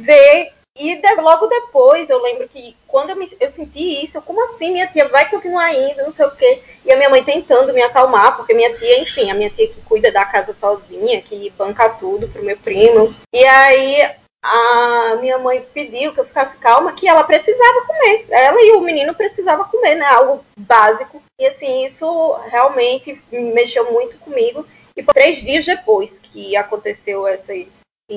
ver 0.00 0.50
e 0.76 0.96
de, 0.96 1.14
logo 1.16 1.46
depois, 1.46 2.08
eu 2.08 2.20
lembro 2.22 2.48
que 2.48 2.74
quando 2.88 3.10
eu, 3.10 3.16
me, 3.16 3.30
eu 3.38 3.50
senti 3.50 4.04
isso, 4.04 4.20
como 4.22 4.42
assim 4.44 4.72
minha 4.72 4.86
tia 4.86 5.06
vai 5.08 5.28
continuar 5.28 5.74
indo, 5.74 6.02
não 6.02 6.12
sei 6.12 6.26
o 6.26 6.30
quê. 6.34 6.62
E 6.84 6.90
a 6.90 6.96
minha 6.96 7.10
mãe 7.10 7.22
tentando 7.22 7.72
me 7.74 7.82
acalmar, 7.82 8.36
porque 8.36 8.54
minha 8.54 8.74
tia, 8.76 9.00
enfim, 9.00 9.30
a 9.30 9.34
minha 9.34 9.50
tia 9.50 9.68
que 9.68 9.80
cuida 9.82 10.10
da 10.10 10.24
casa 10.24 10.54
sozinha, 10.54 11.20
que 11.20 11.50
banca 11.50 11.88
tudo 11.90 12.26
pro 12.28 12.42
meu 12.42 12.56
primo. 12.56 13.14
E 13.32 13.44
aí 13.44 14.12
a 14.42 15.16
minha 15.20 15.38
mãe 15.38 15.64
pediu 15.72 16.12
que 16.12 16.20
eu 16.20 16.24
ficasse 16.24 16.56
calma, 16.56 16.94
que 16.94 17.06
ela 17.06 17.22
precisava 17.22 17.86
comer. 17.86 18.26
Ela 18.30 18.60
e 18.62 18.72
o 18.72 18.80
menino 18.80 19.14
precisavam 19.14 19.68
comer, 19.68 19.94
né? 19.94 20.06
Algo 20.06 20.44
básico. 20.56 21.22
E 21.38 21.46
assim, 21.46 21.84
isso 21.84 22.32
realmente 22.50 23.22
mexeu 23.30 23.92
muito 23.92 24.18
comigo. 24.18 24.66
E 24.96 25.02
foi 25.02 25.14
três 25.14 25.40
dias 25.42 25.64
depois 25.64 26.10
que 26.18 26.56
aconteceu 26.56 27.26
essa 27.26 27.52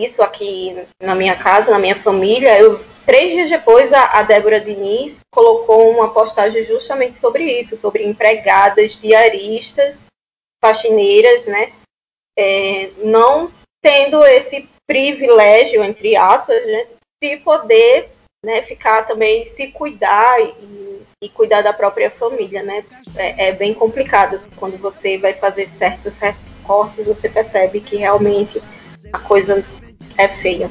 isso 0.04 0.22
aqui 0.22 0.76
na 1.02 1.16
minha 1.16 1.36
casa, 1.36 1.72
na 1.72 1.80
minha 1.80 1.96
família. 1.96 2.60
Eu, 2.60 2.84
três 3.06 3.34
dias 3.34 3.50
depois, 3.50 3.93
a, 3.93 4.22
Débora 4.24 4.60
Diniz 4.60 5.20
colocou 5.34 5.89
uma 5.89 6.12
postagem 6.12 6.66
justamente 6.66 7.20
sobre 7.20 7.43
isso, 7.43 7.78
sobre 7.78 8.04
empregadas, 8.04 9.00
diaristas, 9.00 9.96
faxineiras, 10.64 11.46
né? 11.46 11.72
É, 12.38 12.89
não 12.98 13.52
tendo 13.82 14.26
esse 14.26 14.68
privilégio, 14.88 15.84
entre 15.84 16.16
aspas, 16.16 16.66
né, 16.66 16.88
de 17.22 17.38
poder 17.38 18.10
né, 18.43 18.62
ficar 18.62 19.08
também, 19.08 19.46
se 19.46 19.68
cuidar 19.68 20.39
e, 20.41 21.02
e 21.24 21.30
cuidar 21.30 21.62
da 21.62 21.74
própria 21.74 22.12
família, 22.12 22.62
né? 22.62 22.84
É, 23.16 23.48
é 23.48 23.52
bem 23.52 23.74
complicado. 23.74 24.36
Assim, 24.36 24.50
quando 24.56 24.78
você 24.78 25.18
vai 25.18 25.34
fazer 25.34 25.70
certos 25.78 26.18
recortes, 26.18 27.08
você 27.08 27.30
percebe 27.30 27.80
que 27.80 27.96
realmente 27.96 28.62
a 29.12 29.20
coisa 29.20 29.64
é 30.18 30.28
feia. 30.28 30.70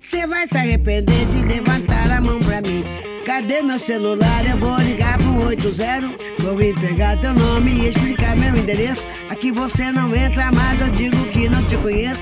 Você 0.00 0.26
vai 0.26 0.46
se 0.46 0.56
arrepender 0.56 1.26
de 1.26 1.42
levantar 1.42 2.10
a 2.10 2.20
mão 2.20 2.38
pra 2.40 2.60
mim. 2.62 2.84
Cadê 3.24 3.60
meu 3.60 3.78
celular? 3.78 4.48
Eu 4.48 4.56
vou 4.56 4.76
ligar 4.78 5.18
pro 5.18 5.46
80. 5.46 6.42
Vou 6.42 6.62
entregar 6.62 7.20
teu 7.20 7.34
nome 7.34 7.72
e 7.72 7.88
explicar 7.88 8.36
meu 8.36 8.56
endereço. 8.56 9.02
Aqui 9.28 9.50
você 9.50 9.90
não 9.90 10.14
entra, 10.14 10.50
mas 10.52 10.80
eu 10.80 10.90
digo 10.90 11.16
que 11.28 11.48
não 11.48 11.62
te 11.64 11.76
conheço. 11.78 12.20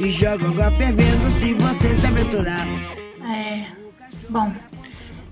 E 0.00 0.10
jogo 0.10 0.46
água 0.46 0.70
fervendo 0.72 1.30
se 1.38 1.54
você 1.54 1.94
se 1.94 2.06
aventurar. 2.06 2.66
É. 3.30 3.66
Bom, 4.28 4.52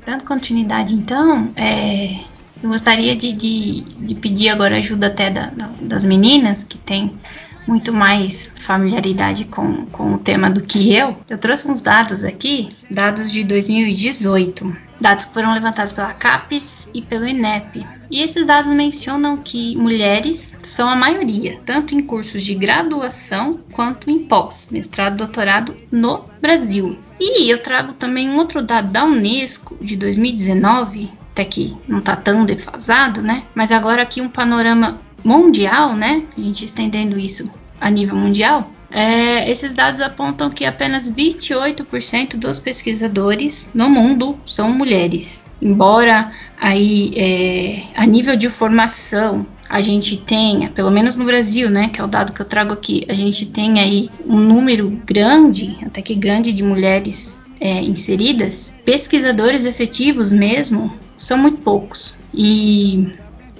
dando 0.06 0.24
continuidade 0.24 0.94
então, 0.94 1.52
é, 1.56 2.20
eu 2.62 2.68
gostaria 2.70 3.16
de, 3.16 3.32
de, 3.32 3.80
de, 3.80 4.14
pedir 4.14 4.50
agora 4.50 4.76
ajuda 4.76 5.08
até 5.08 5.30
da, 5.30 5.46
da, 5.46 5.70
das 5.80 6.04
meninas 6.04 6.64
que 6.64 6.78
tem 6.78 7.18
muito 7.66 7.92
mais 7.92 8.53
familiaridade 8.64 9.44
com, 9.44 9.84
com 9.86 10.14
o 10.14 10.18
tema 10.18 10.48
do 10.48 10.62
que 10.62 10.94
eu, 10.94 11.16
eu 11.28 11.38
trouxe 11.38 11.70
uns 11.70 11.82
dados 11.82 12.24
aqui, 12.24 12.70
dados 12.90 13.30
de 13.30 13.44
2018, 13.44 14.74
dados 14.98 15.26
que 15.26 15.34
foram 15.34 15.52
levantados 15.52 15.92
pela 15.92 16.14
CAPES 16.14 16.88
e 16.94 17.02
pelo 17.02 17.28
INEP. 17.28 17.86
E 18.10 18.22
esses 18.22 18.46
dados 18.46 18.72
mencionam 18.72 19.36
que 19.36 19.76
mulheres 19.76 20.56
são 20.62 20.88
a 20.88 20.96
maioria, 20.96 21.60
tanto 21.66 21.94
em 21.94 22.02
cursos 22.02 22.42
de 22.42 22.54
graduação 22.54 23.60
quanto 23.70 24.08
em 24.10 24.20
pós, 24.20 24.68
mestrado, 24.70 25.18
doutorado 25.18 25.74
no 25.92 26.24
Brasil. 26.40 26.98
E 27.20 27.50
eu 27.50 27.62
trago 27.62 27.92
também 27.92 28.30
um 28.30 28.38
outro 28.38 28.62
dado 28.62 28.88
da 28.88 29.04
Unesco 29.04 29.76
de 29.78 29.94
2019, 29.94 31.10
até 31.32 31.44
que 31.44 31.76
não 31.86 31.98
está 31.98 32.16
tão 32.16 32.46
defasado, 32.46 33.20
né? 33.20 33.42
Mas 33.54 33.70
agora 33.72 34.02
aqui 34.02 34.22
um 34.22 34.28
panorama 34.28 35.00
mundial, 35.22 35.94
né? 35.94 36.22
A 36.36 36.40
gente 36.40 36.64
estendendo 36.64 37.18
isso 37.18 37.50
a 37.84 37.90
nível 37.90 38.16
mundial, 38.16 38.70
é, 38.90 39.50
esses 39.50 39.74
dados 39.74 40.00
apontam 40.00 40.48
que 40.48 40.64
apenas 40.64 41.12
28% 41.12 42.38
dos 42.38 42.58
pesquisadores 42.58 43.70
no 43.74 43.90
mundo 43.90 44.38
são 44.46 44.70
mulheres. 44.72 45.44
Embora 45.60 46.32
aí 46.58 47.12
é, 47.14 47.82
a 47.94 48.06
nível 48.06 48.36
de 48.36 48.48
formação 48.48 49.46
a 49.68 49.82
gente 49.82 50.16
tenha, 50.16 50.70
pelo 50.70 50.90
menos 50.90 51.14
no 51.14 51.26
Brasil, 51.26 51.68
né, 51.68 51.90
que 51.92 52.00
é 52.00 52.04
o 52.04 52.06
dado 52.06 52.32
que 52.32 52.40
eu 52.40 52.46
trago 52.46 52.72
aqui, 52.72 53.04
a 53.06 53.12
gente 53.12 53.44
tem 53.44 53.78
aí 53.78 54.08
um 54.26 54.38
número 54.38 54.88
grande, 55.04 55.76
até 55.84 56.00
que 56.00 56.14
grande, 56.14 56.52
de 56.52 56.62
mulheres 56.62 57.36
é, 57.60 57.82
inseridas, 57.82 58.72
pesquisadores 58.82 59.66
efetivos 59.66 60.32
mesmo 60.32 60.90
são 61.18 61.36
muito 61.36 61.60
poucos. 61.60 62.18
E 62.32 63.12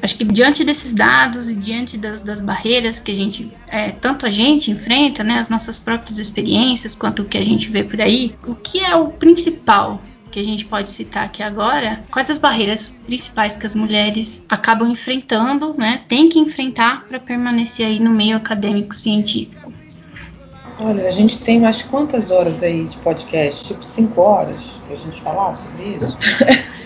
Acho 0.03 0.17
que 0.17 0.25
diante 0.25 0.65
desses 0.65 0.93
dados 0.93 1.49
e 1.49 1.55
diante 1.55 1.97
das, 1.97 2.21
das 2.21 2.41
barreiras 2.41 3.01
que 3.01 3.11
a 3.11 3.15
gente, 3.15 3.51
é, 3.69 3.91
tanto 3.91 4.27
a 4.27 4.31
gente 4.31 4.71
enfrenta, 4.71 5.25
né, 5.25 5.39
as 5.39 5.49
nossas 5.49 5.79
próprias 5.79 6.19
experiências, 6.19 6.95
quanto 6.95 7.23
o 7.23 7.25
que 7.25 7.39
a 7.39 7.45
gente 7.45 7.71
vê 7.71 7.83
por 7.83 8.01
aí, 8.01 8.35
o 8.47 8.55
que 8.55 8.81
é 8.81 8.95
o 8.95 9.09
principal 9.09 10.01
que 10.31 10.41
a 10.41 10.45
gente 10.45 10.67
pode 10.67 10.91
citar 10.91 11.25
aqui 11.25 11.45
agora, 11.45 12.03
quais 12.11 12.29
as 12.29 12.41
barreiras 12.41 12.91
principais 13.07 13.57
que 13.57 13.67
as 13.67 13.75
mulheres 13.77 14.45
acabam 14.49 14.91
enfrentando, 14.91 15.75
né, 15.79 16.03
tem 16.09 16.29
que 16.29 16.41
enfrentar 16.41 17.05
para 17.07 17.21
permanecer 17.21 17.87
aí 17.87 18.01
no 18.01 18.11
meio 18.11 18.37
acadêmico 18.37 18.95
científico? 18.95 19.73
Olha, 20.81 21.07
a 21.07 21.11
gente 21.13 21.39
tem 21.39 21.61
mais 21.61 21.83
quantas 21.83 22.33
horas 22.33 22.63
aí 22.65 22.85
de 22.85 22.97
podcast? 22.99 23.65
Tipo 23.65 23.85
cinco 23.85 24.21
horas 24.21 24.61
pra 24.85 24.97
gente 24.97 25.23
falar 25.23 25.55
sobre 25.55 25.85
isso? 25.85 26.19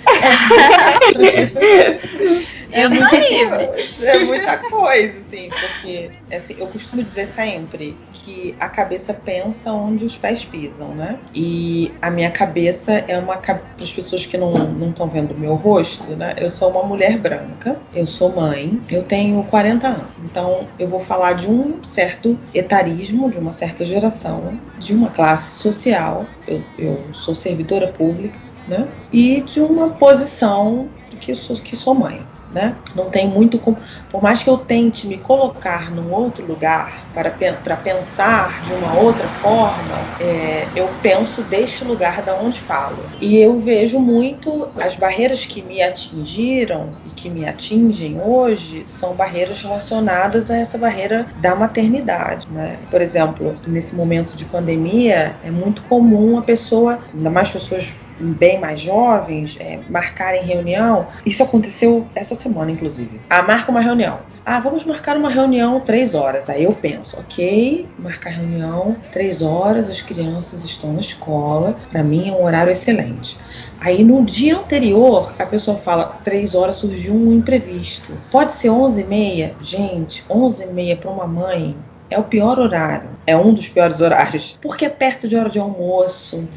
É, 2.71 2.83
é, 2.83 2.89
muita, 2.89 3.17
é 3.17 4.19
muita 4.25 4.59
coisa, 4.59 5.19
assim, 5.21 5.49
porque 5.49 6.11
assim, 6.35 6.57
eu 6.59 6.67
costumo 6.67 7.03
dizer 7.03 7.27
sempre 7.27 7.97
que 8.13 8.55
a 8.61 8.69
cabeça 8.69 9.15
pensa 9.15 9.73
onde 9.73 10.05
os 10.05 10.17
pés 10.17 10.45
pisam, 10.45 10.95
né? 10.95 11.19
E 11.35 11.91
a 12.03 12.11
minha 12.11 12.31
cabeça 12.31 12.93
é 12.93 13.19
uma. 13.19 13.39
Para 13.39 13.61
as 13.81 13.93
pessoas 13.93 14.27
que 14.27 14.37
não 14.37 14.77
estão 14.89 15.09
vendo 15.09 15.33
o 15.33 15.39
meu 15.39 15.55
rosto, 15.55 16.15
né? 16.15 16.35
Eu 16.37 16.51
sou 16.51 16.71
uma 16.71 16.83
mulher 16.83 17.17
branca, 17.17 17.77
eu 17.95 18.07
sou 18.07 18.35
mãe, 18.35 18.79
eu 18.91 19.03
tenho 19.03 19.43
40 19.45 19.89
anos. 19.89 20.07
Então 20.25 20.67
eu 20.79 20.89
vou 20.89 21.01
falar 21.01 21.35
de 21.35 21.49
um 21.49 21.83
certo 21.83 22.39
etarismo, 22.53 23.31
de 23.31 23.39
uma 23.39 23.53
certa 23.53 23.85
geração, 23.85 24.61
de 24.79 24.93
uma 24.93 25.09
classe 25.09 25.59
social. 25.59 26.27
Eu, 26.47 26.63
eu 26.79 27.03
sou 27.15 27.35
servidora 27.35 27.89
pública 27.89 28.39
né? 28.69 28.89
E 29.13 29.41
de 29.43 29.61
uma 29.61 29.91
posição 29.91 30.89
que 31.21 31.35
sou, 31.35 31.57
que 31.57 31.75
sou 31.75 31.95
mãe 31.95 32.23
né? 32.53 32.75
Não 32.95 33.11
tem 33.11 33.29
muito 33.29 33.59
como. 33.59 33.77
Por 34.11 34.23
mais 34.23 34.43
que 34.43 34.49
eu 34.49 34.57
tente 34.57 35.07
me 35.07 35.19
colocar 35.19 35.91
num 35.91 36.13
outro 36.13 36.45
lugar 36.45 37.07
para, 37.15 37.31
para 37.31 37.77
pensar 37.77 38.63
de 38.63 38.73
uma 38.75 38.95
outra 38.95 39.27
forma, 39.29 39.99
é, 40.21 40.67
eu 40.75 40.89
penso 41.03 41.43
deste 41.43 41.85
lugar 41.85 42.23
da 42.23 42.35
onde 42.35 42.61
falo. 42.61 42.99
E 43.21 43.37
eu 43.37 43.59
vejo 43.59 43.99
muito 43.99 44.69
as 44.81 44.95
barreiras 44.95 45.45
que 45.45 45.63
me 45.63 45.83
atingiram 45.83 46.91
e 47.07 47.11
que 47.11 47.29
me 47.29 47.47
atingem 47.47 48.21
hoje 48.21 48.85
são 48.89 49.15
barreiras 49.15 49.63
relacionadas 49.63 50.51
a 50.51 50.57
essa 50.57 50.79
barreira 50.79 51.27
da 51.37 51.55
maternidade, 51.55 52.49
né? 52.51 52.79
Por 52.91 53.01
exemplo, 53.01 53.55
nesse 53.67 53.95
momento 53.95 54.35
de 54.35 54.45
pandemia, 54.45 55.37
é 55.45 55.51
muito 55.51 55.83
comum 55.83 56.39
a 56.39 56.43
pessoa, 56.43 56.99
ainda 57.13 57.31
mais 57.31 57.51
pessoas 57.51 57.93
bem 58.21 58.59
mais 58.59 58.81
jovens 58.81 59.57
é, 59.61 59.79
marcarem 59.89 60.45
reunião. 60.45 61.07
Isso 61.25 61.43
aconteceu 61.43 62.07
essa 62.15 62.35
semana, 62.35 62.71
inclusive. 62.71 63.21
Ah, 63.31 63.43
marca 63.43 63.71
uma 63.71 63.81
reunião. 63.81 64.19
Ah, 64.45 64.61
vamos 64.61 64.85
marcar 64.85 65.17
uma 65.17 65.29
reunião 65.29 65.81
três 65.81 66.15
horas. 66.15 66.49
Aí 66.49 66.65
eu 66.65 66.73
penso, 66.73 67.19
ok, 67.19 67.87
marcar 67.99 68.31
reunião 68.31 68.97
três 69.13 69.43
horas, 69.43 69.91
as 69.91 70.01
crianças 70.01 70.65
estão 70.65 70.93
na 70.93 71.01
escola. 71.01 71.77
Para 71.91 72.03
mim 72.03 72.29
é 72.29 72.33
um 72.33 72.43
horário 72.43 72.73
excelente. 72.73 73.39
Aí 73.81 74.03
no 74.03 74.25
dia 74.25 74.57
anterior, 74.57 75.33
a 75.39 75.47
pessoa 75.47 75.77
fala, 75.77 76.19
três 76.25 76.55
horas 76.55 76.77
surgiu 76.77 77.15
um 77.15 77.33
imprevisto. 77.33 78.13
Pode 78.31 78.53
ser 78.53 78.71
onze 78.71 79.03
e 79.03 79.05
meia? 79.05 79.55
Gente, 79.61 80.25
onze 80.29 80.65
e 80.65 80.67
meia 80.67 80.97
para 80.97 81.11
uma 81.11 81.27
mãe 81.27 81.77
é 82.11 82.19
o 82.19 82.25
pior 82.25 82.59
horário, 82.59 83.11
é 83.27 83.37
um 83.37 83.53
dos 83.53 83.69
piores 83.69 84.01
horários, 84.01 84.59
porque 84.63 84.87
é 84.87 84.89
perto 84.89 85.29
de 85.29 85.37
hora 85.37 85.51
de 85.51 85.59
almoço. 85.59 86.49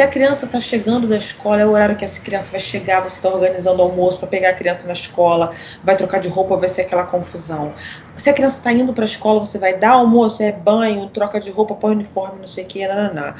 Se 0.00 0.04
a 0.04 0.08
criança 0.08 0.46
está 0.46 0.58
chegando 0.58 1.06
da 1.06 1.18
escola, 1.18 1.60
é 1.60 1.66
o 1.66 1.72
horário 1.72 1.94
que 1.94 2.06
essa 2.06 2.18
criança 2.22 2.50
vai 2.50 2.58
chegar, 2.58 3.00
você 3.02 3.16
está 3.16 3.28
organizando 3.28 3.82
almoço 3.82 4.18
para 4.18 4.28
pegar 4.28 4.48
a 4.48 4.54
criança 4.54 4.86
na 4.86 4.94
escola, 4.94 5.52
vai 5.84 5.94
trocar 5.94 6.20
de 6.20 6.28
roupa, 6.30 6.56
vai 6.56 6.70
ser 6.70 6.80
aquela 6.80 7.04
confusão. 7.04 7.74
Se 8.16 8.28
a 8.28 8.34
criança 8.34 8.58
está 8.58 8.72
indo 8.72 8.92
para 8.92 9.04
a 9.04 9.06
escola, 9.06 9.40
você 9.40 9.58
vai 9.58 9.76
dar 9.76 9.92
almoço, 9.92 10.42
é 10.42 10.52
banho, 10.52 11.08
troca 11.08 11.40
de 11.40 11.50
roupa, 11.50 11.74
põe 11.74 11.92
uniforme, 11.92 12.38
não 12.40 12.46
sei 12.46 12.64
o 12.64 12.66
que, 12.66 12.86
nananá. 12.86 13.34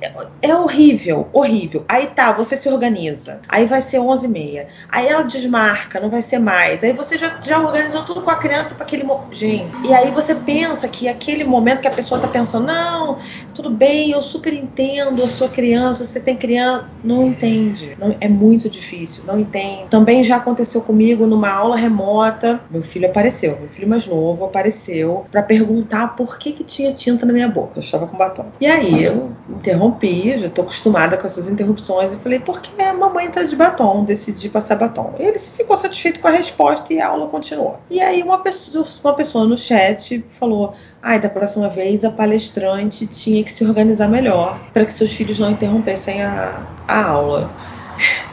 É, 0.00 0.12
é 0.42 0.54
horrível, 0.54 1.28
horrível. 1.32 1.86
Aí 1.88 2.08
tá, 2.08 2.32
você 2.32 2.54
se 2.54 2.68
organiza. 2.68 3.40
Aí 3.48 3.64
vai 3.64 3.80
ser 3.80 3.98
11h30. 3.98 4.66
Aí 4.90 5.08
ela 5.08 5.22
desmarca, 5.22 5.98
não 5.98 6.10
vai 6.10 6.20
ser 6.20 6.38
mais. 6.38 6.84
Aí 6.84 6.92
você 6.92 7.16
já, 7.16 7.38
já 7.40 7.58
organizou 7.58 8.04
tudo 8.04 8.20
com 8.20 8.30
a 8.30 8.36
criança 8.36 8.74
para 8.74 8.84
aquele 8.84 9.04
momento. 9.04 9.34
Gente, 9.34 9.74
e 9.86 9.94
aí 9.94 10.10
você 10.10 10.34
pensa 10.34 10.86
que 10.86 11.08
aquele 11.08 11.44
momento 11.44 11.80
que 11.80 11.88
a 11.88 11.92
pessoa 11.92 12.20
tá 12.20 12.28
pensando, 12.28 12.66
não, 12.66 13.18
tudo 13.54 13.70
bem, 13.70 14.10
eu 14.10 14.22
super 14.22 14.52
entendo, 14.52 15.18
eu 15.18 15.28
sou 15.28 15.48
criança, 15.48 16.04
você 16.06 16.20
tem 16.20 16.36
criança. 16.36 16.86
Não 17.02 17.24
entende. 17.24 17.96
Não, 17.98 18.14
é 18.20 18.28
muito 18.28 18.68
difícil, 18.68 19.24
não 19.26 19.38
entende. 19.38 19.86
Também 19.90 20.24
já 20.24 20.36
aconteceu 20.36 20.80
comigo 20.80 21.26
numa 21.26 21.50
aula 21.50 21.76
remota. 21.76 22.60
Meu 22.70 22.82
filho 22.82 23.06
apareceu, 23.06 23.58
meu 23.58 23.68
filho 23.68 23.88
mais 23.88 24.06
novo 24.06 24.44
apareceu 24.44 25.26
para 25.30 25.42
perguntar 25.42 26.16
por 26.16 26.38
que, 26.38 26.52
que 26.52 26.64
tinha 26.64 26.92
tinta 26.92 27.26
na 27.26 27.32
minha 27.32 27.48
boca. 27.48 27.72
Eu 27.76 27.82
estava 27.82 28.06
com 28.06 28.16
batom. 28.16 28.46
E 28.60 28.66
aí 28.66 29.04
eu 29.04 29.32
interrompi, 29.48 30.38
já 30.38 30.46
estou 30.46 30.64
acostumada 30.64 31.16
com 31.16 31.26
essas 31.26 31.48
interrupções, 31.48 32.12
e 32.12 32.16
falei, 32.16 32.38
por 32.38 32.60
que 32.60 32.80
a 32.82 32.92
mamãe 32.92 33.30
tá 33.30 33.42
de 33.42 33.56
batom? 33.56 34.04
Decidi 34.04 34.48
passar 34.48 34.76
batom. 34.76 35.14
Ele 35.18 35.38
ficou 35.38 35.76
satisfeito 35.76 36.20
com 36.20 36.28
a 36.28 36.32
resposta 36.32 36.92
e 36.92 37.00
a 37.00 37.08
aula 37.08 37.28
continuou. 37.28 37.78
E 37.90 38.00
aí 38.00 38.22
uma 38.22 38.38
pessoa, 38.38 38.86
uma 39.02 39.14
pessoa 39.14 39.46
no 39.46 39.56
chat 39.56 40.24
falou: 40.30 40.74
ai, 41.02 41.20
da 41.20 41.28
próxima 41.28 41.68
vez 41.68 42.04
a 42.04 42.10
palestrante 42.10 43.06
tinha 43.06 43.42
que 43.42 43.52
se 43.52 43.64
organizar 43.64 44.08
melhor 44.08 44.58
para 44.72 44.84
que 44.84 44.92
seus 44.92 45.12
filhos 45.12 45.38
não 45.38 45.50
interrompessem 45.50 46.22
a, 46.22 46.66
a 46.86 47.04
aula. 47.04 47.50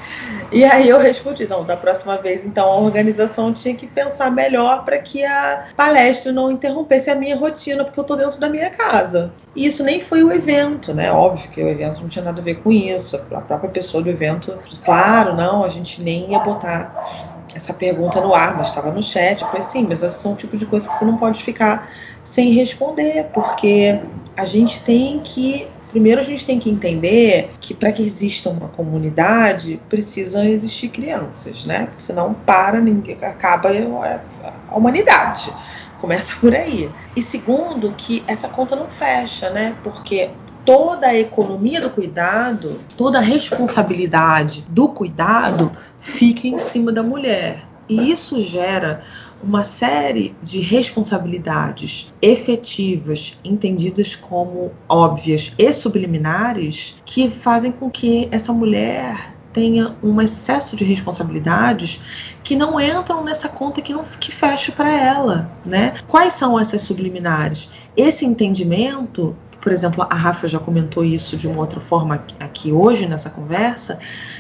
E 0.52 0.64
aí 0.64 0.88
eu 0.88 1.00
respondi, 1.00 1.48
não, 1.48 1.64
da 1.64 1.76
próxima 1.76 2.16
vez 2.18 2.46
então 2.46 2.70
a 2.70 2.78
organização 2.78 3.52
tinha 3.52 3.74
que 3.74 3.88
pensar 3.88 4.30
melhor 4.30 4.86
para 4.86 5.00
que 5.00 5.26
a 5.26 5.70
palestra 5.76 6.32
não 6.32 6.52
interrompesse 6.52 7.10
a 7.10 7.16
minha 7.16 7.36
rotina, 7.36 7.84
porque 7.84 8.00
eu 8.00 8.04
estou 8.04 8.16
dentro 8.16 8.40
da 8.40 8.48
minha 8.48 8.70
casa. 8.70 9.32
E 9.56 9.66
isso 9.66 9.84
nem 9.84 10.00
foi 10.00 10.24
o 10.24 10.32
evento, 10.32 10.94
né? 10.94 11.12
Óbvio 11.12 11.50
que 11.50 11.62
o 11.62 11.68
evento 11.68 12.02
não 12.02 12.08
tinha 12.08 12.24
nada 12.24 12.40
a 12.40 12.44
ver 12.44 12.56
com 12.56 12.72
isso. 12.72 13.16
A 13.32 13.42
própria 13.42 13.72
pessoa 13.72 14.04
do 14.04 14.12
evento, 14.12 14.56
claro, 14.86 15.36
não, 15.36 15.64
a 15.64 15.70
gente 15.70 16.00
nem 16.04 16.32
ia 16.32 16.40
botar 16.40 17.33
essa 17.54 17.74
pergunta 17.74 18.20
no 18.20 18.34
ar, 18.34 18.58
mas 18.58 18.70
estava 18.70 18.92
no 18.92 19.02
chat. 19.02 19.42
Eu 19.42 19.48
falei, 19.48 19.64
sim, 19.64 19.86
mas 19.88 20.02
esses 20.04 20.22
são 20.22 20.34
o 20.34 20.36
tipo 20.36 20.58
de 20.58 20.66
coisa 20.66 20.88
que 20.88 20.96
você 20.96 21.06
não 21.06 21.18
pode 21.18 21.44
ficar 21.44 21.90
sem 22.24 22.54
responder, 22.54 23.30
porque 23.34 24.00
a 24.36 24.46
gente 24.46 24.82
tem 24.84 25.20
que 25.20 25.68
Primeiro, 25.94 26.20
a 26.20 26.24
gente 26.24 26.44
tem 26.44 26.58
que 26.58 26.72
entender 26.72 27.52
que 27.62 27.72
para 27.72 27.92
que 27.92 28.02
exista 28.02 28.50
uma 28.50 28.68
comunidade, 28.68 29.80
precisam 29.88 30.44
existir 30.44 30.90
crianças, 30.90 31.66
né? 31.66 31.86
Porque 31.86 32.02
senão 32.02 32.34
para, 32.34 32.80
ninguém, 32.80 33.16
acaba 33.22 33.70
a 33.70 34.76
humanidade. 34.76 35.54
Começa 36.02 36.34
por 36.42 36.56
aí. 36.56 36.90
E 37.16 37.22
segundo, 37.22 37.94
que 37.96 38.24
essa 38.28 38.48
conta 38.48 38.76
não 38.76 38.88
fecha, 38.88 39.52
né? 39.52 39.76
Porque 39.84 40.32
toda 40.66 41.08
a 41.08 41.16
economia 41.16 41.80
do 41.80 41.92
cuidado, 41.92 42.80
toda 42.98 43.20
a 43.20 43.22
responsabilidade 43.22 44.66
do 44.70 44.90
cuidado 44.90 45.72
fica 46.04 46.48
em 46.48 46.58
cima 46.58 46.92
da 46.92 47.02
mulher. 47.02 47.66
E 47.88 48.12
isso 48.12 48.42
gera 48.42 49.04
uma 49.42 49.64
série 49.64 50.36
de 50.42 50.60
responsabilidades 50.60 52.14
efetivas, 52.22 53.38
entendidas 53.44 54.16
como 54.16 54.72
óbvias 54.88 55.52
e 55.58 55.74
subliminares, 55.74 56.96
que 57.06 57.30
fazem 57.30 57.72
com 57.72 57.90
que 57.90 58.28
essa 58.32 58.54
mulher 58.54 59.34
tenha 59.52 59.96
um 60.02 60.20
excesso 60.20 60.76
de 60.76 60.84
responsabilidades 60.84 62.02
que 62.44 62.56
não 62.56 62.80
entram 62.80 63.24
nessa 63.24 63.48
conta 63.48 63.82
que 63.82 63.94
não 63.94 64.04
que 64.20 64.32
fecha 64.32 64.72
para 64.72 64.90
ela, 64.92 65.52
né? 65.66 65.94
Quais 66.08 66.34
são 66.34 66.60
essas 66.60 66.82
subliminares? 66.82 67.70
Esse 67.96 68.26
entendimento 68.26 69.36
por 69.64 69.72
exemplo, 69.72 70.06
a 70.10 70.16
Rafa 70.16 70.46
já 70.46 70.60
comentou 70.60 71.06
isso 71.06 71.38
de 71.38 71.48
uma 71.48 71.62
outra 71.62 71.80
forma 71.80 72.22
aqui 72.38 72.74
hoje 72.74 73.08
nessa 73.08 73.30
conversa, 73.30 73.98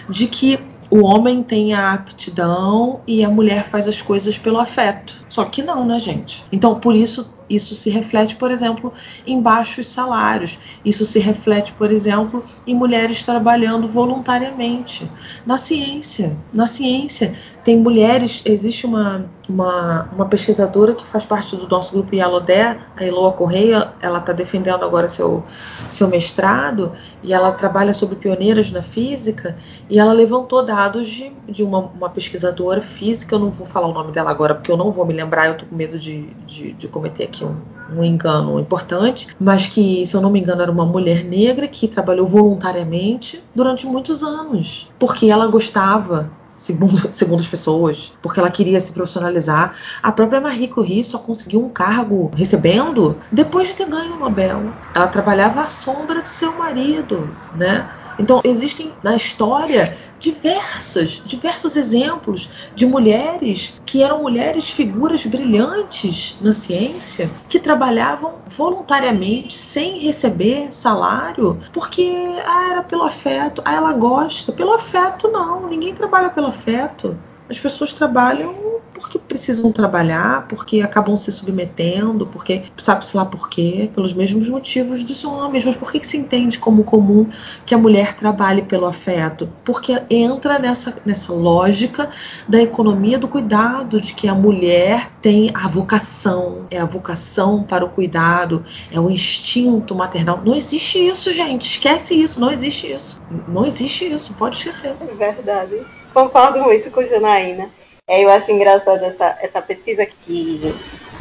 de 0.09 0.27
que 0.27 0.59
o 0.89 1.03
homem 1.03 1.41
tem 1.41 1.73
a 1.73 1.93
aptidão 1.93 3.01
e 3.07 3.23
a 3.23 3.29
mulher 3.29 3.65
faz 3.65 3.87
as 3.87 4.01
coisas 4.01 4.37
pelo 4.37 4.59
afeto. 4.59 5.22
Só 5.33 5.45
que 5.45 5.63
não, 5.63 5.83
né, 5.83 5.99
gente? 5.99 6.45
Então, 6.51 6.79
por 6.79 6.95
isso 6.95 7.27
isso 7.49 7.75
se 7.75 7.89
reflete, 7.89 8.35
por 8.35 8.51
exemplo, 8.51 8.93
em 9.25 9.41
baixos 9.41 9.87
salários. 9.87 10.57
Isso 10.83 11.05
se 11.05 11.19
reflete, 11.19 11.71
por 11.73 11.91
exemplo, 11.91 12.43
em 12.65 12.75
mulheres 12.75 13.23
trabalhando 13.23 13.87
voluntariamente. 13.87 15.09
Na 15.45 15.57
ciência, 15.57 16.35
na 16.53 16.67
ciência 16.67 17.35
tem 17.63 17.77
mulheres, 17.77 18.41
existe 18.45 18.85
uma, 18.85 19.25
uma, 19.47 20.09
uma 20.13 20.25
pesquisadora 20.25 20.95
que 20.95 21.05
faz 21.07 21.23
parte 21.23 21.55
do 21.55 21.67
nosso 21.67 21.93
grupo 21.93 22.13
Yalodé, 22.13 22.77
a 22.95 23.05
Eloa 23.05 23.31
Correia, 23.31 23.93
ela 24.01 24.19
está 24.19 24.33
defendendo 24.33 24.83
agora 24.83 25.07
seu, 25.07 25.43
seu 25.89 26.07
mestrado 26.07 26.91
e 27.21 27.33
ela 27.33 27.51
trabalha 27.53 27.93
sobre 27.93 28.15
pioneiras 28.15 28.69
na 28.71 28.81
física 28.81 29.55
e 29.89 29.97
ela 29.97 30.11
levantou 30.11 30.65
dados 30.65 31.07
de, 31.07 31.31
de 31.47 31.63
uma, 31.63 31.79
uma 31.79 32.09
pesquisadora 32.09 32.81
física, 32.81 33.35
eu 33.35 33.39
não 33.39 33.49
vou 33.49 33.65
falar 33.65 33.87
o 33.87 33.93
nome 33.93 34.11
dela 34.11 34.29
agora 34.29 34.55
porque 34.55 34.71
eu 34.71 34.77
não 34.77 34.91
vou 34.91 35.05
me 35.05 35.13
lembrar, 35.13 35.22
eu 35.23 35.57
tô 35.57 35.65
com 35.65 35.75
medo 35.75 35.97
de, 35.97 36.27
de, 36.45 36.73
de 36.73 36.87
cometer 36.87 37.25
aqui 37.25 37.43
um, 37.43 37.55
um 37.95 38.03
engano 38.03 38.59
importante, 38.59 39.27
mas 39.39 39.67
que, 39.67 40.05
se 40.05 40.15
eu 40.15 40.21
não 40.21 40.29
me 40.29 40.39
engano, 40.39 40.61
era 40.61 40.71
uma 40.71 40.85
mulher 40.85 41.23
negra 41.23 41.67
que 41.67 41.87
trabalhou 41.87 42.27
voluntariamente 42.27 43.43
durante 43.55 43.85
muitos 43.85 44.23
anos, 44.23 44.89
porque 44.99 45.29
ela 45.29 45.47
gostava 45.47 46.29
segundo, 46.57 47.07
segundo 47.11 47.39
as 47.41 47.47
pessoas, 47.47 48.13
porque 48.21 48.39
ela 48.39 48.49
queria 48.49 48.79
se 48.79 48.91
profissionalizar. 48.91 49.75
A 50.01 50.11
própria 50.11 50.39
Marie 50.39 50.67
Curie 50.67 51.03
só 51.03 51.17
conseguiu 51.17 51.65
um 51.65 51.69
cargo 51.69 52.31
recebendo 52.35 53.17
depois 53.31 53.67
de 53.67 53.75
ter 53.75 53.87
ganho 53.87 54.15
o 54.15 54.19
Nobel. 54.19 54.73
Ela 54.95 55.07
trabalhava 55.07 55.61
à 55.61 55.69
sombra 55.69 56.21
do 56.21 56.27
seu 56.27 56.57
marido, 56.57 57.29
né? 57.55 57.89
Então, 58.19 58.41
existem 58.43 58.93
na 59.03 59.15
história 59.15 59.97
diversos, 60.23 61.21
diversos 61.25 61.75
exemplos 61.75 62.49
de 62.73 62.85
mulheres 62.85 63.75
que 63.85 64.01
eram 64.01 64.21
mulheres 64.21 64.69
figuras 64.69 65.25
brilhantes 65.25 66.37
na 66.39 66.53
ciência, 66.53 67.29
que 67.49 67.59
trabalhavam 67.59 68.35
voluntariamente, 68.47 69.53
sem 69.53 69.99
receber 69.99 70.71
salário, 70.71 71.59
porque 71.73 72.41
ah, 72.45 72.69
era 72.71 72.83
pelo 72.83 73.03
afeto, 73.03 73.61
ah, 73.65 73.73
ela 73.73 73.91
gosta. 73.91 74.53
Pelo 74.53 74.71
afeto, 74.71 75.27
não, 75.27 75.67
ninguém 75.67 75.93
trabalha 75.93 76.29
pelo 76.29 76.47
afeto. 76.47 77.17
As 77.53 77.59
pessoas 77.59 77.93
trabalham 77.93 78.81
porque 78.93 79.19
precisam 79.19 79.71
trabalhar, 79.71 80.47
porque 80.47 80.81
acabam 80.81 81.15
se 81.15 81.31
submetendo, 81.31 82.25
porque 82.25 82.63
sabe-se 82.77 83.15
lá 83.15 83.23
por 83.23 83.47
quê, 83.47 83.91
pelos 83.93 84.11
mesmos 84.11 84.49
motivos 84.49 85.03
dos 85.03 85.23
homens. 85.23 85.63
Mas 85.63 85.77
por 85.77 85.91
que, 85.91 85.99
que 85.99 86.07
se 86.07 86.17
entende 86.17 86.57
como 86.57 86.83
comum 86.83 87.29
que 87.63 87.75
a 87.75 87.77
mulher 87.77 88.15
trabalhe 88.15 88.63
pelo 88.63 88.87
afeto? 88.87 89.47
Porque 89.63 90.01
entra 90.09 90.57
nessa, 90.57 90.95
nessa 91.05 91.31
lógica 91.31 92.09
da 92.47 92.59
economia 92.59 93.19
do 93.19 93.27
cuidado, 93.27 94.01
de 94.01 94.15
que 94.15 94.27
a 94.27 94.33
mulher 94.33 95.11
tem 95.21 95.51
a 95.53 95.67
vocação, 95.67 96.65
é 96.71 96.79
a 96.79 96.85
vocação 96.85 97.61
para 97.61 97.85
o 97.85 97.89
cuidado, 97.89 98.65
é 98.91 98.99
o 98.99 99.11
instinto 99.11 99.93
maternal. 99.93 100.41
Não 100.43 100.55
existe 100.55 100.97
isso, 100.97 101.31
gente. 101.31 101.67
Esquece 101.67 102.19
isso, 102.19 102.39
não 102.39 102.51
existe 102.51 102.91
isso. 102.91 103.21
Não 103.47 103.63
existe 103.63 104.11
isso, 104.11 104.33
pode 104.33 104.55
esquecer. 104.55 104.95
É 104.99 105.13
verdade. 105.13 106.02
Concordo 106.13 106.59
muito 106.59 106.91
com 106.91 107.03
Janaína. 107.03 107.69
É, 108.07 108.23
eu 108.23 108.29
acho 108.29 108.51
engraçado 108.51 109.03
essa, 109.03 109.37
essa 109.41 109.61
pesquisa 109.61 110.05
que 110.05 110.59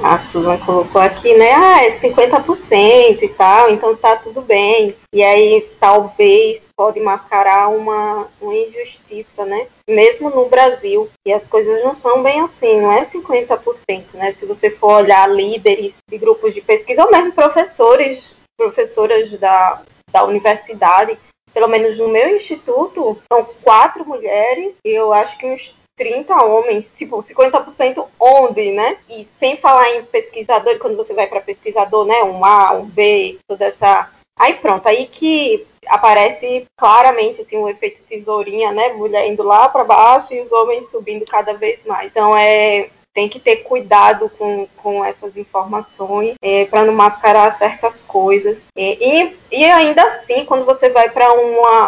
a 0.03 0.19
Susan 0.19 0.59
colocou 0.59 1.01
aqui, 1.01 1.33
né? 1.35 1.53
Ah, 1.53 1.85
é 1.85 1.99
50% 1.99 3.23
e 3.23 3.29
tal, 3.29 3.71
então 3.71 3.95
tá 3.97 4.17
tudo 4.17 4.43
bem. 4.43 4.95
E 5.15 5.23
aí 5.23 5.67
talvez 5.79 6.61
pode 6.77 6.99
mascarar 7.01 7.69
uma, 7.69 8.27
uma 8.41 8.55
injustiça, 8.55 9.45
né? 9.45 9.69
Mesmo 9.89 10.29
no 10.31 10.49
Brasil, 10.49 11.09
e 11.25 11.33
as 11.33 11.45
coisas 11.47 11.83
não 11.85 11.95
são 11.95 12.23
bem 12.23 12.41
assim, 12.41 12.81
não 12.81 12.93
é 12.93 13.07
50%, 13.07 14.05
né? 14.15 14.33
Se 14.33 14.45
você 14.45 14.71
for 14.71 15.03
olhar 15.03 15.31
líderes 15.31 15.95
de 16.11 16.19
grupos 16.19 16.53
de 16.53 16.61
pesquisa, 16.61 17.05
ou 17.05 17.11
mesmo 17.13 17.33
professores, 17.33 18.35
professoras 18.59 19.31
da, 19.39 19.83
da 20.11 20.25
universidade, 20.25 21.17
pelo 21.53 21.69
menos 21.69 21.99
no 21.99 22.09
meu 22.09 22.37
instituto, 22.37 23.19
são 23.33 23.45
quatro 23.63 24.07
mulheres 24.07 24.75
e 24.85 24.91
eu 24.91 25.13
acho 25.13 25.37
que 25.39 25.47
uns 25.47 25.75
30 25.97 26.45
homens, 26.45 26.87
tipo, 26.97 27.23
50% 27.23 28.07
onde, 28.19 28.73
né? 28.73 28.97
E 29.09 29.29
sem 29.39 29.57
falar 29.57 29.97
em 29.97 30.05
pesquisador, 30.05 30.79
quando 30.79 30.97
você 30.97 31.13
vai 31.13 31.27
para 31.27 31.41
pesquisador, 31.41 32.07
né? 32.07 32.23
Um 32.25 32.45
A, 32.45 32.73
um 32.73 32.87
B, 32.87 33.39
toda 33.47 33.67
essa. 33.67 34.11
Aí 34.39 34.55
pronto, 34.55 34.87
aí 34.89 35.07
que 35.07 35.67
aparece 35.87 36.67
claramente 36.77 37.43
assim, 37.43 37.57
o 37.57 37.69
efeito 37.69 38.03
tesourinha, 38.09 38.73
né? 38.73 38.93
Mulher 38.95 39.29
indo 39.29 39.43
lá 39.43 39.69
para 39.69 39.85
baixo 39.85 40.33
e 40.33 40.41
os 40.41 40.51
homens 40.51 40.91
subindo 40.91 41.25
cada 41.27 41.53
vez 41.53 41.85
mais. 41.85 42.11
Então 42.11 42.37
é 42.37 42.89
tem 43.15 43.29
que 43.29 43.39
ter 43.39 43.57
cuidado 43.57 44.31
com, 44.39 44.67
com 44.77 45.05
essas 45.05 45.37
informações 45.37 46.35
é, 46.43 46.65
para 46.67 46.85
não 46.85 46.95
mascarar 46.95 47.57
certas 47.59 47.95
coisas. 48.07 48.59
É, 48.77 48.97
e, 49.01 49.37
e 49.51 49.65
ainda 49.65 50.03
assim, 50.03 50.45
quando 50.45 50.65
você 50.65 50.89
vai 50.89 51.11
para 51.11 51.33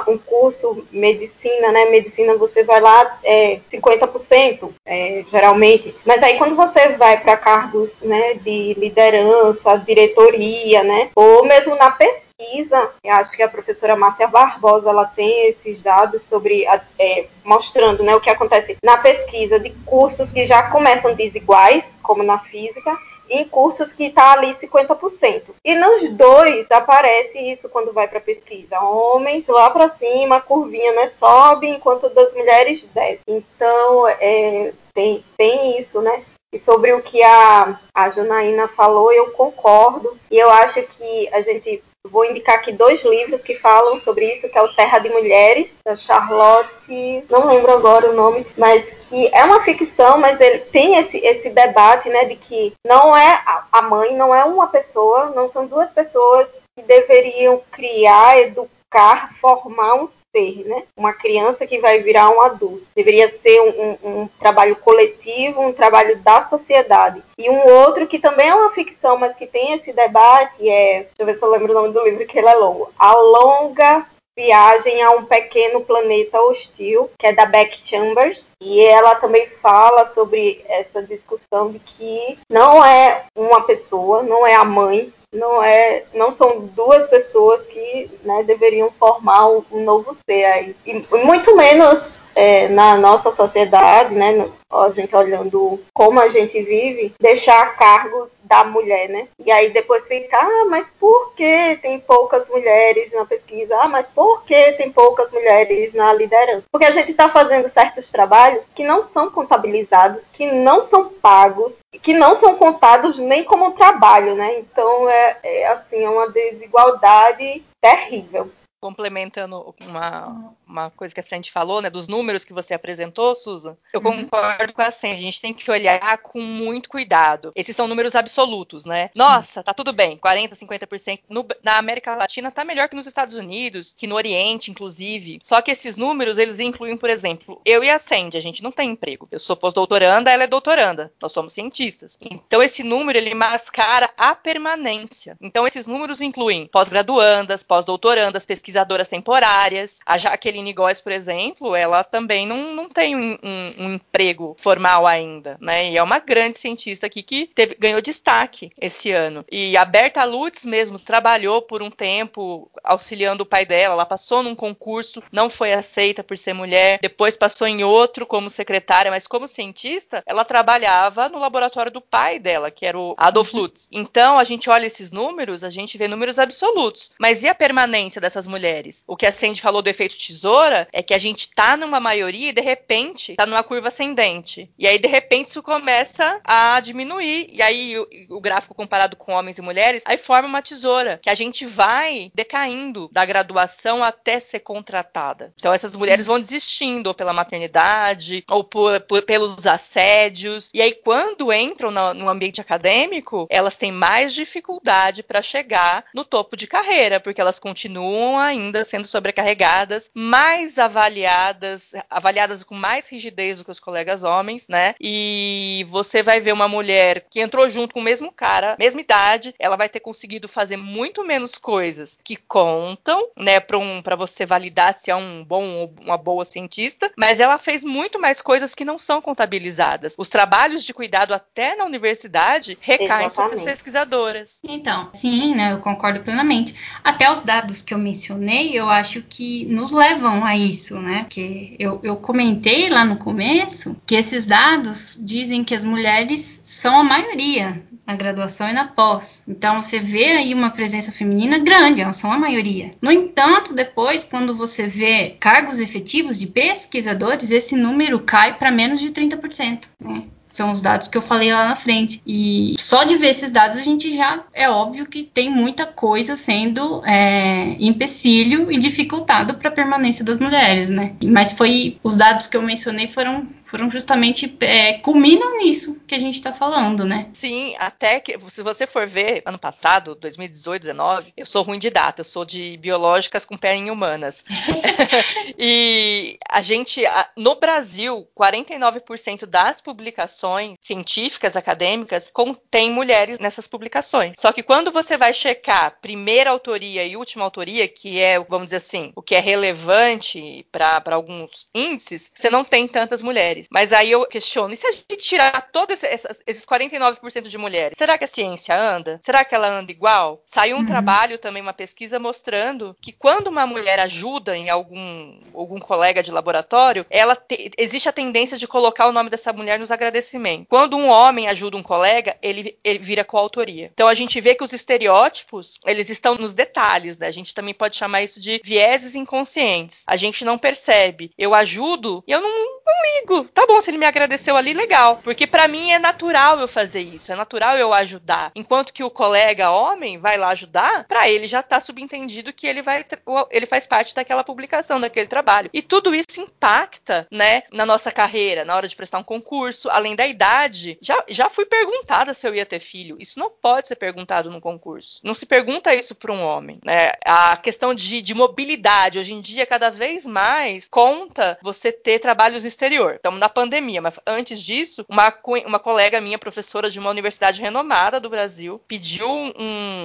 um 0.09 0.19
curso 0.19 0.87
medicina, 0.91 1.73
né? 1.73 1.87
Medicina 1.87 2.37
você 2.37 2.63
vai 2.63 2.81
lá 2.81 3.19
é, 3.25 3.59
50%, 3.73 4.71
é, 4.87 5.25
geralmente. 5.31 5.95
Mas 6.05 6.23
aí 6.23 6.37
quando 6.37 6.55
você 6.55 6.89
vai 6.91 7.21
para 7.21 7.37
cargos 7.37 7.91
né, 8.01 8.35
de 8.35 8.75
liderança, 8.75 9.77
diretoria, 9.79 10.83
né? 10.83 11.11
Ou 11.15 11.45
mesmo 11.45 11.75
na 11.77 11.91
pesquisa 11.91 12.24
pesquisa, 12.37 12.91
eu 13.03 13.13
acho 13.15 13.33
que 13.33 13.43
a 13.43 13.49
professora 13.49 13.97
Márcia 13.97 14.27
Barbosa 14.27 14.91
ela 14.91 15.07
tem 15.07 15.49
esses 15.49 15.81
dados 15.83 16.23
sobre 16.25 16.65
é, 16.99 17.27
mostrando 17.45 18.03
né, 18.03 18.15
o 18.15 18.21
que 18.21 18.31
acontece 18.31 18.77
na 18.85 18.99
pesquisa 18.99 19.59
de 19.59 19.71
cursos 19.85 20.31
que 20.31 20.47
já 20.47 20.71
começam 20.71 21.15
desiguais, 21.15 21.85
como 22.03 22.23
na 22.23 22.39
física, 22.39 22.97
em 23.29 23.45
cursos 23.49 23.93
que 23.93 24.05
está 24.05 24.33
ali 24.33 24.55
50%. 24.55 25.43
E 25.65 25.75
nos 25.75 26.13
dois 26.13 26.71
aparece 26.71 27.39
isso 27.39 27.69
quando 27.69 27.93
vai 27.93 28.07
para 28.07 28.21
pesquisa. 28.21 28.81
Homens 28.81 29.47
lá 29.47 29.71
para 29.71 29.89
cima, 29.91 30.37
a 30.37 30.41
curvinha 30.41 30.93
né, 30.93 31.13
sobe, 31.19 31.69
enquanto 31.69 32.09
das 32.11 32.33
mulheres 32.35 32.85
desce. 32.95 33.23
Então, 33.27 34.09
é, 34.09 34.73
tem, 34.93 35.25
tem 35.39 35.81
isso, 35.81 36.03
né? 36.03 36.23
E 36.53 36.61
sobre 36.61 36.93
o 36.93 37.03
que 37.03 37.21
a, 37.23 37.81
a 37.93 38.11
Janaína 38.11 38.69
falou, 38.69 39.11
eu 39.11 39.31
concordo. 39.31 40.17
E 40.31 40.37
eu 40.37 40.51
acho 40.51 40.83
que 40.83 41.29
a 41.33 41.41
gente 41.41 41.83
Vou 42.11 42.25
indicar 42.25 42.57
aqui 42.57 42.71
dois 42.71 43.03
livros 43.03 43.41
que 43.41 43.55
falam 43.55 43.99
sobre 44.01 44.35
isso, 44.35 44.49
que 44.49 44.59
é 44.59 44.63
o 44.63 44.75
Terra 44.75 44.99
de 44.99 45.09
Mulheres, 45.09 45.69
da 45.85 45.97
Charlotte, 45.97 47.25
não 47.31 47.47
lembro 47.47 47.73
agora 47.73 48.11
o 48.11 48.15
nome, 48.15 48.47
mas 48.59 48.85
que 49.09 49.29
é 49.33 49.43
uma 49.43 49.63
ficção, 49.63 50.19
mas 50.19 50.39
ele 50.41 50.59
tem 50.59 50.99
esse, 50.99 51.17
esse 51.17 51.49
debate, 51.49 52.09
né, 52.11 52.27
de 52.27 52.37
que 52.37 52.75
não 52.87 53.17
é 53.17 53.43
a 53.73 53.83
mãe, 53.83 54.15
não 54.15 54.35
é 54.35 54.45
uma 54.45 54.67
pessoa, 54.67 55.31
não 55.31 55.51
são 55.51 55.67
duas 55.67 55.91
pessoas 55.93 56.47
que 56.77 56.83
deveriam 56.83 57.63
criar, 57.73 58.39
educar, 58.39 59.35
formar 59.41 59.95
um 59.95 60.09
ser, 60.35 60.65
né? 60.67 60.83
Uma 60.97 61.13
criança 61.13 61.65
que 61.65 61.79
vai 61.79 62.01
virar 62.01 62.29
um 62.31 62.41
adulto. 62.41 62.83
Deveria 62.97 63.33
ser 63.41 63.61
um, 63.61 63.69
um, 63.69 64.21
um, 64.23 64.29
trabalho 64.41 64.75
coletivo, 64.77 65.63
um 65.63 65.73
trabalho 65.73 66.19
da 66.19 66.47
sociedade. 66.47 67.23
E 67.39 67.49
um 67.49 67.65
outro 67.67 68.09
que 68.09 68.19
também 68.19 68.49
é 68.49 68.55
uma 68.55 68.71
ficção, 68.71 69.17
mas 69.17 69.37
que 69.37 69.47
tem 69.47 69.75
esse 69.75 69.93
debate 69.93 70.69
é, 70.69 71.05
deixa 71.05 71.15
eu 71.21 71.27
ver 71.27 71.39
se 71.39 71.45
eu 71.45 71.51
lembro 71.51 71.71
o 71.71 71.75
nome 71.75 71.93
do 71.93 72.03
livro, 72.03 72.27
que 72.27 72.39
ele 72.39 72.49
é 72.49 72.55
longo. 72.55 72.91
A 72.99 73.15
longa 73.15 74.05
viagem 74.37 75.03
a 75.03 75.11
um 75.11 75.25
pequeno 75.25 75.81
planeta 75.83 76.41
hostil, 76.41 77.11
que 77.19 77.27
é 77.27 77.33
da 77.33 77.47
Beck 77.47 77.81
Chambers, 77.85 78.45
e 78.61 78.81
ela 78.81 79.15
também 79.17 79.47
fala 79.63 80.13
sobre 80.15 80.65
essa 80.69 81.03
discussão 81.03 81.71
de 81.71 81.79
que 81.79 82.39
não 82.51 82.85
é 82.85 83.25
uma 83.37 83.63
pessoa, 83.63 84.23
não 84.23 84.47
é 84.47 84.55
a 84.55 84.65
mãe, 84.65 85.13
não 85.33 85.63
é, 85.63 86.05
não 86.15 86.35
são 86.35 86.61
duas 86.61 87.09
pessoas 87.09 87.65
que 87.67 88.11
né, 88.23 88.43
deveriam 88.45 88.91
formar 88.93 89.49
um, 89.49 89.65
novo 89.73 90.17
ser 90.29 90.45
aí. 90.45 90.77
E 90.87 90.95
muito 91.25 91.57
menos 91.57 92.05
é, 92.35 92.69
na 92.69 92.97
nossa 92.97 93.31
sociedade, 93.33 94.15
né, 94.15 94.49
a 94.71 94.91
gente 94.91 95.15
olhando 95.15 95.81
como 95.93 96.21
a 96.21 96.29
gente 96.29 96.61
vive, 96.63 97.15
deixar 97.21 97.63
a 97.63 97.67
cargo 97.67 98.29
da 98.43 98.65
mulher, 98.65 99.09
né? 99.09 99.29
E 99.45 99.51
aí 99.51 99.71
depois 99.71 100.07
fica, 100.07 100.37
ah, 100.37 100.67
mas 100.69 100.91
por 100.99 101.33
que 101.35 101.79
tem 101.81 101.99
poucas 102.01 102.49
mulheres 102.49 103.13
na 103.13 103.25
pesquisa? 103.25 103.75
Ah, 103.81 103.89
mas 103.89 104.07
por 104.09 104.45
que 104.45 104.73
tem 104.73 104.91
poucas 104.91 105.31
mulheres 105.31 105.95
na 105.95 106.13
liderança? 106.13 106.65
Porque 106.71 106.87
a 106.87 106.91
gente 106.91 107.11
está 107.11 107.29
fazendo 107.29 107.69
certos 107.69 108.11
trabalhos 108.11 108.65
que 108.75 108.85
não 108.85 109.03
são 109.05 109.31
contabilizados, 109.31 110.23
que 110.33 110.51
não 110.51 110.83
são 110.83 111.09
pagos, 111.09 111.73
que 112.03 112.13
não 112.13 112.37
são 112.37 112.57
contados 112.57 113.19
nem 113.19 113.45
como 113.45 113.73
trabalho, 113.73 114.35
né? 114.35 114.59
Então 114.59 115.09
é, 115.09 115.37
é 115.43 115.67
assim, 115.69 116.05
é 116.05 116.11
uma 116.11 116.29
desigualdade 116.29 117.63
terrível 117.81 118.51
complementando 118.85 119.75
uma, 119.81 120.55
uma 120.67 120.91
coisa 120.91 121.15
que 121.15 121.21
a 121.21 121.23
Sandy 121.23 121.51
falou, 121.51 121.81
né, 121.81 121.89
dos 121.89 122.07
números 122.07 122.45
que 122.45 122.53
você 122.53 122.75
apresentou, 122.75 123.35
Susan, 123.35 123.79
eu 123.95 124.01
uhum. 124.01 124.29
concordo 124.29 124.75
com 124.75 124.83
a 124.83 124.91
Sandy. 124.91 125.15
A 125.15 125.23
gente 125.23 125.41
tem 125.41 125.55
que 125.55 125.71
olhar 125.71 126.19
com 126.19 126.39
muito 126.39 126.91
cuidado. 126.91 127.51
Esses 127.57 127.75
são 127.75 127.89
números 127.89 128.15
absolutos, 128.15 128.85
né? 128.85 129.09
Nossa, 129.17 129.63
tá 129.63 129.73
tudo 129.73 129.91
bem, 129.91 130.19
40, 130.19 130.55
50%. 130.55 131.21
No, 131.31 131.47
na 131.63 131.79
América 131.79 132.15
Latina 132.15 132.51
tá 132.51 132.63
melhor 132.63 132.91
que 132.91 132.95
nos 132.95 133.07
Estados 133.07 133.37
Unidos, 133.37 133.95
que 133.97 134.07
no 134.07 134.17
Oriente, 134.17 134.71
inclusive. 134.71 135.39
Só 135.41 135.63
que 135.63 135.71
esses 135.71 135.97
números, 135.97 136.37
eles 136.37 136.61
incluem, 136.61 136.99
por 136.99 137.09
exemplo, 137.09 137.63
eu 137.65 137.83
e 137.83 137.89
a 137.89 137.99
Sandy, 137.99 138.37
a 138.37 138.43
gente 138.43 138.63
não 138.63 138.71
tem 138.71 138.91
emprego. 138.91 139.27
Eu 139.33 139.39
sou 139.39 139.57
pós-doutoranda, 139.57 140.31
ela 140.31 140.45
é 140.45 140.47
doutoranda. 140.47 141.11
Nós 141.23 141.33
somos 141.33 141.55
cientistas. 141.55 142.19
Então, 142.21 142.63
esse 142.63 142.83
número, 142.83 143.17
ele 143.17 143.35
mascara 143.35 144.11
a 144.15 144.35
permanência. 144.35 145.39
Então, 145.41 145.67
esses 145.67 145.87
números 145.87 146.21
incluem 146.21 146.67
pós-graduandas, 146.67 147.63
pós-doutorandas, 147.63 148.45
pesquisadoras 148.45 148.74
pesquisadoras 148.75 149.09
temporárias. 149.09 150.01
A 150.05 150.19
Jaqueline 150.19 150.73
Góes, 150.73 151.01
por 151.01 151.13
exemplo, 151.13 151.77
ela 151.77 152.03
também 152.03 152.47
não, 152.47 152.75
não 152.75 152.89
tem 152.89 153.15
um, 153.15 153.39
um, 153.43 153.75
um, 153.79 153.95
emprego 153.95 154.57
formal 154.59 155.07
ainda, 155.07 155.57
né? 155.61 155.91
E 155.91 155.97
é 155.97 156.03
uma 156.03 156.19
grande 156.19 156.59
cientista 156.59 157.07
aqui 157.07 157.23
que 157.23 157.47
teve, 157.47 157.77
ganhou 157.77 158.01
destaque 158.01 158.73
esse 158.81 159.13
ano. 159.13 159.45
E 159.51 159.77
a 159.77 159.85
Berta 159.85 160.25
Lutz 160.25 160.65
mesmo 160.65 160.99
trabalhou 160.99 161.63
por 161.63 161.83
um 161.83 161.91
tempo 161.91 162.71
auxiliando 162.83 163.45
o 163.45 163.47
pai 163.47 163.65
dela. 163.65 163.95
Ela 163.95 164.07
passou 164.07 164.43
num 164.43 164.55
concurso, 164.55 165.23
não 165.31 165.49
foi 165.49 165.73
aceita 165.73 166.25
por 166.25 166.37
ser 166.37 166.53
mulher, 166.53 166.99
depois 167.01 167.37
passou 167.37 167.67
em 167.69 167.85
outro 167.85 168.27
como 168.27 168.51
secretária, 168.51 169.11
mas 169.11 169.27
como 169.27 169.47
cientista, 169.47 170.23
ela 170.27 170.45
trabalhava 170.45 171.29
no 171.29 171.39
laboratório 171.39 171.93
do 171.93 172.01
pai 172.01 172.39
dela, 172.39 172.71
que 172.71 172.85
era 172.85 172.99
o 172.99 173.15
Adolf 173.17 173.55
uhum. 173.55 173.61
Lutz. 173.61 173.89
Então, 173.93 174.39
a 174.39 174.45
gente 174.45 174.69
olha 174.69 174.87
esses 174.87 175.13
números, 175.13 175.63
a 175.63 175.71
gente 175.71 175.97
vê 175.97 176.09
números 176.09 176.39
absolutos. 176.39 177.13
Mas 177.19 177.43
e 177.43 177.49
a 177.49 177.55
permanência 177.55 178.21
dessas 178.21 178.47
mulheres? 178.47 178.64
Mulheres. 178.65 179.05
O 179.07 179.17
que 179.17 179.27
a 179.27 179.33
Sandy 179.33 179.61
falou 179.61 179.83
do 179.83 179.89
efeito 179.89 180.17
tesoura 180.17 180.89
é 180.91 181.03
que 181.03 181.13
a 181.13 181.19
gente 181.19 181.51
tá 181.55 181.77
numa 181.77 182.01
maioria 182.01 182.49
e 182.49 182.53
de 182.53 182.63
repente 182.63 183.35
tá 183.35 183.45
numa 183.45 183.63
curva 183.63 183.89
ascendente. 183.89 184.71
E 184.79 184.87
aí 184.87 184.99
de 184.99 185.09
repente 185.09 185.49
isso 185.49 185.63
começa 185.63 186.41
a 186.43 186.81
diminuir. 186.81 187.49
E 187.53 187.61
aí 187.61 187.99
o, 187.99 188.09
o 188.31 188.41
gráfico 188.41 188.75
comparado 188.75 189.17
com 189.17 189.33
homens 189.33 189.59
e 189.59 189.63
mulheres, 189.63 190.03
aí 190.07 190.17
forma 190.17 190.49
uma 190.49 190.63
tesoura 190.63 191.21
que 191.23 191.29
a 191.29 191.35
gente 191.35 191.67
vai 191.67 192.33
decaindo 192.35 193.09
da 193.13 193.25
graduação 193.25 194.03
até 194.03 194.41
ser 194.41 194.61
contratada. 194.61 195.53
Então 195.57 195.73
essas 195.73 195.93
Sim. 195.93 195.99
mulheres 195.99 196.27
vão 196.27 196.41
desistindo 196.41 197.09
ou 197.09 197.15
pela 197.15 197.33
maternidade 197.33 198.45
ou 198.49 198.65
por, 198.65 199.01
por, 199.01 199.23
pelos 199.23 199.67
assédios. 199.67 200.71
E 200.73 200.81
aí 200.81 200.95
quando 200.95 201.53
entram 201.53 201.91
no, 201.91 202.15
no 202.15 202.29
ambiente 202.31 202.61
acadêmico, 202.63 203.47
elas 203.51 203.77
têm 203.77 203.93
mais 203.93 204.33
dificuldade 204.33 205.23
para 205.23 205.43
chegar 205.43 206.07
no 206.15 206.25
topo 206.25 206.57
de 206.57 206.67
carreira, 206.67 207.21
porque 207.21 207.41
elas 207.41 207.59
continuam 207.59 208.39
ainda 208.45 208.85
sendo 208.85 209.07
sobrecarregadas, 209.07 210.11
mais 210.15 210.79
avaliadas, 210.79 211.93
avaliadas 212.09 212.63
com 212.63 212.75
mais 212.75 213.09
rigidez 213.09 213.59
do 213.59 213.65
que 213.65 213.71
os 213.71 213.81
colegas 213.81 214.23
homens, 214.25 214.69
né? 214.69 214.95
E 215.01 215.87
você 215.91 216.23
vai 216.23 216.41
ver 216.41 216.53
uma 216.53 216.69
mulher 216.69 217.27
que 217.31 217.41
entrou 217.41 217.69
junto 217.69 217.95
com 217.95 218.01
o 218.01 218.03
mesmo 218.03 218.33
cara, 218.33 218.77
mesma 218.79 219.01
idade, 219.01 219.55
ela 219.59 219.77
vai 219.77 219.89
ter 219.89 220.01
conseguido 220.01 220.49
fazer 220.49 220.77
muito 220.77 221.25
menos 221.25 221.57
coisas 221.57 222.19
que 222.23 222.37
contam, 222.37 223.29
né, 223.37 223.61
para 223.61 223.79
um, 223.79 224.03
você 224.17 224.47
validar 224.47 224.95
se 224.95 225.11
é 225.11 225.17
um 225.17 225.45
bom 225.45 225.65
ou 225.75 225.95
uma 226.01 226.17
boa 226.17 226.45
cientista, 226.45 227.11
mas 227.17 227.41
ela 227.41 227.59
fez 227.59 227.83
muito 227.83 228.21
mais 228.21 228.41
coisas 228.41 228.75
que 228.75 228.85
não 228.85 228.99
são 228.99 229.21
contabilizadas. 229.21 230.15
Os 230.19 230.29
trabalhos 230.29 230.85
de 230.85 230.93
cuidado 230.93 231.35
até 231.35 231.75
na 231.77 231.85
universidade 231.85 232.79
recaem 232.81 233.27
Exatamente. 233.27 233.35
sobre 233.35 233.57
as 233.57 233.63
pesquisadoras. 233.63 234.61
Então, 234.63 235.11
sim, 235.13 235.55
né, 235.55 235.73
eu 235.73 235.79
concordo 235.79 236.21
plenamente. 236.21 236.75
Até 237.03 237.31
os 237.31 237.41
dados 237.43 237.83
que 237.83 237.93
eu 237.93 237.99
mencionei, 237.99 238.34
eu 238.77 238.89
acho 238.89 239.23
que 239.23 239.65
nos 239.67 239.93
levam 239.93 240.45
a 240.45 240.57
isso, 240.57 240.99
né? 240.99 241.21
Porque 241.21 241.77
eu, 241.79 242.01
eu 242.03 242.17
comentei 242.17 242.89
lá 242.89 243.05
no 243.05 243.17
começo 243.17 243.97
que 244.07 244.15
esses 244.15 244.47
dados 244.47 245.19
dizem 245.21 245.65
que 245.65 245.75
as 245.75 245.85
mulheres 245.85 246.63
são 246.65 247.01
a 247.01 247.05
maioria 247.05 247.83
na 248.07 248.15
graduação 248.17 248.69
e 248.69 248.73
na 248.73 248.87
pós. 248.87 249.45
Então 249.49 249.81
você 249.81 249.99
vê 249.99 250.25
aí 250.33 250.55
uma 250.55 250.71
presença 250.71 251.13
feminina 251.13 251.59
grande, 251.59 252.01
elas 252.01 252.17
são 252.17 252.31
a 252.31 252.39
maioria. 252.39 252.91
No 253.01 253.11
entanto, 253.11 253.73
depois, 253.73 254.25
quando 254.25 254.55
você 254.55 254.87
vê 254.87 255.31
cargos 255.41 255.81
efetivos 255.81 256.39
de 256.39 256.47
pesquisadores, 256.47 257.51
esse 257.51 257.75
número 257.77 258.21
cai 258.21 258.59
para 258.59 258.71
menos 258.71 259.01
de 259.01 259.11
30%. 259.11 259.85
Né? 260.01 260.25
São 260.55 260.71
os 260.71 260.81
dados 260.81 261.09
que 261.09 261.19
eu 261.19 261.23
falei 261.23 261.53
lá 261.53 261.67
na 261.67 261.75
frente. 261.75 262.23
E 262.25 262.77
só 262.79 263.03
de 263.03 263.17
ver 263.17 263.31
esses 263.31 263.51
dados 263.51 263.77
a 263.77 263.83
gente 263.83 264.15
já 264.15 264.45
é 264.53 264.71
óbvio 264.71 265.05
que 265.05 265.25
tem 265.25 265.51
muita 265.51 265.85
coisa 265.85 266.37
sendo 266.37 267.05
é, 267.05 267.77
empecilho 267.81 268.71
e 268.71 268.79
dificultado 268.79 269.55
para 269.55 269.69
a 269.69 269.73
permanência 269.73 270.25
das 270.25 270.39
mulheres, 270.39 270.89
né? 270.89 271.17
Mas 271.25 271.51
foi 271.51 271.99
os 272.05 272.15
dados 272.17 272.47
que 272.47 272.57
eu 272.57 272.63
mencionei 272.63 273.09
foram 273.09 273.49
foram 273.75 273.91
justamente 273.91 274.57
é, 274.61 274.93
culminam 274.99 275.59
nisso 275.59 276.01
que 276.07 276.15
a 276.15 276.19
gente 276.19 276.37
está 276.37 276.53
falando, 276.53 277.05
né? 277.05 277.29
Sim, 277.33 277.75
até 277.77 278.21
que 278.21 278.39
se 278.49 278.63
você 278.63 278.87
for 278.87 279.05
ver 279.05 279.43
ano 279.45 279.59
passado, 279.59 280.15
2018, 280.15 280.83
19, 280.83 281.33
eu 281.37 281.45
sou 281.45 281.65
ruim 281.65 281.81
de 281.81 281.91
data, 281.91 282.21
eu 282.21 282.25
sou 282.25 282.45
de 282.45 282.77
biológicas 282.77 283.45
com 283.45 283.57
pé 283.57 283.75
em 283.75 283.91
humanas. 283.91 284.45
e 285.59 286.39
a 286.49 286.63
gente 286.63 287.03
no 287.37 287.57
Brasil, 287.57 288.29
49% 288.39 289.45
das 289.45 289.81
publicações 289.81 290.44
científicas 290.81 291.57
acadêmicas 291.57 292.31
contém 292.33 292.91
mulheres 292.91 293.39
nessas 293.39 293.67
publicações. 293.67 294.37
Só 294.39 294.53
que 294.53 294.63
quando 294.63 294.91
você 294.91 295.17
vai 295.17 295.33
checar 295.33 295.99
primeira 296.01 296.51
autoria 296.51 297.05
e 297.05 297.17
última 297.17 297.45
autoria, 297.45 297.87
que 297.87 298.21
é, 298.21 298.39
vamos 298.39 298.67
dizer 298.67 298.77
assim, 298.77 299.13
o 299.15 299.23
que 299.23 299.35
é 299.35 299.41
relevante 299.41 300.67
para 300.73 301.03
alguns 301.13 301.69
índices, 301.75 302.31
você 302.35 302.51
não 302.51 302.65
tem 302.65 302.89
tantas 302.89 303.23
mulheres 303.23 303.35
mulheres. 303.35 303.67
Mas 303.71 303.93
aí 303.93 304.11
eu 304.11 304.25
questiono, 304.27 304.73
e 304.73 304.77
se 304.77 304.87
a 304.87 304.93
gente 304.93 305.17
tirar 305.17 305.69
todos 305.73 306.03
esses, 306.03 306.43
esses 306.47 306.65
49% 306.65 307.49
de 307.49 307.59
mulheres, 307.59 307.97
será 307.99 308.17
que 308.17 308.25
a 308.25 308.29
ciência 308.29 308.79
anda? 308.79 309.19
Será 309.23 309.45
que 309.45 309.55
ela 309.55 309.69
anda 309.69 309.91
igual? 309.91 310.41
Saiu 310.45 310.77
um 310.77 310.81
uhum. 310.81 310.87
trabalho 310.87 311.39
também, 311.39 311.63
uma 311.63 311.73
pesquisa 311.73 312.19
mostrando 312.19 312.97
que 313.01 313.13
quando 313.13 313.49
uma 313.49 313.67
mulher 313.67 313.99
ajuda 314.01 314.57
em 314.57 314.71
algum, 314.71 315.39
algum 315.53 315.79
colega 315.79 316.23
de 316.23 316.31
laboratório, 316.31 317.05
ela 317.11 317.35
te, 317.35 317.71
existe 317.77 318.09
a 318.09 318.13
tendência 318.13 318.57
de 318.57 318.69
colocar 318.69 319.07
o 319.09 319.13
nome 319.13 319.31
dessa 319.31 319.53
mulher 319.53 319.79
nos 319.79 319.91
agradecimentos. 319.91 320.34
Quando 320.69 320.97
um 320.97 321.09
homem 321.09 321.49
ajuda 321.49 321.77
um 321.77 321.83
colega, 321.83 322.37
ele, 322.43 322.79
ele 322.83 322.99
vira 322.99 323.25
coautoria. 323.25 323.91
Então 323.93 324.09
a 324.09 324.15
gente 324.15 324.41
vê 324.41 324.55
que 324.55 324.65
os 324.65 324.73
estereótipos, 324.73 325.79
eles 325.87 326.09
estão 326.09 326.37
nos 326.37 326.55
detalhes, 326.55 327.17
né? 327.17 327.27
A 327.27 327.33
gente 327.33 327.55
também 327.55 327.75
pode 327.75 327.97
chamar 327.97 328.23
isso 328.23 328.41
de 328.41 328.61
vieses 328.65 329.15
inconscientes. 329.15 330.05
A 330.07 330.17
gente 330.17 330.45
não 330.45 330.59
percebe. 330.59 331.31
Eu 331.39 331.55
ajudo 331.55 332.23
e 332.27 332.33
eu 332.33 332.41
não, 332.41 332.51
não 332.51 333.21
ligo 333.21 333.45
tá 333.53 333.67
bom, 333.67 333.81
se 333.81 333.91
ele 333.91 333.99
me 333.99 334.07
agradeceu 334.07 334.57
ali, 334.57 334.73
legal. 334.73 335.21
Porque 335.23 335.47
para 335.47 335.69
mim 335.69 335.91
é 335.91 335.99
natural 335.99 336.61
eu 336.61 336.69
fazer 336.69 337.01
isso, 337.01 337.33
é 337.33 337.37
natural 337.37 337.77
eu 337.77 337.93
ajudar. 337.93 338.53
Enquanto 338.55 338.93
que 338.93 339.05
o 339.05 339.11
colega 339.11 339.71
homem 339.71 340.19
vai 340.19 340.37
lá 340.37 340.49
ajudar, 340.49 341.05
para 341.05 341.29
ele 341.29 341.47
já 341.47 341.63
tá 341.63 341.81
subentendido 341.81 342.53
que 342.53 342.67
ele 342.67 342.83
vai 342.83 343.05
ele 343.51 343.67
faz 343.67 343.87
parte 343.87 344.15
daquela 344.15 344.45
publicação, 344.45 345.01
daquele 345.01 345.27
trabalho. 345.27 345.71
E 345.73 345.83
tudo 345.83 346.15
isso 346.15 346.41
impacta, 346.41 347.27
né, 347.31 347.63
na 347.73 347.87
nossa 347.87 348.11
carreira, 348.11 348.65
na 348.65 348.77
hora 348.77 348.89
de 348.89 348.97
prestar 348.97 349.19
um 349.19 349.25
concurso, 349.25 349.89
além 349.91 350.17
da 350.17 350.24
idade. 350.27 350.99
Já, 351.01 351.25
já 351.29 351.49
fui 351.49 351.65
perguntada 351.65 352.35
se 352.35 352.47
eu 352.47 352.55
ia 352.55 352.67
ter 352.67 352.81
filho. 352.81 353.17
Isso 353.19 353.39
não 353.39 353.51
pode 353.51 353.89
ser 353.89 353.97
perguntado 353.97 354.51
no 354.51 354.61
concurso. 354.61 355.21
Não 355.23 355.35
se 355.35 355.47
pergunta 355.47 355.95
isso 355.95 356.15
para 356.15 356.33
um 356.33 356.43
homem, 356.43 356.79
né? 356.85 357.13
A 357.25 357.57
questão 357.57 357.95
de, 357.95 358.23
de 358.23 358.35
mobilidade, 358.35 359.19
hoje 359.19 359.35
em 359.35 359.41
dia, 359.41 359.67
cada 359.67 359.91
vez 359.91 360.27
mais 360.27 360.89
conta 360.89 361.59
você 361.63 361.93
ter 361.93 362.19
trabalhos 362.19 362.63
no 362.63 362.69
exterior. 362.69 363.17
Então, 363.19 363.33
na 363.33 363.49
pandemia, 363.49 364.01
mas 364.01 364.19
antes 364.27 364.63
disso, 364.63 365.05
uma, 365.09 365.33
uma 365.67 365.79
colega 365.79 366.21
minha, 366.21 366.39
professora 366.39 366.91
de 366.91 366.99
uma 366.99 367.11
universidade 367.11 367.61
renomada 367.61 368.21
do 368.21 368.31
Brasil, 368.31 368.81
pediu 368.87 369.29
um, 369.29 369.53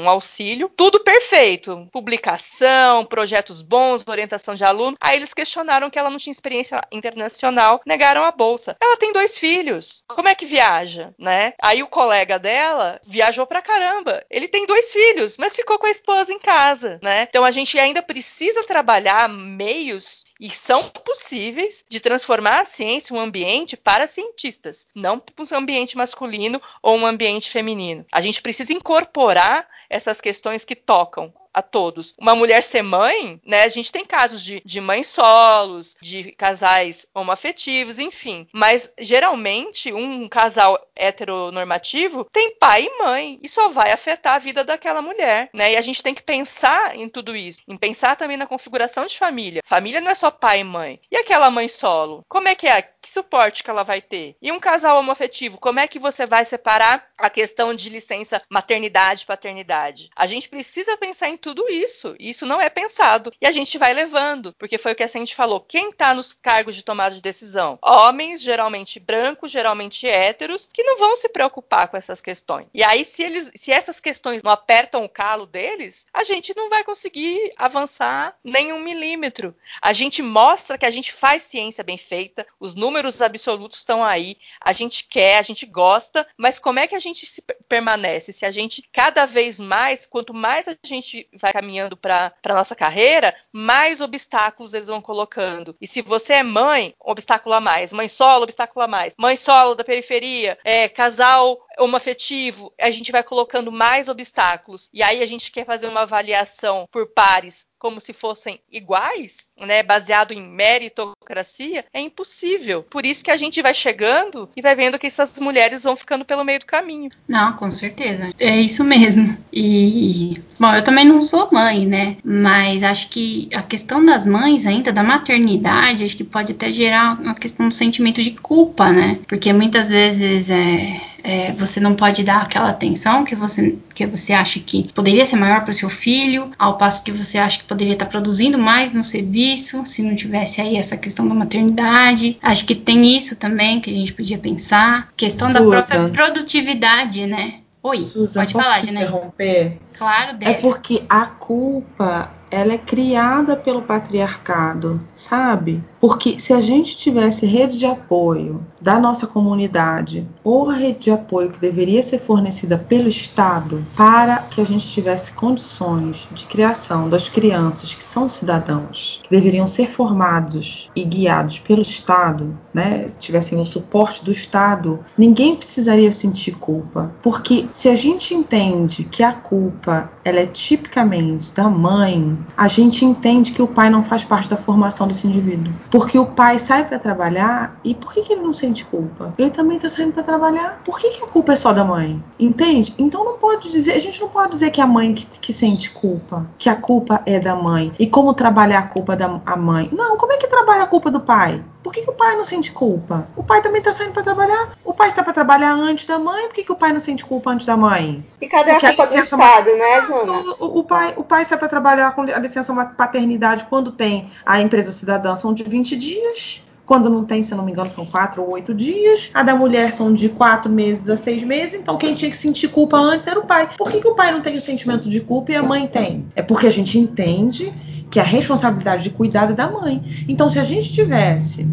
um 0.04 0.10
auxílio, 0.10 0.72
tudo 0.76 1.00
perfeito, 1.02 1.88
publicação, 1.92 3.06
projetos 3.06 3.62
bons, 3.62 4.06
orientação 4.08 4.56
de 4.56 4.64
aluno. 4.64 4.98
Aí 5.00 5.18
eles 5.18 5.34
questionaram 5.34 5.90
que 5.90 6.00
ela 6.00 6.10
não 6.10 6.18
tinha 6.18 6.32
experiência 6.32 6.82
internacional, 6.92 7.82
negaram 7.86 8.24
a 8.24 8.32
bolsa. 8.32 8.76
Ela 8.82 8.98
tem 8.98 9.12
dois 9.12 9.38
filhos, 9.38 10.04
como 10.16 10.28
é 10.28 10.36
que 10.36 10.46
viaja, 10.46 11.14
né? 11.18 11.54
Aí 11.62 11.84
o 11.84 11.88
colega 11.88 12.40
dela 12.40 13.00
viajou 13.06 13.46
pra 13.46 13.62
caramba. 13.62 14.26
Ele 14.30 14.48
tem 14.48 14.66
dois 14.66 14.92
filhos, 14.92 15.38
mas 15.38 15.56
ficou 15.56 15.78
com 15.78 15.88
a 15.88 15.92
esposa 15.92 16.34
em 16.34 16.40
casa, 16.40 17.00
né? 17.02 17.24
Então 17.30 17.46
a 17.46 17.52
gente 17.52 17.78
ainda 17.78 18.02
precisa 18.02 18.64
trabalhar 18.64 19.30
meios 19.30 20.24
e 20.40 20.50
são 20.50 20.90
possíveis 20.90 21.86
de 21.88 22.00
transformar 22.00 22.62
a 22.62 22.66
ciência 22.66 23.16
um 23.16 23.20
ambiente 23.20 23.78
para 23.78 24.08
cientistas, 24.08 24.88
não 24.96 25.22
um 25.40 25.56
ambiente 25.56 25.98
masculino 25.98 26.62
ou 26.82 26.96
um 26.98 27.06
ambiente 27.06 27.50
feminino. 27.50 28.06
A 28.12 28.22
gente 28.22 28.42
precisa 28.42 28.74
incorporar 28.74 29.68
essas 29.90 30.22
questões 30.22 30.64
que 30.64 30.76
tocam 30.76 31.34
a 31.54 31.62
todos. 31.62 32.16
Uma 32.18 32.36
mulher 32.36 32.62
ser 32.64 32.82
mãe, 32.82 33.40
né? 33.46 33.64
A 33.64 33.70
gente 33.70 33.92
tem 33.92 34.06
casos 34.06 34.44
de, 34.44 34.62
de 34.64 34.82
mães 34.82 35.08
solos, 35.08 35.96
de 36.02 36.32
casais 36.34 37.06
homoafetivos, 37.14 38.00
enfim. 38.00 38.48
Mas 38.54 38.92
geralmente 38.98 39.92
um 39.92 40.28
casal 40.28 40.80
heteronormativo 40.96 42.26
tem 42.32 42.56
pai 42.56 42.86
e 42.86 43.04
mãe. 43.04 43.40
E 43.42 43.50
só 43.50 43.70
vai 43.70 43.92
afetar 43.92 44.36
a 44.36 44.40
vida 44.40 44.64
daquela 44.64 45.02
mulher, 45.02 45.50
né? 45.54 45.74
E 45.74 45.78
a 45.78 45.82
gente 45.82 46.04
tem 46.04 46.14
que 46.14 46.22
pensar 46.22 46.96
em 46.96 47.10
tudo 47.10 47.36
isso. 47.36 47.60
Em 47.68 47.78
pensar 47.78 48.16
também 48.16 48.38
na 48.38 48.48
configuração 48.48 49.06
de 49.06 49.18
família. 49.18 49.62
Família 49.66 50.02
não 50.02 50.12
é 50.12 50.16
só 50.16 50.32
pai 50.32 50.60
e 50.60 50.64
mãe. 50.64 51.00
E 51.12 51.18
aquela 51.18 51.50
mãe 51.50 51.68
solo? 51.68 52.24
Como 52.28 52.48
é 52.48 52.56
que 52.56 52.68
é? 52.68 52.90
Que 53.10 53.14
suporte 53.14 53.64
que 53.64 53.70
ela 53.72 53.82
vai 53.82 54.04
ter? 54.04 54.36
E 54.40 54.52
um 54.52 54.60
casal 54.60 55.00
homoafetivo, 55.00 55.58
como 55.58 55.80
é 55.80 55.88
que 55.88 55.98
você 55.98 56.28
vai 56.28 56.46
separar 56.46 57.08
a 57.18 57.28
questão 57.28 57.74
de 57.74 57.90
licença 57.90 58.40
maternidade 58.48 59.24
e 59.24 59.26
paternidade? 59.26 60.12
A 60.16 60.28
gente 60.28 60.48
precisa 60.48 60.96
pensar 60.96 61.28
em 61.28 61.36
tudo 61.36 61.68
isso. 61.68 62.16
Isso 62.20 62.46
não 62.46 62.62
é 62.62 62.70
pensado. 62.70 63.34
E 63.42 63.48
a 63.48 63.52
gente 63.52 63.80
vai 63.80 63.96
levando, 63.96 64.54
porque 64.60 64.78
foi 64.78 64.92
o 64.92 64.96
que 64.96 65.02
a 65.02 65.08
gente 65.08 65.34
falou. 65.34 65.60
Quem 65.60 65.90
está 65.90 66.14
nos 66.14 66.34
cargos 66.34 66.76
de 66.76 66.86
tomada 66.86 67.16
de 67.16 67.22
decisão? 67.22 67.80
Homens, 67.82 68.44
geralmente 68.44 69.00
brancos, 69.00 69.50
geralmente 69.50 70.08
héteros, 70.08 70.70
que 70.72 70.84
não 70.84 71.00
vão 71.00 71.16
se 71.16 71.30
preocupar 71.30 71.88
com 71.88 71.98
essas 71.98 72.22
questões. 72.22 72.68
E 72.76 72.84
aí, 72.84 73.04
se, 73.04 73.24
eles, 73.24 73.50
se 73.56 73.72
essas 73.72 74.00
questões 74.00 74.44
não 74.44 74.52
apertam 74.52 75.04
o 75.04 75.10
calo 75.10 75.48
deles, 75.48 76.06
a 76.14 76.24
gente 76.24 76.56
não 76.56 76.70
vai 76.70 76.84
conseguir 76.84 77.54
avançar 77.58 78.38
nem 78.44 78.72
um 78.72 78.80
milímetro. 78.80 79.56
A 79.82 79.94
gente 79.94 80.22
mostra 80.22 80.78
que 80.78 80.86
a 80.86 80.92
gente 80.92 81.12
faz 81.12 81.42
ciência 81.42 81.84
bem 81.84 81.98
feita, 81.98 82.46
os 82.60 82.76
números 82.76 82.99
absolutos 83.06 83.80
estão 83.80 84.04
aí, 84.04 84.38
a 84.62 84.74
gente 84.74 85.06
quer, 85.06 85.38
a 85.38 85.42
gente 85.42 85.66
gosta, 85.66 86.28
mas 86.38 86.60
como 86.60 86.80
é 86.80 86.88
que 86.88 86.96
a 86.96 87.00
gente 87.00 87.26
se 87.26 87.42
permanece? 87.68 88.34
Se 88.34 88.46
a 88.46 88.52
gente 88.52 88.82
cada 88.92 89.26
vez 89.26 89.60
mais, 89.60 90.06
quanto 90.06 90.34
mais 90.34 90.68
a 90.68 90.76
gente 90.84 91.28
vai 91.34 91.54
caminhando 91.54 91.96
para 91.96 92.34
a 92.44 92.54
nossa 92.54 92.76
carreira, 92.76 93.36
mais 93.52 94.02
obstáculos 94.02 94.74
eles 94.74 94.88
vão 94.88 95.02
colocando. 95.02 95.76
E 95.80 95.88
se 95.88 96.02
você 96.02 96.34
é 96.34 96.44
mãe, 96.44 96.94
obstáculo 97.00 97.56
a 97.56 97.60
mais. 97.60 97.94
Mãe 97.94 98.10
solo, 98.10 98.44
obstáculo 98.44 98.84
a 98.84 98.88
mais. 98.88 99.16
Mãe 99.18 99.36
solo 99.36 99.76
da 99.76 99.84
periferia, 99.84 100.58
é, 100.64 100.88
casal 100.90 101.60
homoafetivo, 101.78 102.74
a 102.80 102.90
gente 102.90 103.12
vai 103.12 103.24
colocando 103.24 103.72
mais 103.72 104.10
obstáculos. 104.10 104.90
E 104.94 105.02
aí 105.02 105.22
a 105.24 105.26
gente 105.26 105.52
quer 105.52 105.66
fazer 105.66 105.88
uma 105.88 106.02
avaliação 106.02 106.88
por 106.92 107.08
pares 107.08 107.69
como 107.80 108.02
se 108.02 108.12
fossem 108.14 108.60
iguais, 108.72 109.48
né, 109.60 109.82
baseado 109.82 110.34
em 110.34 110.42
meritocracia, 110.42 111.86
é 111.94 112.02
impossível. 112.02 112.84
Por 112.84 113.06
isso 113.06 113.24
que 113.24 113.32
a 113.32 113.38
gente 113.38 113.62
vai 113.62 113.74
chegando 113.74 114.50
e 114.56 114.62
vai 114.62 114.76
vendo 114.76 115.00
que 115.00 115.08
essas 115.08 115.40
mulheres 115.40 115.84
vão 115.84 115.96
ficando 115.96 116.26
pelo 116.26 116.44
meio 116.44 116.60
do 116.60 116.66
caminho. 116.66 117.10
Não, 117.28 117.54
com 117.54 117.72
certeza. 117.72 118.30
É 118.38 118.56
isso 118.58 118.84
mesmo. 118.84 119.38
E, 119.52 120.34
bom, 120.60 120.74
eu 120.76 120.84
também 120.84 121.06
não 121.06 121.22
sou 121.22 121.50
mãe, 121.52 121.86
né, 121.86 122.18
mas 122.24 122.84
acho 122.84 123.10
que 123.10 123.50
a 123.54 123.64
questão 123.64 124.06
das 124.06 124.26
mães 124.26 124.66
ainda, 124.66 124.92
da 124.92 125.02
maternidade, 125.02 126.04
acho 126.04 126.18
que 126.18 126.24
pode 126.24 126.52
até 126.52 126.72
gerar 126.72 127.20
uma 127.20 127.36
questão, 127.36 127.68
um 127.68 127.72
sentimento 127.72 128.22
de 128.22 128.32
culpa, 128.32 128.92
né, 128.92 129.20
porque 129.28 129.54
muitas 129.54 129.90
vezes 129.90 130.50
é 130.50 131.02
é, 131.24 131.54
você 131.54 131.80
não 131.80 131.96
pode 131.96 132.24
dar 132.24 132.42
aquela 132.42 132.70
atenção 132.70 133.24
que 133.24 133.36
você, 133.36 133.78
que 133.94 134.06
você 134.06 134.34
acha 134.34 134.60
que 134.60 134.92
poderia 134.94 135.26
ser 135.26 135.36
maior 135.36 135.62
para 135.62 135.72
o 135.72 135.74
seu 135.74 135.90
filho, 135.90 136.52
ao 136.58 136.78
passo 136.78 137.04
que 137.04 137.12
você 137.12 137.38
acha 137.38 137.60
que 137.60 137.66
poderia 137.66 137.94
estar 137.94 138.06
produzindo 138.06 138.58
mais 138.58 138.92
no 138.92 139.04
serviço, 139.04 139.86
se 139.86 140.02
não 140.02 140.16
tivesse 140.16 140.62
aí 140.62 140.76
essa 140.76 140.98
questão 140.98 141.28
da 141.28 141.36
maternidade. 141.36 142.38
Acho 142.42 142.66
que 142.66 142.76
tem 142.76 143.18
isso 143.18 143.36
também 143.36 143.80
que 143.80 143.90
a 143.90 143.94
gente 143.94 144.14
podia 144.14 144.38
pensar. 144.38 145.10
Questão 145.16 145.52
da 145.52 145.62
própria 145.62 146.10
produtividade, 146.10 147.26
né? 147.26 147.56
Oi, 147.82 148.04
Susan, 148.04 148.42
pode 148.42 148.54
falar, 148.54 148.82
Janaína. 148.82 149.02
interromper? 149.04 149.78
Claro, 149.98 150.36
deve. 150.36 150.52
É 150.52 150.54
porque 150.56 151.04
a 151.08 151.26
culpa 151.26 152.30
ela 152.52 152.74
é 152.74 152.78
criada 152.78 153.56
pelo 153.56 153.84
patriarcado, 153.84 155.00
sabe? 155.16 155.82
Porque 156.00 156.40
se 156.40 156.54
a 156.54 156.62
gente 156.62 156.98
tivesse 156.98 157.46
rede 157.46 157.78
de 157.78 157.86
apoio 157.86 158.66
da 158.82 159.00
nossa 159.00 159.28
comunidade 159.28 160.26
ou 160.44 160.70
a 160.70 160.74
rede 160.74 161.00
de 161.00 161.12
apoio 161.12 161.52
que 161.52 161.60
deveria 161.60 162.02
ser 162.02 162.20
fornecida 162.20 162.78
pelo 162.78 163.10
Estado 163.10 163.86
para 163.96 164.38
que 164.38 164.62
a 164.62 164.66
gente 164.66 164.88
tivesse 164.88 165.32
condições 165.34 166.28
de 166.32 166.46
criação 166.46 167.10
das 167.10 167.28
crianças 167.28 167.94
que 167.94 168.04
são 168.04 168.30
cidadãos, 168.30 169.20
que 169.24 169.30
deveriam 169.30 169.68
ser 169.68 169.88
formados 169.88 170.90
e 170.96 171.04
guiados 171.04 171.60
pelo 171.60 171.82
Estado, 171.82 172.58
né? 172.74 173.10
Tivessem 173.20 173.60
o 173.60 173.66
suporte 173.66 174.24
do 174.24 174.32
Estado, 174.32 175.00
ninguém 175.18 175.56
precisaria 175.56 176.12
sentir 176.12 176.54
culpa, 176.54 177.12
porque 177.22 177.68
se 177.72 177.90
a 177.90 177.96
gente 177.96 178.34
entende 178.34 179.04
que 179.04 179.24
a 179.24 179.34
culpa 179.34 180.12
ela 180.24 180.40
é 180.40 180.46
tipicamente 180.46 181.54
da 181.54 181.70
mãe, 181.70 182.38
a 182.56 182.68
gente 182.68 183.04
entende 183.04 183.52
que 183.52 183.62
o 183.62 183.68
pai 183.68 183.90
não 183.90 184.04
faz 184.04 184.24
parte 184.24 184.50
da 184.50 184.58
formação 184.58 185.08
desse 185.08 185.28
indivíduo. 185.28 185.74
Porque 185.90 186.18
o 186.20 186.26
pai 186.26 186.60
sai 186.60 186.86
para 186.86 187.00
trabalhar 187.00 187.80
e 187.84 187.96
por 187.96 188.14
que, 188.14 188.22
que, 188.22 188.34
ele 188.34 188.42
não 188.42 188.54
sente 188.54 188.86
culpa? 188.86 189.34
Ele 189.38 189.50
também 189.50 189.78
está 189.78 189.90
saindo 189.90 190.14
para 190.14 190.24
trabalhar. 190.24 190.82
Por 190.86 191.00
que, 191.00 191.10
que, 191.10 191.24
a 191.24 191.28
culpa 191.28 191.54
é 191.54 191.56
só 191.56 191.74
da 191.74 191.84
mãe? 191.84 192.24
Entende? 192.40 192.94
Então 192.98 193.24
não 193.26 193.38
pode 193.38 193.72
dizer, 193.72 193.94
a 193.94 194.00
gente 194.00 194.22
não 194.22 194.30
pode 194.30 194.52
dizer 194.52 194.70
que 194.70 194.80
é 194.80 194.84
a 194.84 194.88
mãe 194.88 195.14
que, 195.14 195.26
que 195.26 195.52
sente 195.52 195.90
culpa, 195.92 196.48
que 196.58 196.70
a 196.70 196.76
culpa 196.76 197.22
é 197.26 197.40
da 197.40 197.56
mãe. 197.56 197.92
E 198.00 198.06
como 198.08 198.34
trabalhar 198.34 198.80
a 198.80 198.88
culpa 198.88 199.16
da 199.16 199.40
a 199.46 199.56
mãe? 199.56 199.90
Não, 199.92 200.18
como 200.18 200.34
é 200.34 200.38
que 200.38 200.48
trabalha 200.48 200.84
a 200.84 200.88
culpa 200.88 201.10
do 201.10 201.20
pai? 201.20 201.64
Por 202.00 202.06
que, 202.06 202.06
que 202.06 202.10
o 202.12 202.14
pai 202.14 202.36
não 202.36 202.46
sente 202.46 202.72
culpa? 202.72 203.28
O 203.36 203.44
pai 203.44 203.62
também 203.62 203.80
está 203.80 203.92
saindo 203.92 204.14
para 204.14 204.24
trabalhar. 204.24 204.78
O 204.86 204.94
pai 204.94 205.08
está 205.10 205.24
para 205.24 205.34
trabalhar 205.34 205.74
antes 205.74 206.06
da 206.06 206.18
mãe. 206.18 206.48
Por 206.48 206.54
que, 206.54 206.64
que 206.64 206.72
o 206.72 206.76
pai 206.76 206.94
não 206.94 207.00
sente 207.00 207.26
culpa 207.26 207.52
antes 207.52 207.66
da 207.66 207.76
mãe? 207.76 208.24
E 208.40 208.48
cadê 208.48 208.72
Porque 208.72 208.86
a 208.86 208.96
culpa 208.96 209.08
do 209.08 209.20
Estado, 209.20 209.70
né, 209.76 210.02
Jana? 210.08 210.56
O, 210.60 210.80
o, 210.80 210.84
pai, 210.84 211.14
o 211.18 211.24
pai 211.24 211.44
sai 211.46 211.58
para 211.58 211.68
trabalhar 211.68 212.14
com 212.14 212.22
a 212.22 212.40
licença 212.40 212.74
paternidade 212.86 213.66
quando 213.70 213.92
tem 213.92 214.30
a 214.46 214.62
empresa 214.62 214.92
cidadã 214.92 215.36
são 215.36 215.54
de 215.54 215.64
20 215.64 215.96
dias. 215.96 216.64
Quando 216.86 217.08
não 217.08 217.24
tem, 217.24 217.44
se 217.44 217.54
não 217.54 217.64
me 217.64 217.72
engano, 217.72 217.90
são 217.90 218.04
quatro 218.04 218.42
ou 218.42 218.52
oito 218.54 218.74
dias. 218.74 219.30
A 219.34 219.44
da 219.44 219.56
mulher 219.56 219.94
são 219.94 220.12
de 220.12 220.28
quatro 220.28 220.72
meses 220.72 221.08
a 221.08 221.18
seis 221.18 221.44
meses. 221.44 221.76
Então, 221.76 221.98
quem 221.98 222.16
tinha 222.16 222.32
que 222.32 222.38
sentir 222.38 222.68
culpa 222.70 222.98
antes 222.98 223.28
era 223.28 223.40
o 223.40 223.46
pai. 223.46 223.70
Por 223.78 223.92
que, 223.92 224.02
que 224.02 224.08
o 224.08 224.16
pai 224.16 224.32
não 224.32 224.42
tem 224.42 224.58
o 224.58 224.62
sentimento 224.62 225.08
de 225.08 225.20
culpa 225.22 225.52
e 225.52 225.56
a 225.56 225.62
mãe 225.62 225.88
tem? 225.88 226.26
É 226.36 226.42
porque 226.42 226.66
a 226.66 226.72
gente 226.72 226.98
entende 226.98 227.72
que 228.10 228.20
a 228.20 228.24
responsabilidade 228.24 229.04
de 229.04 229.10
cuidado 229.12 229.52
é 229.52 229.56
da 229.56 229.70
mãe. 229.70 230.26
Então, 230.28 230.50
se 230.50 230.60
a 230.60 230.64
gente 230.64 230.92
tivesse 230.92 231.66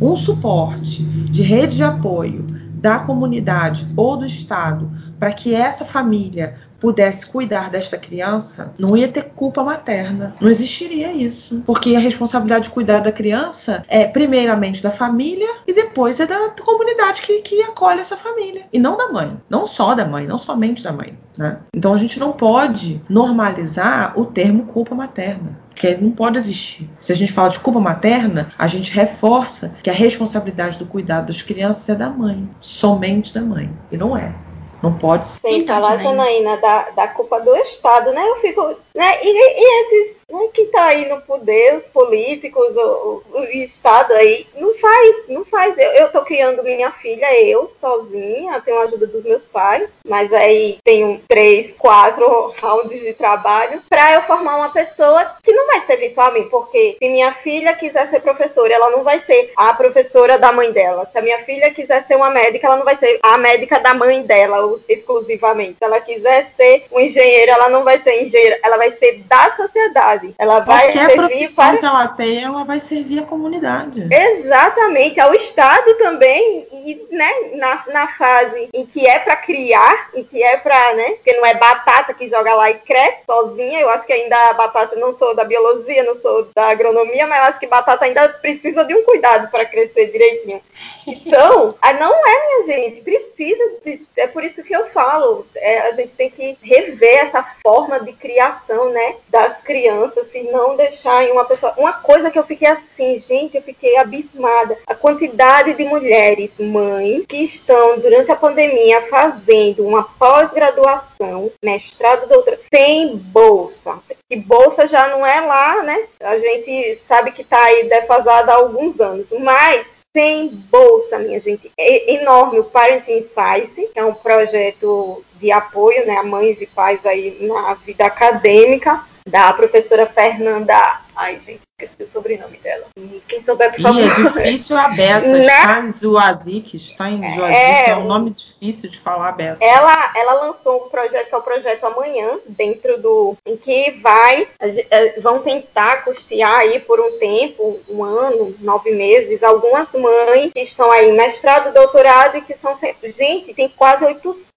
um 0.00 0.16
suporte 0.16 1.02
de 1.02 1.42
rede 1.42 1.76
de 1.76 1.84
apoio 1.84 2.46
da 2.74 2.98
comunidade 2.98 3.86
ou 3.96 4.16
do 4.16 4.24
Estado 4.24 4.90
para 5.22 5.32
que 5.32 5.54
essa 5.54 5.84
família 5.84 6.56
pudesse 6.80 7.24
cuidar 7.24 7.70
desta 7.70 7.96
criança, 7.96 8.74
não 8.76 8.96
ia 8.96 9.06
ter 9.06 9.26
culpa 9.36 9.62
materna. 9.62 10.34
Não 10.40 10.50
existiria 10.50 11.12
isso. 11.12 11.62
Porque 11.64 11.94
a 11.94 12.00
responsabilidade 12.00 12.64
de 12.64 12.70
cuidar 12.70 12.98
da 12.98 13.12
criança 13.12 13.84
é, 13.86 14.04
primeiramente, 14.04 14.82
da 14.82 14.90
família 14.90 15.48
e 15.64 15.72
depois 15.72 16.18
é 16.18 16.26
da 16.26 16.48
comunidade 16.60 17.22
que, 17.22 17.40
que 17.40 17.62
acolhe 17.62 18.00
essa 18.00 18.16
família. 18.16 18.64
E 18.72 18.80
não 18.80 18.96
da 18.96 19.12
mãe. 19.12 19.40
Não 19.48 19.64
só 19.64 19.94
da 19.94 20.04
mãe, 20.04 20.26
não 20.26 20.38
somente 20.38 20.82
da 20.82 20.92
mãe. 20.92 21.16
Né? 21.38 21.58
Então 21.72 21.94
a 21.94 21.96
gente 21.96 22.18
não 22.18 22.32
pode 22.32 23.00
normalizar 23.08 24.18
o 24.18 24.26
termo 24.26 24.64
culpa 24.64 24.92
materna 24.92 25.62
que 25.74 25.96
não 25.96 26.10
pode 26.10 26.38
existir. 26.38 26.88
Se 27.00 27.12
a 27.12 27.16
gente 27.16 27.32
fala 27.32 27.50
de 27.50 27.58
culpa 27.58 27.80
materna, 27.80 28.48
a 28.58 28.66
gente 28.66 28.92
reforça 28.92 29.74
que 29.82 29.90
a 29.90 29.92
responsabilidade 29.92 30.78
do 30.78 30.86
cuidado 30.86 31.26
das 31.26 31.42
crianças 31.42 31.88
é 31.88 31.94
da 31.94 32.10
mãe, 32.10 32.48
somente 32.60 33.32
da 33.34 33.40
mãe, 33.40 33.72
e 33.90 33.96
não 33.96 34.16
é. 34.16 34.34
Não 34.82 34.92
pode 34.98 35.28
ser. 35.28 35.40
Sem 35.40 35.60
então, 35.60 35.80
falar, 35.80 35.98
Janaína, 35.98 36.56
da, 36.56 36.90
da 36.90 37.08
culpa 37.08 37.40
do 37.40 37.54
Estado, 37.56 38.10
né? 38.12 38.28
Eu 38.28 38.40
fico. 38.40 38.74
Né? 38.94 39.24
E, 39.24 39.28
e 39.28 39.80
esses 39.82 40.21
né, 40.32 40.48
que 40.52 40.64
tá 40.66 40.86
aí 40.86 41.08
no 41.08 41.20
poder, 41.20 41.76
os 41.76 41.84
políticos, 41.84 42.74
o, 42.74 43.22
o, 43.32 43.42
Estado 43.52 44.12
aí, 44.14 44.46
não 44.56 44.74
faz, 44.78 45.28
não 45.28 45.44
faz. 45.44 45.74
Eu, 45.76 46.08
tô 46.10 46.22
criando 46.22 46.62
minha 46.62 46.90
filha, 46.92 47.38
eu, 47.40 47.70
sozinha, 47.80 48.60
tenho 48.60 48.78
a 48.78 48.84
ajuda 48.84 49.06
dos 49.06 49.24
meus 49.24 49.44
pais, 49.44 49.88
mas 50.08 50.32
aí 50.32 50.78
tenho 50.84 51.20
três, 51.28 51.72
quatro 51.72 52.54
rounds 52.60 53.00
de 53.00 53.12
trabalho 53.14 53.82
para 53.88 54.14
eu 54.14 54.22
formar 54.22 54.56
uma 54.56 54.70
pessoa 54.70 55.24
que 55.42 55.52
não 55.52 55.66
vai 55.66 55.82
servir 55.86 56.14
só 56.14 56.22
a 56.22 56.30
mim, 56.30 56.48
porque 56.48 56.96
se 56.98 57.08
minha 57.08 57.32
filha 57.34 57.74
quiser 57.74 58.08
ser 58.08 58.20
professora, 58.20 58.72
ela 58.72 58.90
não 58.90 59.02
vai 59.02 59.20
ser 59.20 59.52
a 59.56 59.74
professora 59.74 60.38
da 60.38 60.52
mãe 60.52 60.72
dela. 60.72 61.08
Se 61.12 61.18
a 61.18 61.22
minha 61.22 61.38
filha 61.44 61.70
quiser 61.72 62.06
ser 62.06 62.16
uma 62.16 62.30
médica, 62.30 62.66
ela 62.66 62.76
não 62.76 62.84
vai 62.84 62.96
ser 62.96 63.18
a 63.22 63.36
médica 63.36 63.78
da 63.78 63.92
mãe 63.92 64.22
dela 64.22 64.78
exclusivamente. 64.88 65.78
Se 65.78 65.84
ela 65.84 66.00
quiser 66.00 66.50
ser 66.56 66.84
uma 66.90 67.02
engenheira, 67.02 67.52
ela 67.52 67.68
não 67.68 67.84
vai 67.84 68.00
ser 68.00 68.22
engenheira, 68.22 68.58
ela 68.62 68.76
vai 68.76 68.92
ser 68.92 69.22
da 69.24 69.54
sociedade. 69.56 70.21
Ela 70.38 70.60
vai 70.60 70.92
Qualquer 70.92 71.14
profissão 71.14 71.64
para... 71.64 71.78
que 71.78 71.86
ela 71.86 72.08
tem, 72.08 72.44
ela 72.44 72.64
vai 72.64 72.80
servir 72.80 73.20
a 73.20 73.26
comunidade. 73.26 74.06
Exatamente, 74.10 75.20
ao 75.20 75.34
Estado 75.34 75.94
também, 75.94 76.66
e 76.72 77.06
né, 77.10 77.30
na, 77.54 77.84
na 77.92 78.06
fase 78.08 78.68
em 78.72 78.86
que 78.86 79.06
é 79.06 79.18
para 79.18 79.36
criar, 79.36 80.10
em 80.14 80.24
que 80.24 80.42
é 80.42 80.56
para, 80.56 80.94
né, 80.94 81.10
porque 81.12 81.32
não 81.34 81.46
é 81.46 81.54
batata 81.54 82.14
que 82.14 82.28
joga 82.28 82.54
lá 82.54 82.70
e 82.70 82.74
cresce 82.74 83.22
sozinha, 83.26 83.80
eu 83.80 83.90
acho 83.90 84.06
que 84.06 84.12
ainda 84.12 84.36
a 84.50 84.52
batata, 84.54 84.96
não 84.96 85.12
sou 85.14 85.34
da 85.34 85.44
biologia, 85.44 86.02
não 86.02 86.20
sou 86.20 86.48
da 86.54 86.68
agronomia, 86.68 87.26
mas 87.26 87.38
eu 87.38 87.44
acho 87.46 87.60
que 87.60 87.66
batata 87.66 88.04
ainda 88.04 88.28
precisa 88.28 88.84
de 88.84 88.94
um 88.94 89.02
cuidado 89.04 89.50
para 89.50 89.64
crescer 89.64 90.10
direitinho. 90.10 90.60
Então, 91.06 91.74
não 91.98 92.26
é, 92.26 92.46
minha 92.46 92.64
gente, 92.64 93.00
precisa 93.02 93.62
de, 93.84 94.02
é 94.16 94.26
por 94.26 94.44
isso 94.44 94.62
que 94.62 94.74
eu 94.74 94.86
falo, 94.90 95.46
é, 95.56 95.80
a 95.80 95.92
gente 95.92 96.12
tem 96.14 96.30
que 96.30 96.56
rever 96.62 97.26
essa 97.26 97.42
forma 97.62 98.00
de 98.00 98.12
criação, 98.12 98.90
né, 98.90 99.16
das 99.28 99.58
crianças 99.62 100.11
e 100.34 100.42
não 100.44 100.76
deixar 100.76 101.24
em 101.24 101.32
uma 101.32 101.44
pessoa. 101.44 101.74
Uma 101.76 101.92
coisa 101.92 102.30
que 102.30 102.38
eu 102.38 102.44
fiquei 102.44 102.68
assim, 102.68 103.18
gente, 103.20 103.56
eu 103.56 103.62
fiquei 103.62 103.96
abismada, 103.96 104.76
a 104.86 104.94
quantidade 104.94 105.74
de 105.74 105.84
mulheres 105.84 106.50
mães 106.58 107.24
que 107.26 107.44
estão 107.44 107.98
durante 107.98 108.30
a 108.30 108.36
pandemia 108.36 109.02
fazendo 109.02 109.86
uma 109.86 110.02
pós-graduação, 110.02 111.50
mestrado, 111.64 112.28
doutorado, 112.28 112.60
sem 112.72 113.16
bolsa. 113.16 113.98
E 114.30 114.36
bolsa 114.36 114.88
já 114.88 115.08
não 115.08 115.26
é 115.26 115.40
lá, 115.40 115.82
né? 115.82 116.04
A 116.20 116.38
gente 116.38 116.98
sabe 117.06 117.32
que 117.32 117.42
está 117.42 117.62
aí 117.62 117.88
defasada 117.88 118.52
há 118.52 118.56
alguns 118.56 118.98
anos, 119.00 119.30
mas 119.40 119.86
sem 120.12 120.48
bolsa, 120.70 121.18
minha 121.18 121.40
gente. 121.40 121.70
É 121.76 122.14
enorme 122.14 122.58
o 122.58 122.64
Parenting 122.64 123.26
Science, 123.34 123.88
que 123.92 123.98
é 123.98 124.04
um 124.04 124.14
projeto 124.14 125.24
de 125.40 125.50
apoio 125.50 126.06
né, 126.06 126.16
a 126.16 126.22
mães 126.22 126.60
e 126.60 126.66
pais 126.66 127.04
aí 127.04 127.38
na 127.40 127.74
vida 127.74 128.04
acadêmica, 128.04 129.04
da 129.28 129.52
professora 129.52 130.06
Fernanda. 130.06 131.00
Ai, 131.14 131.38
gente, 131.44 131.60
esqueci 131.78 132.04
o 132.04 132.12
sobrenome 132.12 132.56
dela. 132.58 132.86
Quem 133.28 133.42
souber, 133.44 133.72
por 133.72 133.82
favor. 133.82 134.00
E 134.00 134.04
é 134.04 134.14
difícil 134.14 134.76
a 134.76 134.88
beça. 134.88 135.28
Né? 135.28 135.60
Steinzuazik, 135.60 136.78
Steinzuazik, 136.78 137.54
é, 137.54 137.90
é 137.90 137.96
um 137.96 138.06
nome 138.06 138.30
difícil 138.30 138.88
de 138.88 138.98
falar 138.98 139.28
a 139.28 139.32
beça. 139.32 139.62
Ela, 139.62 140.12
ela 140.16 140.46
lançou 140.46 140.86
um 140.86 140.88
projeto, 140.88 141.28
que 141.28 141.34
é 141.34 141.38
o 141.38 141.42
projeto 141.42 141.84
Amanhã, 141.84 142.38
dentro 142.48 143.00
do. 143.00 143.36
em 143.46 143.56
que 143.56 143.90
vai. 144.02 144.48
É, 144.58 145.20
vão 145.20 145.40
tentar 145.40 146.04
custear 146.04 146.60
aí 146.60 146.80
por 146.80 146.98
um 147.00 147.18
tempo, 147.18 147.80
um 147.88 148.02
ano, 148.02 148.54
nove 148.60 148.92
meses, 148.92 149.42
algumas 149.42 149.88
mães 149.92 150.52
que 150.52 150.60
estão 150.60 150.90
aí 150.90 151.12
mestrado, 151.12 151.74
doutorado 151.74 152.38
e 152.38 152.42
que 152.42 152.54
são 152.54 152.78
sempre. 152.78 153.12
Gente, 153.12 153.52
tem 153.54 153.68
quase 153.68 154.04
800 154.04 154.51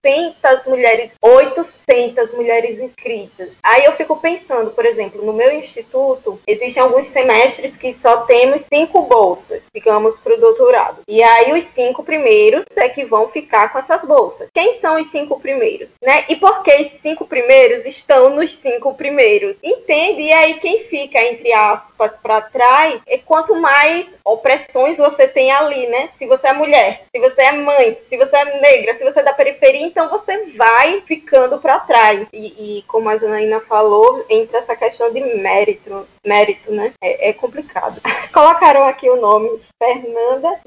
mulheres, 0.65 1.11
800 1.21 2.33
mulheres 2.33 2.79
inscritas. 2.79 3.49
Aí 3.63 3.85
eu 3.85 3.93
fico 3.93 4.17
pensando, 4.17 4.71
por 4.71 4.85
exemplo, 4.85 5.23
no 5.23 5.33
meu 5.33 5.51
instituto, 5.51 6.39
existem 6.47 6.81
alguns 6.81 7.07
semestres 7.09 7.77
que 7.77 7.93
só 7.93 8.25
temos 8.25 8.63
cinco 8.71 9.01
bolsas, 9.03 9.65
digamos, 9.73 10.17
para 10.19 10.35
o 10.35 10.39
doutorado. 10.39 11.01
E 11.07 11.23
aí 11.23 11.57
os 11.57 11.65
cinco 11.67 12.03
primeiros 12.03 12.65
é 12.75 12.89
que 12.89 13.05
vão 13.05 13.29
ficar 13.29 13.71
com 13.71 13.79
essas 13.79 14.03
bolsas. 14.05 14.49
Quem 14.53 14.79
são 14.79 15.01
os 15.01 15.09
cinco 15.09 15.39
primeiros? 15.39 15.89
Né? 16.01 16.25
E 16.29 16.35
por 16.35 16.63
que 16.63 16.75
os 16.81 16.91
cinco 17.01 17.25
primeiros 17.25 17.85
estão 17.85 18.29
nos 18.29 18.55
cinco 18.59 18.93
primeiros? 18.93 19.55
Entende? 19.63 20.23
E 20.23 20.33
aí 20.33 20.55
quem 20.55 20.83
fica, 20.85 21.21
entre 21.23 21.51
aspas, 21.53 22.17
para 22.17 22.41
trás, 22.41 23.01
é 23.07 23.17
quanto 23.17 23.55
mais 23.55 24.07
opressões 24.23 24.97
você 24.97 25.27
tem 25.27 25.51
ali, 25.51 25.87
né? 25.87 26.09
Se 26.17 26.25
você 26.25 26.47
é 26.47 26.53
mulher, 26.53 27.01
se 27.11 27.19
você 27.19 27.41
é 27.41 27.51
mãe, 27.53 27.97
se 28.07 28.17
você 28.17 28.35
é 28.35 28.59
negra, 28.59 28.97
se 28.97 29.03
você 29.03 29.19
é 29.19 29.23
da 29.23 29.33
periferia, 29.33 29.87
então 29.95 30.09
você 30.09 30.51
vai 30.57 30.99
ficando 31.07 31.57
para 31.57 31.79
trás. 31.79 32.27
E, 32.33 32.79
e, 32.79 32.83
como 32.85 33.07
a 33.07 33.15
Janaína 33.15 33.61
falou, 33.61 34.25
entra 34.29 34.59
essa 34.59 34.75
questão 34.75 35.09
de 35.13 35.21
mérito, 35.21 36.05
mérito, 36.27 36.69
né? 36.69 36.91
É, 37.01 37.29
é 37.29 37.33
complicado. 37.33 38.01
Colocaram 38.33 38.83
aqui 38.83 39.09
o 39.09 39.15
nome 39.15 39.57
Fernanda 39.85 40.59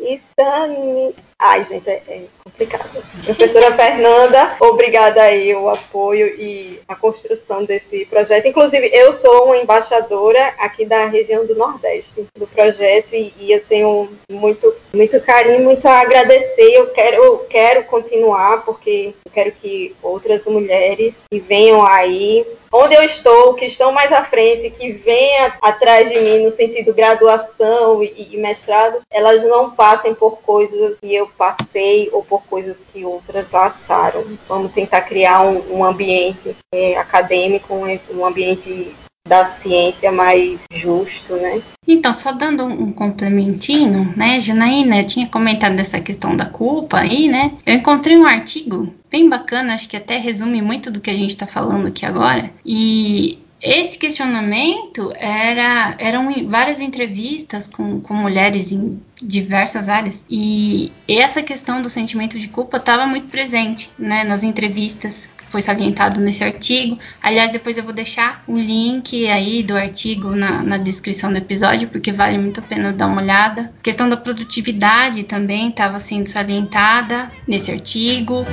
Ai, 1.40 1.64
gente, 1.66 1.88
é, 1.88 2.02
é 2.08 2.24
complicado. 2.42 3.02
Professora 3.24 3.72
Fernanda, 3.72 4.56
obrigada 4.58 5.22
aí 5.22 5.54
o 5.54 5.68
apoio 5.68 6.26
e 6.26 6.80
a 6.88 6.96
construção 6.96 7.64
desse 7.64 8.04
projeto. 8.06 8.46
Inclusive, 8.46 8.90
eu 8.92 9.16
sou 9.18 9.46
uma 9.46 9.56
embaixadora 9.56 10.54
aqui 10.58 10.84
da 10.84 11.06
região 11.06 11.46
do 11.46 11.54
Nordeste 11.54 12.26
do 12.36 12.46
projeto 12.46 13.14
e, 13.14 13.32
e 13.38 13.52
eu 13.52 13.60
tenho 13.64 14.08
muito, 14.28 14.74
muito 14.92 15.20
carinho, 15.20 15.62
muito 15.62 15.86
a 15.86 16.00
agradecer. 16.00 16.72
Eu 16.72 16.88
quero, 16.88 17.22
eu 17.22 17.38
quero 17.48 17.84
continuar 17.84 18.64
porque 18.64 19.14
eu 19.24 19.32
quero 19.32 19.52
que 19.52 19.94
outras 20.02 20.44
mulheres 20.44 21.14
que 21.30 21.38
venham 21.38 21.86
aí 21.86 22.44
onde 22.72 22.94
eu 22.94 23.02
estou, 23.02 23.54
que 23.54 23.66
estão 23.66 23.92
mais 23.92 24.12
à 24.12 24.24
frente, 24.24 24.70
que 24.70 24.92
venham 24.92 25.52
atrás 25.62 26.08
de 26.08 26.20
mim 26.20 26.44
no 26.44 26.52
sentido 26.52 26.94
graduação 26.94 28.02
e, 28.02 28.28
e, 28.32 28.36
mestrado, 28.36 29.00
elas 29.10 29.42
não 29.44 29.70
passem 29.70 30.14
por 30.14 30.38
coisas 30.38 30.96
que 31.00 31.14
eu 31.14 31.28
passei 31.36 32.08
ou 32.12 32.22
por 32.22 32.42
coisas 32.44 32.76
que 32.92 33.04
outras 33.04 33.48
passaram. 33.48 34.24
Vamos 34.46 34.72
tentar 34.72 35.02
criar 35.02 35.42
um, 35.42 35.78
um 35.78 35.84
ambiente 35.84 36.56
é, 36.74 36.96
acadêmico, 36.96 37.74
um, 37.74 37.98
um 38.14 38.26
ambiente 38.26 38.94
da 39.28 39.46
ciência 39.46 40.10
mais 40.10 40.58
justo, 40.72 41.34
né? 41.36 41.60
Então, 41.86 42.12
só 42.12 42.32
dando 42.32 42.64
um 42.64 42.92
complementinho, 42.92 44.12
né, 44.16 44.40
Janaína, 44.40 45.00
eu 45.00 45.06
tinha 45.06 45.26
comentado 45.26 45.76
dessa 45.76 46.00
questão 46.00 46.34
da 46.34 46.46
culpa 46.46 46.98
aí, 46.98 47.28
né? 47.28 47.52
Eu 47.64 47.74
encontrei 47.74 48.18
um 48.18 48.26
artigo 48.26 48.92
bem 49.10 49.28
bacana, 49.28 49.74
acho 49.74 49.88
que 49.88 49.96
até 49.96 50.16
resume 50.16 50.60
muito 50.60 50.90
do 50.90 51.00
que 51.00 51.10
a 51.10 51.14
gente 51.14 51.30
está 51.30 51.46
falando 51.46 51.86
aqui 51.86 52.04
agora, 52.04 52.50
e 52.64 53.38
esse 53.60 53.98
questionamento 53.98 55.12
era 55.16 55.96
eram 55.98 56.32
várias 56.48 56.80
entrevistas 56.80 57.66
com, 57.68 58.00
com 58.00 58.14
mulheres 58.14 58.70
em 58.70 59.02
diversas 59.20 59.88
áreas 59.88 60.24
e 60.30 60.92
essa 61.08 61.42
questão 61.42 61.82
do 61.82 61.90
sentimento 61.90 62.38
de 62.38 62.46
culpa 62.46 62.76
estava 62.76 63.04
muito 63.04 63.26
presente 63.28 63.90
né, 63.98 64.22
nas 64.22 64.44
entrevistas 64.44 65.28
foi 65.48 65.62
salientado 65.62 66.20
nesse 66.20 66.44
artigo. 66.44 66.98
Aliás, 67.22 67.52
depois 67.52 67.78
eu 67.78 67.84
vou 67.84 67.92
deixar 67.92 68.42
o 68.46 68.56
link 68.56 69.28
aí 69.28 69.62
do 69.62 69.76
artigo 69.76 70.30
na, 70.30 70.62
na 70.62 70.78
descrição 70.78 71.30
do 71.30 71.38
episódio, 71.38 71.88
porque 71.88 72.12
vale 72.12 72.38
muito 72.38 72.60
a 72.60 72.62
pena 72.62 72.92
dar 72.92 73.06
uma 73.06 73.22
olhada. 73.22 73.72
A 73.78 73.82
questão 73.82 74.08
da 74.08 74.16
produtividade 74.16 75.24
também 75.24 75.70
estava 75.70 75.98
sendo 76.00 76.28
salientada 76.28 77.30
nesse 77.46 77.70
artigo. 77.70 78.44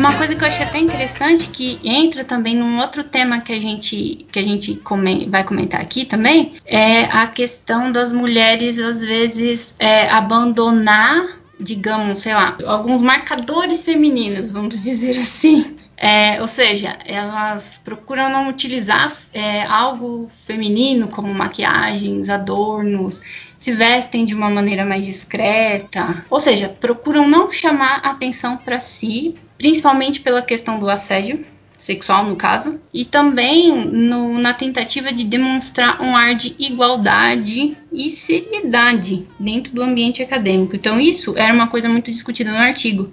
Uma 0.00 0.16
coisa 0.16 0.34
que 0.34 0.42
eu 0.42 0.48
achei 0.48 0.64
até 0.64 0.78
interessante, 0.78 1.48
que 1.48 1.78
entra 1.84 2.24
também 2.24 2.56
num 2.56 2.78
outro 2.80 3.04
tema 3.04 3.38
que 3.38 3.52
a 3.52 3.60
gente, 3.60 4.26
que 4.32 4.38
a 4.38 4.42
gente 4.42 4.74
come, 4.76 5.28
vai 5.28 5.44
comentar 5.44 5.78
aqui 5.78 6.06
também, 6.06 6.54
é 6.64 7.02
a 7.02 7.26
questão 7.26 7.92
das 7.92 8.10
mulheres, 8.10 8.78
às 8.78 9.02
vezes, 9.02 9.76
é, 9.78 10.08
abandonar, 10.08 11.38
digamos, 11.60 12.20
sei 12.20 12.32
lá, 12.32 12.56
alguns 12.66 13.02
marcadores 13.02 13.84
femininos, 13.84 14.50
vamos 14.50 14.80
dizer 14.82 15.18
assim. 15.18 15.76
É, 16.02 16.40
ou 16.40 16.48
seja, 16.48 16.96
elas 17.04 17.78
procuram 17.84 18.30
não 18.30 18.48
utilizar 18.48 19.12
é, 19.34 19.64
algo 19.64 20.30
feminino 20.46 21.08
como 21.08 21.34
maquiagens, 21.34 22.30
adornos, 22.30 23.20
se 23.60 23.74
vestem 23.74 24.24
de 24.24 24.34
uma 24.34 24.48
maneira 24.48 24.86
mais 24.86 25.04
discreta, 25.04 26.24
ou 26.30 26.40
seja, 26.40 26.66
procuram 26.66 27.28
não 27.28 27.52
chamar 27.52 27.96
atenção 27.96 28.56
para 28.56 28.80
si 28.80 29.34
principalmente 29.58 30.20
pela 30.20 30.40
questão 30.40 30.80
do 30.80 30.88
assédio 30.88 31.44
sexual, 31.76 32.24
no 32.24 32.36
caso, 32.36 32.80
e 32.92 33.04
também 33.04 33.70
no, 33.74 34.38
na 34.38 34.54
tentativa 34.54 35.12
de 35.12 35.24
demonstrar 35.24 36.00
um 36.00 36.16
ar 36.16 36.34
de 36.34 36.54
igualdade 36.58 37.76
e 37.92 38.08
seriedade 38.08 39.26
dentro 39.38 39.74
do 39.74 39.82
ambiente 39.82 40.22
acadêmico. 40.22 40.74
Então, 40.74 40.98
isso 40.98 41.34
era 41.36 41.52
uma 41.52 41.68
coisa 41.68 41.88
muito 41.88 42.10
discutida 42.10 42.50
no 42.50 42.56
artigo 42.56 43.12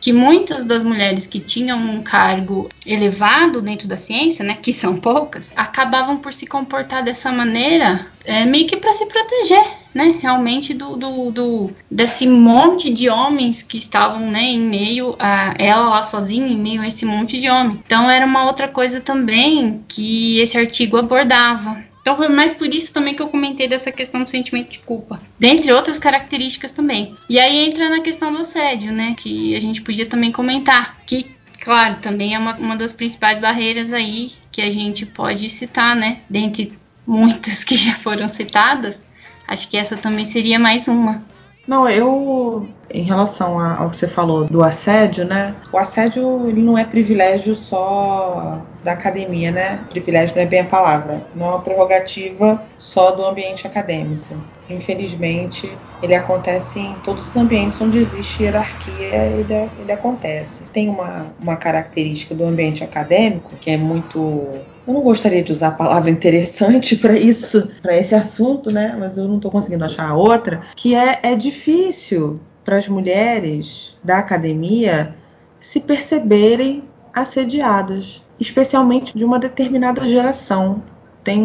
que 0.00 0.12
muitas 0.12 0.64
das 0.64 0.84
mulheres 0.84 1.26
que 1.26 1.40
tinham 1.40 1.78
um 1.78 2.02
cargo 2.02 2.68
elevado 2.84 3.62
dentro 3.62 3.88
da 3.88 3.96
ciência, 3.96 4.44
né, 4.44 4.58
que 4.60 4.72
são 4.72 4.96
poucas, 4.96 5.50
acabavam 5.56 6.18
por 6.18 6.32
se 6.32 6.46
comportar 6.46 7.02
dessa 7.02 7.32
maneira 7.32 8.06
é, 8.24 8.44
meio 8.44 8.66
que 8.66 8.76
para 8.76 8.92
se 8.92 9.06
proteger, 9.06 9.64
né, 9.94 10.18
realmente 10.20 10.74
do, 10.74 10.96
do, 10.96 11.30
do, 11.30 11.70
desse 11.90 12.26
monte 12.26 12.92
de 12.92 13.08
homens 13.08 13.62
que 13.62 13.78
estavam, 13.78 14.20
né, 14.30 14.42
em 14.42 14.60
meio 14.60 15.14
a 15.18 15.54
ela 15.58 15.88
lá 15.88 16.04
sozinha, 16.04 16.48
em 16.48 16.58
meio 16.58 16.82
a 16.82 16.88
esse 16.88 17.06
monte 17.06 17.40
de 17.40 17.48
homens. 17.48 17.78
Então 17.86 18.10
era 18.10 18.26
uma 18.26 18.46
outra 18.46 18.68
coisa 18.68 19.00
também 19.00 19.84
que 19.88 20.38
esse 20.40 20.58
artigo 20.58 20.96
abordava. 20.96 21.93
Então 22.04 22.18
foi 22.18 22.28
mais 22.28 22.52
por 22.52 22.68
isso 22.68 22.92
também 22.92 23.14
que 23.14 23.22
eu 23.22 23.28
comentei 23.28 23.66
dessa 23.66 23.90
questão 23.90 24.22
do 24.22 24.28
sentimento 24.28 24.68
de 24.68 24.80
culpa, 24.80 25.18
dentre 25.38 25.72
outras 25.72 25.98
características 25.98 26.70
também. 26.70 27.16
E 27.30 27.40
aí 27.40 27.64
entra 27.64 27.88
na 27.88 28.02
questão 28.02 28.30
do 28.30 28.40
assédio, 28.40 28.92
né, 28.92 29.14
que 29.16 29.56
a 29.56 29.60
gente 29.60 29.80
podia 29.80 30.04
também 30.04 30.30
comentar, 30.30 30.98
que 31.06 31.34
claro, 31.58 31.96
também 32.02 32.34
é 32.34 32.38
uma, 32.38 32.56
uma 32.56 32.76
das 32.76 32.92
principais 32.92 33.38
barreiras 33.38 33.90
aí 33.90 34.32
que 34.52 34.60
a 34.60 34.70
gente 34.70 35.06
pode 35.06 35.48
citar, 35.48 35.96
né, 35.96 36.18
dentre 36.28 36.74
muitas 37.06 37.64
que 37.64 37.74
já 37.74 37.94
foram 37.94 38.28
citadas, 38.28 39.02
acho 39.48 39.66
que 39.70 39.78
essa 39.78 39.96
também 39.96 40.26
seria 40.26 40.58
mais 40.58 40.88
uma. 40.88 41.24
Não, 41.66 41.88
eu, 41.88 42.68
em 42.90 43.02
relação 43.02 43.58
ao 43.58 43.88
que 43.88 43.96
você 43.96 44.06
falou 44.06 44.44
do 44.44 44.62
assédio, 44.62 45.24
né? 45.24 45.54
O 45.72 45.78
assédio 45.78 46.46
ele 46.46 46.60
não 46.60 46.76
é 46.76 46.84
privilégio 46.84 47.54
só 47.54 48.60
da 48.82 48.92
academia, 48.92 49.50
né? 49.50 49.80
Privilégio 49.88 50.36
não 50.36 50.42
é 50.42 50.46
bem 50.46 50.60
a 50.60 50.64
palavra. 50.64 51.26
Não 51.34 51.46
é 51.46 51.48
uma 51.50 51.60
prerrogativa 51.60 52.62
só 52.76 53.12
do 53.12 53.24
ambiente 53.24 53.66
acadêmico. 53.66 54.34
Infelizmente, 54.68 55.72
ele 56.02 56.14
acontece 56.14 56.80
em 56.80 56.94
todos 57.02 57.28
os 57.28 57.36
ambientes 57.36 57.80
onde 57.80 57.98
existe 57.98 58.42
hierarquia, 58.42 59.16
ele, 59.16 59.70
ele 59.78 59.92
acontece. 59.92 60.64
Tem 60.70 60.88
uma, 60.88 61.26
uma 61.42 61.56
característica 61.56 62.34
do 62.34 62.44
ambiente 62.44 62.84
acadêmico 62.84 63.52
que 63.56 63.70
é 63.70 63.76
muito 63.76 64.46
eu 64.86 64.94
não 64.94 65.00
gostaria 65.00 65.42
de 65.42 65.52
usar 65.52 65.68
a 65.68 65.72
palavra 65.72 66.10
interessante 66.10 66.96
para 66.98 67.18
isso, 67.18 67.70
para 67.82 67.96
esse 67.96 68.14
assunto, 68.14 68.70
né? 68.70 68.96
Mas 68.98 69.16
eu 69.16 69.26
não 69.26 69.36
estou 69.36 69.50
conseguindo 69.50 69.84
achar 69.84 70.14
outra, 70.14 70.62
que 70.76 70.94
é, 70.94 71.20
é 71.22 71.34
difícil 71.34 72.40
para 72.64 72.76
as 72.76 72.88
mulheres 72.88 73.96
da 74.02 74.18
academia 74.18 75.14
se 75.60 75.80
perceberem 75.80 76.84
assediadas, 77.12 78.22
especialmente 78.38 79.16
de 79.16 79.24
uma 79.24 79.38
determinada 79.38 80.06
geração. 80.06 80.82
Tem 81.22 81.42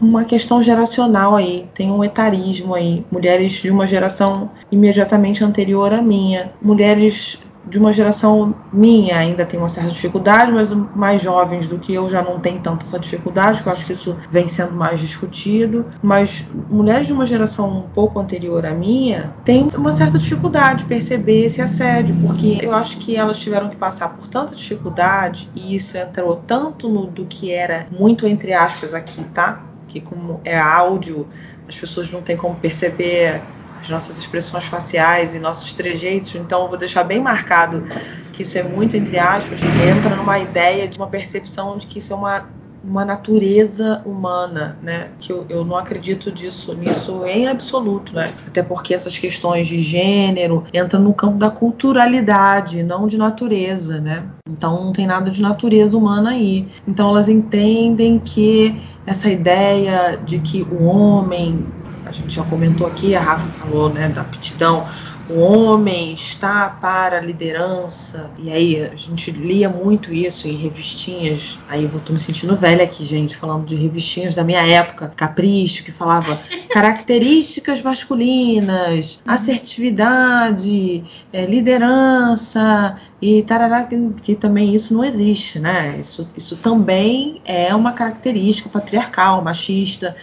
uma 0.00 0.24
questão 0.24 0.62
geracional 0.62 1.34
aí, 1.34 1.68
tem 1.74 1.90
um 1.90 2.04
etarismo 2.04 2.74
aí. 2.74 3.04
Mulheres 3.10 3.54
de 3.54 3.70
uma 3.70 3.86
geração 3.86 4.50
imediatamente 4.70 5.42
anterior 5.42 5.92
à 5.92 6.00
minha, 6.00 6.52
mulheres 6.62 7.40
de 7.66 7.78
uma 7.78 7.92
geração 7.92 8.54
minha 8.72 9.18
ainda 9.18 9.44
tem 9.44 9.58
uma 9.58 9.68
certa 9.68 9.90
dificuldade, 9.90 10.52
mas 10.52 10.72
mais 10.72 11.20
jovens 11.20 11.68
do 11.68 11.78
que 11.78 11.92
eu 11.92 12.08
já 12.08 12.22
não 12.22 12.38
tem 12.38 12.58
tanta 12.58 12.84
essa 12.84 12.98
dificuldade, 12.98 13.62
que 13.62 13.68
eu 13.68 13.72
acho 13.72 13.84
que 13.84 13.92
isso 13.92 14.16
vem 14.30 14.48
sendo 14.48 14.72
mais 14.72 15.00
discutido. 15.00 15.84
Mas 16.00 16.44
mulheres 16.70 17.06
de 17.06 17.12
uma 17.12 17.26
geração 17.26 17.78
um 17.78 17.88
pouco 17.88 18.20
anterior 18.20 18.64
à 18.64 18.72
minha 18.72 19.32
têm 19.44 19.66
uma 19.76 19.92
certa 19.92 20.18
dificuldade 20.18 20.84
de 20.84 20.84
perceber 20.84 21.46
esse 21.46 21.60
assédio, 21.60 22.14
porque 22.20 22.58
eu 22.60 22.74
acho 22.74 22.98
que 22.98 23.16
elas 23.16 23.38
tiveram 23.38 23.68
que 23.68 23.76
passar 23.76 24.10
por 24.10 24.28
tanta 24.28 24.54
dificuldade 24.54 25.50
e 25.54 25.74
isso 25.74 25.96
entrou 25.98 26.36
tanto 26.36 26.88
no 26.88 27.06
do 27.06 27.24
que 27.26 27.50
era 27.50 27.86
muito 27.90 28.26
entre 28.26 28.52
aspas 28.52 28.94
aqui, 28.94 29.24
tá? 29.34 29.62
Que 29.88 30.00
como 30.00 30.40
é 30.44 30.58
áudio, 30.58 31.26
as 31.68 31.76
pessoas 31.78 32.10
não 32.12 32.22
têm 32.22 32.36
como 32.36 32.54
perceber 32.56 33.40
as 33.86 33.90
nossas 33.90 34.18
expressões 34.18 34.64
faciais 34.64 35.34
e 35.34 35.38
nossos 35.38 35.72
trejeitos, 35.72 36.34
então 36.34 36.62
eu 36.62 36.68
vou 36.68 36.76
deixar 36.76 37.04
bem 37.04 37.20
marcado 37.20 37.84
que 38.32 38.42
isso 38.42 38.58
é 38.58 38.62
muito 38.62 38.96
entre 38.96 39.18
aspas, 39.18 39.60
entra 39.62 40.14
numa 40.14 40.38
ideia 40.38 40.86
de 40.88 40.98
uma 40.98 41.06
percepção 41.06 41.78
de 41.78 41.86
que 41.86 41.98
isso 42.00 42.12
é 42.12 42.16
uma, 42.16 42.48
uma 42.84 43.04
natureza 43.04 44.02
humana, 44.04 44.76
né? 44.82 45.08
Que 45.20 45.32
eu, 45.32 45.46
eu 45.48 45.64
não 45.64 45.76
acredito 45.76 46.30
disso, 46.30 46.74
nisso 46.74 47.24
em 47.24 47.46
absoluto, 47.46 48.12
né? 48.14 48.32
Até 48.46 48.62
porque 48.62 48.92
essas 48.92 49.18
questões 49.18 49.66
de 49.66 49.78
gênero 49.78 50.64
entram 50.74 51.00
no 51.00 51.14
campo 51.14 51.38
da 51.38 51.50
culturalidade, 51.50 52.82
não 52.82 53.06
de 53.06 53.16
natureza, 53.16 54.00
né? 54.00 54.24
Então 54.48 54.84
não 54.84 54.92
tem 54.92 55.06
nada 55.06 55.30
de 55.30 55.40
natureza 55.40 55.96
humana 55.96 56.30
aí. 56.30 56.68
Então 56.86 57.10
elas 57.10 57.28
entendem 57.28 58.18
que 58.18 58.74
essa 59.06 59.30
ideia 59.30 60.16
de 60.16 60.38
que 60.40 60.62
o 60.62 60.84
homem 60.84 61.64
a 62.06 62.12
gente 62.12 62.34
já 62.34 62.44
comentou 62.44 62.86
aqui, 62.86 63.14
a 63.14 63.20
Rafa 63.20 63.46
falou 63.58 63.92
né, 63.92 64.08
da 64.08 64.22
aptidão 64.22 64.86
o 65.28 65.40
homem 65.40 66.12
está 66.12 66.68
para 66.68 67.18
a 67.18 67.20
liderança. 67.20 68.30
E 68.38 68.50
aí 68.50 68.80
a 68.84 68.94
gente 68.94 69.30
lia 69.30 69.68
muito 69.68 70.14
isso 70.14 70.46
em 70.46 70.56
revistinhas. 70.56 71.58
Aí 71.68 71.84
eu 71.84 72.00
tô 72.04 72.12
me 72.12 72.20
sentindo 72.20 72.56
velha 72.56 72.84
aqui, 72.84 73.04
gente, 73.04 73.36
falando 73.36 73.66
de 73.66 73.74
revistinhas 73.74 74.34
da 74.34 74.44
minha 74.44 74.64
época, 74.64 75.12
Capricho, 75.16 75.82
que 75.82 75.90
falava 75.90 76.40
características 76.70 77.82
masculinas, 77.82 79.20
assertividade, 79.26 81.02
é, 81.32 81.44
liderança 81.44 82.96
e 83.20 83.42
tarará, 83.42 83.84
que, 83.84 83.96
que 84.22 84.34
também 84.36 84.74
isso 84.74 84.94
não 84.94 85.04
existe, 85.04 85.58
né? 85.58 85.96
Isso, 85.98 86.26
isso 86.36 86.56
também 86.56 87.40
é 87.44 87.74
uma 87.74 87.92
característica 87.92 88.68
patriarcal, 88.68 89.42
machista 89.42 90.14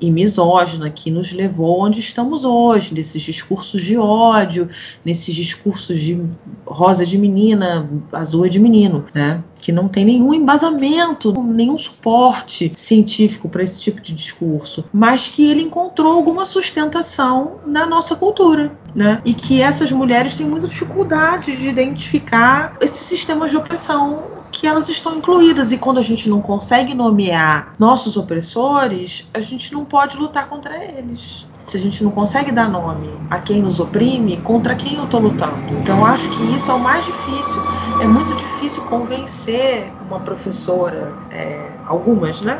e 0.00 0.10
misógina 0.10 0.90
que 0.90 1.10
nos 1.10 1.32
levou 1.32 1.80
onde 1.80 2.00
estamos 2.00 2.44
hoje, 2.44 2.94
nesses 2.94 3.22
discursos 3.22 3.82
de 3.82 3.96
ódio, 3.96 4.68
nesses 5.04 5.34
discursos 5.34 6.00
de 6.00 6.20
rosa 6.66 7.06
de 7.06 7.16
menina, 7.16 7.88
azul 8.12 8.48
de 8.48 8.58
menino, 8.58 9.04
né? 9.14 9.42
Que 9.56 9.72
não 9.72 9.88
tem 9.88 10.04
nenhum 10.04 10.34
embasamento, 10.34 11.32
nenhum 11.42 11.78
suporte 11.78 12.72
científico 12.76 13.48
para 13.48 13.62
esse 13.62 13.80
tipo 13.80 14.00
de 14.00 14.14
discurso, 14.14 14.84
mas 14.92 15.28
que 15.28 15.48
ele 15.50 15.62
encontrou 15.62 16.12
alguma 16.12 16.44
sustentação 16.44 17.56
na 17.66 17.86
nossa 17.86 18.14
cultura, 18.14 18.72
né? 18.94 19.20
E 19.24 19.32
que 19.32 19.62
essas 19.62 19.90
mulheres 19.90 20.36
têm 20.36 20.46
muita 20.46 20.68
dificuldade 20.68 21.56
de 21.56 21.68
identificar 21.68 22.76
esses 22.80 23.06
sistemas 23.06 23.50
de 23.50 23.56
opressão 23.56 24.45
que 24.56 24.66
elas 24.66 24.88
estão 24.88 25.16
incluídas. 25.16 25.70
E 25.70 25.78
quando 25.78 25.98
a 25.98 26.02
gente 26.02 26.28
não 26.28 26.40
consegue 26.40 26.94
nomear 26.94 27.74
nossos 27.78 28.16
opressores, 28.16 29.28
a 29.34 29.40
gente 29.40 29.72
não 29.72 29.84
pode 29.84 30.16
lutar 30.16 30.48
contra 30.48 30.82
eles. 30.82 31.46
Se 31.62 31.76
a 31.76 31.80
gente 31.80 32.02
não 32.02 32.10
consegue 32.10 32.52
dar 32.52 32.70
nome 32.70 33.10
a 33.28 33.38
quem 33.38 33.60
nos 33.60 33.80
oprime, 33.80 34.36
contra 34.38 34.74
quem 34.74 34.94
eu 34.94 35.04
estou 35.04 35.20
lutando. 35.20 35.56
Então 35.82 36.06
acho 36.06 36.30
que 36.30 36.54
isso 36.54 36.70
é 36.70 36.74
o 36.74 36.78
mais 36.78 37.04
difícil. 37.04 37.62
É 38.00 38.06
muito 38.06 38.32
difícil 38.34 38.82
convencer 38.84 39.92
uma 40.08 40.20
professora, 40.20 41.12
é, 41.30 41.70
algumas, 41.86 42.40
né? 42.40 42.58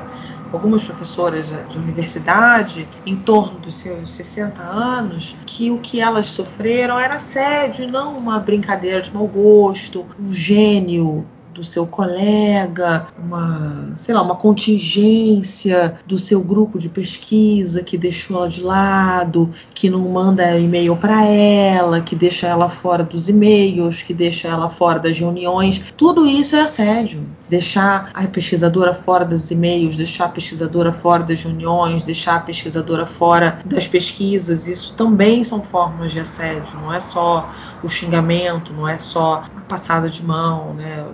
algumas 0.52 0.84
professoras 0.84 1.52
de 1.68 1.78
universidade, 1.78 2.88
em 3.04 3.16
torno 3.16 3.58
dos 3.58 3.74
seus 3.74 4.12
60 4.12 4.62
anos, 4.62 5.36
que 5.44 5.70
o 5.70 5.78
que 5.78 6.00
elas 6.00 6.26
sofreram 6.26 6.98
era 6.98 7.16
assédio, 7.16 7.88
não 7.88 8.16
uma 8.16 8.38
brincadeira 8.38 9.02
de 9.02 9.12
mau 9.12 9.26
gosto, 9.26 10.06
um 10.18 10.32
gênio 10.32 11.26
do 11.56 11.64
seu 11.64 11.86
colega, 11.86 13.06
uma, 13.18 13.94
sei 13.96 14.14
lá, 14.14 14.20
uma 14.20 14.36
contingência 14.36 15.94
do 16.06 16.18
seu 16.18 16.42
grupo 16.42 16.78
de 16.78 16.88
pesquisa 16.88 17.82
que 17.82 17.96
deixou 17.96 18.36
ela 18.36 18.48
de 18.48 18.62
lado, 18.62 19.50
que 19.74 19.88
não 19.88 20.00
manda 20.00 20.58
e-mail 20.58 20.94
para 20.96 21.24
ela, 21.24 22.00
que 22.02 22.14
deixa 22.14 22.46
ela 22.46 22.68
fora 22.68 23.02
dos 23.02 23.28
e-mails, 23.28 24.02
que 24.02 24.12
deixa 24.12 24.48
ela 24.48 24.68
fora 24.68 24.98
das 24.98 25.18
reuniões. 25.18 25.82
Tudo 25.96 26.26
isso 26.26 26.54
é 26.54 26.60
assédio. 26.60 27.26
Deixar 27.48 28.10
a 28.12 28.26
pesquisadora 28.26 28.92
fora 28.92 29.24
dos 29.24 29.50
e-mails, 29.50 29.96
deixar 29.96 30.26
a 30.26 30.28
pesquisadora 30.28 30.92
fora 30.92 31.22
das 31.22 31.42
reuniões, 31.42 32.02
deixar 32.02 32.36
a 32.36 32.40
pesquisadora 32.40 33.06
fora 33.06 33.60
das 33.64 33.86
pesquisas, 33.86 34.66
isso 34.66 34.92
também 34.94 35.42
são 35.44 35.62
formas 35.62 36.12
de 36.12 36.20
assédio. 36.20 36.78
Não 36.80 36.92
é 36.92 37.00
só 37.00 37.48
o 37.82 37.88
xingamento, 37.88 38.72
não 38.72 38.86
é 38.86 38.98
só 38.98 39.44
a 39.56 39.60
passada 39.62 40.10
de 40.10 40.24
mão, 40.24 40.74
né? 40.74 41.06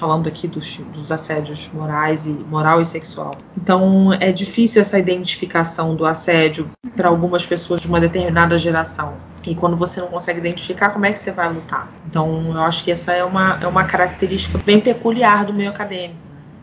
Falando 0.00 0.26
aqui 0.26 0.48
dos, 0.48 0.78
dos 0.78 1.12
assédios 1.12 1.70
morais 1.74 2.24
e 2.24 2.30
moral 2.30 2.80
e 2.80 2.84
sexual. 2.86 3.36
Então 3.54 4.14
é 4.14 4.32
difícil 4.32 4.80
essa 4.80 4.98
identificação 4.98 5.94
do 5.94 6.06
assédio 6.06 6.70
para 6.96 7.08
algumas 7.08 7.44
pessoas 7.44 7.82
de 7.82 7.86
uma 7.86 8.00
determinada 8.00 8.56
geração. 8.56 9.14
E 9.46 9.54
quando 9.54 9.76
você 9.76 10.00
não 10.00 10.08
consegue 10.08 10.38
identificar, 10.38 10.90
como 10.90 11.04
é 11.04 11.12
que 11.12 11.18
você 11.18 11.30
vai 11.30 11.52
lutar? 11.52 11.92
Então 12.08 12.50
eu 12.54 12.62
acho 12.62 12.82
que 12.82 12.90
essa 12.90 13.12
é 13.12 13.22
uma, 13.22 13.58
é 13.60 13.66
uma 13.66 13.84
característica 13.84 14.56
bem 14.58 14.80
peculiar 14.80 15.44
do 15.44 15.52
meio 15.52 15.68
acadêmico. 15.68 16.18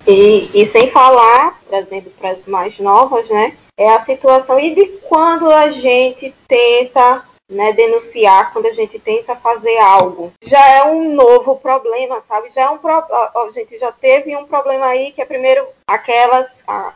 E, 0.08 0.50
e 0.54 0.68
sem 0.68 0.90
falar, 0.90 1.60
trazendo 1.70 2.10
para 2.18 2.32
as 2.32 2.48
mais 2.48 2.80
novas, 2.80 3.30
né? 3.30 3.54
É 3.78 3.94
a 3.94 4.04
situação 4.04 4.60
e 4.60 4.74
de 4.74 4.86
quando 5.08 5.52
a 5.52 5.70
gente 5.70 6.34
tenta 6.48 7.24
né, 7.50 7.72
denunciar 7.74 8.52
quando 8.52 8.66
a 8.66 8.74
gente 8.74 9.00
tenta 9.00 9.36
fazer 9.36 9.78
algo. 9.78 10.34
Já 10.42 10.70
é 10.70 10.84
um 10.84 11.14
novo 11.14 11.56
problema, 11.58 12.22
sabe? 12.28 12.50
Já 12.54 12.64
é 12.64 12.70
um 12.70 12.78
pro... 12.78 12.92
a 12.92 13.52
gente 13.54 13.78
já 13.80 13.92
teve 13.92 14.36
um 14.36 14.46
problema 14.46 14.88
aí 14.88 15.12
que 15.12 15.22
é 15.22 15.26
primeiro 15.26 15.66
aquelas 15.88 16.48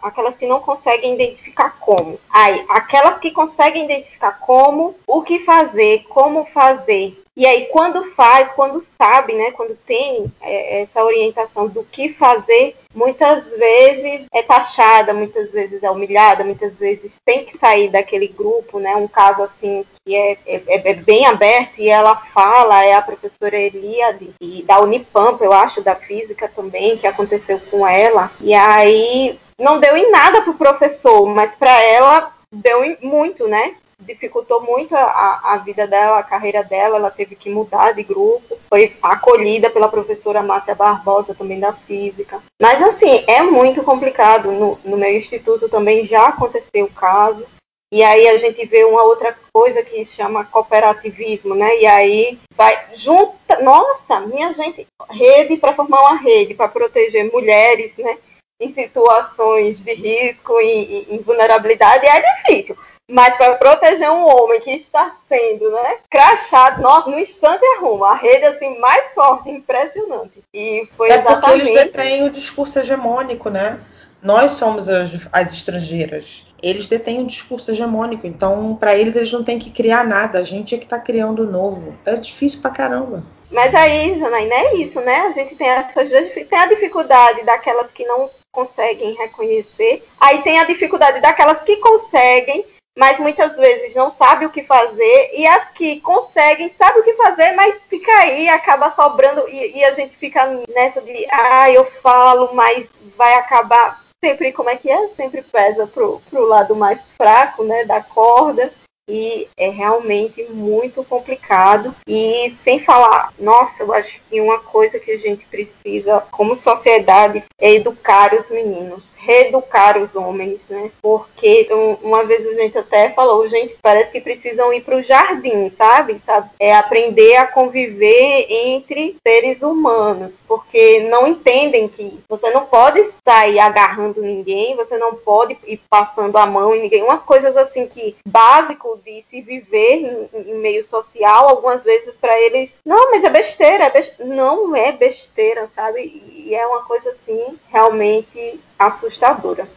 aquelas 0.01 0.35
que 0.35 0.45
não 0.45 0.59
conseguem 0.59 1.13
identificar 1.13 1.77
como. 1.79 2.19
Aí, 2.29 2.65
aquelas 2.67 3.19
que 3.19 3.31
conseguem 3.31 3.85
identificar 3.85 4.39
como, 4.39 4.95
o 5.07 5.21
que 5.21 5.39
fazer, 5.39 6.03
como 6.09 6.45
fazer. 6.47 7.20
E 7.35 7.45
aí, 7.45 7.67
quando 7.67 8.11
faz, 8.11 8.51
quando 8.51 8.85
sabe, 8.97 9.33
né, 9.33 9.51
quando 9.51 9.75
tem 9.85 10.25
é, 10.41 10.81
essa 10.81 11.03
orientação 11.03 11.67
do 11.67 11.83
que 11.83 12.09
fazer, 12.13 12.75
muitas 12.93 13.45
vezes 13.57 14.25
é 14.33 14.41
taxada, 14.41 15.13
muitas 15.13 15.49
vezes 15.51 15.81
é 15.81 15.89
humilhada, 15.89 16.43
muitas 16.43 16.75
vezes 16.77 17.13
tem 17.25 17.45
que 17.45 17.57
sair 17.57 17.89
daquele 17.89 18.27
grupo, 18.27 18.79
né? 18.79 18.95
Um 18.97 19.07
caso 19.07 19.43
assim 19.43 19.85
que 20.03 20.13
é, 20.13 20.37
é, 20.45 20.61
é 20.67 20.93
bem 20.93 21.25
aberto 21.25 21.79
e 21.79 21.89
ela 21.89 22.15
fala, 22.15 22.83
é 22.83 22.93
a 22.93 23.01
professora 23.01 23.57
Eliade, 23.57 24.33
da 24.65 24.81
Unipampa, 24.81 25.43
eu 25.43 25.53
acho, 25.53 25.81
da 25.81 25.95
física 25.95 26.51
também, 26.53 26.97
que 26.97 27.07
aconteceu 27.07 27.59
com 27.71 27.87
ela. 27.87 28.29
E 28.41 28.53
aí 28.53 29.39
não 29.57 29.79
deu 29.79 29.95
em 29.95 30.11
nada 30.11 30.41
pro 30.41 30.55
professor, 30.55 31.25
mas 31.27 31.55
para 31.55 31.81
ela 31.81 32.33
deu 32.51 32.81
muito, 33.01 33.47
né? 33.47 33.75
Dificultou 34.01 34.61
muito 34.61 34.95
a, 34.95 35.53
a 35.53 35.57
vida 35.57 35.85
dela, 35.87 36.19
a 36.19 36.23
carreira 36.23 36.63
dela, 36.63 36.97
ela 36.97 37.11
teve 37.11 37.35
que 37.35 37.49
mudar 37.49 37.93
de 37.93 38.03
grupo, 38.03 38.57
foi 38.69 38.93
acolhida 39.01 39.69
pela 39.69 39.87
professora 39.87 40.41
Márcia 40.41 40.75
Barbosa, 40.75 41.35
também 41.35 41.59
da 41.59 41.71
física. 41.71 42.41
Mas 42.61 42.81
assim, 42.81 43.23
é 43.27 43.41
muito 43.41 43.83
complicado. 43.83 44.51
No, 44.51 44.79
no 44.83 44.97
meu 44.97 45.15
instituto 45.15 45.69
também 45.69 46.07
já 46.07 46.27
aconteceu 46.27 46.85
o 46.85 46.93
caso. 46.93 47.45
E 47.93 48.01
aí 48.03 48.27
a 48.27 48.37
gente 48.37 48.65
vê 48.65 48.85
uma 48.85 49.03
outra 49.03 49.35
coisa 49.53 49.83
que 49.83 50.05
chama 50.05 50.45
cooperativismo, 50.45 51.53
né? 51.53 51.77
E 51.79 51.85
aí 51.85 52.39
vai 52.55 52.77
junta, 52.95 53.59
nossa, 53.61 54.21
minha 54.21 54.53
gente, 54.53 54.87
rede 55.09 55.57
para 55.57 55.73
formar 55.73 55.99
uma 55.99 56.15
rede 56.15 56.53
para 56.53 56.69
proteger 56.69 57.29
mulheres, 57.31 57.91
né? 57.97 58.17
em 58.61 58.71
situações 58.73 59.83
de 59.83 59.93
risco 59.93 60.61
e, 60.61 61.07
em 61.09 61.17
vulnerabilidade 61.17 62.05
é 62.05 62.21
difícil. 62.21 62.77
Mas 63.09 63.35
para 63.37 63.55
proteger 63.55 64.09
um 64.09 64.25
homem 64.25 64.61
que 64.61 64.71
está 64.71 65.15
sendo, 65.27 65.69
né, 65.71 65.97
crachado, 66.09 66.81
nossa, 66.81 67.09
no 67.09 67.19
instante 67.19 67.63
arruma. 67.77 68.11
A 68.11 68.15
rede, 68.15 68.45
assim, 68.45 68.79
mais 68.79 69.13
forte, 69.13 69.49
impressionante. 69.49 70.41
E 70.53 70.87
foi 70.95 71.09
é 71.09 71.15
exatamente... 71.15 71.41
porque 71.41 71.69
eles 71.71 71.83
detêm 71.83 72.23
o 72.23 72.29
discurso 72.29 72.79
hegemônico, 72.79 73.49
né? 73.49 73.79
Nós 74.21 74.51
somos 74.51 74.87
as, 74.87 75.27
as 75.31 75.51
estrangeiras. 75.51 76.45
Eles 76.61 76.87
detêm 76.87 77.19
um 77.19 77.25
discurso 77.25 77.71
hegemônico. 77.71 78.27
Então, 78.27 78.77
para 78.79 78.95
eles, 78.95 79.15
eles 79.15 79.31
não 79.31 79.43
têm 79.43 79.57
que 79.57 79.71
criar 79.71 80.05
nada. 80.05 80.39
A 80.39 80.43
gente 80.43 80.75
é 80.75 80.77
que 80.77 80.85
está 80.85 80.99
criando 80.99 81.43
o 81.43 81.51
novo. 81.51 81.95
É 82.05 82.15
difícil 82.15 82.61
pra 82.61 82.69
caramba. 82.69 83.23
Mas 83.49 83.73
aí, 83.75 84.17
Janaína, 84.17 84.55
é 84.55 84.75
isso, 84.75 85.01
né? 85.01 85.21
A 85.21 85.31
gente 85.31 85.55
tem, 85.55 85.67
essas, 85.67 86.09
tem 86.47 86.57
a 86.57 86.67
dificuldade 86.67 87.43
daquelas 87.43 87.91
que 87.91 88.05
não 88.05 88.29
conseguem 88.51 89.13
reconhecer. 89.15 90.03
Aí 90.19 90.41
tem 90.41 90.59
a 90.59 90.65
dificuldade 90.65 91.19
daquelas 91.19 91.61
que 91.63 91.77
conseguem, 91.77 92.63
mas 92.97 93.19
muitas 93.19 93.55
vezes 93.55 93.95
não 93.95 94.11
sabem 94.11 94.47
o 94.47 94.51
que 94.51 94.63
fazer. 94.63 95.31
E 95.33 95.47
as 95.47 95.69
que 95.71 95.99
conseguem, 96.01 96.73
sabem 96.77 97.01
o 97.01 97.05
que 97.05 97.13
fazer, 97.13 97.51
mas 97.53 97.75
fica 97.89 98.11
aí, 98.19 98.49
acaba 98.49 98.91
sobrando. 98.91 99.47
E, 99.49 99.77
e 99.77 99.83
a 99.83 99.93
gente 99.93 100.15
fica 100.17 100.45
nessa 100.73 101.01
de, 101.01 101.25
ah, 101.31 101.69
eu 101.69 101.85
falo, 101.85 102.53
mas 102.53 102.87
vai 103.17 103.33
acabar. 103.35 104.01
Sempre, 104.23 104.51
como 104.51 104.69
é 104.69 104.75
que 104.75 104.89
é? 104.89 105.07
Sempre 105.09 105.41
pesa 105.41 105.87
pro, 105.87 106.21
pro 106.29 106.45
lado 106.45 106.75
mais 106.75 107.01
fraco, 107.17 107.63
né, 107.63 107.85
da 107.85 108.01
corda 108.01 108.71
e 109.11 109.47
é 109.57 109.69
realmente 109.69 110.43
muito 110.51 111.03
complicado. 111.03 111.93
E 112.07 112.55
sem 112.63 112.79
falar, 112.79 113.33
nossa, 113.37 113.83
eu 113.83 113.93
acho 113.93 114.21
que 114.29 114.39
uma 114.39 114.59
coisa 114.59 114.99
que 114.99 115.11
a 115.11 115.17
gente 115.17 115.45
precisa, 115.45 116.23
como 116.31 116.57
sociedade, 116.57 117.43
é 117.59 117.73
educar 117.73 118.33
os 118.33 118.49
meninos 118.49 119.03
reeducar 119.21 119.97
os 119.97 120.15
homens, 120.15 120.59
né? 120.69 120.91
Porque 121.01 121.67
uma 122.01 122.23
vez 122.23 122.45
a 122.45 122.53
gente 122.53 122.77
até 122.77 123.11
falou, 123.11 123.47
gente, 123.47 123.75
parece 123.81 124.11
que 124.11 124.21
precisam 124.21 124.73
ir 124.73 124.81
para 124.81 124.97
o 124.97 125.03
jardim, 125.03 125.69
sabe? 125.69 126.19
É 126.59 126.75
aprender 126.75 127.35
a 127.35 127.47
conviver 127.47 128.47
entre 128.49 129.15
seres 129.25 129.61
humanos, 129.61 130.31
porque 130.47 131.01
não 131.01 131.27
entendem 131.27 131.87
que 131.87 132.19
você 132.27 132.49
não 132.49 132.65
pode 132.65 133.07
sair 133.27 133.59
agarrando 133.59 134.21
ninguém, 134.21 134.75
você 134.75 134.97
não 134.97 135.15
pode 135.15 135.57
ir 135.67 135.79
passando 135.89 136.37
a 136.37 136.45
mão 136.45 136.75
em 136.75 136.81
ninguém. 136.81 137.03
Umas 137.03 137.23
coisas 137.23 137.55
assim 137.55 137.87
que 137.87 138.15
básico 138.27 138.99
de 139.05 139.23
se 139.29 139.41
viver 139.41 140.29
em, 140.33 140.51
em 140.51 140.55
meio 140.55 140.83
social, 140.83 141.47
algumas 141.47 141.83
vezes 141.83 142.15
para 142.17 142.39
eles, 142.39 142.79
não, 142.83 143.11
mas 143.11 143.23
é 143.23 143.29
besteira, 143.29 143.85
é 143.85 143.89
besteira. 143.89 144.33
não 144.33 144.75
é 144.75 144.91
besteira, 144.91 145.69
sabe? 145.75 146.01
E 146.33 146.55
é 146.55 146.65
uma 146.65 146.83
coisa 146.83 147.11
assim 147.11 147.57
realmente 147.69 148.59
assustadora. 148.87 149.67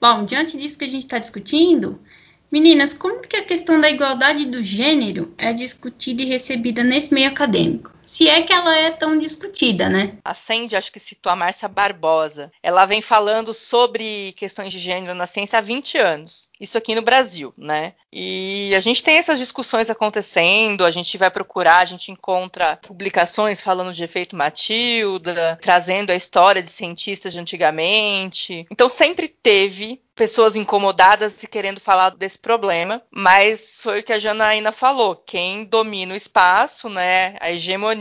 Bom, 0.00 0.24
diante 0.24 0.56
disso 0.58 0.78
que 0.78 0.84
a 0.84 0.88
gente 0.88 1.04
está 1.04 1.18
discutindo, 1.18 2.00
Meninas, 2.52 2.92
como 2.92 3.22
que 3.22 3.36
a 3.36 3.44
questão 3.46 3.80
da 3.80 3.88
igualdade 3.88 4.44
do 4.44 4.62
gênero 4.62 5.32
é 5.38 5.54
discutida 5.54 6.20
e 6.20 6.26
recebida 6.26 6.84
nesse 6.84 7.14
meio 7.14 7.28
acadêmico? 7.28 7.90
Se 8.04 8.28
é 8.28 8.42
que 8.42 8.52
ela 8.52 8.76
é 8.76 8.90
tão 8.90 9.18
discutida, 9.18 9.88
né? 9.88 10.18
A 10.24 10.34
Sandy, 10.34 10.76
acho 10.76 10.92
que 10.92 11.00
citou 11.00 11.32
a 11.32 11.36
Márcia 11.36 11.68
Barbosa. 11.68 12.52
Ela 12.62 12.86
vem 12.86 13.00
falando 13.00 13.54
sobre 13.54 14.32
questões 14.36 14.72
de 14.72 14.78
gênero 14.78 15.14
na 15.14 15.26
ciência 15.26 15.58
há 15.58 15.62
20 15.62 15.98
anos. 15.98 16.48
Isso 16.60 16.78
aqui 16.78 16.94
no 16.94 17.02
Brasil, 17.02 17.52
né? 17.56 17.94
E 18.12 18.74
a 18.74 18.80
gente 18.80 19.02
tem 19.02 19.16
essas 19.16 19.38
discussões 19.38 19.88
acontecendo, 19.88 20.84
a 20.84 20.90
gente 20.90 21.16
vai 21.16 21.30
procurar, 21.30 21.78
a 21.78 21.84
gente 21.84 22.12
encontra 22.12 22.78
publicações 22.82 23.60
falando 23.60 23.92
de 23.92 24.04
efeito 24.04 24.36
Matilda, 24.36 25.58
trazendo 25.60 26.10
a 26.10 26.16
história 26.16 26.62
de 26.62 26.70
cientistas 26.70 27.32
de 27.32 27.40
antigamente. 27.40 28.66
Então 28.70 28.88
sempre 28.88 29.28
teve 29.28 30.00
pessoas 30.14 30.54
incomodadas 30.54 31.42
e 31.42 31.46
querendo 31.46 31.80
falar 31.80 32.10
desse 32.10 32.38
problema, 32.38 33.02
mas 33.10 33.78
foi 33.80 34.00
o 34.00 34.02
que 34.02 34.12
a 34.12 34.18
Janaína 34.18 34.70
falou, 34.70 35.16
quem 35.16 35.64
domina 35.64 36.12
o 36.12 36.16
espaço, 36.16 36.88
né, 36.88 37.34
a 37.40 37.50
hegemonia 37.50 37.91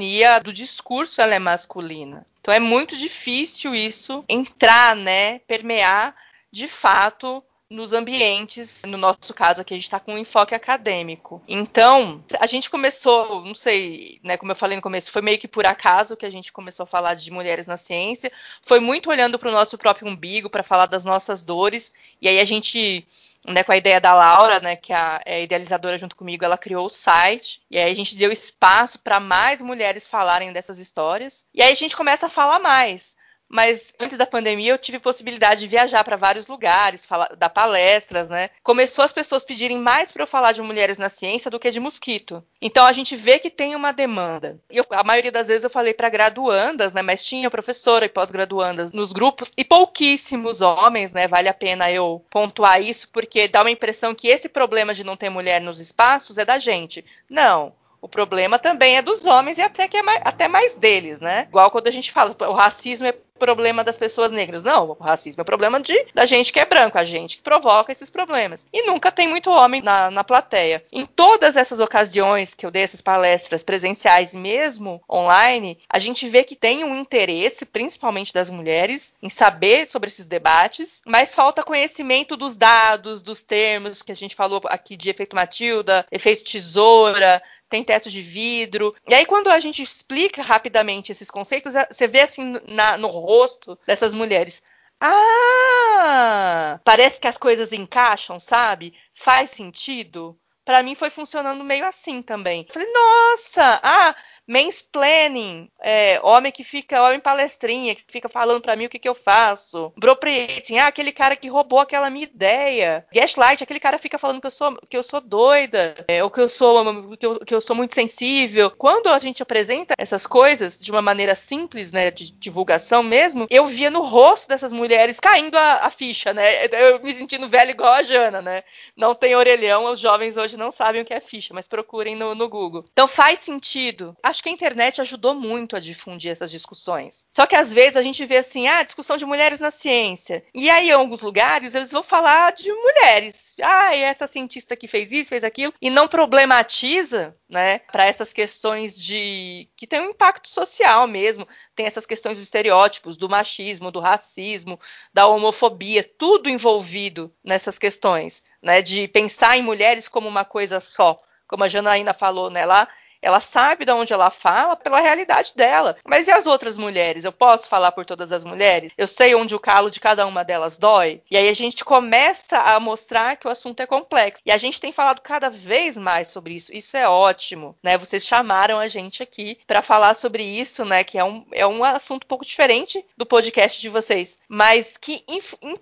do 0.43 0.53
discurso 0.53 1.21
ela 1.21 1.35
é 1.35 1.39
masculina. 1.39 2.25
Então 2.39 2.53
é 2.53 2.59
muito 2.59 2.97
difícil 2.97 3.75
isso 3.75 4.23
entrar, 4.27 4.95
né, 4.95 5.39
permear 5.39 6.15
de 6.51 6.67
fato 6.67 7.43
nos 7.71 7.93
ambientes, 7.93 8.81
no 8.85 8.97
nosso 8.97 9.33
caso 9.33 9.61
aqui 9.61 9.73
a 9.73 9.77
gente 9.77 9.85
está 9.85 9.97
com 9.97 10.13
um 10.13 10.17
enfoque 10.17 10.53
acadêmico. 10.53 11.41
Então, 11.47 12.21
a 12.37 12.45
gente 12.45 12.69
começou, 12.69 13.45
não 13.45 13.55
sei, 13.55 14.19
né, 14.23 14.35
como 14.35 14.51
eu 14.51 14.55
falei 14.57 14.75
no 14.75 14.81
começo, 14.81 15.09
foi 15.09 15.21
meio 15.21 15.39
que 15.39 15.47
por 15.47 15.65
acaso 15.65 16.17
que 16.17 16.25
a 16.25 16.29
gente 16.29 16.51
começou 16.51 16.83
a 16.83 16.87
falar 16.87 17.13
de 17.13 17.31
mulheres 17.31 17.65
na 17.65 17.77
ciência, 17.77 18.29
foi 18.61 18.81
muito 18.81 19.09
olhando 19.09 19.39
para 19.39 19.47
o 19.47 19.53
nosso 19.53 19.77
próprio 19.77 20.09
umbigo, 20.09 20.49
para 20.49 20.63
falar 20.63 20.85
das 20.85 21.05
nossas 21.05 21.41
dores, 21.41 21.93
e 22.21 22.27
aí 22.27 22.41
a 22.41 22.45
gente 22.45 23.07
né, 23.45 23.63
com 23.63 23.71
a 23.71 23.77
ideia 23.77 23.99
da 23.99 24.13
Laura, 24.13 24.59
né, 24.59 24.75
que 24.75 24.93
é, 24.93 25.21
é 25.25 25.35
a 25.35 25.39
idealizadora 25.39 25.97
junto 25.97 26.15
comigo, 26.15 26.45
ela 26.45 26.57
criou 26.57 26.85
o 26.85 26.89
site, 26.89 27.61
e 27.69 27.77
aí 27.77 27.91
a 27.91 27.95
gente 27.95 28.15
deu 28.15 28.31
espaço 28.31 28.99
para 28.99 29.19
mais 29.19 29.61
mulheres 29.61 30.07
falarem 30.07 30.53
dessas 30.53 30.77
histórias, 30.77 31.45
e 31.53 31.61
aí 31.61 31.71
a 31.71 31.75
gente 31.75 31.95
começa 31.95 32.27
a 32.27 32.29
falar 32.29 32.59
mais 32.59 33.15
mas 33.51 33.93
antes 33.99 34.17
da 34.17 34.25
pandemia 34.25 34.71
eu 34.71 34.77
tive 34.77 34.97
possibilidade 34.97 35.61
de 35.61 35.67
viajar 35.67 36.03
para 36.05 36.15
vários 36.15 36.47
lugares, 36.47 37.05
falar, 37.05 37.35
dar 37.37 37.49
palestras, 37.49 38.29
né? 38.29 38.49
Começou 38.63 39.03
as 39.03 39.11
pessoas 39.11 39.43
pedirem 39.43 39.77
mais 39.77 40.11
para 40.11 40.23
eu 40.23 40.27
falar 40.27 40.53
de 40.53 40.61
mulheres 40.61 40.97
na 40.97 41.09
ciência 41.09 41.51
do 41.51 41.59
que 41.59 41.69
de 41.69 41.79
mosquito. 41.79 42.41
Então 42.61 42.85
a 42.85 42.93
gente 42.93 43.15
vê 43.15 43.39
que 43.39 43.49
tem 43.49 43.75
uma 43.75 43.91
demanda. 43.91 44.57
E 44.71 44.77
eu, 44.77 44.85
a 44.91 45.03
maioria 45.03 45.31
das 45.31 45.47
vezes 45.47 45.65
eu 45.65 45.69
falei 45.69 45.93
para 45.93 46.09
graduandas, 46.09 46.93
né? 46.93 47.01
Mas 47.01 47.25
tinha 47.25 47.51
professora 47.51 48.05
e 48.05 48.09
pós-graduandas 48.09 48.93
nos 48.93 49.11
grupos 49.11 49.51
e 49.57 49.65
pouquíssimos 49.65 50.61
homens, 50.61 51.11
né? 51.11 51.27
Vale 51.27 51.49
a 51.49 51.53
pena 51.53 51.91
eu 51.91 52.23
pontuar 52.29 52.81
isso 52.81 53.09
porque 53.09 53.49
dá 53.49 53.61
uma 53.61 53.71
impressão 53.71 54.15
que 54.15 54.29
esse 54.29 54.47
problema 54.47 54.93
de 54.93 55.03
não 55.03 55.17
ter 55.17 55.29
mulher 55.29 55.59
nos 55.59 55.79
espaços 55.79 56.37
é 56.37 56.45
da 56.45 56.57
gente. 56.57 57.03
Não. 57.29 57.73
O 58.01 58.09
problema 58.09 58.57
também 58.57 58.97
é 58.97 59.01
dos 59.01 59.25
homens 59.25 59.59
e 59.59 59.61
até 59.61 59.87
que 59.87 59.97
é 59.97 60.01
mais, 60.01 60.21
até 60.25 60.47
mais 60.47 60.73
deles, 60.73 61.21
né? 61.21 61.45
Igual 61.47 61.69
quando 61.69 61.87
a 61.87 61.91
gente 61.91 62.11
fala, 62.11 62.35
o 62.47 62.53
racismo 62.53 63.05
é 63.05 63.15
problema 63.41 63.83
das 63.83 63.97
pessoas 63.97 64.31
negras. 64.31 64.61
Não, 64.61 64.91
o 64.91 65.03
racismo 65.03 65.41
é 65.41 65.43
problema 65.43 65.79
de, 65.79 66.05
da 66.13 66.27
gente 66.27 66.53
que 66.53 66.59
é 66.59 66.65
branco, 66.65 66.99
a 66.99 67.03
gente 67.03 67.37
que 67.37 67.43
provoca 67.43 67.91
esses 67.91 68.07
problemas. 68.07 68.67
E 68.71 68.83
nunca 68.83 69.11
tem 69.11 69.27
muito 69.27 69.49
homem 69.49 69.81
na, 69.81 70.11
na 70.11 70.23
plateia. 70.23 70.83
Em 70.91 71.07
todas 71.07 71.55
essas 71.57 71.79
ocasiões 71.79 72.53
que 72.53 72.63
eu 72.63 72.69
dei 72.69 72.83
essas 72.83 73.01
palestras 73.01 73.63
presenciais, 73.63 74.35
mesmo 74.35 75.01
online, 75.09 75.79
a 75.89 75.97
gente 75.97 76.29
vê 76.29 76.43
que 76.43 76.55
tem 76.55 76.83
um 76.83 76.95
interesse, 76.95 77.65
principalmente 77.65 78.31
das 78.31 78.51
mulheres, 78.51 79.15
em 79.23 79.29
saber 79.29 79.89
sobre 79.89 80.09
esses 80.09 80.27
debates, 80.27 81.01
mas 81.03 81.33
falta 81.33 81.63
conhecimento 81.63 82.37
dos 82.37 82.55
dados, 82.55 83.23
dos 83.23 83.41
termos 83.41 84.03
que 84.03 84.11
a 84.11 84.15
gente 84.15 84.35
falou 84.35 84.61
aqui 84.65 84.95
de 84.95 85.09
efeito 85.09 85.35
Matilda, 85.35 86.05
efeito 86.11 86.43
tesoura, 86.43 87.41
tem 87.71 87.83
teto 87.85 88.09
de 88.09 88.21
vidro. 88.21 88.93
E 89.07 89.15
aí, 89.15 89.25
quando 89.25 89.49
a 89.49 89.59
gente 89.59 89.81
explica 89.81 90.41
rapidamente 90.41 91.11
esses 91.11 91.31
conceitos, 91.31 91.73
você 91.89 92.05
vê 92.05 92.19
assim 92.19 92.59
na, 92.67 92.97
no 92.97 93.07
rosto 93.07 93.79
dessas 93.87 94.13
mulheres. 94.13 94.61
Ah! 94.99 96.79
Parece 96.83 97.19
que 97.19 97.29
as 97.29 97.37
coisas 97.37 97.71
encaixam, 97.71 98.39
sabe? 98.41 98.93
Faz 99.15 99.51
sentido. 99.51 100.37
Para 100.65 100.83
mim 100.83 100.95
foi 100.95 101.09
funcionando 101.09 101.63
meio 101.63 101.85
assim 101.85 102.21
também. 102.21 102.67
Falei, 102.69 102.91
nossa! 102.91 103.79
Ah, 103.81 104.15
Mansplaining, 104.47 105.69
é, 105.81 106.19
homem 106.23 106.51
que 106.51 106.63
fica, 106.63 107.01
homem 107.01 107.19
palestrinha, 107.19 107.95
que 107.95 108.03
fica 108.07 108.27
falando 108.27 108.61
para 108.61 108.75
mim 108.75 108.85
o 108.85 108.89
que, 108.89 108.99
que 108.99 109.07
eu 109.07 109.15
faço. 109.15 109.93
Bropreating, 109.97 110.77
ah, 110.77 110.87
aquele 110.87 111.11
cara 111.11 111.35
que 111.35 111.47
roubou 111.47 111.79
aquela 111.79 112.09
minha 112.09 112.25
ideia. 112.25 113.05
Gaslight, 113.13 113.63
aquele 113.63 113.79
cara 113.79 113.97
fica 113.97 114.17
falando 114.17 114.41
que 114.41 114.47
eu 114.47 114.51
sou, 114.51 114.77
que 114.89 114.97
eu 114.97 115.03
sou 115.03 115.21
doida, 115.21 115.95
é, 116.07 116.23
ou 116.23 116.29
que 116.29 116.41
eu 116.41 116.49
sou, 116.49 117.15
que 117.17 117.25
eu, 117.25 117.39
que 117.39 117.55
eu 117.55 117.61
sou 117.61 117.75
muito 117.75 117.95
sensível. 117.95 118.71
Quando 118.71 119.07
a 119.07 119.19
gente 119.19 119.41
apresenta 119.41 119.93
essas 119.97 120.27
coisas 120.27 120.77
de 120.77 120.91
uma 120.91 121.01
maneira 121.01 121.35
simples, 121.35 121.91
né, 121.91 122.11
de 122.11 122.31
divulgação 122.31 123.03
mesmo, 123.03 123.47
eu 123.49 123.65
via 123.65 123.89
no 123.89 124.01
rosto 124.01 124.47
dessas 124.47 124.73
mulheres 124.73 125.19
caindo 125.19 125.55
a, 125.55 125.85
a 125.85 125.89
ficha, 125.89 126.33
né? 126.33 126.65
Eu 126.65 127.01
me 127.01 127.13
sentindo 127.13 127.49
velho 127.49 127.71
igual 127.71 127.93
a 127.93 128.03
Jana, 128.03 128.41
né? 128.41 128.63
Não 128.95 129.15
tem 129.15 129.35
orelhão, 129.35 129.85
os 129.85 129.99
jovens 129.99 130.37
hoje 130.37 130.57
não 130.57 130.71
sabem 130.71 131.01
o 131.01 131.05
que 131.05 131.13
é 131.13 131.19
ficha, 131.19 131.53
mas 131.53 131.67
procurem 131.67 132.15
no, 132.15 132.35
no 132.35 132.49
Google. 132.49 132.85
Então 132.91 133.07
faz 133.07 133.39
sentido. 133.39 134.15
Acho 134.21 134.30
acho 134.31 134.41
que 134.41 134.49
a 134.49 134.51
internet 134.51 134.99
ajudou 134.99 135.35
muito 135.35 135.75
a 135.75 135.79
difundir 135.79 136.31
essas 136.31 136.49
discussões. 136.49 137.27
Só 137.31 137.45
que 137.45 137.55
às 137.55 137.71
vezes 137.71 137.95
a 137.95 138.01
gente 138.01 138.25
vê 138.25 138.37
assim, 138.37 138.67
ah, 138.67 138.81
discussão 138.81 139.17
de 139.17 139.25
mulheres 139.25 139.59
na 139.59 139.69
ciência. 139.69 140.43
E 140.53 140.69
aí, 140.69 140.89
em 140.89 140.93
alguns 140.93 141.21
lugares, 141.21 141.75
eles 141.75 141.91
vão 141.91 142.01
falar 142.01 142.51
de 142.53 142.71
mulheres. 142.71 143.53
Ah, 143.61 143.95
essa 143.95 144.27
cientista 144.27 144.75
que 144.75 144.87
fez 144.87 145.11
isso, 145.11 145.29
fez 145.29 145.43
aquilo, 145.43 145.73
e 145.81 145.89
não 145.89 146.07
problematiza, 146.07 147.35
né, 147.47 147.79
para 147.79 148.05
essas 148.05 148.33
questões 148.33 148.97
de. 148.97 149.69
que 149.75 149.85
tem 149.85 150.01
um 150.01 150.09
impacto 150.09 150.49
social 150.49 151.07
mesmo. 151.07 151.47
Tem 151.75 151.85
essas 151.85 152.05
questões 152.05 152.37
dos 152.37 152.45
estereótipos, 152.45 153.17
do 153.17 153.29
machismo, 153.29 153.91
do 153.91 153.99
racismo, 153.99 154.79
da 155.13 155.27
homofobia, 155.27 156.03
tudo 156.17 156.49
envolvido 156.49 157.33
nessas 157.43 157.77
questões, 157.77 158.43
né, 158.61 158.81
de 158.81 159.07
pensar 159.09 159.57
em 159.57 159.61
mulheres 159.61 160.07
como 160.07 160.27
uma 160.27 160.45
coisa 160.45 160.79
só 160.79 161.21
como 161.51 161.65
a 161.65 161.67
Janaína 161.67 162.13
falou, 162.13 162.49
né, 162.49 162.65
lá 162.65 162.87
ela 163.21 163.39
sabe 163.39 163.85
de 163.85 163.91
onde 163.91 164.13
ela 164.13 164.29
fala 164.29 164.75
pela 164.75 164.99
realidade 164.99 165.53
dela. 165.55 165.97
Mas 166.05 166.27
e 166.27 166.31
as 166.31 166.45
outras 166.45 166.77
mulheres? 166.77 167.23
Eu 167.23 167.31
posso 167.31 167.67
falar 167.67 167.91
por 167.91 168.05
todas 168.05 168.31
as 168.31 168.43
mulheres? 168.43 168.91
Eu 168.97 169.07
sei 169.07 169.35
onde 169.35 169.55
o 169.55 169.59
calo 169.59 169.91
de 169.91 169.99
cada 169.99 170.25
uma 170.25 170.43
delas 170.43 170.77
dói? 170.77 171.21
E 171.29 171.37
aí 171.37 171.47
a 171.47 171.53
gente 171.53 171.85
começa 171.85 172.57
a 172.57 172.79
mostrar 172.79 173.35
que 173.37 173.47
o 173.47 173.51
assunto 173.51 173.79
é 173.81 173.85
complexo. 173.85 174.41
E 174.45 174.51
a 174.51 174.57
gente 174.57 174.81
tem 174.81 174.91
falado 174.91 175.21
cada 175.21 175.49
vez 175.49 175.97
mais 175.97 176.29
sobre 176.29 176.55
isso. 176.55 176.73
Isso 176.73 176.97
é 176.97 177.07
ótimo, 177.07 177.75
né? 177.83 177.97
Vocês 177.97 178.25
chamaram 178.25 178.79
a 178.79 178.87
gente 178.87 179.21
aqui 179.21 179.57
para 179.67 179.81
falar 179.81 180.15
sobre 180.15 180.43
isso, 180.43 180.83
né? 180.85 181.03
Que 181.03 181.17
é 181.17 181.23
um, 181.23 181.45
é 181.51 181.67
um 181.67 181.83
assunto 181.83 182.23
um 182.23 182.27
pouco 182.27 182.45
diferente 182.45 183.05
do 183.17 183.25
podcast 183.25 183.79
de 183.79 183.89
vocês, 183.89 184.39
mas 184.47 184.97
que 184.97 185.23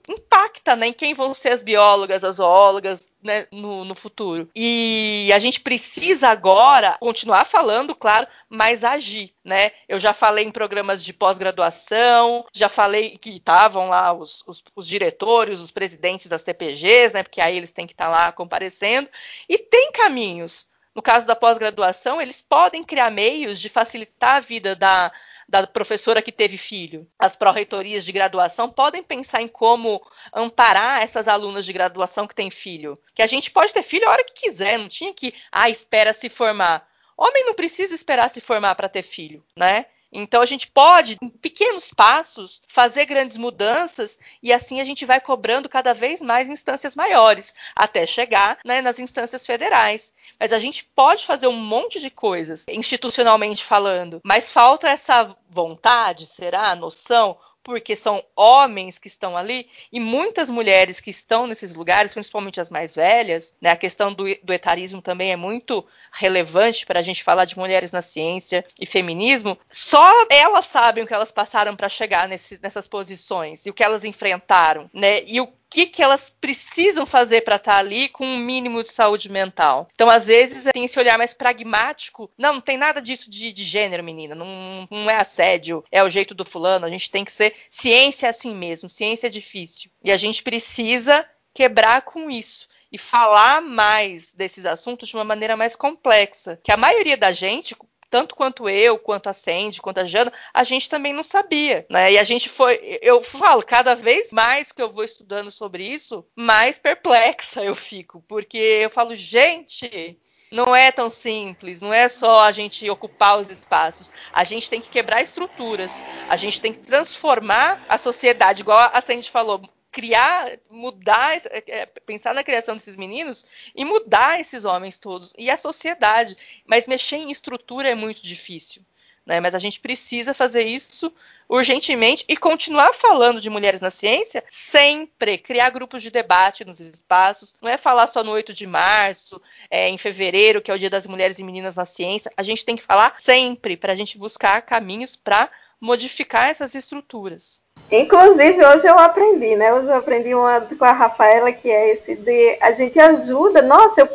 impacta, 0.08 0.76
né? 0.76 0.88
Em 0.88 0.94
quem 0.94 1.14
vão 1.14 1.34
ser 1.34 1.50
as 1.50 1.64
biólogas, 1.64 2.24
as 2.24 2.36
zoólogas, 2.38 3.12
né, 3.22 3.48
no, 3.52 3.84
no, 3.84 3.96
futuro. 3.96 4.50
E 4.56 5.30
a 5.34 5.40
gente 5.40 5.60
precisa 5.60 6.30
agora 6.30 6.98
continuar 7.00 7.29
falando, 7.46 7.96
claro, 7.96 8.28
mas 8.48 8.84
agir, 8.84 9.34
né? 9.44 9.72
Eu 9.88 10.00
já 10.00 10.14
falei 10.14 10.46
em 10.46 10.52
programas 10.52 11.04
de 11.04 11.14
pós-graduação, 11.14 12.46
já 12.54 12.70
falei 12.70 13.18
que 13.18 13.30
estavam 13.30 13.90
lá 13.90 14.14
os, 14.14 14.44
os, 14.46 14.64
os, 14.76 14.88
diretores, 14.88 15.60
os 15.60 15.72
presidentes 15.72 16.28
das 16.28 16.44
TPGs, 16.44 17.14
né? 17.14 17.24
Porque 17.24 17.42
aí 17.42 17.58
eles 17.58 17.72
têm 17.72 17.88
que 17.88 17.94
estar 17.94 18.06
tá 18.06 18.12
lá 18.12 18.32
comparecendo. 18.32 19.10
E 19.48 19.58
tem 19.58 19.92
caminhos. 19.92 20.68
No 20.94 21.02
caso 21.02 21.26
da 21.26 21.36
pós-graduação, 21.36 22.22
eles 22.22 22.42
podem 22.42 22.84
criar 22.84 23.10
meios 23.10 23.60
de 23.60 23.70
facilitar 23.70 24.38
a 24.38 24.40
vida 24.40 24.76
da, 24.76 25.12
da 25.50 25.66
professora 25.66 26.22
que 26.22 26.32
teve 26.32 26.58
filho. 26.58 27.08
As 27.18 27.36
pró-reitorias 27.36 28.06
de 28.06 28.12
graduação 28.12 28.70
podem 28.70 29.02
pensar 29.02 29.42
em 29.42 29.48
como 29.48 30.02
amparar 30.32 31.02
essas 31.02 31.28
alunas 31.28 31.66
de 31.66 31.74
graduação 31.74 32.28
que 32.28 32.36
têm 32.36 32.52
filho. 32.52 33.00
Que 33.16 33.24
a 33.24 33.28
gente 33.28 33.50
pode 33.50 33.74
ter 33.74 33.82
filho 33.82 34.08
a 34.08 34.12
hora 34.12 34.24
que 34.24 34.34
quiser, 34.34 34.78
não 34.78 34.88
tinha 34.88 35.14
que, 35.14 35.34
ah, 35.52 35.70
espera 35.70 36.14
se 36.14 36.30
formar. 36.30 36.88
Homem 37.20 37.46
não 37.46 37.54
precisa 37.54 37.94
esperar 37.94 38.30
se 38.30 38.40
formar 38.40 38.76
para 38.76 38.88
ter 38.88 39.04
filho, 39.04 39.44
né? 39.54 39.88
Então 40.12 40.42
a 40.42 40.46
gente 40.46 40.72
pode, 40.72 41.18
em 41.22 41.30
pequenos 41.30 41.92
passos, 41.92 42.62
fazer 42.68 43.06
grandes 43.06 43.38
mudanças 43.38 44.18
e 44.42 44.52
assim 44.52 44.80
a 44.80 44.84
gente 44.84 45.06
vai 45.06 45.20
cobrando 45.20 45.70
cada 45.70 45.94
vez 45.94 46.22
mais 46.22 46.50
instâncias 46.50 46.96
maiores, 46.96 47.54
até 47.76 48.08
chegar 48.08 48.58
né, 48.66 48.82
nas 48.82 49.00
instâncias 49.00 49.46
federais. 49.46 50.14
Mas 50.40 50.52
a 50.52 50.58
gente 50.58 50.84
pode 50.96 51.26
fazer 51.26 51.48
um 51.48 51.56
monte 51.56 52.00
de 52.00 52.10
coisas, 52.10 52.66
institucionalmente 52.70 53.64
falando, 53.64 54.22
mas 54.24 54.52
falta 54.52 54.90
essa 54.90 55.36
vontade, 55.50 56.26
será, 56.26 56.74
noção, 56.76 57.38
porque 57.64 57.96
são 57.96 58.24
homens 58.36 58.98
que 58.98 59.08
estão 59.08 59.38
ali 59.38 59.70
e 59.92 60.00
muitas 60.00 60.50
mulheres 60.50 61.00
que 61.00 61.10
estão 61.10 61.46
nesses 61.46 61.76
lugares, 61.76 62.14
principalmente 62.14 62.60
as 62.60 62.70
mais 62.70 62.96
velhas, 62.96 63.54
né? 63.62 63.70
A 63.72 63.76
questão 63.76 64.14
do, 64.14 64.26
do 64.44 64.54
etarismo 64.54 65.02
também 65.02 65.32
é 65.32 65.36
muito 65.36 65.86
relevante 66.12 66.86
para 66.86 67.00
a 67.00 67.04
gente 67.04 67.24
falar 67.24 67.46
de 67.46 67.58
mulheres 67.58 67.92
na 67.92 68.02
ciência 68.02 68.66
e 68.80 68.86
feminismo. 68.86 69.58
Só 69.70 70.26
elas 70.30 70.66
sabem 70.66 71.04
o 71.04 71.08
que 71.08 71.14
elas 71.14 71.32
passaram 71.32 71.76
para 71.76 71.90
chegar 71.90 72.28
nesse, 72.28 72.60
nessas 72.62 72.88
posições 72.88 73.66
e 73.66 73.70
o 73.70 73.74
que 73.74 73.84
elas 73.84 74.04
enfrentaram, 74.04 74.90
né? 74.94 75.24
E 75.26 75.40
o 75.42 75.48
que, 75.70 75.86
que 75.86 76.02
elas 76.02 76.30
precisam 76.30 77.06
fazer 77.06 77.42
para 77.42 77.58
estar 77.58 77.74
tá 77.74 77.78
ali 77.78 78.10
com 78.10 78.26
um 78.26 78.38
mínimo 78.38 78.82
de 78.84 78.92
saúde 78.92 79.30
mental. 79.30 79.88
Então, 79.94 80.10
às 80.10 80.26
vezes, 80.26 80.66
tem 80.74 80.86
esse 80.86 80.98
olhar 80.98 81.18
mais 81.18 81.34
pragmático. 81.34 82.30
Não, 82.38 82.54
não 82.54 82.62
tem 82.62 82.78
nada 82.78 83.02
disso 83.02 83.30
de, 83.30 83.52
de 83.54 83.64
gênero, 83.64 84.04
menina. 84.04 84.34
Não, 84.34 84.88
não 84.90 85.10
é 85.10 85.16
assédio, 85.16 85.84
é 85.92 86.04
o 86.04 86.10
jeito 86.10 86.34
do 86.34 86.46
fulano. 86.46 86.86
A 86.86 86.90
gente 86.90 87.12
tem 87.12 87.24
que 87.24 87.32
ser 87.32 87.56
ciência 87.70 88.28
é 88.28 88.30
assim 88.30 88.54
mesmo. 88.56 88.90
Ciência 88.90 89.28
é 89.28 89.30
difícil. 89.30 89.92
E 90.04 90.12
a 90.12 90.18
gente 90.18 90.42
precisa 90.42 91.26
quebrar 91.54 92.02
com 92.02 92.30
isso 92.30 92.68
e 92.92 92.98
falar 92.98 93.62
mais 93.62 94.32
desses 94.34 94.66
assuntos 94.66 95.10
de 95.10 95.16
uma 95.16 95.24
maneira 95.24 95.56
mais 95.56 95.76
complexa. 95.76 96.60
Que 96.64 96.72
a 96.72 96.78
maioria 96.78 97.16
da 97.16 97.32
gente, 97.32 97.76
tanto 98.10 98.36
quanto 98.36 98.68
eu, 98.68 98.98
quanto 98.98 99.28
a 99.28 99.34
Sandy, 99.34 99.82
quanto 99.82 100.00
a 100.00 100.06
Jana, 100.06 100.34
a 100.54 100.64
gente 100.64 100.90
também 100.90 101.14
não 101.14 101.24
sabia, 101.24 101.86
né? 101.90 102.14
E 102.14 102.18
a 102.18 102.24
gente 102.24 102.50
foi, 102.50 103.00
eu 103.02 103.24
falo, 103.24 103.64
cada 103.64 103.96
vez 103.96 104.32
mais 104.32 104.72
que 104.72 104.82
eu 104.82 104.92
vou 104.92 105.04
estudando 105.04 105.52
sobre 105.52 105.84
isso, 105.84 106.26
mais 106.36 106.78
perplexa 106.78 107.64
eu 107.64 107.76
fico, 107.76 108.24
porque 108.28 108.58
eu 108.58 108.90
falo, 108.90 109.16
gente, 109.16 110.18
não 110.52 110.76
é 110.76 110.92
tão 110.92 111.10
simples, 111.10 111.82
não 111.82 111.94
é 111.94 112.10
só 112.10 112.42
a 112.42 112.52
gente 112.52 112.90
ocupar 112.90 113.40
os 113.40 113.50
espaços. 113.50 114.12
A 114.34 114.44
gente 114.44 114.70
tem 114.70 114.82
que 114.82 114.90
quebrar 114.90 115.22
estruturas, 115.22 115.94
a 116.28 116.36
gente 116.36 116.60
tem 116.60 116.74
que 116.74 116.80
transformar 116.80 117.86
a 117.88 117.98
sociedade, 117.98 118.62
igual 118.62 118.90
a 118.92 119.02
Sandy 119.02 119.30
falou 119.30 119.62
criar, 120.00 120.58
mudar, 120.70 121.36
é, 121.48 121.64
é, 121.68 121.86
pensar 121.86 122.34
na 122.34 122.42
criação 122.42 122.74
desses 122.74 122.96
meninos 122.96 123.46
e 123.76 123.84
mudar 123.84 124.40
esses 124.40 124.64
homens 124.64 124.98
todos 124.98 125.34
e 125.38 125.52
a 125.52 125.58
sociedade. 125.58 126.38
Mas 126.66 126.88
mexer 126.88 127.18
em 127.18 127.32
estrutura 127.32 127.90
é 127.90 127.96
muito 127.96 128.24
difícil. 128.24 128.82
Né? 129.26 129.42
Mas 129.42 129.54
a 129.54 129.60
gente 129.60 129.78
precisa 129.82 130.34
fazer 130.34 130.64
isso 130.64 131.12
urgentemente 131.50 132.24
e 132.30 132.38
continuar 132.38 132.94
falando 132.94 133.42
de 133.42 133.50
mulheres 133.50 133.82
na 133.82 133.90
ciência 133.90 134.42
sempre, 134.50 135.38
criar 135.38 135.70
grupos 135.70 136.02
de 136.02 136.10
debate 136.10 136.64
nos 136.64 136.80
espaços, 136.80 137.54
não 137.62 137.70
é 137.70 137.78
falar 137.78 138.08
só 138.08 138.24
no 138.24 138.32
8 138.32 138.54
de 138.54 138.66
março, 138.66 139.42
é, 139.70 139.90
em 139.90 139.98
fevereiro, 139.98 140.62
que 140.62 140.72
é 140.72 140.74
o 140.74 140.80
Dia 140.80 140.90
das 140.90 141.06
Mulheres 141.06 141.40
e 141.40 141.44
Meninas 141.44 141.76
na 141.76 141.84
Ciência, 141.84 142.32
a 142.38 142.44
gente 142.44 142.64
tem 142.64 142.78
que 142.78 142.84
falar 142.84 143.16
sempre 143.18 143.76
para 143.76 143.92
a 143.92 143.96
gente 143.98 144.18
buscar 144.18 144.62
caminhos 144.62 145.18
para 145.18 145.50
modificar 145.82 146.50
essas 146.50 146.76
estruturas. 146.76 147.60
Inclusive, 147.92 148.64
hoje 148.66 148.86
eu 148.86 149.00
aprendi, 149.00 149.56
né? 149.56 149.74
Hoje 149.74 149.88
eu 149.88 149.96
aprendi 149.96 150.36
uma 150.36 150.62
com 150.62 150.86
a 150.86 150.92
Rafaela, 150.92 151.52
que 151.52 151.72
é 151.72 151.94
esse 151.94 152.16
de 152.16 152.58
a 152.62 152.72
gente 152.72 153.00
ajuda. 153.00 153.62
Nossa, 153.62 154.02
eu 154.02 154.10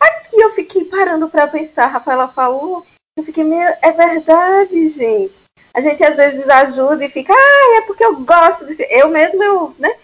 aqui 0.00 0.40
eu 0.40 0.54
fiquei 0.54 0.84
parando 0.86 1.28
para 1.28 1.46
pensar. 1.46 1.84
A 1.84 1.88
Rafaela 1.88 2.28
falou, 2.28 2.84
eu 3.16 3.24
fiquei 3.24 3.44
meio. 3.44 3.68
É 3.82 3.92
verdade, 3.92 4.88
gente. 4.88 5.34
A 5.74 5.80
gente 5.80 6.02
às 6.02 6.16
vezes 6.16 6.48
ajuda 6.48 7.04
e 7.04 7.10
fica, 7.10 7.32
ah, 7.32 7.78
é 7.78 7.80
porque 7.82 8.04
eu 8.04 8.16
gosto 8.16 8.66
de. 8.66 8.86
Eu 8.90 9.08
mesmo, 9.08 9.42
eu, 9.42 9.74
né? 9.78 9.94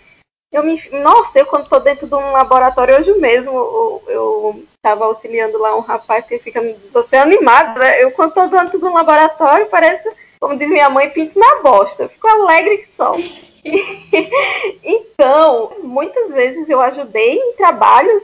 Eu 0.50 0.62
me, 0.62 0.82
nossa, 1.02 1.38
eu 1.38 1.46
quando 1.46 1.64
estou 1.64 1.80
dentro 1.80 2.06
de 2.06 2.14
um 2.14 2.30
laboratório 2.30 2.98
hoje 2.98 3.12
mesmo, 3.18 4.02
eu 4.06 4.64
estava 4.76 5.04
auxiliando 5.04 5.58
lá 5.58 5.76
um 5.76 5.80
rapaz 5.80 6.24
que 6.24 6.38
fica, 6.38 6.62
você 6.90 7.16
é 7.16 7.20
animado, 7.20 7.78
né? 7.78 8.02
Eu 8.02 8.12
quando 8.12 8.30
estou 8.30 8.48
dentro 8.48 8.78
de 8.78 8.84
um 8.84 8.94
laboratório, 8.94 9.66
parece 9.66 10.08
como 10.40 10.56
diz 10.56 10.68
minha 10.68 10.90
mãe, 10.90 11.10
pinto 11.10 11.38
na 11.38 11.62
bosta. 11.62 12.08
Fico 12.08 12.28
alegre 12.28 12.78
que 12.78 12.88
só. 12.96 13.16
então, 14.84 15.72
muitas 15.82 16.30
vezes 16.30 16.68
eu 16.68 16.80
ajudei 16.80 17.34
em 17.34 17.52
trabalhos 17.54 18.22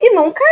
e 0.00 0.10
nunca 0.14 0.44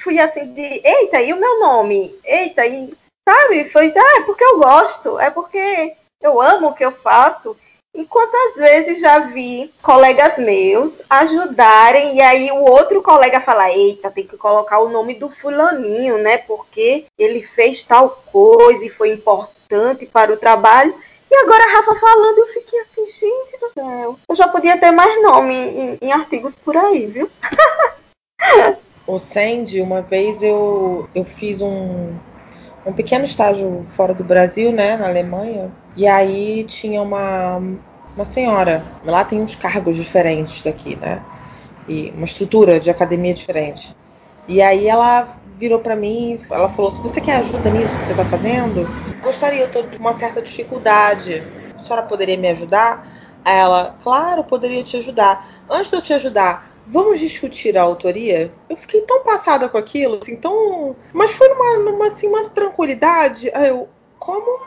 fui 0.00 0.18
assim 0.20 0.52
de, 0.52 0.80
eita, 0.84 1.20
e 1.20 1.32
o 1.32 1.40
meu 1.40 1.60
nome? 1.60 2.14
Eita, 2.24 2.66
e 2.66 2.92
sabe? 3.28 3.70
Foi, 3.70 3.92
ah, 3.96 4.18
é 4.18 4.20
porque 4.22 4.44
eu 4.44 4.58
gosto, 4.58 5.18
é 5.18 5.30
porque 5.30 5.94
eu 6.20 6.40
amo 6.40 6.68
o 6.68 6.74
que 6.74 6.84
eu 6.84 6.92
faço. 6.92 7.56
E 7.94 8.04
quantas 8.06 8.56
vezes 8.56 9.00
já 9.00 9.20
vi 9.20 9.72
colegas 9.80 10.36
meus 10.36 10.92
ajudarem 11.08 12.16
e 12.16 12.20
aí 12.20 12.50
o 12.50 12.56
outro 12.56 13.00
colega 13.00 13.40
falar, 13.40 13.70
eita, 13.70 14.10
tem 14.10 14.26
que 14.26 14.36
colocar 14.36 14.80
o 14.80 14.88
nome 14.88 15.14
do 15.14 15.30
fulaninho, 15.30 16.18
né? 16.18 16.38
Porque 16.38 17.04
ele 17.16 17.42
fez 17.54 17.84
tal 17.84 18.10
coisa 18.32 18.84
e 18.84 18.90
foi 18.90 19.12
importante 19.12 20.06
para 20.06 20.32
o 20.32 20.36
trabalho. 20.36 20.92
E 21.30 21.36
agora 21.36 21.64
a 21.64 21.72
Rafa 21.72 21.94
falando, 21.94 22.38
eu 22.38 22.46
fiquei 22.48 22.80
assim, 22.80 23.06
gente 23.06 23.60
do 23.60 23.72
céu. 23.72 24.18
Eu 24.28 24.36
já 24.36 24.48
podia 24.48 24.76
ter 24.76 24.90
mais 24.90 25.22
nome 25.22 25.54
em, 25.54 25.98
em 26.00 26.12
artigos 26.12 26.54
por 26.56 26.76
aí, 26.76 27.06
viu? 27.06 27.30
o 29.06 29.20
Sandy, 29.20 29.80
uma 29.80 30.02
vez 30.02 30.42
eu, 30.42 31.08
eu 31.14 31.24
fiz 31.24 31.60
um, 31.60 32.12
um 32.86 32.92
pequeno 32.92 33.24
estágio 33.24 33.84
fora 33.90 34.12
do 34.14 34.24
Brasil, 34.24 34.72
né, 34.72 34.96
na 34.96 35.08
Alemanha. 35.08 35.70
E 35.96 36.06
aí 36.06 36.64
tinha 36.64 37.00
uma, 37.00 37.60
uma 38.14 38.24
senhora. 38.24 38.84
Lá 39.04 39.24
tem 39.24 39.40
uns 39.40 39.54
cargos 39.54 39.96
diferentes 39.96 40.62
daqui, 40.62 40.96
né? 40.96 41.22
E 41.88 42.10
uma 42.10 42.24
estrutura 42.24 42.80
de 42.80 42.90
academia 42.90 43.34
diferente. 43.34 43.94
E 44.46 44.60
aí 44.60 44.86
ela 44.86 45.28
virou 45.56 45.78
para 45.80 45.96
mim, 45.96 46.38
ela 46.50 46.68
falou: 46.68 46.90
se 46.90 47.00
você 47.00 47.20
quer 47.20 47.36
ajuda 47.36 47.70
nisso 47.70 47.96
que 47.96 48.02
você 48.02 48.12
está 48.12 48.24
fazendo, 48.24 48.86
gostaria, 49.22 49.60
eu 49.60 49.66
estou 49.66 49.84
com 49.84 49.98
uma 49.98 50.12
certa 50.12 50.42
dificuldade. 50.42 51.42
A 51.78 51.82
senhora 51.82 52.06
poderia 52.06 52.36
me 52.36 52.48
ajudar? 52.48 53.06
Aí 53.44 53.56
ela, 53.56 53.96
claro, 54.02 54.44
poderia 54.44 54.82
te 54.82 54.96
ajudar. 54.96 55.48
Antes 55.68 55.90
de 55.90 55.96
eu 55.96 56.02
te 56.02 56.12
ajudar, 56.12 56.73
vamos 56.86 57.18
discutir 57.18 57.76
a 57.76 57.82
autoria? 57.82 58.52
Eu 58.68 58.76
fiquei 58.76 59.00
tão 59.02 59.22
passada 59.22 59.68
com 59.68 59.78
aquilo, 59.78 60.18
assim, 60.22 60.36
tão. 60.36 60.96
Mas 61.12 61.32
foi 61.32 61.48
numa, 61.48 61.78
numa, 61.78 62.06
assim, 62.06 62.28
uma 62.28 62.48
tranquilidade. 62.48 63.50
Aí 63.54 63.68
eu, 63.68 63.88
como? 64.18 64.58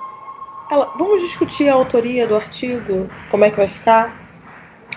Ela, 0.70 0.94
vamos 0.98 1.22
discutir 1.22 1.70
a 1.70 1.74
autoria 1.74 2.28
do 2.28 2.36
artigo? 2.36 3.10
Como 3.30 3.46
é 3.46 3.50
que 3.50 3.58
vai 3.58 3.68
ficar? 3.70 4.28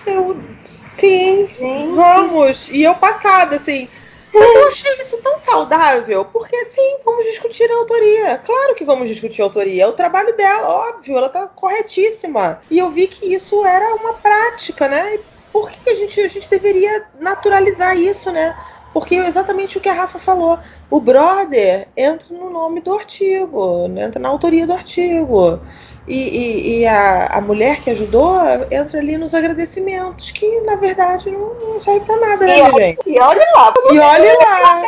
Eu, 0.05 0.37
sim, 0.65 1.47
vamos. 1.95 2.69
E 2.69 2.83
eu 2.83 2.95
passada, 2.95 3.55
assim. 3.55 3.87
Mas 4.33 4.55
eu 4.55 4.67
achei 4.69 5.01
isso 5.01 5.17
tão 5.17 5.37
saudável, 5.37 6.23
porque 6.23 6.55
assim, 6.55 6.97
vamos 7.03 7.25
discutir 7.25 7.69
a 7.69 7.75
autoria. 7.75 8.37
Claro 8.37 8.75
que 8.75 8.85
vamos 8.85 9.09
discutir 9.09 9.41
a 9.41 9.45
autoria. 9.45 9.83
É 9.83 9.87
o 9.87 9.93
trabalho 9.93 10.35
dela, 10.37 10.69
óbvio, 10.69 11.17
ela 11.17 11.27
tá 11.27 11.47
corretíssima. 11.47 12.61
E 12.69 12.79
eu 12.79 12.89
vi 12.89 13.07
que 13.07 13.33
isso 13.33 13.65
era 13.65 13.93
uma 13.95 14.13
prática, 14.13 14.87
né? 14.87 15.19
Por 15.51 15.69
que 15.69 15.89
a 15.89 15.95
gente, 15.95 16.19
a 16.21 16.27
gente 16.27 16.49
deveria 16.49 17.05
naturalizar 17.19 17.97
isso, 17.97 18.31
né? 18.31 18.55
Porque 18.93 19.15
é 19.15 19.27
exatamente 19.27 19.77
o 19.77 19.81
que 19.81 19.89
a 19.89 19.93
Rafa 19.93 20.19
falou. 20.19 20.59
O 20.89 20.99
brother 20.99 21.87
entra 21.95 22.27
no 22.29 22.49
nome 22.49 22.81
do 22.81 22.93
artigo, 22.93 23.87
né? 23.87 24.03
entra 24.03 24.19
na 24.19 24.29
autoria 24.29 24.67
do 24.67 24.73
artigo. 24.73 25.59
E, 26.07 26.17
e, 26.17 26.79
e 26.79 26.87
a, 26.87 27.27
a, 27.27 27.41
mulher 27.41 27.81
que 27.81 27.91
ajudou 27.91 28.37
entra 28.71 28.99
ali 28.99 29.17
nos 29.17 29.35
agradecimentos, 29.35 30.31
que 30.31 30.59
na 30.61 30.75
verdade 30.75 31.29
não, 31.29 31.53
não 31.53 31.79
serve 31.79 32.05
pra 32.05 32.17
nada, 32.17 32.45
né, 32.45 32.57
e 32.57 32.79
gente? 32.79 33.09
E 33.09 33.19
olha 33.19 33.45
lá. 33.53 33.73
E 33.91 33.99
olha 33.99 34.37
lá. 34.39 34.83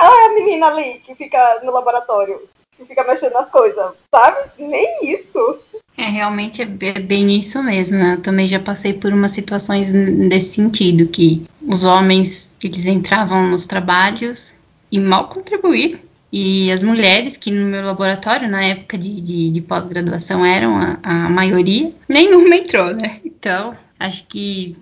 Olha 0.00 0.26
a 0.26 0.34
menina 0.34 0.66
ali 0.68 1.00
que 1.00 1.14
fica 1.14 1.60
no 1.62 1.72
laboratório, 1.72 2.40
que 2.76 2.84
fica 2.84 3.02
mexendo 3.02 3.32
nas 3.32 3.48
coisas, 3.48 3.92
sabe? 4.10 4.50
Nem 4.58 5.10
isso. 5.10 5.60
É, 5.98 6.04
realmente 6.04 6.62
é 6.62 6.64
bem 6.64 7.36
isso 7.36 7.60
mesmo. 7.60 7.98
Né? 7.98 8.14
Eu 8.14 8.20
também 8.20 8.46
já 8.46 8.60
passei 8.60 8.94
por 8.94 9.12
umas 9.12 9.32
situações 9.32 9.92
desse 9.92 10.54
sentido, 10.54 11.08
que 11.08 11.44
os 11.60 11.82
homens 11.82 12.52
eles 12.62 12.86
entravam 12.86 13.50
nos 13.50 13.66
trabalhos 13.66 14.54
e 14.92 14.98
mal 15.00 15.28
contribuíram. 15.28 15.98
E 16.32 16.70
as 16.70 16.84
mulheres, 16.84 17.36
que 17.36 17.50
no 17.50 17.66
meu 17.66 17.84
laboratório, 17.84 18.48
na 18.48 18.62
época 18.62 18.96
de, 18.96 19.20
de, 19.20 19.50
de 19.50 19.60
pós-graduação, 19.60 20.44
eram 20.44 20.76
a, 20.76 20.98
a 21.02 21.28
maioria, 21.28 21.92
nenhuma 22.08 22.54
entrou, 22.54 22.94
né? 22.94 23.18
Então, 23.24 23.74
acho 23.98 24.26
que 24.26 24.76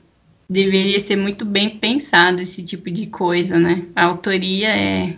deveria 0.51 0.99
ser 1.01 1.17
muito 1.17 1.45
bem 1.45 1.71
pensado 1.71 2.43
esse 2.43 2.65
tipo 2.65 2.91
de 2.91 3.07
coisa, 3.07 3.59
né? 3.59 3.85
A 3.95 4.05
autoria 4.05 4.69
é 4.69 5.15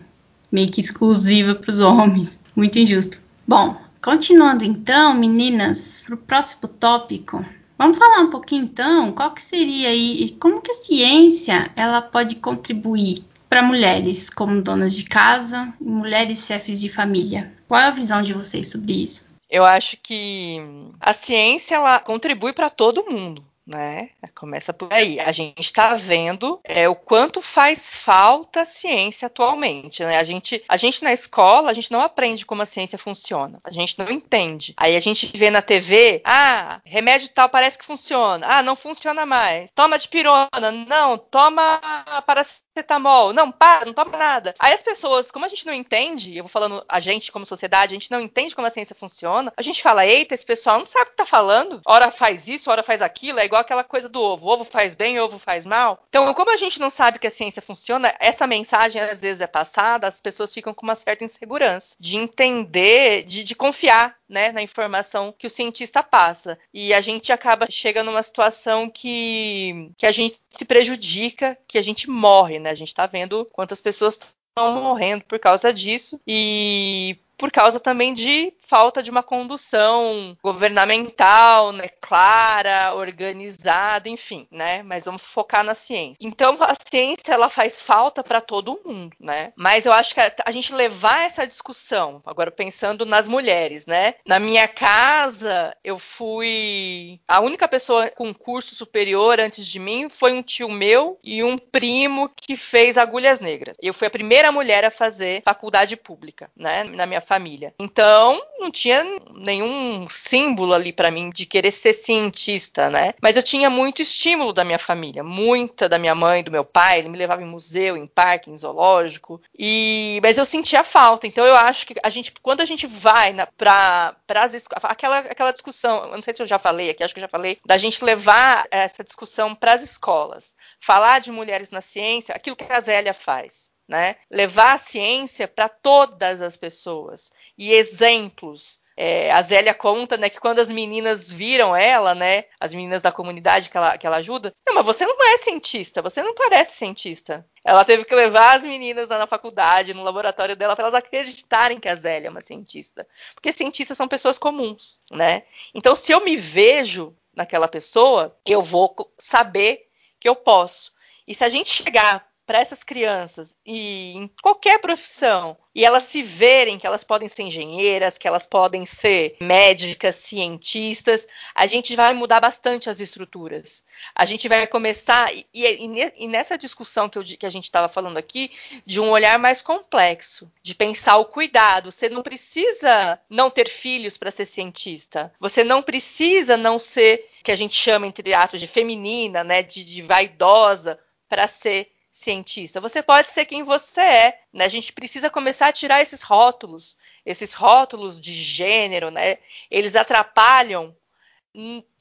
meio 0.52 0.70
que 0.70 0.80
exclusiva 0.80 1.54
para 1.54 1.70
os 1.70 1.80
homens. 1.80 2.38
Muito 2.54 2.78
injusto. 2.78 3.18
Bom, 3.46 3.76
Continuando 4.02 4.64
então, 4.64 5.14
meninas, 5.14 6.04
para 6.06 6.14
o 6.14 6.18
próximo 6.18 6.68
tópico, 6.68 7.44
vamos 7.76 7.98
falar 7.98 8.20
um 8.20 8.30
pouquinho 8.30 8.64
então, 8.64 9.12
qual 9.12 9.32
que 9.32 9.42
seria 9.42 9.88
aí, 9.88 10.36
como 10.40 10.60
que 10.62 10.70
a 10.70 10.74
ciência 10.74 11.70
ela 11.74 12.00
pode 12.00 12.36
contribuir 12.36 13.24
para 13.48 13.62
mulheres 13.62 14.30
como 14.30 14.62
donas 14.62 14.94
de 14.94 15.04
casa 15.04 15.72
e 15.80 15.84
mulheres 15.84 16.46
chefes 16.46 16.80
de 16.80 16.88
família? 16.88 17.52
Qual 17.66 17.80
é 17.80 17.86
a 17.86 17.90
visão 17.90 18.22
de 18.22 18.32
vocês 18.32 18.68
sobre 18.68 19.02
isso? 19.02 19.26
Eu 19.50 19.64
acho 19.64 19.96
que 20.02 20.60
a 21.00 21.12
ciência 21.12 21.74
ela 21.74 21.98
contribui 21.98 22.52
para 22.52 22.70
todo 22.70 23.10
mundo 23.10 23.42
né? 23.68 24.10
Começa 24.34 24.72
por 24.72 24.92
aí. 24.92 25.20
A 25.20 25.30
gente 25.30 25.60
está 25.60 25.94
vendo 25.94 26.58
é, 26.64 26.88
o 26.88 26.94
quanto 26.94 27.42
faz 27.42 27.94
falta 27.94 28.62
a 28.62 28.64
ciência 28.64 29.26
atualmente, 29.26 30.02
né? 30.02 30.16
A 30.16 30.24
gente, 30.24 30.64
a 30.66 30.76
gente 30.76 31.04
na 31.04 31.12
escola, 31.12 31.70
a 31.70 31.74
gente 31.74 31.92
não 31.92 32.00
aprende 32.00 32.46
como 32.46 32.62
a 32.62 32.66
ciência 32.66 32.98
funciona. 32.98 33.60
A 33.62 33.70
gente 33.70 33.98
não 33.98 34.10
entende. 34.10 34.72
Aí 34.76 34.96
a 34.96 35.00
gente 35.00 35.26
vê 35.36 35.50
na 35.50 35.60
TV, 35.60 36.22
ah, 36.24 36.80
remédio 36.84 37.28
tal 37.28 37.48
parece 37.48 37.76
que 37.76 37.84
funciona. 37.84 38.46
Ah, 38.48 38.62
não 38.62 38.74
funciona 38.74 39.26
mais. 39.26 39.70
Toma 39.72 39.98
de 39.98 40.08
pirona. 40.08 40.48
Não, 40.88 41.18
toma 41.18 41.80
paracetamol. 42.26 43.32
Não, 43.32 43.52
para, 43.52 43.84
não 43.84 43.92
toma 43.92 44.16
nada. 44.16 44.54
Aí 44.58 44.72
as 44.72 44.82
pessoas, 44.82 45.30
como 45.30 45.44
a 45.44 45.48
gente 45.48 45.66
não 45.66 45.74
entende, 45.74 46.36
eu 46.36 46.44
vou 46.44 46.50
falando 46.50 46.82
a 46.88 47.00
gente 47.00 47.30
como 47.30 47.44
sociedade, 47.44 47.94
a 47.94 47.98
gente 47.98 48.10
não 48.10 48.20
entende 48.20 48.54
como 48.54 48.66
a 48.66 48.70
ciência 48.70 48.96
funciona, 48.98 49.52
a 49.56 49.62
gente 49.62 49.82
fala, 49.82 50.06
eita, 50.06 50.34
esse 50.34 50.46
pessoal 50.46 50.78
não 50.78 50.86
sabe 50.86 51.08
o 51.08 51.10
que 51.10 51.16
tá 51.16 51.26
falando. 51.26 51.82
Ora 51.86 52.10
faz 52.10 52.48
isso, 52.48 52.70
ora 52.70 52.82
faz 52.82 53.02
aquilo, 53.02 53.38
é 53.38 53.44
igual 53.44 53.57
igual 53.58 53.60
aquela 53.60 53.84
coisa 53.84 54.08
do 54.08 54.20
ovo. 54.20 54.46
Ovo 54.46 54.64
faz 54.64 54.94
bem, 54.94 55.18
ovo 55.18 55.38
faz 55.38 55.66
mal. 55.66 56.04
Então, 56.08 56.32
como 56.34 56.50
a 56.50 56.56
gente 56.56 56.78
não 56.78 56.90
sabe 56.90 57.18
que 57.18 57.26
a 57.26 57.30
ciência 57.30 57.60
funciona, 57.60 58.14
essa 58.20 58.46
mensagem 58.46 59.00
às 59.00 59.20
vezes 59.20 59.40
é 59.40 59.46
passada, 59.46 60.06
as 60.06 60.20
pessoas 60.20 60.52
ficam 60.52 60.72
com 60.72 60.86
uma 60.86 60.94
certa 60.94 61.24
insegurança 61.24 61.96
de 61.98 62.16
entender, 62.16 63.24
de, 63.24 63.42
de 63.42 63.54
confiar 63.54 64.16
né, 64.28 64.52
na 64.52 64.62
informação 64.62 65.34
que 65.36 65.46
o 65.46 65.50
cientista 65.50 66.02
passa. 66.02 66.58
E 66.72 66.94
a 66.94 67.00
gente 67.00 67.32
acaba 67.32 67.66
chega 67.70 68.02
numa 68.02 68.22
situação 68.22 68.88
que, 68.88 69.90
que 69.96 70.06
a 70.06 70.12
gente 70.12 70.40
se 70.48 70.64
prejudica, 70.64 71.58
que 71.66 71.78
a 71.78 71.82
gente 71.82 72.08
morre, 72.08 72.58
né? 72.58 72.70
A 72.70 72.74
gente 72.74 72.88
está 72.88 73.06
vendo 73.06 73.44
quantas 73.52 73.80
pessoas 73.80 74.14
estão 74.14 74.82
morrendo 74.82 75.24
por 75.24 75.38
causa 75.38 75.72
disso. 75.72 76.20
E 76.26 77.18
por 77.38 77.50
causa 77.50 77.78
também 77.78 78.12
de 78.12 78.52
falta 78.66 79.02
de 79.02 79.10
uma 79.10 79.22
condução 79.22 80.36
governamental, 80.42 81.72
né, 81.72 81.88
clara, 82.00 82.94
organizada, 82.94 84.08
enfim, 84.08 84.46
né? 84.50 84.82
Mas 84.82 85.06
vamos 85.06 85.22
focar 85.22 85.64
na 85.64 85.74
ciência. 85.74 86.18
Então 86.20 86.58
a 86.60 86.74
ciência 86.74 87.32
ela 87.32 87.48
faz 87.48 87.80
falta 87.80 88.22
para 88.22 88.40
todo 88.40 88.80
mundo, 88.84 89.16
né? 89.18 89.52
Mas 89.56 89.86
eu 89.86 89.92
acho 89.92 90.12
que 90.12 90.20
a, 90.20 90.50
gente 90.50 90.74
levar 90.74 91.24
essa 91.24 91.46
discussão, 91.46 92.22
agora 92.26 92.50
pensando 92.50 93.06
nas 93.06 93.26
mulheres, 93.26 93.86
né? 93.86 94.14
Na 94.26 94.38
minha 94.38 94.68
casa 94.68 95.74
eu 95.82 95.98
fui 95.98 97.20
a 97.26 97.40
única 97.40 97.66
pessoa 97.66 98.10
com 98.10 98.34
curso 98.34 98.74
superior 98.74 99.40
antes 99.40 99.66
de 99.66 99.78
mim 99.78 100.08
foi 100.10 100.32
um 100.32 100.42
tio 100.42 100.68
meu 100.68 101.18
e 101.22 101.42
um 101.42 101.56
primo 101.56 102.30
que 102.34 102.56
fez 102.56 102.98
agulhas 102.98 103.40
negras. 103.40 103.76
Eu 103.80 103.94
fui 103.94 104.06
a 104.06 104.10
primeira 104.10 104.52
mulher 104.52 104.84
a 104.84 104.90
fazer 104.90 105.42
faculdade 105.44 105.96
pública, 105.96 106.50
né? 106.56 106.84
Na 106.84 107.06
minha 107.06 107.20
família. 107.28 107.74
Então 107.78 108.40
não 108.58 108.70
tinha 108.70 109.04
nenhum 109.34 110.08
símbolo 110.08 110.72
ali 110.72 110.92
para 110.92 111.10
mim 111.10 111.28
de 111.30 111.44
querer 111.44 111.70
ser 111.70 111.92
cientista, 111.92 112.88
né? 112.88 113.12
Mas 113.20 113.36
eu 113.36 113.42
tinha 113.42 113.68
muito 113.68 114.00
estímulo 114.00 114.52
da 114.52 114.64
minha 114.64 114.78
família, 114.78 115.22
muita 115.22 115.88
da 115.88 115.98
minha 115.98 116.14
mãe, 116.14 116.42
do 116.42 116.50
meu 116.50 116.64
pai, 116.64 116.98
ele 116.98 117.10
me 117.10 117.18
levava 117.18 117.42
em 117.42 117.46
museu, 117.46 117.96
em 117.96 118.06
parque, 118.06 118.50
em 118.50 118.56
zoológico. 118.56 119.40
E 119.56 120.18
mas 120.22 120.38
eu 120.38 120.46
sentia 120.46 120.82
falta. 120.82 121.26
Então 121.26 121.44
eu 121.44 121.54
acho 121.54 121.86
que 121.86 121.94
a 122.02 122.08
gente 122.08 122.32
quando 122.42 122.62
a 122.62 122.64
gente 122.64 122.86
vai 122.86 123.34
para 123.56 124.16
as 124.28 124.66
aquela 124.82 125.18
aquela 125.18 125.52
discussão, 125.52 126.04
eu 126.04 126.12
não 126.12 126.22
sei 126.22 126.32
se 126.32 126.42
eu 126.42 126.46
já 126.46 126.58
falei 126.58 126.88
aqui, 126.90 127.04
acho 127.04 127.12
que 127.12 127.20
eu 127.20 127.28
já 127.28 127.28
falei, 127.28 127.58
da 127.66 127.76
gente 127.76 128.02
levar 128.02 128.66
essa 128.70 129.04
discussão 129.04 129.54
para 129.54 129.74
as 129.74 129.82
escolas, 129.82 130.56
falar 130.80 131.20
de 131.20 131.30
mulheres 131.30 131.70
na 131.70 131.82
ciência, 131.82 132.34
aquilo 132.34 132.56
que 132.56 132.72
a 132.72 132.80
Zélia 132.80 133.12
faz 133.12 133.67
né? 133.88 134.16
Levar 134.30 134.74
a 134.74 134.78
ciência 134.78 135.48
para 135.48 135.68
todas 135.68 136.42
as 136.42 136.56
pessoas 136.56 137.32
e 137.56 137.72
exemplos. 137.72 138.78
É, 139.00 139.30
a 139.30 139.40
Zélia 139.42 139.72
conta, 139.72 140.16
né, 140.16 140.28
que 140.28 140.40
quando 140.40 140.58
as 140.58 140.68
meninas 140.68 141.30
viram 141.30 141.74
ela, 141.74 142.16
né, 142.16 142.46
as 142.58 142.74
meninas 142.74 143.00
da 143.00 143.12
comunidade 143.12 143.70
que 143.70 143.76
ela, 143.76 143.96
que 143.96 144.04
ela 144.04 144.16
ajuda, 144.16 144.52
não, 144.66 144.74
mas 144.74 144.84
você 144.84 145.06
não 145.06 145.16
é 145.24 145.38
cientista, 145.38 146.02
você 146.02 146.20
não 146.20 146.34
parece 146.34 146.76
cientista. 146.78 147.46
Ela 147.64 147.84
teve 147.84 148.04
que 148.04 148.12
levar 148.12 148.56
as 148.56 148.64
meninas 148.64 149.08
lá 149.08 149.16
na 149.16 149.26
faculdade, 149.28 149.94
no 149.94 150.02
laboratório 150.02 150.56
dela, 150.56 150.74
para 150.74 150.88
elas 150.88 150.98
acreditarem 150.98 151.78
que 151.78 151.88
a 151.88 151.94
Zélia 151.94 152.26
é 152.26 152.30
uma 152.30 152.40
cientista. 152.40 153.06
Porque 153.36 153.52
cientistas 153.52 153.96
são 153.96 154.08
pessoas 154.08 154.36
comuns, 154.36 154.98
né? 155.12 155.44
Então, 155.72 155.94
se 155.94 156.10
eu 156.10 156.24
me 156.24 156.36
vejo 156.36 157.14
naquela 157.32 157.68
pessoa, 157.68 158.36
eu 158.44 158.62
vou 158.62 158.96
saber 159.16 159.86
que 160.18 160.28
eu 160.28 160.34
posso. 160.34 160.92
E 161.24 161.36
se 161.36 161.44
a 161.44 161.48
gente 161.48 161.70
chegar 161.70 162.27
para 162.48 162.60
essas 162.60 162.82
crianças 162.82 163.58
e 163.66 164.14
em 164.16 164.30
qualquer 164.40 164.80
profissão 164.80 165.54
e 165.74 165.84
elas 165.84 166.04
se 166.04 166.22
verem 166.22 166.78
que 166.78 166.86
elas 166.86 167.04
podem 167.04 167.28
ser 167.28 167.42
engenheiras, 167.42 168.16
que 168.16 168.26
elas 168.26 168.46
podem 168.46 168.86
ser 168.86 169.36
médicas, 169.38 170.16
cientistas, 170.16 171.28
a 171.54 171.66
gente 171.66 171.94
vai 171.94 172.14
mudar 172.14 172.40
bastante 172.40 172.88
as 172.88 173.00
estruturas. 173.00 173.84
A 174.14 174.24
gente 174.24 174.48
vai 174.48 174.66
começar 174.66 175.30
e, 175.34 175.46
e, 175.52 176.12
e 176.16 176.26
nessa 176.26 176.56
discussão 176.56 177.06
que, 177.06 177.18
eu, 177.18 177.22
que 177.22 177.44
a 177.44 177.50
gente 177.50 177.64
estava 177.64 177.86
falando 177.86 178.16
aqui 178.16 178.50
de 178.86 178.98
um 178.98 179.10
olhar 179.10 179.38
mais 179.38 179.60
complexo, 179.60 180.50
de 180.62 180.74
pensar 180.74 181.18
o 181.18 181.26
cuidado. 181.26 181.92
Você 181.92 182.08
não 182.08 182.22
precisa 182.22 183.20
não 183.28 183.50
ter 183.50 183.68
filhos 183.68 184.16
para 184.16 184.30
ser 184.30 184.46
cientista. 184.46 185.30
Você 185.38 185.62
não 185.62 185.82
precisa 185.82 186.56
não 186.56 186.78
ser 186.78 187.28
que 187.44 187.52
a 187.52 187.56
gente 187.56 187.74
chama 187.74 188.06
entre 188.06 188.32
aspas 188.32 188.58
de 188.58 188.66
feminina, 188.66 189.44
né, 189.44 189.62
de, 189.62 189.84
de 189.84 190.00
vaidosa 190.00 190.98
para 191.28 191.46
ser 191.46 191.92
cientista. 192.18 192.80
Você 192.80 193.02
pode 193.02 193.30
ser 193.30 193.44
quem 193.44 193.62
você 193.62 194.00
é. 194.00 194.40
Né? 194.52 194.64
A 194.64 194.68
gente 194.68 194.92
precisa 194.92 195.30
começar 195.30 195.68
a 195.68 195.72
tirar 195.72 196.02
esses 196.02 196.22
rótulos, 196.22 196.96
esses 197.24 197.54
rótulos 197.54 198.20
de 198.20 198.34
gênero, 198.34 199.10
né? 199.10 199.38
Eles 199.70 199.94
atrapalham 199.94 200.94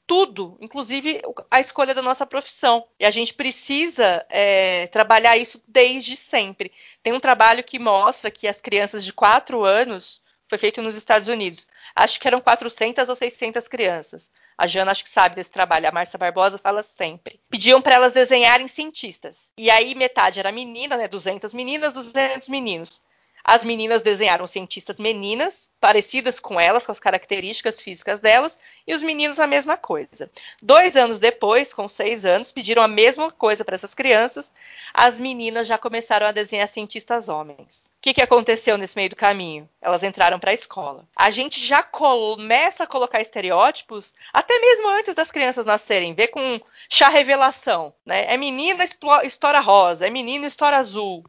tudo, 0.06 0.58
inclusive 0.60 1.22
a 1.52 1.60
escolha 1.60 1.94
da 1.94 2.02
nossa 2.02 2.26
profissão. 2.26 2.88
E 3.00 3.06
a 3.06 3.12
gente 3.12 3.34
precisa 3.34 4.26
é, 4.30 4.88
trabalhar 4.88 5.38
isso 5.38 5.62
desde 5.68 6.16
sempre. 6.16 6.72
Tem 7.04 7.14
um 7.14 7.20
trabalho 7.20 7.64
que 7.64 7.78
mostra 7.78 8.32
que 8.32 8.48
as 8.48 8.60
crianças 8.60 9.06
de 9.06 9.14
4 9.14 9.64
anos 9.64 10.22
foi 10.50 10.58
feito 10.58 10.82
nos 10.82 10.96
Estados 10.96 11.28
Unidos. 11.28 11.68
Acho 11.96 12.20
que 12.20 12.28
eram 12.28 12.40
400 12.40 13.10
ou 13.10 13.16
600 13.16 13.68
crianças. 13.68 14.32
A 14.58 14.66
Jana 14.66 14.92
acho 14.92 15.04
que 15.04 15.10
sabe 15.10 15.36
desse 15.36 15.52
trabalho. 15.52 15.88
A 15.88 15.92
Márcia 15.92 16.18
Barbosa 16.18 16.58
fala 16.58 16.82
sempre. 16.82 17.40
Pediam 17.50 17.82
para 17.82 17.96
elas 17.96 18.14
desenharem 18.14 18.68
cientistas. 18.68 19.52
E 19.58 19.70
aí 19.70 19.94
metade 19.94 20.40
era 20.40 20.52
menina, 20.52 20.98
né? 20.98 21.08
200 21.08 21.54
meninas, 21.54 21.94
200 21.94 22.48
meninos. 22.50 23.02
As 23.50 23.64
meninas 23.64 24.04
desenharam 24.04 24.46
cientistas 24.46 25.00
meninas, 25.00 25.72
parecidas 25.80 26.38
com 26.38 26.60
elas, 26.60 26.86
com 26.86 26.92
as 26.92 27.00
características 27.00 27.80
físicas 27.80 28.20
delas, 28.20 28.60
e 28.86 28.94
os 28.94 29.02
meninos 29.02 29.40
a 29.40 29.48
mesma 29.48 29.78
coisa. 29.78 30.30
Dois 30.62 30.98
anos 30.98 31.18
depois, 31.18 31.74
com 31.74 31.88
seis 31.88 32.26
anos, 32.26 32.52
pediram 32.52 32.84
a 32.84 32.90
mesma 32.90 33.32
coisa 33.32 33.64
para 33.64 33.76
essas 33.76 33.94
crianças. 33.94 34.52
As 34.94 35.18
meninas 35.18 35.66
já 35.66 35.78
começaram 35.78 36.28
a 36.28 36.34
desenhar 36.34 36.68
cientistas 36.68 37.30
homens. 37.30 37.86
O 37.86 38.02
que, 38.02 38.16
que 38.16 38.22
aconteceu 38.22 38.78
nesse 38.78 38.98
meio 38.98 39.12
do 39.12 39.16
caminho? 39.16 39.70
Elas 39.82 40.04
entraram 40.04 40.40
para 40.40 40.52
a 40.52 40.54
escola. 40.54 41.08
A 41.16 41.32
gente 41.32 41.66
já 41.66 41.82
começa 41.82 42.84
a 42.84 42.88
colocar 42.88 43.22
estereótipos, 43.22 44.14
até 44.34 44.60
mesmo 44.60 44.90
antes 44.90 45.16
das 45.16 45.32
crianças 45.32 45.66
nascerem. 45.66 46.14
Vê 46.14 46.28
com 46.28 46.60
chá 46.90 47.08
revelação, 47.08 47.94
né? 48.06 48.26
É 48.28 48.36
menina 48.36 48.84
história 49.24 49.62
rosa, 49.62 50.06
é 50.06 50.10
menino 50.10 50.46
história 50.46 50.78
azul. 50.78 51.24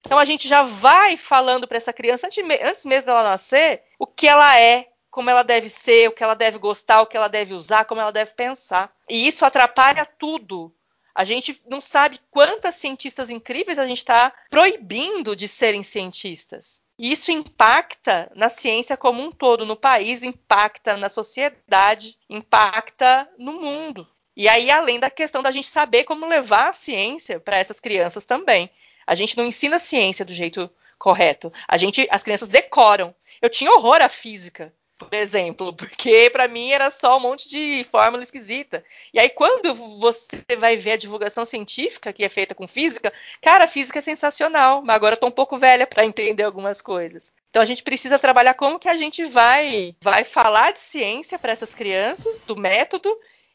Então 0.00 0.18
a 0.18 0.24
gente 0.24 0.48
já 0.48 0.62
vai 0.62 1.16
falando 1.16 1.68
para 1.68 1.76
essa 1.76 1.92
criança, 1.92 2.28
antes 2.62 2.84
mesmo 2.84 3.06
dela 3.06 3.22
nascer, 3.22 3.82
o 3.98 4.06
que 4.06 4.26
ela 4.26 4.58
é, 4.58 4.88
como 5.10 5.28
ela 5.28 5.42
deve 5.42 5.68
ser, 5.68 6.08
o 6.08 6.12
que 6.12 6.22
ela 6.22 6.34
deve 6.34 6.58
gostar, 6.58 7.02
o 7.02 7.06
que 7.06 7.16
ela 7.16 7.28
deve 7.28 7.54
usar, 7.54 7.84
como 7.84 8.00
ela 8.00 8.12
deve 8.12 8.32
pensar. 8.32 8.92
E 9.08 9.26
isso 9.26 9.44
atrapalha 9.44 10.06
tudo. 10.06 10.74
A 11.14 11.24
gente 11.24 11.60
não 11.66 11.80
sabe 11.80 12.20
quantas 12.30 12.76
cientistas 12.76 13.30
incríveis 13.30 13.78
a 13.78 13.86
gente 13.86 13.98
está 13.98 14.32
proibindo 14.48 15.34
de 15.34 15.48
serem 15.48 15.82
cientistas. 15.82 16.80
E 16.98 17.12
isso 17.12 17.32
impacta 17.32 18.30
na 18.34 18.48
ciência 18.48 18.96
como 18.96 19.22
um 19.22 19.32
todo, 19.32 19.66
no 19.66 19.74
país, 19.74 20.22
impacta 20.22 20.96
na 20.96 21.08
sociedade, 21.08 22.16
impacta 22.28 23.28
no 23.38 23.54
mundo. 23.54 24.06
E 24.36 24.48
aí, 24.48 24.70
além 24.70 25.00
da 25.00 25.10
questão 25.10 25.42
da 25.42 25.50
gente 25.50 25.68
saber 25.68 26.04
como 26.04 26.26
levar 26.26 26.70
a 26.70 26.74
ciência 26.74 27.40
para 27.40 27.56
essas 27.56 27.80
crianças 27.80 28.24
também. 28.24 28.70
A 29.10 29.16
gente 29.16 29.36
não 29.36 29.44
ensina 29.44 29.80
ciência 29.80 30.24
do 30.24 30.32
jeito 30.32 30.70
correto. 30.96 31.52
A 31.66 31.76
gente, 31.76 32.06
as 32.12 32.22
crianças 32.22 32.48
decoram. 32.48 33.12
Eu 33.42 33.50
tinha 33.50 33.72
horror 33.72 34.00
à 34.00 34.08
física, 34.08 34.72
por 34.96 35.12
exemplo, 35.12 35.72
porque 35.72 36.30
para 36.30 36.46
mim 36.46 36.70
era 36.70 36.92
só 36.92 37.16
um 37.16 37.20
monte 37.20 37.48
de 37.48 37.84
fórmula 37.90 38.22
esquisita. 38.22 38.84
E 39.12 39.18
aí 39.18 39.28
quando 39.28 39.74
você 39.98 40.44
vai 40.56 40.76
ver 40.76 40.92
a 40.92 40.96
divulgação 40.96 41.44
científica 41.44 42.12
que 42.12 42.22
é 42.22 42.28
feita 42.28 42.54
com 42.54 42.68
física, 42.68 43.12
cara, 43.42 43.66
física 43.66 43.98
é 43.98 44.02
sensacional, 44.02 44.80
mas 44.80 44.94
agora 44.94 45.16
eu 45.16 45.20
tô 45.20 45.26
um 45.26 45.32
pouco 45.32 45.58
velha 45.58 45.88
para 45.88 46.06
entender 46.06 46.44
algumas 46.44 46.80
coisas. 46.80 47.34
Então 47.50 47.60
a 47.60 47.66
gente 47.66 47.82
precisa 47.82 48.16
trabalhar 48.16 48.54
como 48.54 48.78
que 48.78 48.88
a 48.88 48.96
gente 48.96 49.24
vai 49.24 49.96
vai 50.00 50.22
falar 50.22 50.72
de 50.72 50.78
ciência 50.78 51.36
para 51.36 51.50
essas 51.50 51.74
crianças, 51.74 52.42
do 52.42 52.54
método 52.54 53.12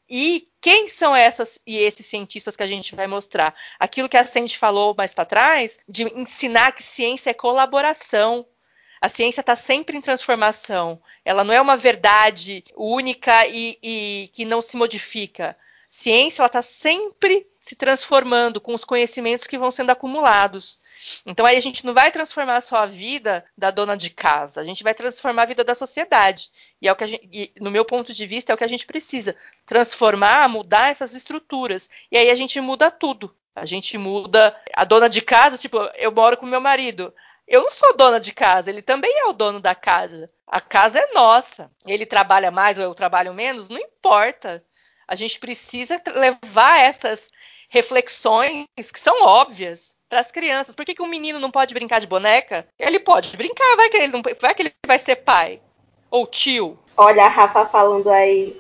e 0.10 0.48
quem 0.62 0.88
são 0.88 1.16
essas 1.16 1.60
e 1.66 1.78
esses 1.78 2.06
cientistas 2.06 2.56
que 2.56 2.64
a 2.64 2.68
gente 2.68 2.96
vai 2.96 3.08
mostrar? 3.08 3.56
Aquilo 3.80 4.10
que 4.10 4.18
a 4.18 4.24
Sandy 4.24 4.58
falou 4.58 4.96
mais 4.96 5.14
para 5.14 5.26
trás, 5.26 5.80
de 5.88 6.04
ensinar 6.20 6.72
que 6.74 6.84
ciência 6.84 7.32
é 7.32 7.34
colaboração. 7.34 8.46
A 9.02 9.10
ciência 9.10 9.42
está 9.42 9.56
sempre 9.56 9.98
em 9.98 10.02
transformação. 10.02 11.02
Ela 11.24 11.44
não 11.44 11.54
é 11.54 11.62
uma 11.62 11.78
verdade 11.78 12.64
única 12.76 13.46
e, 13.48 13.78
e 13.82 14.30
que 14.34 14.46
não 14.46 14.62
se 14.62 14.78
modifica. 14.78 15.58
Ciência 15.90 16.46
está 16.46 16.62
sempre 16.62 17.48
se 17.66 17.76
transformando 17.76 18.62
com 18.62 18.76
os 18.76 18.86
conhecimentos 18.86 19.48
que 19.48 19.58
vão 19.58 19.72
sendo 19.72 19.90
acumulados. 19.90 20.80
Então 21.26 21.48
aí 21.48 21.58
a 21.58 21.62
gente 21.62 21.84
não 21.84 21.96
vai 21.96 22.12
transformar 22.12 22.62
só 22.62 22.76
a 22.76 22.86
vida 22.86 23.44
da 23.58 23.72
dona 23.72 23.98
de 23.98 24.12
casa, 24.12 24.62
a 24.62 24.64
gente 24.64 24.84
vai 24.84 24.94
transformar 24.94 25.42
a 25.42 25.48
vida 25.48 25.64
da 25.64 25.74
sociedade. 25.74 26.52
E 26.80 26.88
é 26.88 26.92
o 26.92 26.96
que 26.96 27.08
gente, 27.08 27.28
e, 27.34 27.52
no 27.60 27.72
meu 27.72 27.84
ponto 27.84 28.14
de 28.14 28.28
vista, 28.28 28.52
é 28.52 28.56
o 28.56 28.58
que 28.58 28.64
a 28.64 28.68
gente 28.68 28.86
precisa. 28.86 29.36
Transformar, 29.66 30.48
mudar 30.48 30.92
essas 30.92 31.16
estruturas. 31.16 31.90
E 32.12 32.18
aí 32.20 32.30
a 32.30 32.36
gente 32.36 32.62
muda 32.62 32.92
tudo. 32.92 33.36
A 33.56 33.66
gente 33.66 33.98
muda 33.98 34.56
a 34.76 34.86
dona 34.86 35.10
de 35.10 35.24
casa, 35.24 35.58
tipo, 35.58 35.80
eu 35.96 36.12
moro 36.12 36.38
com 36.38 36.46
meu 36.46 36.62
marido. 36.62 37.12
Eu 37.48 37.64
não 37.64 37.72
sou 37.72 37.98
dona 37.98 38.20
de 38.20 38.32
casa, 38.32 38.70
ele 38.70 38.84
também 38.84 39.12
é 39.22 39.26
o 39.26 39.34
dono 39.34 39.60
da 39.60 39.74
casa. 39.74 40.30
A 40.46 40.62
casa 40.62 41.00
é 41.00 41.14
nossa. 41.14 41.72
Ele 41.84 42.06
trabalha 42.06 42.52
mais 42.52 42.78
ou 42.78 42.84
eu 42.84 42.94
trabalho 42.94 43.34
menos, 43.34 43.70
não 43.70 43.80
importa. 43.80 44.64
A 45.08 45.16
gente 45.16 45.40
precisa 45.40 46.00
levar 46.14 46.80
essas 46.80 47.30
reflexões 47.76 48.66
que 48.78 49.00
são 49.00 49.22
óbvias 49.22 49.94
para 50.08 50.22
as 50.22 50.32
crianças. 50.32 50.74
Por 50.74 50.86
que, 50.86 50.96
que 50.96 51.02
um 51.02 51.08
menino 51.08 51.40
não 51.40 51.52
pode 51.52 51.74
brincar 51.74 52.00
de 52.00 52.08
boneca? 52.08 52.66
Ele 52.80 53.00
pode 53.00 53.36
brincar, 53.36 53.76
vai 53.76 53.90
que 53.90 53.98
ele, 53.98 54.14
não, 54.14 54.22
vai, 54.40 54.56
que 54.56 54.62
ele 54.62 54.74
vai 54.88 54.98
ser 54.98 55.18
pai 55.18 55.60
ou 56.10 56.26
tio. 56.26 56.80
Olha 56.96 57.26
a 57.26 57.28
Rafa 57.28 57.66
falando 57.66 58.10
aí 58.10 58.56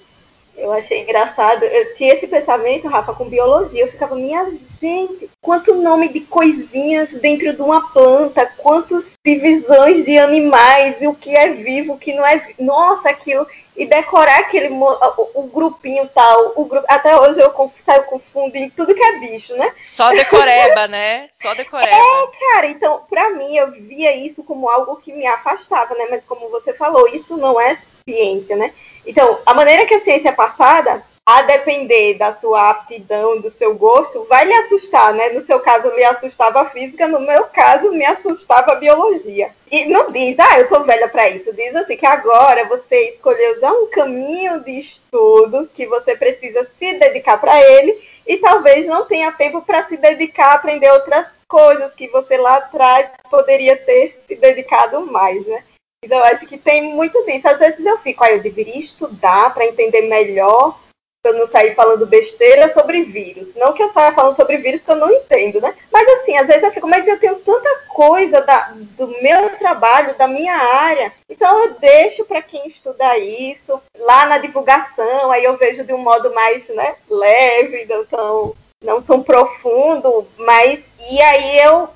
eu 0.57 0.71
achei 0.71 1.01
engraçado. 1.01 1.63
Eu 1.63 1.95
tinha 1.95 2.13
esse 2.13 2.27
pensamento, 2.27 2.87
Rafa, 2.87 3.13
com 3.13 3.25
biologia. 3.25 3.83
Eu 3.83 3.91
ficava, 3.91 4.15
minha 4.15 4.51
gente, 4.81 5.29
quanto 5.41 5.75
nome 5.75 6.09
de 6.09 6.21
coisinhas 6.21 7.11
dentro 7.11 7.53
de 7.53 7.61
uma 7.61 7.91
planta, 7.91 8.45
quantas 8.57 9.13
divisões 9.23 10.05
de 10.05 10.17
animais, 10.17 11.01
e 11.01 11.07
o 11.07 11.13
que 11.13 11.35
é 11.35 11.49
vivo, 11.49 11.93
o 11.93 11.97
que 11.97 12.13
não 12.13 12.25
é 12.25 12.37
vivo. 12.37 12.63
Nossa, 12.63 13.09
aquilo. 13.09 13.45
E 13.75 13.85
decorar 13.85 14.39
aquele 14.39 14.69
o, 14.69 15.29
o 15.33 15.43
grupinho 15.47 16.09
tal, 16.15 16.53
o 16.55 16.63
grupo, 16.63 16.85
até 16.87 17.19
hoje 17.19 17.41
eu 17.41 17.53
saio 17.85 18.03
confundindo 18.03 18.71
tudo 18.73 18.95
que 18.95 19.03
é 19.03 19.19
bicho, 19.19 19.53
né? 19.57 19.73
Só 19.83 20.11
decoreba, 20.11 20.87
né? 20.87 21.27
Só 21.33 21.53
decoreba. 21.53 21.91
É, 21.93 22.53
cara, 22.53 22.67
então, 22.67 23.01
pra 23.09 23.31
mim, 23.31 23.57
eu 23.57 23.71
via 23.71 24.15
isso 24.15 24.41
como 24.43 24.69
algo 24.69 24.95
que 24.97 25.11
me 25.11 25.27
afastava, 25.27 25.93
né? 25.95 26.07
Mas 26.09 26.23
como 26.23 26.47
você 26.47 26.73
falou, 26.73 27.05
isso 27.09 27.35
não 27.35 27.59
é 27.59 27.77
ciência, 28.07 28.55
né? 28.55 28.71
Então, 29.05 29.39
a 29.45 29.53
maneira 29.53 29.85
que 29.85 29.93
a 29.93 30.01
ciência 30.01 30.29
é 30.29 30.33
passada, 30.33 31.03
a 31.25 31.41
depender 31.41 32.13
da 32.15 32.33
sua 32.35 32.69
aptidão, 32.69 33.41
do 33.41 33.49
seu 33.49 33.73
gosto, 33.73 34.25
vai 34.29 34.45
lhe 34.45 34.53
assustar, 34.53 35.11
né? 35.11 35.29
No 35.29 35.43
seu 35.43 35.59
caso, 35.59 35.89
lhe 35.89 36.03
assustava 36.05 36.61
a 36.61 36.69
física, 36.69 37.07
no 37.07 37.19
meu 37.19 37.45
caso, 37.45 37.91
me 37.91 38.05
assustava 38.05 38.73
a 38.73 38.75
biologia. 38.75 39.49
E 39.71 39.85
não 39.85 40.11
diz, 40.11 40.37
ah, 40.37 40.59
eu 40.59 40.69
sou 40.69 40.83
velha 40.83 41.07
para 41.07 41.29
isso. 41.29 41.51
Diz 41.53 41.75
assim 41.75 41.97
que 41.97 42.05
agora 42.05 42.65
você 42.65 43.09
escolheu 43.09 43.59
já 43.59 43.71
um 43.71 43.87
caminho 43.87 44.59
de 44.59 44.79
estudo 44.79 45.67
que 45.73 45.87
você 45.87 46.15
precisa 46.15 46.67
se 46.77 46.93
dedicar 46.93 47.41
para 47.41 47.59
ele 47.59 47.99
e 48.27 48.37
talvez 48.37 48.85
não 48.85 49.05
tenha 49.05 49.31
tempo 49.31 49.63
para 49.63 49.85
se 49.85 49.97
dedicar 49.97 50.51
a 50.51 50.55
aprender 50.55 50.91
outras 50.91 51.25
coisas 51.47 51.93
que 51.95 52.07
você 52.07 52.37
lá 52.37 52.57
atrás 52.57 53.09
poderia 53.31 53.75
ter 53.77 54.21
se 54.27 54.35
dedicado 54.35 55.01
mais, 55.05 55.45
né? 55.47 55.63
Então, 56.05 56.19
eu 56.19 56.25
acho 56.25 56.45
que 56.45 56.57
tem 56.57 56.83
muito 56.83 57.25
disso. 57.25 57.47
Às 57.47 57.57
vezes 57.57 57.83
eu 57.83 57.97
fico, 57.97 58.23
ah, 58.23 58.31
eu 58.31 58.39
deveria 58.39 58.79
estudar 58.79 59.51
para 59.55 59.65
entender 59.65 60.01
melhor, 60.01 60.77
para 61.23 61.31
eu 61.31 61.39
não 61.39 61.47
sair 61.47 61.73
falando 61.73 62.05
besteira 62.05 62.71
sobre 62.75 63.01
vírus. 63.01 63.55
Não 63.55 63.73
que 63.73 63.81
eu 63.81 63.91
saia 63.91 64.11
falando 64.11 64.35
sobre 64.35 64.57
vírus 64.57 64.83
que 64.83 64.91
eu 64.91 64.97
não 64.97 65.09
entendo, 65.09 65.59
né? 65.59 65.73
Mas 65.91 66.07
assim, 66.07 66.37
às 66.37 66.45
vezes 66.45 66.61
eu 66.61 66.71
fico, 66.71 66.87
mas 66.87 67.07
eu 67.07 67.19
tenho 67.19 67.37
tanta 67.37 67.67
coisa 67.89 68.39
da, 68.41 68.71
do 68.95 69.07
meu 69.23 69.49
trabalho, 69.57 70.15
da 70.15 70.27
minha 70.27 70.55
área. 70.55 71.11
Então 71.27 71.65
eu 71.65 71.73
deixo 71.79 72.23
para 72.25 72.43
quem 72.43 72.67
estuda 72.67 73.17
isso, 73.17 73.81
lá 73.97 74.27
na 74.27 74.37
divulgação, 74.37 75.31
aí 75.31 75.43
eu 75.43 75.57
vejo 75.57 75.83
de 75.83 75.91
um 75.91 75.97
modo 75.97 76.31
mais 76.35 76.67
né, 76.69 76.95
leve, 77.09 77.85
não 77.85 78.05
tão, 78.05 78.55
não 78.83 79.01
tão 79.01 79.23
profundo, 79.23 80.27
mas 80.37 80.83
e 81.09 81.19
aí 81.19 81.57
eu, 81.61 81.89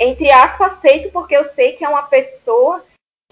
entre 0.00 0.32
aspas, 0.32 0.72
aceito 0.72 1.12
porque 1.12 1.36
eu 1.36 1.48
sei 1.54 1.74
que 1.74 1.84
é 1.84 1.88
uma 1.88 2.02
pessoa 2.02 2.82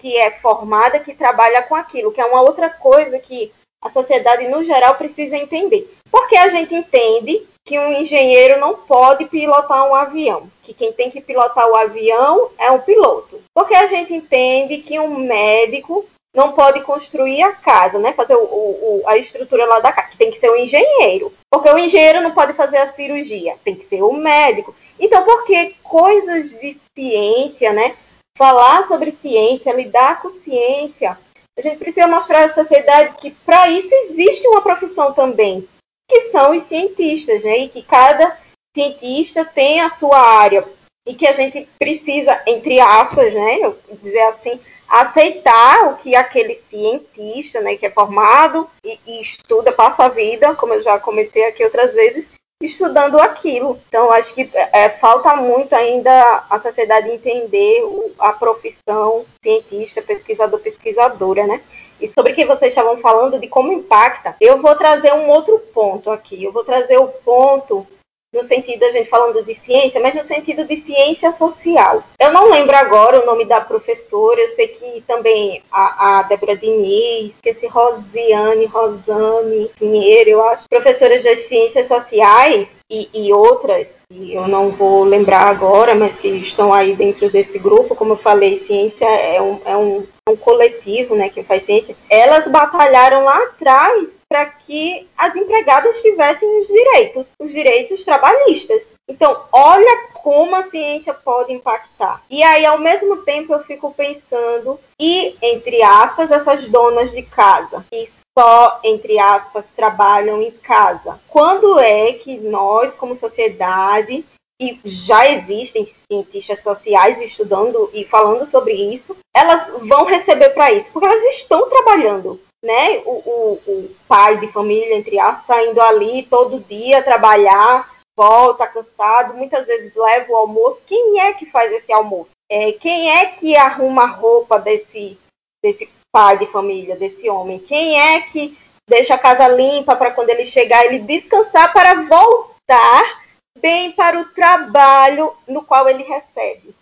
que 0.01 0.17
é 0.17 0.31
formada, 0.31 0.99
que 0.99 1.13
trabalha 1.13 1.61
com 1.61 1.75
aquilo, 1.75 2.11
que 2.11 2.19
é 2.19 2.25
uma 2.25 2.41
outra 2.41 2.69
coisa 2.69 3.19
que 3.19 3.51
a 3.81 3.89
sociedade 3.91 4.47
no 4.47 4.63
geral 4.63 4.95
precisa 4.95 5.37
entender. 5.37 5.87
Porque 6.11 6.35
a 6.35 6.49
gente 6.49 6.73
entende 6.73 7.41
que 7.63 7.77
um 7.77 7.93
engenheiro 7.93 8.59
não 8.59 8.75
pode 8.75 9.25
pilotar 9.25 9.87
um 9.87 9.93
avião, 9.93 10.47
que 10.63 10.73
quem 10.73 10.91
tem 10.91 11.11
que 11.11 11.21
pilotar 11.21 11.67
o 11.69 11.75
avião 11.75 12.49
é 12.57 12.71
um 12.71 12.79
piloto. 12.79 13.39
Porque 13.53 13.75
a 13.75 13.87
gente 13.87 14.13
entende 14.13 14.79
que 14.79 14.99
um 14.99 15.19
médico 15.19 16.05
não 16.33 16.53
pode 16.53 16.81
construir 16.81 17.43
a 17.43 17.51
casa, 17.51 17.99
né? 17.99 18.13
Fazer 18.13 18.35
o, 18.35 18.39
o, 18.39 19.03
a 19.05 19.17
estrutura 19.17 19.65
lá 19.65 19.79
da 19.79 19.91
casa, 19.91 20.09
que 20.09 20.17
tem 20.17 20.31
que 20.31 20.39
ser 20.39 20.49
um 20.49 20.55
engenheiro. 20.55 21.31
Porque 21.49 21.69
o 21.69 21.77
engenheiro 21.77 22.21
não 22.21 22.31
pode 22.31 22.53
fazer 22.53 22.77
a 22.77 22.93
cirurgia, 22.93 23.55
tem 23.63 23.75
que 23.75 23.85
ser 23.85 24.01
o 24.01 24.13
médico. 24.13 24.73
Então, 24.99 25.23
porque 25.23 25.75
coisas 25.83 26.49
de 26.49 26.77
ciência, 26.95 27.73
né? 27.73 27.95
Falar 28.37 28.87
sobre 28.87 29.11
ciência, 29.11 29.73
lidar 29.73 30.21
com 30.21 30.31
ciência, 30.41 31.17
a 31.57 31.61
gente 31.61 31.77
precisa 31.77 32.07
mostrar 32.07 32.45
à 32.45 32.53
sociedade 32.53 33.15
que 33.17 33.31
para 33.31 33.69
isso 33.69 33.93
existe 34.09 34.47
uma 34.47 34.61
profissão 34.61 35.13
também, 35.13 35.67
que 36.09 36.31
são 36.31 36.57
os 36.57 36.65
cientistas, 36.65 37.43
né? 37.43 37.59
E 37.59 37.69
que 37.69 37.83
cada 37.83 38.37
cientista 38.75 39.45
tem 39.45 39.81
a 39.81 39.91
sua 39.91 40.19
área. 40.19 40.63
E 41.07 41.13
que 41.13 41.27
a 41.27 41.33
gente 41.33 41.67
precisa, 41.79 42.41
entre 42.45 42.79
aspas, 42.79 43.33
né, 43.33 43.59
eu 43.59 43.77
dizer 44.01 44.21
assim, 44.25 44.59
aceitar 44.87 45.87
o 45.87 45.97
que 45.97 46.15
aquele 46.15 46.61
cientista, 46.69 47.59
né, 47.59 47.75
que 47.75 47.87
é 47.87 47.89
formado 47.89 48.69
e, 48.85 48.99
e 49.07 49.21
estuda, 49.21 49.71
passa 49.71 50.05
a 50.05 50.09
vida, 50.09 50.53
como 50.55 50.73
eu 50.73 50.83
já 50.83 50.99
comentei 50.99 51.45
aqui 51.45 51.63
outras 51.63 51.93
vezes, 51.93 52.25
estudando 52.65 53.19
aquilo. 53.19 53.79
Então, 53.87 54.11
acho 54.11 54.33
que 54.33 54.49
é, 54.53 54.89
falta 54.89 55.35
muito 55.35 55.73
ainda 55.73 56.43
a 56.49 56.59
sociedade 56.59 57.09
entender 57.09 57.83
a 58.19 58.33
profissão 58.33 59.25
cientista, 59.41 60.01
pesquisador, 60.01 60.59
pesquisadora, 60.59 61.45
né? 61.47 61.61
E 61.99 62.07
sobre 62.07 62.31
o 62.31 62.35
que 62.35 62.45
vocês 62.45 62.71
estavam 62.71 62.97
falando 62.97 63.39
de 63.39 63.47
como 63.47 63.71
impacta, 63.71 64.35
eu 64.41 64.59
vou 64.59 64.75
trazer 64.75 65.13
um 65.13 65.29
outro 65.29 65.59
ponto 65.73 66.09
aqui. 66.09 66.43
Eu 66.43 66.51
vou 66.51 66.63
trazer 66.63 66.97
o 66.97 67.07
ponto 67.07 67.85
no 68.33 68.47
sentido, 68.47 68.83
a 68.85 68.91
gente 68.91 69.09
falando 69.09 69.43
de 69.43 69.53
ciência, 69.55 69.99
mas 69.99 70.15
no 70.15 70.25
sentido 70.25 70.63
de 70.65 70.77
ciência 70.81 71.33
social. 71.33 72.01
Eu 72.17 72.31
não 72.31 72.49
lembro 72.49 72.75
agora 72.75 73.21
o 73.21 73.25
nome 73.25 73.43
da 73.43 73.59
professora, 73.59 74.39
eu 74.39 74.49
sei 74.55 74.69
que 74.69 75.01
também 75.01 75.61
a, 75.69 76.19
a 76.19 76.23
Débora 76.23 76.55
Diniz, 76.55 77.33
que 77.41 77.49
esse 77.49 77.67
Rosiane, 77.67 78.65
Rosane 78.67 79.69
Pinheiro, 79.77 80.29
eu 80.29 80.43
acho, 80.47 80.63
professoras 80.69 81.23
das 81.23 81.43
ciências 81.43 81.87
sociais 81.89 82.69
e, 82.89 83.09
e 83.13 83.33
outras, 83.33 83.87
que 84.09 84.33
eu 84.33 84.47
não 84.47 84.69
vou 84.69 85.03
lembrar 85.03 85.47
agora, 85.47 85.93
mas 85.93 86.15
que 86.15 86.29
estão 86.29 86.73
aí 86.73 86.95
dentro 86.95 87.29
desse 87.29 87.59
grupo, 87.59 87.95
como 87.95 88.13
eu 88.13 88.17
falei, 88.17 88.59
ciência 88.59 89.05
é 89.05 89.41
um, 89.41 89.59
é 89.65 89.75
um, 89.75 90.07
um 90.29 90.37
coletivo 90.37 91.15
né, 91.15 91.29
que 91.29 91.43
faz 91.43 91.65
ciência, 91.65 91.95
elas 92.09 92.47
batalharam 92.47 93.25
lá 93.25 93.43
atrás 93.43 94.20
para 94.31 94.45
que 94.45 95.09
as 95.17 95.35
empregadas 95.35 96.01
tivessem 96.01 96.61
os 96.61 96.67
direitos, 96.67 97.27
os 97.37 97.51
direitos 97.51 98.05
trabalhistas. 98.05 98.81
Então, 99.05 99.41
olha 99.51 100.07
como 100.13 100.55
a 100.55 100.69
ciência 100.69 101.13
pode 101.13 101.51
impactar. 101.51 102.21
E 102.29 102.41
aí, 102.41 102.65
ao 102.65 102.79
mesmo 102.79 103.17
tempo, 103.23 103.53
eu 103.53 103.61
fico 103.65 103.93
pensando, 103.93 104.79
e, 104.97 105.35
entre 105.41 105.83
aspas, 105.83 106.31
essas 106.31 106.65
donas 106.69 107.11
de 107.11 107.23
casa, 107.23 107.85
que 107.91 108.09
só, 108.39 108.79
entre 108.85 109.19
aspas, 109.19 109.65
trabalham 109.75 110.41
em 110.41 110.51
casa. 110.51 111.19
Quando 111.27 111.77
é 111.77 112.13
que 112.13 112.37
nós, 112.37 112.93
como 112.93 113.19
sociedade, 113.19 114.23
e 114.61 114.79
já 114.85 115.29
existem 115.29 115.91
cientistas 116.09 116.63
sociais 116.63 117.19
estudando 117.19 117.89
e 117.93 118.05
falando 118.05 118.49
sobre 118.49 118.71
isso, 118.71 119.13
elas 119.35 119.67
vão 119.81 120.05
receber 120.05 120.51
para 120.51 120.71
isso, 120.71 120.87
porque 120.93 121.07
elas 121.07 121.23
estão 121.35 121.69
trabalhando 121.69 122.39
né, 122.63 122.99
o, 123.05 123.11
o, 123.11 123.53
o 123.67 123.95
pai 124.07 124.37
de 124.37 124.47
família, 124.51 124.95
entre 124.95 125.19
aspas, 125.19 125.41
está 125.41 125.65
indo 125.65 125.81
ali 125.81 126.23
todo 126.23 126.59
dia 126.59 127.03
trabalhar, 127.03 127.89
volta 128.15 128.67
cansado, 128.67 129.33
muitas 129.33 129.65
vezes 129.65 129.95
leva 129.95 130.31
o 130.31 130.35
almoço. 130.35 130.81
Quem 130.85 131.19
é 131.19 131.33
que 131.33 131.47
faz 131.47 131.71
esse 131.73 131.91
almoço? 131.91 132.29
É, 132.49 132.73
quem 132.73 133.09
é 133.09 133.25
que 133.27 133.55
arruma 133.55 134.03
a 134.03 134.07
roupa 134.07 134.59
desse, 134.59 135.17
desse 135.63 135.89
pai 136.11 136.37
de 136.37 136.45
família, 136.47 136.95
desse 136.95 137.27
homem? 137.29 137.59
Quem 137.59 137.99
é 137.99 138.21
que 138.21 138.57
deixa 138.87 139.15
a 139.15 139.19
casa 139.19 139.47
limpa 139.47 139.95
para 139.95 140.11
quando 140.11 140.29
ele 140.29 140.45
chegar 140.45 140.85
ele 140.85 140.99
descansar 140.99 141.71
para 141.73 142.03
voltar 142.03 143.21
bem 143.57 143.91
para 143.93 144.19
o 144.19 144.25
trabalho 144.33 145.33
no 145.47 145.63
qual 145.63 145.89
ele 145.89 146.03
recebe? 146.03 146.75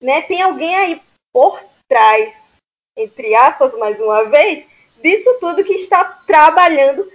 Né? 0.00 0.22
Tem 0.22 0.40
alguém 0.40 0.74
aí 0.76 1.02
por 1.32 1.60
trás, 1.88 2.32
entre 2.96 3.34
aspas, 3.34 3.76
mais 3.78 3.98
uma 4.00 4.24
vez, 4.24 4.66
disso 5.02 5.36
tudo 5.40 5.64
que 5.64 5.74
está 5.74 6.04
trabalhando 6.26 7.10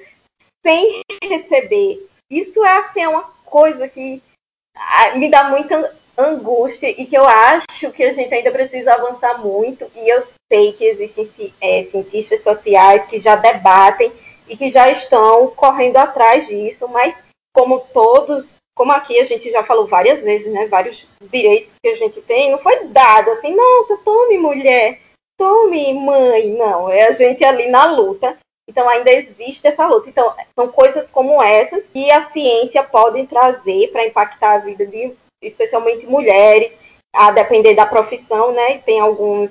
sem 0.65 1.01
receber. 1.23 1.99
Isso 2.29 2.63
é 2.63 2.77
assim, 2.77 3.01
é 3.01 3.09
uma 3.09 3.23
coisa 3.45 3.87
que 3.87 4.21
ah, 4.75 5.15
me 5.15 5.29
dá 5.29 5.49
muita 5.49 5.93
angústia 6.17 6.89
e 6.89 7.05
que 7.05 7.17
eu 7.17 7.27
acho 7.27 7.91
que 7.93 8.03
a 8.03 8.13
gente 8.13 8.33
ainda 8.33 8.51
precisa 8.51 8.93
avançar 8.93 9.39
muito. 9.39 9.85
E 9.95 10.09
eu 10.09 10.23
sei 10.51 10.73
que 10.73 10.85
existem 10.85 11.53
é, 11.59 11.83
cientistas 11.85 12.41
sociais 12.43 13.05
que 13.07 13.19
já 13.19 13.35
debatem 13.35 14.11
e 14.47 14.55
que 14.55 14.69
já 14.69 14.89
estão 14.89 15.47
correndo 15.47 15.97
atrás 15.97 16.47
disso, 16.47 16.87
mas 16.87 17.15
como 17.53 17.79
todos, 17.93 18.45
como 18.75 18.91
aqui 18.91 19.19
a 19.19 19.25
gente 19.25 19.51
já 19.51 19.63
falou 19.63 19.87
várias 19.87 20.21
vezes, 20.23 20.51
né, 20.51 20.67
vários 20.67 21.05
direitos 21.31 21.73
que 21.81 21.89
a 21.89 21.95
gente 21.95 22.21
tem, 22.21 22.51
não 22.51 22.57
foi 22.57 22.85
dado 22.87 23.31
assim, 23.31 23.55
nossa, 23.55 23.97
tome 24.03 24.37
mulher, 24.37 24.99
tome, 25.41 25.91
mãe, 25.95 26.51
não, 26.51 26.87
é 26.87 27.07
a 27.07 27.13
gente 27.13 27.43
ali 27.43 27.67
na 27.67 27.85
luta. 27.85 28.37
Então 28.69 28.87
ainda 28.87 29.11
existe 29.11 29.65
essa 29.65 29.87
luta. 29.87 30.07
Então 30.07 30.31
são 30.55 30.67
coisas 30.67 31.09
como 31.11 31.41
essas 31.41 31.83
que 31.91 32.11
a 32.11 32.29
ciência 32.29 32.83
pode 32.83 33.25
trazer 33.25 33.91
para 33.91 34.05
impactar 34.05 34.53
a 34.53 34.57
vida 34.59 34.85
de 34.85 35.11
especialmente 35.41 36.05
mulheres, 36.05 36.71
a 37.11 37.31
depender 37.31 37.73
da 37.73 37.87
profissão, 37.87 38.51
né? 38.51 38.77
Tem 38.85 38.99
alguns 38.99 39.49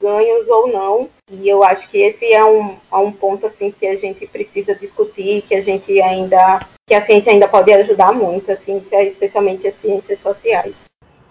ganhos 0.00 0.48
ou 0.48 0.68
não. 0.68 1.08
E 1.28 1.48
eu 1.48 1.64
acho 1.64 1.88
que 1.88 1.98
esse 1.98 2.32
é 2.32 2.44
um, 2.44 2.76
é 2.92 2.96
um 2.96 3.10
ponto 3.10 3.44
assim 3.48 3.72
que 3.72 3.84
a 3.84 3.96
gente 3.96 4.24
precisa 4.28 4.76
discutir, 4.76 5.42
que 5.42 5.56
a 5.56 5.60
gente 5.60 6.00
ainda 6.00 6.60
que 6.86 6.94
a 6.94 7.04
ciência 7.04 7.32
ainda 7.32 7.48
pode 7.48 7.72
ajudar 7.72 8.12
muito, 8.12 8.52
a 8.52 8.56
ciência, 8.56 9.02
especialmente 9.02 9.66
as 9.66 9.74
ciências 9.74 10.20
sociais. 10.20 10.74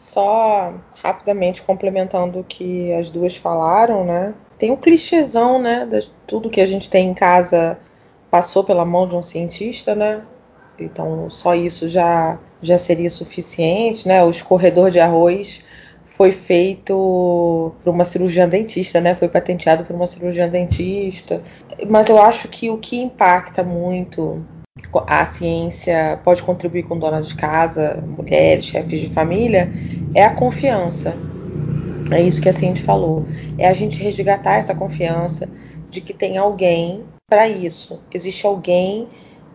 Só 0.01 0.73
rapidamente 1.03 1.61
complementando 1.61 2.39
o 2.39 2.43
que 2.43 2.93
as 2.93 3.09
duas 3.09 3.35
falaram, 3.35 4.03
né? 4.03 4.33
Tem 4.57 4.71
um 4.71 4.77
clichêzão, 4.77 5.59
né? 5.59 5.85
De 5.85 6.07
tudo 6.27 6.49
que 6.49 6.61
a 6.61 6.67
gente 6.67 6.89
tem 6.89 7.09
em 7.09 7.13
casa 7.13 7.77
passou 8.29 8.63
pela 8.63 8.85
mão 8.85 9.07
de 9.07 9.15
um 9.15 9.23
cientista, 9.23 9.95
né? 9.95 10.21
Então 10.79 11.29
só 11.29 11.55
isso 11.55 11.89
já 11.89 12.37
já 12.61 12.77
seria 12.77 13.09
suficiente, 13.09 14.07
né? 14.07 14.23
O 14.23 14.29
escorredor 14.29 14.91
de 14.91 14.99
arroz 14.99 15.63
foi 16.05 16.31
feito 16.31 17.73
por 17.83 17.89
uma 17.89 18.05
cirurgiã 18.05 18.47
dentista, 18.47 19.01
né? 19.01 19.15
Foi 19.15 19.27
patenteado 19.27 19.83
por 19.83 19.95
uma 19.95 20.05
cirurgiã 20.05 20.47
dentista. 20.47 21.41
Mas 21.89 22.09
eu 22.09 22.21
acho 22.21 22.47
que 22.47 22.69
o 22.69 22.77
que 22.77 23.01
impacta 23.01 23.63
muito 23.63 24.45
a 24.99 25.25
ciência 25.25 26.19
pode 26.23 26.43
contribuir 26.43 26.83
com 26.83 26.97
donas 26.97 27.27
de 27.27 27.35
casa, 27.35 28.03
mulheres, 28.17 28.65
chefes 28.65 28.99
de 28.99 29.09
família, 29.09 29.71
é 30.13 30.23
a 30.23 30.33
confiança. 30.33 31.15
É 32.11 32.21
isso 32.21 32.41
que 32.41 32.49
a 32.49 32.53
ciência 32.53 32.85
falou. 32.85 33.25
É 33.57 33.67
a 33.67 33.73
gente 33.73 34.01
resgatar 34.01 34.57
essa 34.57 34.75
confiança 34.75 35.47
de 35.89 36.01
que 36.01 36.13
tem 36.13 36.37
alguém 36.37 37.03
para 37.29 37.47
isso. 37.47 38.01
Existe 38.13 38.45
alguém 38.45 39.07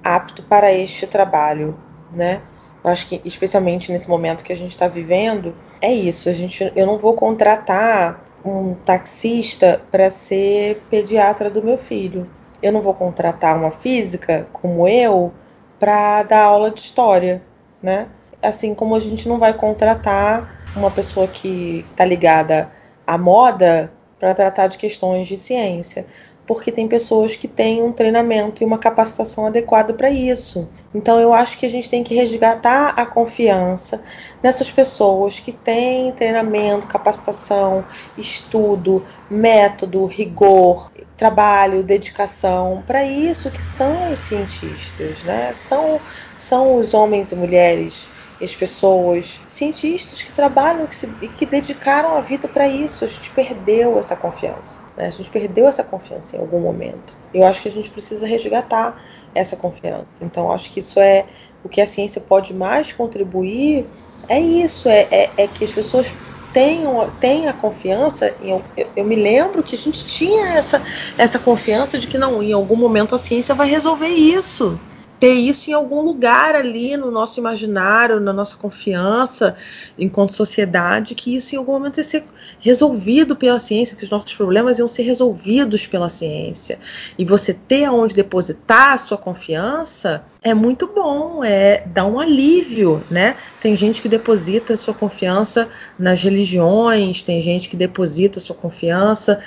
apto 0.02 0.42
para 0.42 0.72
este 0.72 1.06
trabalho, 1.06 1.76
né? 2.12 2.40
Eu 2.82 2.90
acho 2.90 3.08
que 3.08 3.20
especialmente 3.24 3.90
nesse 3.90 4.08
momento 4.08 4.44
que 4.44 4.52
a 4.52 4.56
gente 4.56 4.70
está 4.70 4.86
vivendo, 4.86 5.54
é 5.80 5.92
isso. 5.92 6.28
A 6.28 6.32
gente, 6.32 6.72
eu 6.74 6.86
não 6.86 6.98
vou 6.98 7.14
contratar 7.14 8.24
um 8.44 8.74
taxista 8.74 9.80
para 9.90 10.08
ser 10.08 10.80
pediatra 10.88 11.50
do 11.50 11.62
meu 11.62 11.76
filho. 11.76 12.30
Eu 12.62 12.72
não 12.72 12.80
vou 12.80 12.94
contratar 12.94 13.56
uma 13.56 13.70
física 13.70 14.46
como 14.52 14.88
eu 14.88 15.32
para 15.78 16.22
dar 16.22 16.44
aula 16.44 16.70
de 16.70 16.80
história, 16.80 17.42
né? 17.82 18.08
Assim 18.42 18.74
como 18.74 18.94
a 18.94 19.00
gente 19.00 19.28
não 19.28 19.38
vai 19.38 19.52
contratar 19.54 20.56
uma 20.74 20.90
pessoa 20.90 21.26
que 21.28 21.86
está 21.90 22.04
ligada 22.04 22.70
à 23.06 23.16
moda 23.16 23.92
para 24.18 24.34
tratar 24.34 24.66
de 24.68 24.78
questões 24.78 25.26
de 25.26 25.36
ciência 25.36 26.06
porque 26.46 26.70
tem 26.70 26.86
pessoas 26.86 27.34
que 27.34 27.48
têm 27.48 27.82
um 27.82 27.92
treinamento 27.92 28.62
e 28.62 28.66
uma 28.66 28.78
capacitação 28.78 29.46
adequada 29.46 29.92
para 29.92 30.10
isso. 30.10 30.68
Então 30.94 31.18
eu 31.18 31.32
acho 31.32 31.58
que 31.58 31.66
a 31.66 31.68
gente 31.68 31.90
tem 31.90 32.04
que 32.04 32.14
resgatar 32.14 32.94
a 32.96 33.04
confiança 33.04 34.02
nessas 34.42 34.70
pessoas 34.70 35.40
que 35.40 35.52
têm 35.52 36.12
treinamento, 36.12 36.86
capacitação, 36.86 37.84
estudo, 38.16 39.04
método, 39.28 40.06
rigor, 40.06 40.90
trabalho, 41.16 41.82
dedicação 41.82 42.82
para 42.86 43.04
isso 43.04 43.50
que 43.50 43.62
são 43.62 44.12
os 44.12 44.18
cientistas, 44.20 45.22
né? 45.24 45.52
São 45.54 46.00
são 46.38 46.76
os 46.76 46.94
homens 46.94 47.32
e 47.32 47.34
mulheres 47.34 48.06
as 48.44 48.54
pessoas, 48.54 49.40
cientistas 49.56 50.22
que 50.22 50.32
trabalham 50.32 50.86
que 50.86 50.94
se, 50.94 51.10
e 51.22 51.28
que 51.28 51.46
dedicaram 51.46 52.16
a 52.16 52.20
vida 52.20 52.46
para 52.46 52.68
isso. 52.68 53.04
A 53.04 53.08
gente 53.08 53.30
perdeu 53.30 53.98
essa 53.98 54.14
confiança. 54.14 54.82
Né? 54.96 55.06
A 55.06 55.10
gente 55.10 55.30
perdeu 55.30 55.66
essa 55.66 55.82
confiança 55.82 56.36
em 56.36 56.40
algum 56.40 56.60
momento. 56.60 57.16
Eu 57.32 57.44
acho 57.46 57.62
que 57.62 57.68
a 57.68 57.70
gente 57.70 57.90
precisa 57.90 58.26
resgatar 58.26 59.02
essa 59.34 59.56
confiança. 59.56 60.06
Então, 60.20 60.52
acho 60.52 60.70
que 60.72 60.80
isso 60.80 61.00
é 61.00 61.24
o 61.64 61.68
que 61.68 61.80
a 61.80 61.86
ciência 61.86 62.20
pode 62.20 62.52
mais 62.52 62.92
contribuir. 62.92 63.86
É 64.28 64.38
isso, 64.38 64.88
é, 64.88 65.08
é, 65.10 65.30
é 65.36 65.46
que 65.46 65.64
as 65.64 65.72
pessoas 65.72 66.12
tenham, 66.52 67.10
tenham 67.18 67.50
a 67.50 67.54
confiança. 67.54 68.34
Eu, 68.42 68.62
eu, 68.76 68.88
eu, 68.94 69.04
me 69.04 69.16
lembro 69.16 69.62
que 69.62 69.74
a 69.74 69.78
gente 69.78 70.04
tinha 70.04 70.48
essa, 70.48 70.82
essa 71.16 71.38
confiança 71.38 71.98
de 71.98 72.06
que 72.06 72.18
não, 72.18 72.42
em 72.42 72.52
algum 72.52 72.76
momento 72.76 73.14
a 73.14 73.18
ciência 73.18 73.54
vai 73.54 73.68
resolver 73.68 74.08
isso 74.08 74.78
ter 75.18 75.32
isso 75.32 75.70
em 75.70 75.72
algum 75.72 76.00
lugar 76.00 76.54
ali 76.54 76.96
no 76.96 77.10
nosso 77.10 77.40
imaginário, 77.40 78.20
na 78.20 78.32
nossa 78.32 78.56
confiança 78.56 79.56
enquanto 79.98 80.34
sociedade, 80.34 81.14
que 81.14 81.34
isso 81.34 81.54
em 81.54 81.58
algum 81.58 81.72
momento 81.72 81.98
ia 81.98 82.04
ser 82.04 82.24
resolvido 82.60 83.34
pela 83.34 83.58
ciência, 83.58 83.96
que 83.96 84.04
os 84.04 84.10
nossos 84.10 84.34
problemas 84.34 84.78
iam 84.78 84.88
ser 84.88 85.02
resolvidos 85.02 85.86
pela 85.86 86.08
ciência. 86.08 86.78
E 87.18 87.24
você 87.24 87.54
ter 87.54 87.84
aonde 87.84 88.14
depositar 88.14 88.92
a 88.92 88.98
sua 88.98 89.16
confiança 89.16 90.24
é 90.42 90.54
muito 90.54 90.86
bom, 90.86 91.42
é 91.42 91.84
dá 91.86 92.06
um 92.06 92.20
alívio, 92.20 93.02
né? 93.10 93.36
Tem 93.60 93.74
gente 93.74 94.00
que 94.00 94.08
deposita 94.08 94.74
a 94.74 94.76
sua 94.76 94.94
confiança 94.94 95.68
nas 95.98 96.22
religiões, 96.22 97.22
tem 97.22 97.42
gente 97.42 97.68
que 97.68 97.76
deposita 97.76 98.38
a 98.38 98.42
sua 98.42 98.54
confiança 98.54 99.40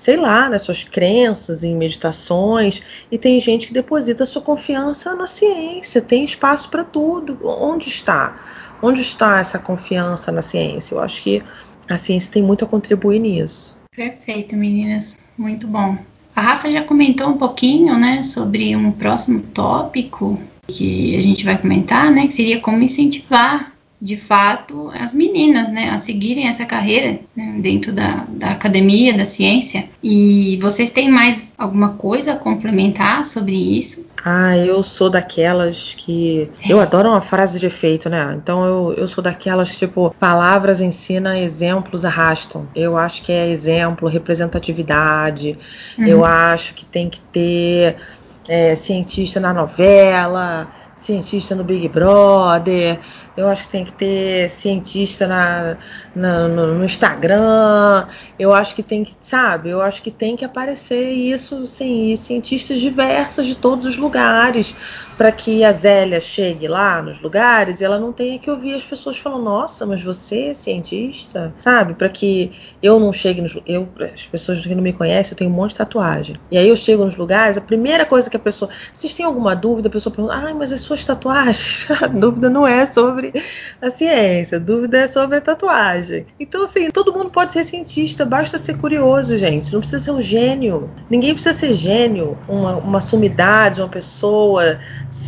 sei 0.00 0.16
lá, 0.16 0.48
nas 0.48 0.62
suas 0.62 0.82
crenças, 0.82 1.62
em 1.62 1.76
meditações, 1.76 2.82
e 3.12 3.18
tem 3.18 3.38
gente 3.38 3.66
que 3.66 3.74
deposita 3.74 4.24
sua 4.24 4.40
confiança 4.40 5.14
na 5.14 5.26
ciência, 5.26 6.00
tem 6.00 6.24
espaço 6.24 6.70
para 6.70 6.82
tudo. 6.82 7.38
Onde 7.44 7.90
está? 7.90 8.40
Onde 8.82 9.02
está 9.02 9.40
essa 9.40 9.58
confiança 9.58 10.32
na 10.32 10.40
ciência? 10.40 10.94
Eu 10.94 11.00
acho 11.00 11.22
que 11.22 11.42
a 11.86 11.98
ciência 11.98 12.32
tem 12.32 12.42
muito 12.42 12.64
a 12.64 12.68
contribuir 12.68 13.18
nisso. 13.18 13.76
Perfeito, 13.94 14.56
meninas. 14.56 15.18
Muito 15.36 15.66
bom. 15.66 15.98
A 16.34 16.40
Rafa 16.40 16.70
já 16.70 16.82
comentou 16.82 17.28
um 17.28 17.36
pouquinho, 17.36 17.98
né, 17.98 18.22
sobre 18.22 18.74
um 18.74 18.90
próximo 18.92 19.40
tópico 19.52 20.40
que 20.66 21.14
a 21.14 21.20
gente 21.20 21.44
vai 21.44 21.58
comentar, 21.58 22.10
né, 22.10 22.26
que 22.26 22.32
seria 22.32 22.58
como 22.58 22.82
incentivar 22.82 23.69
de 24.00 24.16
fato, 24.16 24.90
as 24.94 25.12
meninas, 25.12 25.70
né, 25.70 25.90
a 25.90 25.98
seguirem 25.98 26.48
essa 26.48 26.64
carreira 26.64 27.20
né, 27.36 27.56
dentro 27.58 27.92
da, 27.92 28.24
da 28.28 28.50
academia, 28.52 29.12
da 29.12 29.26
ciência. 29.26 29.88
E 30.02 30.58
vocês 30.62 30.90
têm 30.90 31.10
mais 31.10 31.52
alguma 31.58 31.90
coisa 31.90 32.32
a 32.32 32.36
complementar 32.36 33.24
sobre 33.26 33.52
isso? 33.52 34.08
Ah, 34.24 34.56
eu 34.56 34.82
sou 34.82 35.08
daquelas 35.08 35.94
que. 35.96 36.50
Eu 36.68 36.80
adoro 36.80 37.08
uma 37.08 37.20
frase 37.20 37.58
de 37.58 37.66
efeito, 37.66 38.08
né? 38.08 38.34
Então 38.36 38.64
eu, 38.64 38.94
eu 38.94 39.08
sou 39.08 39.22
daquelas, 39.22 39.76
tipo, 39.76 40.14
palavras 40.18 40.80
ensinam, 40.80 41.34
exemplos 41.34 42.04
arrastam. 42.04 42.68
Eu 42.74 42.98
acho 42.98 43.22
que 43.22 43.32
é 43.32 43.50
exemplo, 43.50 44.08
representatividade. 44.08 45.58
Uhum. 45.98 46.06
Eu 46.06 46.24
acho 46.24 46.74
que 46.74 46.84
tem 46.84 47.08
que 47.08 47.20
ter 47.20 47.96
é, 48.48 48.74
cientista 48.76 49.40
na 49.40 49.54
novela, 49.54 50.68
cientista 51.00 51.54
no 51.54 51.64
Big 51.64 51.88
Brother. 51.88 53.00
Eu 53.36 53.48
acho 53.48 53.64
que 53.64 53.68
tem 53.70 53.84
que 53.84 53.92
ter 53.92 54.50
cientista 54.50 55.26
na, 55.26 55.78
na 56.14 56.48
no, 56.48 56.74
no, 56.74 56.84
Instagram. 56.84 58.06
Eu 58.38 58.52
acho 58.52 58.74
que 58.74 58.82
tem 58.82 59.04
que, 59.04 59.16
sabe? 59.22 59.70
Eu 59.70 59.80
acho 59.80 60.02
que 60.02 60.10
tem 60.10 60.36
que 60.36 60.44
aparecer 60.44 61.10
isso, 61.10 61.66
sim, 61.66 62.12
e 62.12 62.16
cientistas 62.16 62.80
diversos 62.80 63.46
de 63.46 63.54
todos 63.54 63.86
os 63.86 63.96
lugares, 63.96 64.74
para 65.16 65.32
que 65.32 65.64
a 65.64 65.72
Zélia 65.72 66.20
chegue 66.20 66.68
lá 66.68 67.00
nos 67.00 67.20
lugares 67.20 67.80
e 67.80 67.84
ela 67.84 67.98
não 67.98 68.12
tenha 68.12 68.38
que 68.38 68.50
ouvir 68.50 68.74
as 68.74 68.84
pessoas 68.84 69.16
falando: 69.16 69.44
Nossa, 69.44 69.86
mas 69.86 70.02
você 70.02 70.48
é 70.48 70.54
cientista, 70.54 71.54
sabe? 71.60 71.94
Para 71.94 72.08
que 72.08 72.52
eu 72.82 72.98
não 73.00 73.12
chegue 73.12 73.40
nos, 73.40 73.56
eu, 73.66 73.88
as 74.12 74.26
pessoas 74.26 74.60
que 74.60 74.74
não 74.74 74.82
me 74.82 74.92
conhecem, 74.92 75.32
eu 75.32 75.38
tenho 75.38 75.50
um 75.50 75.54
monte 75.54 75.70
de 75.70 75.76
tatuagem. 75.76 76.36
E 76.50 76.58
aí 76.58 76.68
eu 76.68 76.76
chego 76.76 77.04
nos 77.04 77.16
lugares, 77.16 77.56
a 77.56 77.60
primeira 77.60 78.04
coisa 78.04 78.28
que 78.28 78.36
a 78.36 78.40
pessoa, 78.40 78.70
vocês 78.92 79.14
têm 79.14 79.24
alguma 79.24 79.54
dúvida? 79.54 79.88
A 79.88 79.92
pessoa 79.92 80.14
pergunta: 80.14 80.34
Ah, 80.34 80.54
mas 80.54 80.72
as 80.72 80.89
suas 80.90 81.04
tatuagens? 81.04 81.86
A 82.02 82.06
dúvida 82.06 82.50
não 82.50 82.66
é 82.66 82.86
sobre 82.86 83.32
a 83.80 83.90
ciência, 83.90 84.56
a 84.56 84.60
dúvida 84.60 84.98
é 84.98 85.06
sobre 85.06 85.36
a 85.36 85.40
tatuagem. 85.40 86.26
Então, 86.38 86.64
assim, 86.64 86.90
todo 86.90 87.12
mundo 87.12 87.30
pode 87.30 87.52
ser 87.52 87.64
cientista, 87.64 88.24
basta 88.24 88.58
ser 88.58 88.76
curioso, 88.78 89.36
gente. 89.36 89.72
Não 89.72 89.80
precisa 89.80 90.02
ser 90.02 90.10
um 90.10 90.20
gênio. 90.20 90.90
Ninguém 91.08 91.32
precisa 91.32 91.54
ser 91.54 91.72
gênio, 91.72 92.36
uma, 92.48 92.76
uma 92.76 93.00
sumidade, 93.00 93.80
uma 93.80 93.88
pessoa 93.88 94.78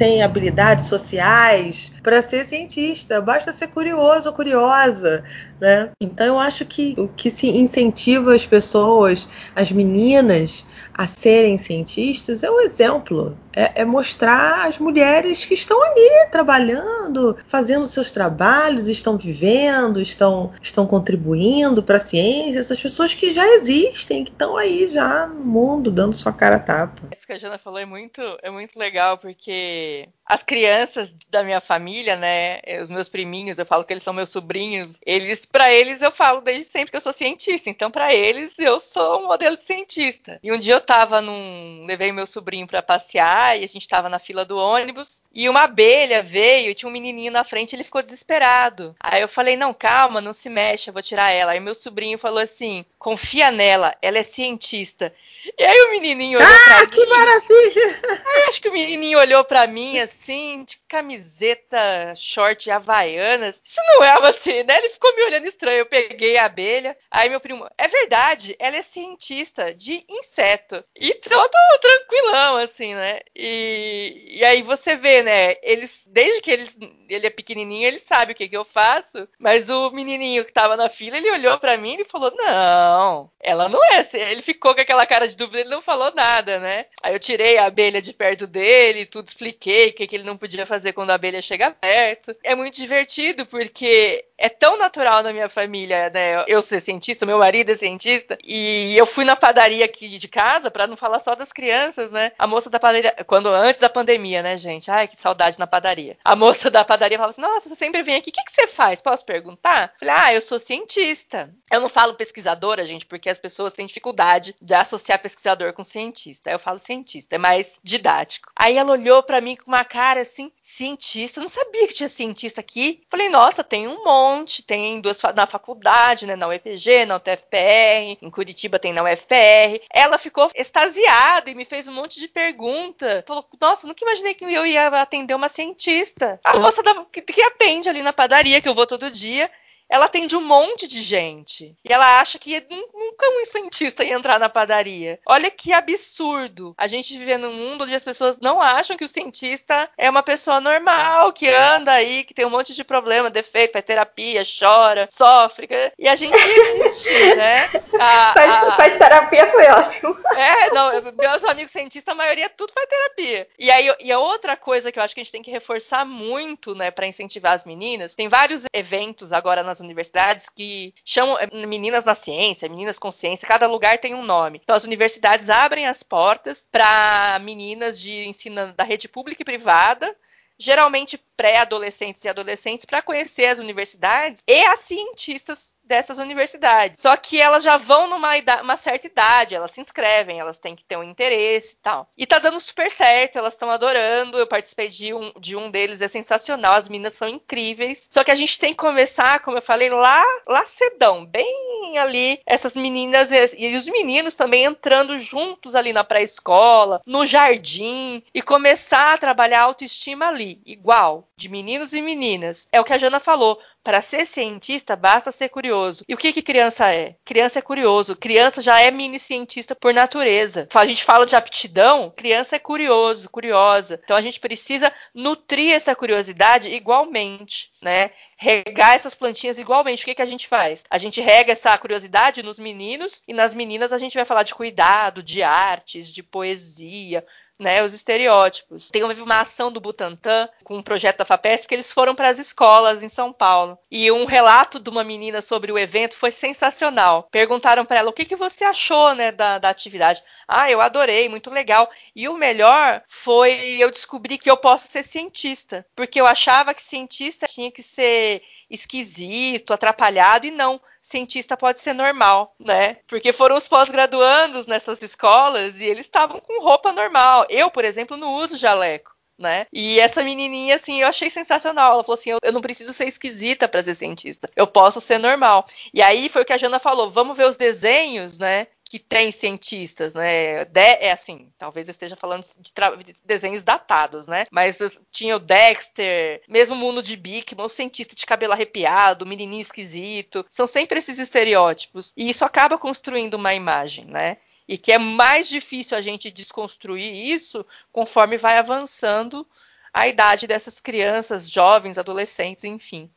sem 0.02 0.20
habilidades 0.20 0.88
sociais 0.88 1.94
para 2.02 2.20
ser 2.20 2.44
cientista. 2.44 3.20
Basta 3.20 3.52
ser 3.52 3.68
curioso 3.68 4.30
ou 4.30 4.34
curiosa, 4.34 5.22
né? 5.60 5.90
Então, 6.00 6.26
eu 6.26 6.40
acho 6.40 6.64
que 6.66 6.96
o 6.98 7.06
que 7.06 7.30
se 7.30 7.48
incentiva 7.48 8.34
as 8.34 8.44
pessoas, 8.44 9.28
as 9.54 9.70
meninas, 9.70 10.66
a 10.92 11.06
serem 11.06 11.56
cientistas 11.56 12.42
é 12.42 12.50
o 12.50 12.60
exemplo. 12.60 13.38
É, 13.54 13.82
é, 13.82 13.84
mostrar 13.84 14.66
as 14.66 14.78
mulheres 14.78 15.44
que 15.44 15.54
estão 15.54 15.82
ali 15.82 16.26
trabalhando, 16.30 17.36
fazendo 17.46 17.84
seus 17.84 18.10
trabalhos, 18.10 18.88
estão 18.88 19.18
vivendo, 19.18 20.00
estão, 20.00 20.52
estão 20.60 20.86
contribuindo 20.86 21.82
para 21.82 21.96
a 21.96 22.00
ciência, 22.00 22.58
essas 22.58 22.80
pessoas 22.80 23.14
que 23.14 23.30
já 23.30 23.46
existem, 23.54 24.24
que 24.24 24.30
estão 24.30 24.56
aí 24.56 24.88
já 24.88 25.26
no 25.26 25.44
mundo, 25.44 25.90
dando 25.90 26.14
sua 26.14 26.32
cara 26.32 26.56
a 26.56 26.60
tapa. 26.60 27.02
Isso 27.14 27.26
que 27.26 27.32
a 27.34 27.38
Jana 27.38 27.58
falou 27.58 27.78
é 27.78 27.84
muito, 27.84 28.20
é 28.42 28.50
muito 28.50 28.78
legal, 28.78 29.18
porque 29.18 29.91
as 30.24 30.42
crianças 30.42 31.14
da 31.28 31.42
minha 31.42 31.60
família, 31.60 32.16
né, 32.16 32.60
os 32.80 32.88
meus 32.88 33.08
priminhos, 33.08 33.58
eu 33.58 33.66
falo 33.66 33.84
que 33.84 33.92
eles 33.92 34.02
são 34.02 34.14
meus 34.14 34.30
sobrinhos, 34.30 34.96
eles, 35.04 35.44
para 35.44 35.70
eles, 35.70 36.00
eu 36.00 36.10
falo 36.10 36.40
desde 36.40 36.64
sempre 36.64 36.90
que 36.90 36.96
eu 36.96 37.02
sou 37.02 37.12
cientista, 37.12 37.68
então 37.68 37.90
para 37.90 38.14
eles 38.14 38.58
eu 38.58 38.80
sou 38.80 39.20
um 39.20 39.26
modelo 39.26 39.56
de 39.56 39.64
cientista. 39.64 40.40
E 40.42 40.50
um 40.50 40.58
dia 40.58 40.74
eu 40.74 40.80
tava 40.80 41.20
num, 41.20 41.84
levei 41.86 42.12
meu 42.12 42.26
sobrinho 42.26 42.66
para 42.66 42.82
passear 42.82 43.60
e 43.60 43.64
a 43.64 43.68
gente 43.68 43.86
tava 43.86 44.08
na 44.08 44.18
fila 44.18 44.44
do 44.44 44.56
ônibus 44.56 45.22
e 45.34 45.48
uma 45.48 45.64
abelha 45.64 46.22
veio, 46.22 46.74
tinha 46.74 46.88
um 46.88 46.92
menininho 46.92 47.32
na 47.32 47.44
frente, 47.44 47.74
ele 47.76 47.84
ficou 47.84 48.02
desesperado. 48.02 48.94
Aí 49.00 49.20
eu 49.20 49.28
falei: 49.28 49.56
"Não, 49.56 49.74
calma, 49.74 50.20
não 50.20 50.32
se 50.32 50.48
mexe, 50.48 50.88
eu 50.88 50.94
vou 50.94 51.02
tirar 51.02 51.30
ela". 51.30 51.52
Aí 51.52 51.60
meu 51.60 51.74
sobrinho 51.74 52.18
falou 52.18 52.38
assim: 52.38 52.84
"Confia 52.98 53.50
nela, 53.50 53.94
ela 54.00 54.18
é 54.18 54.22
cientista". 54.22 55.12
E 55.58 55.64
aí 55.64 55.80
o 55.82 55.90
menininho 55.90 56.38
olhou 56.38 56.52
ah, 56.52 56.64
pra 56.64 56.86
que 56.86 57.00
mim. 57.00 57.10
maravilha! 57.10 58.00
Aí 58.24 58.42
acho 58.48 58.60
que 58.60 58.68
o 58.68 58.72
menininho 58.72 59.18
olhou 59.18 59.42
pra 59.44 59.66
mim 59.66 59.81
assim, 60.00 60.64
de 60.64 60.78
camiseta, 60.88 62.14
short 62.16 62.70
havaianas. 62.70 63.60
Isso 63.64 63.80
não 63.88 64.04
é 64.04 64.12
assim, 64.28 64.62
né? 64.62 64.78
Ele 64.78 64.90
ficou 64.90 65.14
me 65.14 65.22
olhando 65.24 65.46
estranho. 65.46 65.78
Eu 65.78 65.86
peguei 65.86 66.36
a 66.36 66.46
abelha. 66.46 66.96
Aí 67.10 67.28
meu 67.28 67.40
primo, 67.40 67.66
é 67.76 67.88
verdade, 67.88 68.56
ela 68.58 68.76
é 68.76 68.82
cientista 68.82 69.74
de 69.74 70.04
inseto. 70.08 70.84
E 70.96 71.14
todo 71.14 71.50
tranquilão, 71.80 72.56
assim, 72.56 72.94
né? 72.94 73.20
E, 73.34 74.38
e 74.38 74.44
aí 74.44 74.62
você 74.62 74.96
vê, 74.96 75.22
né? 75.22 75.56
Eles, 75.62 76.04
desde 76.06 76.40
que 76.40 76.50
eles, 76.50 76.78
ele 77.08 77.26
é 77.26 77.30
pequenininho, 77.30 77.86
ele 77.86 77.98
sabe 77.98 78.32
o 78.32 78.34
que, 78.34 78.48
que 78.48 78.56
eu 78.56 78.64
faço. 78.64 79.28
Mas 79.38 79.68
o 79.68 79.90
menininho 79.90 80.44
que 80.44 80.52
tava 80.52 80.76
na 80.76 80.88
fila, 80.88 81.16
ele 81.16 81.30
olhou 81.30 81.58
pra 81.58 81.76
mim 81.76 81.96
e 81.98 82.04
falou: 82.04 82.32
Não, 82.36 83.30
ela 83.40 83.68
não 83.68 83.82
é. 83.84 83.98
assim." 83.98 84.18
Ele 84.18 84.42
ficou 84.42 84.74
com 84.74 84.80
aquela 84.80 85.06
cara 85.06 85.26
de 85.28 85.36
dúvida, 85.36 85.60
ele 85.60 85.70
não 85.70 85.82
falou 85.82 86.12
nada, 86.14 86.58
né? 86.58 86.86
Aí 87.02 87.14
eu 87.14 87.20
tirei 87.20 87.58
a 87.58 87.66
abelha 87.66 88.00
de 88.00 88.12
perto 88.12 88.46
dele, 88.46 89.06
tudo 89.06 89.28
expliquei 89.28 89.61
o 89.70 89.92
que, 89.92 90.06
que 90.06 90.16
ele 90.16 90.24
não 90.24 90.36
podia 90.36 90.66
fazer 90.66 90.92
quando 90.92 91.10
a 91.10 91.14
abelha 91.14 91.40
chega 91.40 91.70
perto. 91.70 92.34
É 92.42 92.54
muito 92.54 92.74
divertido 92.74 93.46
porque 93.46 94.24
é 94.42 94.48
tão 94.48 94.76
natural 94.76 95.22
na 95.22 95.32
minha 95.32 95.48
família, 95.48 96.10
né? 96.10 96.44
Eu 96.48 96.60
ser 96.62 96.80
cientista, 96.80 97.24
meu 97.24 97.38
marido 97.38 97.70
é 97.70 97.76
cientista, 97.76 98.36
e 98.42 98.92
eu 98.96 99.06
fui 99.06 99.24
na 99.24 99.36
padaria 99.36 99.84
aqui 99.84 100.08
de 100.08 100.26
casa 100.26 100.68
para 100.68 100.88
não 100.88 100.96
falar 100.96 101.20
só 101.20 101.36
das 101.36 101.52
crianças, 101.52 102.10
né? 102.10 102.32
A 102.36 102.44
moça 102.44 102.68
da 102.68 102.80
padaria, 102.80 103.14
quando 103.24 103.48
antes 103.48 103.80
da 103.80 103.88
pandemia, 103.88 104.42
né, 104.42 104.56
gente? 104.56 104.90
Ai, 104.90 105.06
que 105.06 105.18
saudade 105.18 105.60
na 105.60 105.66
padaria. 105.66 106.18
A 106.24 106.34
moça 106.34 106.68
da 106.68 106.84
padaria 106.84 107.16
falava 107.16 107.30
assim: 107.30 107.40
"Nossa, 107.40 107.68
você 107.68 107.76
sempre 107.76 108.02
vem 108.02 108.16
aqui. 108.16 108.30
O 108.30 108.32
que, 108.32 108.44
que 108.44 108.52
você 108.52 108.66
faz? 108.66 109.00
Posso 109.00 109.24
perguntar?" 109.24 109.94
Falei: 110.00 110.14
"Ah, 110.18 110.34
eu 110.34 110.42
sou 110.42 110.58
cientista." 110.58 111.48
Eu 111.70 111.80
não 111.80 111.88
falo 111.88 112.14
pesquisadora, 112.14 112.84
gente, 112.84 113.06
porque 113.06 113.30
as 113.30 113.38
pessoas 113.38 113.72
têm 113.72 113.86
dificuldade 113.86 114.56
de 114.60 114.74
associar 114.74 115.22
pesquisador 115.22 115.72
com 115.72 115.84
cientista. 115.84 116.50
Eu 116.50 116.58
falo 116.58 116.78
cientista, 116.78 117.36
é 117.36 117.38
mais 117.38 117.78
didático. 117.82 118.50
Aí 118.56 118.76
ela 118.76 118.92
olhou 118.92 119.22
para 119.22 119.40
mim 119.40 119.54
com 119.54 119.70
uma 119.70 119.84
cara 119.84 120.20
assim: 120.20 120.50
cientista, 120.72 121.40
não 121.40 121.48
sabia 121.48 121.86
que 121.86 121.94
tinha 121.94 122.08
cientista 122.08 122.60
aqui. 122.60 123.02
Falei, 123.10 123.28
nossa, 123.28 123.62
tem 123.62 123.86
um 123.86 124.02
monte, 124.02 124.62
tem 124.62 125.00
duas 125.00 125.20
na 125.34 125.46
faculdade, 125.46 126.26
né, 126.26 126.34
na 126.34 126.48
UEPG, 126.48 127.04
na 127.04 127.16
UTFPR, 127.16 128.18
em 128.20 128.30
Curitiba 128.30 128.78
tem 128.78 128.92
na 128.92 129.02
UFPR. 129.02 129.80
Ela 129.92 130.18
ficou 130.18 130.50
extasiada 130.54 131.50
e 131.50 131.54
me 131.54 131.64
fez 131.64 131.86
um 131.86 131.92
monte 131.92 132.18
de 132.18 132.28
pergunta. 132.28 133.22
Falou, 133.26 133.46
nossa, 133.60 133.86
nunca 133.86 134.04
imaginei 134.04 134.34
que 134.34 134.44
eu 134.44 134.66
ia 134.66 134.86
atender 134.88 135.34
uma 135.34 135.48
cientista. 135.48 136.40
A 136.44 136.58
moça 136.58 136.82
da, 136.82 137.04
que, 137.04 137.20
que 137.20 137.42
atende 137.42 137.88
ali 137.88 138.02
na 138.02 138.12
padaria, 138.12 138.60
que 138.60 138.68
eu 138.68 138.74
vou 138.74 138.86
todo 138.86 139.10
dia 139.10 139.50
ela 139.92 140.06
atende 140.06 140.34
um 140.34 140.40
monte 140.40 140.88
de 140.88 141.02
gente. 141.02 141.76
E 141.84 141.92
ela 141.92 142.18
acha 142.18 142.38
que 142.38 142.64
nunca 142.70 143.28
um 143.28 143.44
cientista 143.44 144.02
ia 144.02 144.14
entrar 144.14 144.40
na 144.40 144.48
padaria. 144.48 145.20
Olha 145.26 145.50
que 145.50 145.70
absurdo. 145.70 146.74
A 146.78 146.86
gente 146.86 147.18
vive 147.18 147.36
num 147.36 147.52
mundo 147.52 147.84
onde 147.84 147.94
as 147.94 148.02
pessoas 148.02 148.40
não 148.40 148.58
acham 148.58 148.96
que 148.96 149.04
o 149.04 149.08
cientista 149.08 149.90
é 149.98 150.08
uma 150.08 150.22
pessoa 150.22 150.62
normal, 150.62 151.30
que 151.34 151.46
anda 151.46 151.92
aí, 151.92 152.24
que 152.24 152.32
tem 152.32 152.46
um 152.46 152.50
monte 152.50 152.72
de 152.72 152.82
problema, 152.82 153.28
defeito, 153.28 153.74
faz 153.74 153.84
terapia, 153.84 154.42
chora, 154.58 155.08
sofre. 155.10 155.68
E 155.98 156.08
a 156.08 156.16
gente 156.16 156.34
existe, 156.34 157.10
né? 157.36 157.68
A, 158.00 158.32
faz, 158.32 158.50
a... 158.50 158.72
faz, 158.72 158.96
terapia 158.96 159.50
foi 159.50 159.66
ótimo. 159.66 160.16
É, 160.34 160.70
não, 160.70 160.90
meus 161.12 161.44
amigos 161.44 161.70
cientistas, 161.70 162.10
a 162.10 162.16
maioria 162.16 162.48
tudo 162.48 162.72
faz 162.72 162.88
terapia. 162.88 163.46
E 163.58 163.70
aí, 163.70 163.94
e 164.00 164.10
a 164.10 164.18
outra 164.18 164.56
coisa 164.56 164.90
que 164.90 164.98
eu 164.98 165.02
acho 165.02 165.12
que 165.12 165.20
a 165.20 165.24
gente 165.24 165.32
tem 165.32 165.42
que 165.42 165.50
reforçar 165.50 166.06
muito, 166.06 166.74
né, 166.74 166.90
para 166.90 167.06
incentivar 167.06 167.52
as 167.52 167.66
meninas, 167.66 168.14
tem 168.14 168.26
vários 168.26 168.64
eventos 168.72 169.34
agora 169.34 169.62
nas 169.62 169.81
universidades 169.82 170.48
que 170.48 170.94
chamam 171.04 171.38
eh, 171.38 171.66
meninas 171.66 172.04
na 172.04 172.14
ciência, 172.14 172.68
meninas 172.68 172.98
com 172.98 173.12
ciência, 173.12 173.46
cada 173.48 173.66
lugar 173.66 173.98
tem 173.98 174.14
um 174.14 174.24
nome. 174.24 174.60
Então 174.62 174.76
as 174.76 174.84
universidades 174.84 175.50
abrem 175.50 175.86
as 175.86 176.02
portas 176.02 176.66
para 176.70 177.38
meninas 177.40 177.98
de 177.98 178.26
ensino 178.26 178.72
da 178.72 178.84
rede 178.84 179.08
pública 179.08 179.42
e 179.42 179.44
privada 179.44 180.16
geralmente 180.62 181.18
pré-adolescentes 181.36 182.24
e 182.24 182.28
adolescentes, 182.28 182.86
para 182.86 183.02
conhecer 183.02 183.46
as 183.46 183.58
universidades 183.58 184.42
e 184.46 184.64
as 184.64 184.80
cientistas 184.80 185.74
dessas 185.92 186.18
universidades. 186.18 187.02
Só 187.02 187.14
que 187.18 187.38
elas 187.38 187.62
já 187.62 187.76
vão 187.76 188.08
numa 188.08 188.38
idade, 188.38 188.62
uma 188.62 188.78
certa 188.78 189.06
idade, 189.06 189.54
elas 189.54 189.72
se 189.72 189.80
inscrevem, 189.82 190.40
elas 190.40 190.58
têm 190.58 190.74
que 190.74 190.84
ter 190.84 190.96
um 190.96 191.02
interesse 191.02 191.74
e 191.74 191.76
tal. 191.82 192.08
E 192.16 192.26
tá 192.26 192.38
dando 192.38 192.58
super 192.58 192.90
certo, 192.90 193.36
elas 193.36 193.52
estão 193.52 193.70
adorando. 193.70 194.38
Eu 194.38 194.46
participei 194.46 194.88
de 194.88 195.12
um, 195.12 195.30
de 195.38 195.54
um 195.54 195.70
deles, 195.70 196.00
é 196.00 196.08
sensacional, 196.08 196.72
as 196.72 196.88
meninas 196.88 197.14
são 197.14 197.28
incríveis. 197.28 198.08
Só 198.10 198.24
que 198.24 198.30
a 198.30 198.34
gente 198.34 198.58
tem 198.58 198.70
que 198.70 198.78
começar, 198.78 199.40
como 199.40 199.58
eu 199.58 199.62
falei, 199.62 199.90
lá, 199.90 200.24
lá 200.46 200.64
cedão, 200.64 201.26
bem 201.26 201.98
ali, 201.98 202.40
essas 202.46 202.74
meninas 202.74 203.30
e, 203.30 203.76
os 203.76 203.86
meninos 203.86 204.34
também 204.34 204.64
entrando 204.64 205.18
juntos 205.18 205.76
ali 205.76 205.92
na 205.92 206.02
pré-escola, 206.02 207.02
no 207.04 207.26
jardim, 207.26 208.22
e 208.32 208.40
começar 208.40 209.12
a 209.12 209.18
trabalhar 209.18 209.60
a 209.60 209.64
autoestima 209.64 210.28
ali, 210.28 210.58
igual, 210.64 211.28
de 211.36 211.50
meninos 211.50 211.92
e 211.92 212.00
meninas. 212.00 212.66
É 212.72 212.80
o 212.80 212.84
que 212.84 212.94
a 212.94 212.98
Jana 212.98 213.20
falou 213.20 213.60
para 213.82 214.00
ser 214.00 214.26
cientista, 214.26 214.94
basta 214.94 215.32
ser 215.32 215.48
curioso. 215.48 216.04
E 216.08 216.14
o 216.14 216.16
que, 216.16 216.32
que 216.32 216.42
criança 216.42 216.92
é? 216.92 217.16
Criança 217.24 217.58
é 217.58 217.62
curioso. 217.62 218.16
Criança 218.16 218.62
já 218.62 218.80
é 218.80 218.90
mini 218.90 219.18
cientista 219.18 219.74
por 219.74 219.92
natureza. 219.92 220.68
A 220.72 220.86
gente 220.86 221.04
fala 221.04 221.26
de 221.26 221.34
aptidão, 221.34 222.12
criança 222.16 222.56
é 222.56 222.58
curioso, 222.58 223.28
curiosa. 223.28 224.00
Então 224.02 224.16
a 224.16 224.22
gente 224.22 224.38
precisa 224.38 224.92
nutrir 225.14 225.72
essa 225.72 225.94
curiosidade 225.94 226.70
igualmente, 226.70 227.70
né? 227.82 228.10
Regar 228.36 228.94
essas 228.94 229.14
plantinhas 229.14 229.58
igualmente. 229.58 230.02
O 230.02 230.06
que, 230.06 230.14
que 230.14 230.22
a 230.22 230.26
gente 230.26 230.46
faz? 230.46 230.84
A 230.88 230.98
gente 230.98 231.20
rega 231.20 231.52
essa 231.52 231.76
curiosidade 231.78 232.42
nos 232.42 232.58
meninos 232.58 233.22
e 233.26 233.32
nas 233.32 233.54
meninas 233.54 233.92
a 233.92 233.98
gente 233.98 234.14
vai 234.14 234.24
falar 234.24 234.42
de 234.42 234.54
cuidado, 234.54 235.22
de 235.22 235.42
artes, 235.42 236.08
de 236.08 236.22
poesia, 236.22 237.24
né, 237.62 237.82
os 237.82 237.94
estereótipos. 237.94 238.90
Tem 238.90 239.02
uma 239.02 239.40
ação 239.40 239.72
do 239.72 239.80
Butantan 239.80 240.48
com 240.64 240.76
um 240.76 240.82
projeto 240.82 241.18
da 241.18 241.24
FAPESP 241.24 241.68
que 241.68 241.74
eles 241.74 241.90
foram 241.90 242.14
para 242.14 242.28
as 242.28 242.38
escolas 242.38 243.02
em 243.02 243.08
São 243.08 243.32
Paulo. 243.32 243.78
E 243.90 244.10
um 244.10 244.26
relato 244.26 244.78
de 244.78 244.90
uma 244.90 245.04
menina 245.04 245.40
sobre 245.40 245.72
o 245.72 245.78
evento 245.78 246.16
foi 246.16 246.32
sensacional. 246.32 247.28
Perguntaram 247.30 247.86
para 247.86 248.00
ela 248.00 248.10
o 248.10 248.12
que, 248.12 248.24
que 248.24 248.36
você 248.36 248.64
achou 248.64 249.14
né, 249.14 249.32
da, 249.32 249.58
da 249.58 249.70
atividade. 249.70 250.22
Ah, 250.46 250.70
eu 250.70 250.80
adorei, 250.80 251.28
muito 251.28 251.48
legal. 251.48 251.90
E 252.14 252.28
o 252.28 252.36
melhor 252.36 253.02
foi 253.08 253.76
eu 253.78 253.90
descobrir 253.90 254.36
que 254.36 254.50
eu 254.50 254.56
posso 254.56 254.88
ser 254.88 255.04
cientista. 255.04 255.86
Porque 255.94 256.20
eu 256.20 256.26
achava 256.26 256.74
que 256.74 256.82
cientista 256.82 257.46
tinha 257.46 257.70
que 257.70 257.82
ser 257.82 258.42
esquisito, 258.68 259.72
atrapalhado, 259.72 260.46
e 260.46 260.50
não 260.50 260.80
cientista 261.12 261.56
pode 261.56 261.80
ser 261.80 261.92
normal, 261.92 262.54
né? 262.58 262.96
Porque 263.06 263.32
foram 263.32 263.56
os 263.56 263.68
pós-graduandos 263.68 264.66
nessas 264.66 265.00
escolas 265.02 265.80
e 265.80 265.84
eles 265.84 266.06
estavam 266.06 266.40
com 266.40 266.62
roupa 266.62 266.90
normal. 266.90 267.46
Eu, 267.48 267.70
por 267.70 267.84
exemplo, 267.84 268.16
não 268.16 268.34
uso 268.34 268.56
jaleco. 268.56 269.12
Né? 269.38 269.66
E 269.72 269.98
essa 269.98 270.22
menininha, 270.22 270.76
assim, 270.76 271.00
eu 271.00 271.08
achei 271.08 271.28
sensacional. 271.28 271.94
Ela 271.94 272.04
falou 272.04 272.14
assim: 272.14 272.30
eu, 272.30 272.52
não 272.52 272.60
preciso 272.60 272.94
ser 272.94 273.08
esquisita 273.08 273.66
para 273.66 273.82
ser 273.82 273.94
cientista, 273.94 274.48
eu 274.54 274.68
posso 274.68 275.00
ser 275.00 275.18
normal. 275.18 275.66
E 275.92 276.00
aí 276.00 276.28
foi 276.28 276.42
o 276.42 276.44
que 276.44 276.52
a 276.52 276.58
Jana 276.58 276.78
falou: 276.78 277.10
vamos 277.10 277.36
ver 277.36 277.48
os 277.48 277.56
desenhos, 277.56 278.38
né? 278.38 278.68
Que 278.92 278.98
tem 278.98 279.32
cientistas, 279.32 280.12
né? 280.12 280.66
De, 280.66 280.78
é 280.78 281.12
assim, 281.12 281.50
talvez 281.56 281.88
eu 281.88 281.92
esteja 281.92 282.14
falando 282.14 282.44
de, 282.58 282.72
de, 283.06 283.16
desenhos 283.24 283.62
datados, 283.62 284.26
né? 284.26 284.44
Mas 284.50 284.80
tinha 285.10 285.34
o 285.34 285.38
Dexter, 285.38 286.42
mesmo 286.46 286.74
o 286.74 286.78
mundo 286.78 287.02
de 287.02 287.16
Bigman, 287.16 287.64
o 287.64 287.70
cientista 287.70 288.14
de 288.14 288.26
cabelo 288.26 288.52
arrepiado, 288.52 289.24
o 289.24 289.26
menininho 289.26 289.62
esquisito. 289.62 290.44
São 290.50 290.66
sempre 290.66 290.98
esses 290.98 291.18
estereótipos. 291.18 292.12
E 292.14 292.28
isso 292.28 292.44
acaba 292.44 292.76
construindo 292.76 293.32
uma 293.32 293.54
imagem, 293.54 294.04
né? 294.04 294.36
E 294.68 294.76
que 294.76 294.92
é 294.92 294.98
mais 294.98 295.48
difícil 295.48 295.96
a 295.96 296.02
gente 296.02 296.30
desconstruir 296.30 297.14
isso 297.14 297.64
conforme 297.90 298.36
vai 298.36 298.58
avançando 298.58 299.48
a 299.90 300.06
idade 300.06 300.46
dessas 300.46 300.80
crianças, 300.80 301.48
jovens, 301.48 301.96
adolescentes, 301.96 302.64
enfim. 302.64 303.10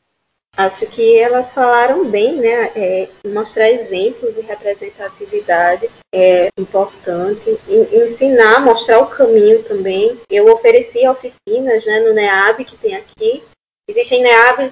Acho 0.57 0.88
que 0.88 1.19
elas 1.19 1.52
falaram 1.52 2.10
bem, 2.10 2.38
né? 2.38 2.72
É, 2.76 3.10
mostrar 3.27 3.69
exemplos 3.69 4.34
de 4.36 4.41
representatividade 4.41 5.90
é 6.14 6.48
importante, 6.57 7.60
ensinar, 7.68 8.61
mostrar 8.61 8.99
o 8.99 9.07
caminho 9.07 9.61
também. 9.64 10.18
Eu 10.30 10.53
ofereci 10.53 11.06
oficinas 11.07 11.86
né, 11.86 11.99
no 11.99 12.14
NEAB 12.14 12.64
que 12.64 12.77
tem 12.77 12.95
aqui. 12.95 13.44
Existem 13.90 14.23
NEABs 14.23 14.72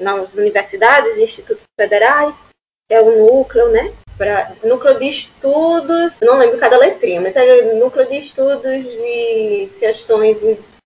nas 0.00 0.34
universidades 0.34 1.16
institutos 1.16 1.64
federais, 1.78 2.34
é 2.90 3.00
o 3.00 3.18
núcleo, 3.18 3.68
né? 3.70 3.92
Pra, 4.16 4.52
núcleo 4.62 4.98
de 4.98 5.08
estudos, 5.08 6.12
não 6.20 6.38
lembro 6.38 6.58
cada 6.58 6.76
letrinha, 6.76 7.20
mas 7.20 7.34
é 7.34 7.74
núcleo 7.74 8.06
de 8.06 8.18
estudos 8.18 8.82
de 8.82 9.70
questões 9.78 10.36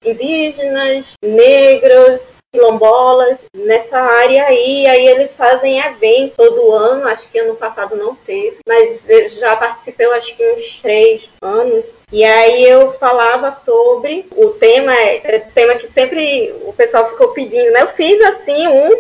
indígenas, 0.05 1.07
negros, 1.23 2.21
quilombolas 2.53 3.39
nessa 3.57 3.99
área 3.99 4.45
aí, 4.45 4.87
aí 4.87 5.07
eles 5.09 5.33
fazem 5.33 5.81
evento 5.81 6.35
todo 6.37 6.73
ano, 6.73 7.09
acho 7.09 7.27
que 7.31 7.39
ano 7.39 7.57
passado 7.57 7.97
não 7.97 8.15
teve, 8.15 8.59
mas 8.69 9.01
já 9.39 9.57
participei 9.57 10.07
acho 10.13 10.37
que 10.37 10.47
uns 10.53 10.81
três 10.83 11.29
anos. 11.41 11.85
E 12.13 12.23
aí 12.23 12.63
eu 12.65 12.93
falava 12.99 13.53
sobre 13.53 14.27
o 14.37 14.51
tema, 14.51 14.95
é, 14.95 15.47
o 15.49 15.53
tema 15.53 15.77
que 15.77 15.91
sempre 15.93 16.55
o 16.65 16.73
pessoal 16.75 17.09
ficou 17.09 17.29
pedindo, 17.29 17.71
né? 17.71 17.83
Eu 17.83 17.89
fiz 17.89 18.21
assim 18.21 18.69
um, 18.69 18.91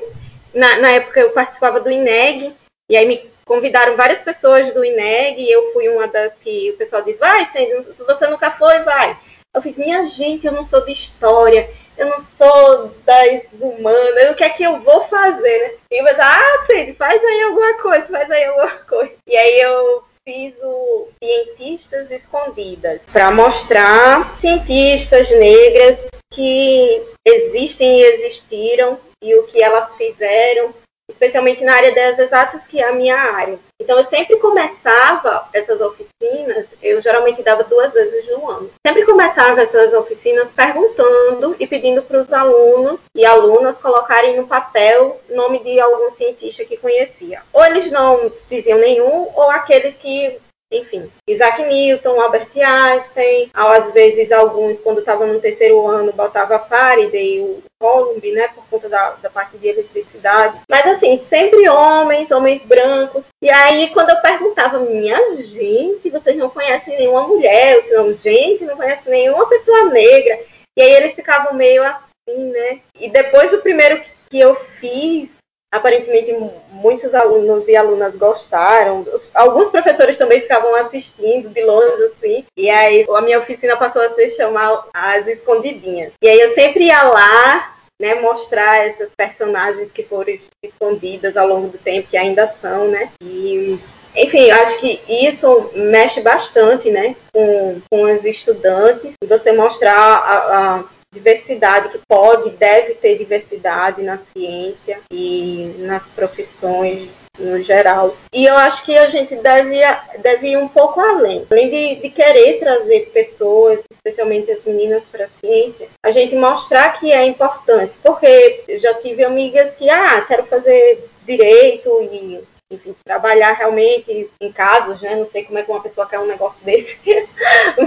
na, 0.54 0.78
na 0.78 0.92
época 0.92 1.20
eu 1.20 1.30
participava 1.30 1.78
do 1.78 1.90
INEG, 1.90 2.54
e 2.88 2.96
aí 2.96 3.06
me 3.06 3.30
convidaram 3.44 3.96
várias 3.96 4.22
pessoas 4.22 4.72
do 4.72 4.82
INEG, 4.82 5.42
e 5.42 5.52
eu 5.52 5.74
fui 5.74 5.90
uma 5.90 6.08
das 6.08 6.32
que 6.42 6.70
o 6.70 6.76
pessoal 6.78 7.02
disse, 7.02 7.20
vai, 7.20 7.46
se 7.52 8.02
você 8.02 8.26
nunca 8.28 8.50
foi, 8.52 8.78
vai. 8.78 9.14
Eu 9.54 9.60
fiz, 9.60 9.76
minha 9.76 10.06
gente, 10.06 10.46
eu 10.46 10.52
não 10.52 10.64
sou 10.64 10.82
de 10.82 10.92
história, 10.92 11.68
eu 11.96 12.06
não 12.06 12.20
sou 12.22 12.94
das 13.04 13.42
humanas, 13.60 14.30
o 14.30 14.34
que 14.34 14.44
é 14.44 14.50
que 14.50 14.62
eu 14.62 14.80
vou 14.80 15.04
fazer, 15.04 15.58
né? 15.58 15.70
E 15.90 15.98
falei, 15.98 16.16
ah, 16.20 16.66
Cid, 16.66 16.94
faz 16.94 17.22
aí 17.22 17.42
alguma 17.42 17.74
coisa, 17.74 18.06
faz 18.06 18.30
aí 18.30 18.44
alguma 18.44 18.70
coisa. 18.88 19.12
E 19.26 19.36
aí 19.36 19.60
eu 19.60 20.04
fiz 20.24 20.54
o 20.62 21.08
Cientistas 21.22 22.10
Escondidas, 22.10 23.00
para 23.12 23.30
mostrar 23.30 24.38
cientistas 24.40 25.28
negras 25.30 25.98
que 26.32 27.02
existem 27.24 28.00
e 28.00 28.04
existiram 28.04 28.98
e 29.20 29.34
o 29.34 29.44
que 29.44 29.62
elas 29.62 29.94
fizeram 29.96 30.72
especialmente 31.12 31.62
na 31.62 31.74
área 31.74 31.94
das 31.94 32.18
exatas, 32.18 32.62
que 32.68 32.80
é 32.80 32.88
a 32.88 32.92
minha 32.92 33.16
área. 33.16 33.58
Então, 33.80 33.98
eu 33.98 34.06
sempre 34.06 34.36
começava 34.36 35.48
essas 35.52 35.80
oficinas, 35.80 36.66
eu 36.82 37.00
geralmente 37.00 37.42
dava 37.42 37.64
duas 37.64 37.92
vezes 37.92 38.28
no 38.30 38.48
ano. 38.48 38.70
Sempre 38.86 39.04
começava 39.04 39.62
essas 39.62 39.92
oficinas 39.92 40.48
perguntando 40.54 41.56
e 41.58 41.66
pedindo 41.66 42.02
para 42.02 42.20
os 42.20 42.32
alunos 42.32 43.00
e 43.14 43.24
alunas 43.24 43.76
colocarem 43.78 44.36
no 44.36 44.46
papel 44.46 45.20
o 45.28 45.34
nome 45.34 45.58
de 45.60 45.80
algum 45.80 46.12
cientista 46.16 46.64
que 46.64 46.76
conhecia. 46.76 47.42
Ou 47.52 47.64
eles 47.64 47.90
não 47.90 48.30
diziam 48.48 48.78
nenhum, 48.78 49.30
ou 49.34 49.50
aqueles 49.50 49.96
que 49.96 50.38
enfim, 50.72 51.10
Isaac 51.28 51.62
Newton, 51.62 52.20
Albert 52.20 52.48
Einstein, 52.56 53.50
às 53.52 53.92
vezes 53.92 54.32
alguns, 54.32 54.80
quando 54.80 55.00
estavam 55.00 55.26
no 55.26 55.40
terceiro 55.40 55.86
ano, 55.86 56.12
botava 56.12 56.58
Faraday, 56.58 57.40
o 57.40 57.62
Coulomb, 57.78 58.32
né, 58.32 58.48
por 58.48 58.64
conta 58.68 58.88
da, 58.88 59.10
da 59.22 59.28
parte 59.30 59.58
de 59.58 59.68
eletricidade. 59.68 60.60
Mas 60.68 60.86
assim, 60.86 61.20
sempre 61.28 61.68
homens, 61.68 62.30
homens 62.30 62.62
brancos. 62.62 63.24
E 63.42 63.50
aí, 63.50 63.90
quando 63.92 64.10
eu 64.10 64.20
perguntava, 64.20 64.78
minha 64.80 65.36
gente, 65.42 66.08
vocês 66.10 66.36
não 66.36 66.48
conhecem 66.48 66.96
nenhuma 66.96 67.26
mulher, 67.26 67.76
ou 67.76 67.82
senão, 67.82 68.12
gente, 68.14 68.64
não 68.64 68.76
conhece 68.76 69.08
nenhuma 69.08 69.48
pessoa 69.48 69.86
negra. 69.86 70.38
E 70.76 70.82
aí 70.82 70.92
eles 70.94 71.14
ficavam 71.14 71.54
meio 71.54 71.82
assim, 71.84 72.50
né? 72.50 72.80
E 72.98 73.10
depois 73.10 73.50
do 73.50 73.60
primeiro 73.60 74.02
que 74.30 74.40
eu 74.40 74.54
fiz, 74.80 75.28
aparentemente 75.72 76.36
muitos 76.70 77.14
alunos 77.14 77.66
e 77.66 77.74
alunas 77.74 78.14
gostaram. 78.14 79.06
Alguns 79.32 79.70
professores 79.70 80.18
também 80.18 80.42
ficavam 80.42 80.74
assistindo 80.76 81.48
de 81.48 81.62
longe, 81.64 82.02
assim. 82.04 82.44
E 82.54 82.68
aí 82.68 83.06
a 83.08 83.20
minha 83.22 83.38
oficina 83.38 83.74
passou 83.76 84.02
a 84.02 84.14
se 84.14 84.36
chamar 84.36 84.84
As 84.92 85.26
Escondidinhas. 85.26 86.12
E 86.20 86.28
aí 86.28 86.38
eu 86.38 86.54
sempre 86.54 86.84
ia 86.84 87.02
lá, 87.04 87.74
né, 87.98 88.16
mostrar 88.16 88.86
essas 88.86 89.08
personagens 89.16 89.90
que 89.90 90.02
foram 90.02 90.36
escondidas 90.62 91.36
ao 91.36 91.48
longo 91.48 91.68
do 91.68 91.78
tempo, 91.78 92.08
que 92.08 92.16
ainda 92.18 92.54
são, 92.60 92.88
né? 92.88 93.08
E 93.22 93.78
enfim, 94.14 94.50
acho 94.50 94.78
que 94.78 95.00
isso 95.08 95.70
mexe 95.74 96.20
bastante, 96.20 96.90
né, 96.90 97.16
com, 97.32 97.80
com 97.88 98.02
os 98.02 98.22
estudantes. 98.26 99.12
Você 99.26 99.52
mostrar 99.52 99.96
a, 99.96 100.76
a 100.76 100.84
diversidade, 101.12 101.90
que 101.90 101.98
pode 102.08 102.48
e 102.48 102.52
deve 102.52 102.94
ter 102.94 103.18
diversidade 103.18 104.02
na 104.02 104.18
ciência 104.32 104.98
e 105.10 105.74
nas 105.78 106.08
profissões 106.08 107.10
no 107.38 107.62
geral. 107.62 108.14
E 108.32 108.44
eu 108.44 108.54
acho 108.56 108.84
que 108.84 108.96
a 108.96 109.08
gente 109.08 109.34
deve, 109.36 109.80
deve 110.22 110.48
ir 110.48 110.56
um 110.56 110.68
pouco 110.68 111.00
além. 111.00 111.46
Além 111.50 111.70
de, 111.70 112.02
de 112.02 112.10
querer 112.10 112.58
trazer 112.58 113.10
pessoas, 113.12 113.80
especialmente 113.90 114.50
as 114.50 114.64
meninas, 114.64 115.02
para 115.10 115.24
a 115.24 115.40
ciência, 115.40 115.88
a 116.02 116.10
gente 116.10 116.34
mostrar 116.34 116.98
que 116.98 117.12
é 117.12 117.24
importante. 117.26 117.92
Porque 118.02 118.78
já 118.80 118.94
tive 118.94 119.24
amigas 119.24 119.74
que, 119.76 119.88
ah, 119.88 120.22
quero 120.22 120.44
fazer 120.44 121.08
direito 121.26 122.02
e 122.02 122.42
enfim, 122.74 122.94
trabalhar 123.04 123.52
realmente 123.52 124.30
em 124.40 124.52
casos, 124.52 125.00
né? 125.00 125.16
Não 125.16 125.26
sei 125.26 125.44
como 125.44 125.58
é 125.58 125.62
que 125.62 125.70
uma 125.70 125.82
pessoa 125.82 126.08
quer 126.08 126.18
um 126.18 126.26
negócio 126.26 126.62
desse. 126.64 126.98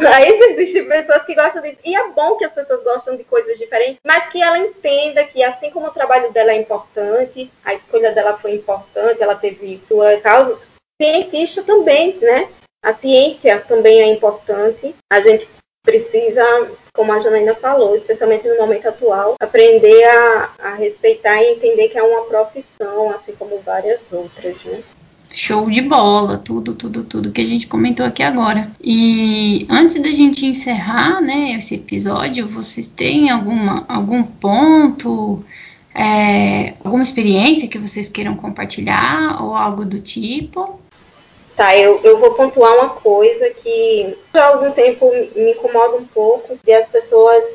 Mas 0.02 0.40
existem 0.50 0.88
pessoas 0.88 1.24
que 1.26 1.36
gostam 1.36 1.62
disso. 1.62 1.78
E 1.84 1.96
é 1.96 2.08
bom 2.10 2.36
que 2.36 2.46
as 2.46 2.54
pessoas 2.54 2.84
gostam 2.84 3.16
de 3.16 3.24
coisas 3.24 3.58
diferentes, 3.58 4.00
mas 4.06 4.30
que 4.30 4.42
ela 4.42 4.60
entenda 4.60 5.24
que 5.24 5.44
assim 5.44 5.70
como 5.72 5.88
o 5.88 5.92
trabalho 5.92 6.32
dela 6.32 6.52
é 6.52 6.56
importante, 6.56 7.52
a 7.64 7.74
escolha 7.74 8.12
dela 8.12 8.38
foi 8.38 8.56
importante, 8.56 9.22
ela 9.22 9.36
teve 9.36 9.82
suas 9.88 10.22
causas, 10.22 10.60
cientista 11.02 11.64
também, 11.64 12.16
né? 12.18 12.48
A 12.84 12.94
ciência 12.94 13.60
também 13.62 14.02
é 14.02 14.08
importante. 14.08 14.94
A 15.12 15.20
gente 15.20 15.48
precisa, 15.86 16.44
como 16.92 17.14
a 17.14 17.20
Janaína 17.20 17.56
falou, 17.56 17.96
especialmente 17.96 18.48
no 18.48 18.58
momento 18.58 18.88
atual, 18.88 19.36
aprender 19.40 20.04
a, 20.04 20.50
a 20.60 20.74
respeitar 20.74 21.42
e 21.42 21.54
entender 21.54 21.90
que 21.90 21.98
é 21.98 22.04
uma 22.04 22.24
profissão, 22.24 23.12
assim 23.12 23.34
como 23.38 23.60
várias 23.60 24.02
outras, 24.12 24.56
né? 24.66 24.82
Show 25.32 25.70
de 25.70 25.82
bola, 25.82 26.38
tudo, 26.38 26.74
tudo, 26.74 27.04
tudo 27.04 27.32
que 27.32 27.42
a 27.42 27.46
gente 27.46 27.68
comentou 27.68 28.06
aqui 28.06 28.24
agora. 28.24 28.72
E 28.82 29.68
antes 29.70 30.02
da 30.02 30.08
gente 30.08 30.46
encerrar, 30.46 31.22
né, 31.22 31.52
esse 31.58 31.76
episódio, 31.76 32.48
vocês 32.48 32.88
têm 32.88 33.30
alguma, 33.30 33.84
algum 33.90 34.24
ponto, 34.24 35.44
é, 35.94 36.76
alguma 36.82 37.04
experiência 37.04 37.68
que 37.68 37.78
vocês 37.78 38.08
queiram 38.08 38.38
compartilhar 38.38 39.44
ou 39.44 39.54
algo 39.54 39.84
do 39.84 40.00
tipo? 40.00 40.80
Tá, 41.56 41.78
eu, 41.78 42.02
eu 42.04 42.18
vou 42.18 42.34
pontuar 42.34 42.74
uma 42.76 42.90
coisa 42.90 43.50
que 43.50 44.18
já 44.34 44.44
há 44.44 44.48
algum 44.50 44.72
tempo 44.72 45.10
me 45.10 45.52
incomoda 45.52 45.96
um 45.96 46.06
pouco, 46.06 46.60
de 46.62 46.74
as 46.74 46.90
pessoas, 46.90 47.46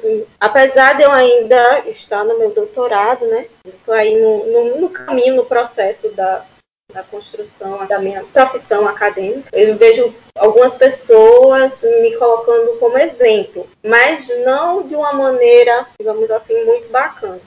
apesar 0.41 0.97
de 0.97 1.03
eu 1.03 1.11
ainda 1.11 1.81
estar 1.81 2.25
no 2.25 2.39
meu 2.39 2.51
doutorado, 2.51 3.27
né? 3.27 3.47
Estou 3.63 3.93
aí 3.93 4.19
no, 4.19 4.47
no, 4.47 4.81
no 4.81 4.89
caminho, 4.89 5.37
no 5.37 5.45
processo 5.45 6.09
da, 6.13 6.47
da 6.95 7.03
construção 7.03 7.87
da 7.87 7.99
minha 7.99 8.25
profissão 8.25 8.89
acadêmica. 8.89 9.51
Eu 9.53 9.77
vejo 9.77 10.15
algumas 10.35 10.75
pessoas 10.77 11.71
me 11.83 12.17
colocando 12.17 12.79
como 12.79 12.97
exemplo, 12.97 13.69
mas 13.85 14.27
não 14.47 14.83
de 14.83 14.97
uma 14.97 15.13
maneira, 15.13 15.87
digamos 15.99 16.31
assim, 16.31 16.65
muito 16.65 16.89
bacana. 16.89 17.41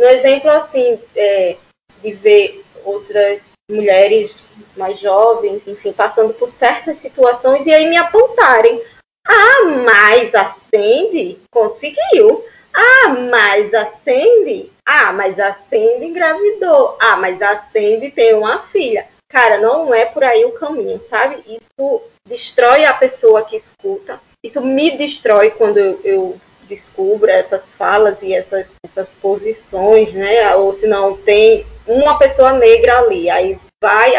Um 0.00 0.04
exemplo, 0.04 0.48
assim, 0.50 0.98
é, 1.14 1.56
de 2.00 2.12
ver 2.14 2.64
outras 2.82 3.42
mulheres 3.70 4.34
mais 4.76 4.98
jovens, 4.98 5.66
enfim, 5.66 5.92
passando 5.92 6.32
por 6.34 6.48
certas 6.50 6.98
situações 6.98 7.66
e 7.66 7.72
aí 7.72 7.88
me 7.88 7.96
apontarem. 7.96 8.82
Ah, 9.26 9.64
mas 9.84 10.34
a 10.34 10.56
Sandy 10.70 11.38
conseguiu. 11.50 12.44
Ah, 12.72 13.08
mas 13.08 13.72
a 13.74 13.90
Sandy. 14.04 14.72
Ah, 14.86 15.12
mas 15.12 15.38
a 15.38 15.54
Sandy 15.68 16.06
engravidou. 16.06 16.96
Ah, 17.00 17.16
mas 17.16 17.42
a 17.42 17.58
Sandy 17.72 18.10
tem 18.10 18.34
uma 18.34 18.60
filha. 18.68 19.06
Cara, 19.28 19.58
não 19.58 19.92
é 19.92 20.06
por 20.06 20.24
aí 20.24 20.44
o 20.46 20.52
caminho, 20.52 20.98
sabe? 21.10 21.44
Isso 21.46 22.02
destrói 22.26 22.86
a 22.86 22.94
pessoa 22.94 23.44
que 23.44 23.56
escuta. 23.56 24.18
Isso 24.42 24.62
me 24.62 24.96
destrói 24.96 25.50
quando 25.50 25.76
eu, 25.76 26.00
eu 26.02 26.40
descubro 26.68 27.30
essas 27.30 27.62
falas 27.76 28.16
e 28.22 28.34
essas, 28.34 28.66
essas 28.84 29.08
posições, 29.20 30.12
né? 30.12 30.54
Ou 30.56 30.74
se 30.74 30.86
não 30.86 31.16
tem 31.16 31.66
uma 31.86 32.18
pessoa 32.18 32.52
negra 32.52 32.98
ali, 32.98 33.30
aí 33.30 33.58
vai 33.80 34.16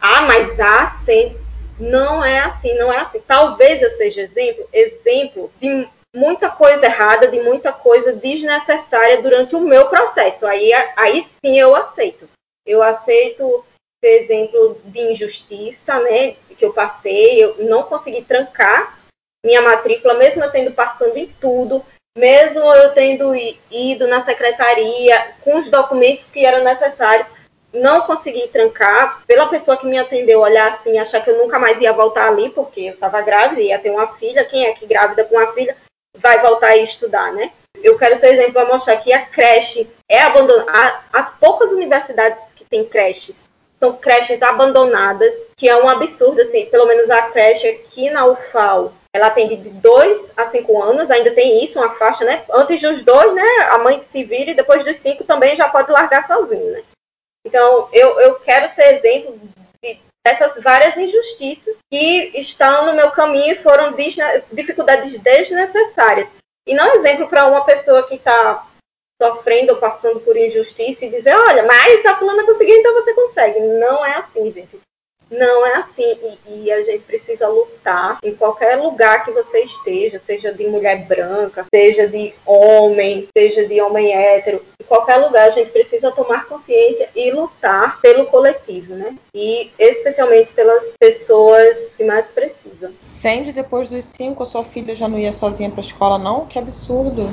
ah, 0.00 0.22
mas 0.22 0.58
assim 0.60 1.36
não 1.78 2.24
é 2.24 2.40
assim, 2.40 2.74
não 2.74 2.92
é 2.92 2.98
assim. 2.98 3.20
Talvez 3.26 3.82
eu 3.82 3.90
seja 3.92 4.22
exemplo, 4.22 4.68
exemplo 4.72 5.50
de 5.60 5.86
muita 6.14 6.48
coisa 6.48 6.84
errada, 6.84 7.28
de 7.28 7.40
muita 7.40 7.72
coisa 7.72 8.12
desnecessária 8.12 9.20
durante 9.20 9.54
o 9.54 9.60
meu 9.60 9.86
processo. 9.88 10.46
Aí, 10.46 10.72
aí 10.96 11.26
sim 11.40 11.58
eu 11.58 11.76
aceito. 11.76 12.28
Eu 12.66 12.82
aceito 12.82 13.64
ser 14.02 14.22
exemplo 14.22 14.80
de 14.84 15.00
injustiça, 15.12 15.98
né? 16.00 16.36
Que 16.56 16.64
eu 16.64 16.72
passei, 16.72 17.42
eu 17.42 17.56
não 17.58 17.82
consegui 17.82 18.22
trancar 18.22 18.95
minha 19.46 19.62
matrícula, 19.62 20.14
mesmo 20.14 20.42
eu 20.42 20.50
tendo 20.50 20.72
passando 20.72 21.16
em 21.16 21.28
tudo, 21.40 21.82
mesmo 22.18 22.60
eu 22.74 22.90
tendo 22.90 23.32
ido 23.70 24.08
na 24.08 24.22
secretaria 24.22 25.28
com 25.42 25.58
os 25.58 25.70
documentos 25.70 26.28
que 26.30 26.44
eram 26.44 26.64
necessários, 26.64 27.28
não 27.72 28.00
consegui 28.02 28.48
trancar, 28.48 29.22
pela 29.26 29.46
pessoa 29.46 29.76
que 29.76 29.86
me 29.86 29.98
atendeu 29.98 30.40
olhar 30.40 30.72
assim, 30.72 30.98
achar 30.98 31.22
que 31.22 31.30
eu 31.30 31.38
nunca 31.38 31.58
mais 31.58 31.80
ia 31.80 31.92
voltar 31.92 32.28
ali, 32.28 32.50
porque 32.50 32.80
eu 32.80 32.94
estava 32.94 33.20
grávida, 33.20 33.60
ia 33.60 33.78
ter 33.78 33.90
uma 33.90 34.08
filha, 34.14 34.44
quem 34.44 34.66
é 34.66 34.72
que 34.72 34.86
grávida 34.86 35.24
com 35.24 35.36
uma 35.36 35.52
filha 35.52 35.76
vai 36.16 36.40
voltar 36.40 36.68
a 36.68 36.76
estudar, 36.78 37.32
né? 37.32 37.52
Eu 37.82 37.98
quero 37.98 38.18
ser 38.18 38.32
exemplo 38.32 38.54
para 38.54 38.72
mostrar 38.72 38.96
que 38.96 39.12
a 39.12 39.26
creche 39.26 39.86
é 40.08 40.22
abandonada. 40.22 41.00
As 41.12 41.30
poucas 41.34 41.70
universidades 41.70 42.38
que 42.56 42.64
têm 42.64 42.84
creches 42.86 43.36
são 43.78 43.94
creches 43.96 44.40
abandonadas, 44.42 45.32
que 45.56 45.68
é 45.68 45.76
um 45.76 45.88
absurdo, 45.88 46.40
assim, 46.40 46.64
pelo 46.66 46.86
menos 46.86 47.10
a 47.10 47.22
creche 47.22 47.68
aqui 47.68 48.08
na 48.08 48.24
UFAL, 48.24 48.92
ela 49.16 49.28
atende 49.28 49.56
de 49.56 49.70
2 49.70 50.32
a 50.36 50.46
5 50.48 50.82
anos, 50.82 51.10
ainda 51.10 51.30
tem 51.30 51.64
isso, 51.64 51.78
uma 51.78 51.94
faixa, 51.94 52.24
né? 52.24 52.44
Antes 52.52 52.80
dos 52.80 53.02
dois, 53.02 53.34
né, 53.34 53.46
a 53.70 53.78
mãe 53.78 54.02
se 54.12 54.22
vira 54.24 54.50
e 54.50 54.54
depois 54.54 54.84
dos 54.84 55.00
5 55.00 55.24
também 55.24 55.56
já 55.56 55.68
pode 55.68 55.90
largar 55.90 56.26
sozinho, 56.26 56.72
né? 56.72 56.82
Então, 57.46 57.88
eu, 57.92 58.20
eu 58.20 58.34
quero 58.40 58.74
ser 58.74 58.96
exemplo 58.96 59.38
de, 59.82 59.98
dessas 60.26 60.62
várias 60.62 60.96
injustiças 60.96 61.76
que 61.90 62.32
estão 62.34 62.86
no 62.86 62.92
meu 62.92 63.10
caminho 63.10 63.54
e 63.54 63.62
foram 63.62 63.94
dificuldades 64.52 65.18
desnecessárias. 65.20 66.28
E 66.66 66.74
não 66.74 66.96
exemplo 66.96 67.26
para 67.28 67.46
uma 67.46 67.64
pessoa 67.64 68.06
que 68.06 68.16
está 68.16 68.66
sofrendo 69.22 69.72
ou 69.72 69.78
passando 69.78 70.20
por 70.20 70.36
injustiça 70.36 71.06
e 71.06 71.10
dizer, 71.10 71.34
olha, 71.34 71.62
mas 71.62 72.04
a 72.04 72.16
fulana 72.16 72.44
conseguiu, 72.44 72.76
então 72.76 72.92
você 72.92 73.14
consegue. 73.14 73.60
Não 73.60 74.04
é 74.04 74.16
assim, 74.16 74.52
gente. 74.52 74.78
Não 75.30 75.66
é 75.66 75.74
assim. 75.76 76.16
E, 76.46 76.64
e, 76.64 76.72
a 76.72 76.82
gente 76.82 77.02
precisa 77.04 77.48
lutar 77.48 78.18
em 78.22 78.34
qualquer 78.34 78.76
lugar 78.76 79.24
que 79.24 79.32
você 79.32 79.60
esteja, 79.60 80.20
seja 80.24 80.52
de 80.52 80.66
mulher 80.68 81.04
branca, 81.06 81.66
seja 81.74 82.06
de 82.06 82.32
homem, 82.44 83.28
seja 83.36 83.66
de 83.66 83.80
homem 83.80 84.14
hétero. 84.14 84.62
Em 84.80 84.84
qualquer 84.84 85.16
lugar 85.16 85.48
a 85.48 85.52
gente 85.52 85.70
precisa 85.72 86.12
tomar 86.12 86.46
consciência 86.46 87.08
e 87.14 87.30
lutar 87.32 88.00
pelo 88.00 88.26
coletivo, 88.26 88.94
né? 88.94 89.16
E 89.34 89.70
especialmente 89.78 90.52
pelas 90.52 90.84
pessoas 90.98 91.76
que 91.96 92.04
mais 92.04 92.26
precisam. 92.26 92.92
Sandy, 93.06 93.52
depois 93.52 93.88
dos 93.88 94.04
cinco, 94.04 94.44
a 94.44 94.46
sua 94.46 94.62
filha 94.62 94.94
já 94.94 95.08
não 95.08 95.18
ia 95.18 95.32
sozinha 95.32 95.70
para 95.70 95.80
a 95.80 95.84
escola, 95.84 96.18
não? 96.18 96.46
Que 96.46 96.58
absurdo. 96.58 97.28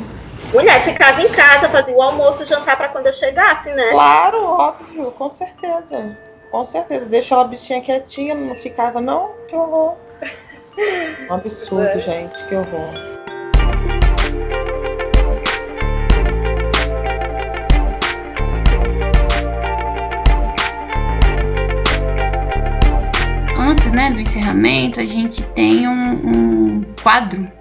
Mulher, 0.51 0.83
ficava 0.83 1.21
em 1.21 1.29
casa, 1.29 1.69
fazia 1.69 1.93
o 1.93 2.01
almoço, 2.01 2.43
o 2.43 2.45
jantar 2.45 2.77
para 2.77 2.89
quando 2.89 3.07
eu 3.07 3.13
chegasse, 3.13 3.69
né? 3.69 3.91
Claro, 3.91 4.43
óbvio, 4.43 5.11
com 5.11 5.29
certeza. 5.29 6.17
Com 6.53 6.63
certeza. 6.63 7.07
Deixa 7.07 7.41
a 7.41 7.43
bichinha 7.43 7.81
quietinha, 7.81 8.35
não 8.35 8.53
ficava, 8.53 9.01
não? 9.01 9.31
Que 9.49 9.55
horror. 9.55 9.97
Um 11.27 11.33
absurdo, 11.33 11.87
é. 11.87 11.99
gente, 11.99 12.47
que 12.47 12.53
horror. 12.53 12.93
Antes 23.57 23.91
né, 23.91 24.11
do 24.11 24.19
encerramento, 24.19 24.99
a 24.99 25.05
gente 25.07 25.41
tem 25.55 25.87
um, 25.87 26.11
um 26.13 26.85
quadro 27.01 27.51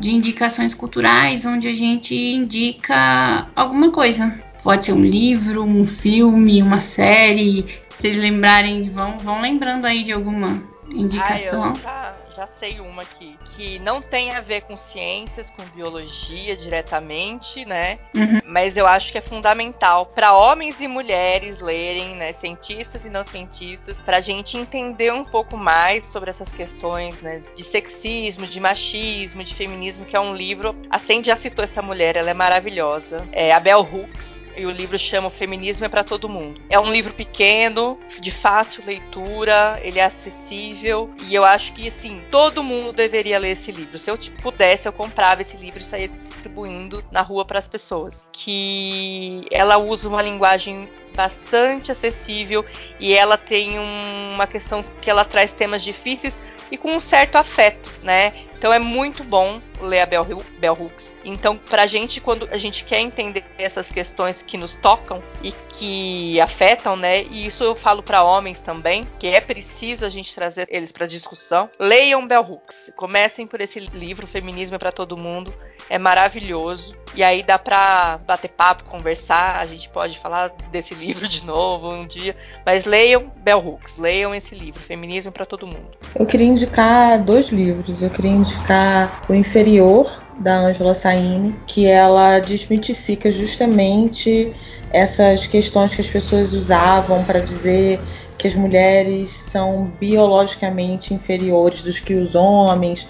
de 0.00 0.10
indicações 0.10 0.74
culturais 0.74 1.46
onde 1.46 1.68
a 1.68 1.72
gente 1.72 2.16
indica 2.16 3.46
alguma 3.54 3.92
coisa. 3.92 4.34
Pode 4.64 4.86
ser 4.86 4.92
um 4.92 5.02
livro, 5.02 5.62
um 5.62 5.86
filme, 5.86 6.60
uma 6.60 6.80
série. 6.80 7.64
Se 8.00 8.12
lembrarem, 8.12 8.88
vão, 8.88 9.18
vão 9.18 9.42
lembrando 9.42 9.84
aí 9.84 10.02
de 10.02 10.10
alguma 10.10 10.62
indicação. 10.94 11.64
Ah, 11.64 11.68
eu 11.68 11.82
já, 11.82 12.14
já 12.34 12.48
sei 12.58 12.80
uma 12.80 13.02
aqui. 13.02 13.36
Que 13.54 13.78
não 13.80 14.00
tem 14.00 14.32
a 14.32 14.40
ver 14.40 14.62
com 14.62 14.76
ciências, 14.76 15.50
com 15.50 15.62
biologia 15.74 16.56
diretamente, 16.56 17.64
né? 17.66 17.98
Uhum. 18.16 18.40
Mas 18.44 18.76
eu 18.76 18.86
acho 18.86 19.12
que 19.12 19.18
é 19.18 19.20
fundamental 19.20 20.06
para 20.06 20.34
homens 20.34 20.80
e 20.80 20.88
mulheres 20.88 21.60
lerem, 21.60 22.16
né? 22.16 22.32
Cientistas 22.32 23.04
e 23.04 23.10
não 23.10 23.22
cientistas, 23.22 23.98
para 23.98 24.16
a 24.16 24.20
gente 24.20 24.56
entender 24.56 25.12
um 25.12 25.24
pouco 25.24 25.56
mais 25.56 26.06
sobre 26.06 26.30
essas 26.30 26.50
questões, 26.50 27.20
né? 27.20 27.42
De 27.54 27.62
sexismo, 27.62 28.46
de 28.46 28.60
machismo, 28.60 29.44
de 29.44 29.54
feminismo, 29.54 30.06
que 30.06 30.16
é 30.16 30.20
um 30.20 30.34
livro. 30.34 30.74
A 30.88 30.98
Sandy 30.98 31.26
já 31.26 31.36
citou 31.36 31.64
essa 31.64 31.82
mulher, 31.82 32.16
ela 32.16 32.30
é 32.30 32.34
maravilhosa. 32.34 33.18
É 33.30 33.52
a 33.52 33.60
Bell 33.60 33.80
Hooks 33.80 34.39
e 34.56 34.66
o 34.66 34.70
livro 34.70 34.98
chama 34.98 35.30
Feminismo 35.30 35.84
é 35.84 35.88
para 35.88 36.04
Todo 36.04 36.28
Mundo. 36.28 36.60
É 36.68 36.78
um 36.78 36.90
livro 36.90 37.12
pequeno, 37.12 37.98
de 38.20 38.30
fácil 38.30 38.84
leitura, 38.84 39.80
ele 39.82 39.98
é 39.98 40.04
acessível 40.04 41.10
e 41.26 41.34
eu 41.34 41.44
acho 41.44 41.72
que 41.72 41.88
assim, 41.88 42.22
todo 42.30 42.62
mundo 42.62 42.92
deveria 42.92 43.38
ler 43.38 43.50
esse 43.50 43.72
livro. 43.72 43.98
Se 43.98 44.10
eu 44.10 44.18
pudesse, 44.42 44.88
eu 44.88 44.92
comprava 44.92 45.40
esse 45.40 45.56
livro 45.56 45.80
e 45.80 45.84
saía 45.84 46.08
distribuindo 46.08 47.04
na 47.10 47.22
rua 47.22 47.44
para 47.44 47.58
as 47.58 47.68
pessoas. 47.68 48.26
Que 48.32 49.44
ela 49.50 49.78
usa 49.78 50.08
uma 50.08 50.22
linguagem 50.22 50.88
bastante 51.14 51.90
acessível 51.92 52.64
e 52.98 53.12
ela 53.12 53.36
tem 53.36 53.78
um, 53.78 54.34
uma 54.34 54.46
questão 54.46 54.84
que 55.00 55.10
ela 55.10 55.24
traz 55.24 55.52
temas 55.52 55.82
difíceis 55.82 56.38
e 56.70 56.76
com 56.76 56.94
um 56.94 57.00
certo 57.00 57.36
afeto, 57.36 57.90
né? 58.02 58.32
Então 58.56 58.72
é 58.72 58.78
muito 58.78 59.24
bom 59.24 59.60
ler 59.80 60.00
a 60.00 60.06
Bell, 60.06 60.24
Bell 60.58 60.76
Hooks. 60.78 61.09
Então, 61.24 61.56
pra 61.56 61.86
gente, 61.86 62.20
quando 62.20 62.48
a 62.50 62.56
gente 62.56 62.84
quer 62.84 63.00
entender 63.00 63.44
essas 63.58 63.90
questões 63.90 64.42
que 64.42 64.56
nos 64.56 64.74
tocam 64.76 65.22
e 65.42 65.52
que 65.74 66.40
afetam, 66.40 66.96
né? 66.96 67.24
E 67.24 67.46
isso 67.46 67.62
eu 67.62 67.74
falo 67.74 68.02
para 68.02 68.22
homens 68.22 68.60
também, 68.60 69.04
que 69.18 69.26
é 69.26 69.40
preciso 69.40 70.04
a 70.04 70.10
gente 70.10 70.34
trazer 70.34 70.66
eles 70.70 70.90
para 70.92 71.06
discussão. 71.06 71.70
Leiam 71.78 72.26
Bell 72.26 72.42
Hooks. 72.42 72.90
Comecem 72.96 73.46
por 73.46 73.60
esse 73.60 73.80
livro, 73.80 74.26
Feminismo 74.26 74.76
é 74.76 74.78
para 74.78 74.92
todo 74.92 75.16
mundo. 75.16 75.54
É 75.90 75.98
maravilhoso. 75.98 76.94
E 77.14 77.22
aí 77.24 77.42
dá 77.42 77.58
pra 77.58 78.20
bater 78.24 78.48
papo, 78.48 78.84
conversar. 78.84 79.60
A 79.60 79.66
gente 79.66 79.88
pode 79.88 80.18
falar 80.20 80.52
desse 80.70 80.94
livro 80.96 81.26
de 81.26 81.44
novo 81.44 81.90
um 81.90 82.06
dia. 82.06 82.36
Mas 82.64 82.84
leiam 82.84 83.30
Bell 83.42 83.58
Hooks, 83.58 83.96
leiam 83.98 84.34
esse 84.34 84.54
livro, 84.54 84.80
Feminismo 84.80 85.32
para 85.32 85.44
todo 85.44 85.66
mundo. 85.66 85.90
Eu 86.14 86.24
queria 86.24 86.46
indicar 86.46 87.22
dois 87.22 87.48
livros. 87.48 88.02
Eu 88.02 88.10
queria 88.10 88.30
indicar 88.30 89.20
O 89.28 89.34
Inferior, 89.34 90.22
da 90.38 90.56
Angela 90.58 90.94
Saini, 90.94 91.54
que 91.66 91.86
ela 91.86 92.38
desmitifica 92.38 93.30
justamente 93.30 94.54
essas 94.92 95.46
questões 95.46 95.94
que 95.94 96.00
as 96.00 96.08
pessoas 96.08 96.52
usavam 96.52 97.24
para 97.24 97.40
dizer 97.40 98.00
que 98.40 98.48
as 98.48 98.54
mulheres 98.54 99.28
são 99.28 99.92
biologicamente 100.00 101.12
inferiores 101.12 101.82
dos 101.82 102.00
que 102.00 102.14
os 102.14 102.34
homens, 102.34 103.06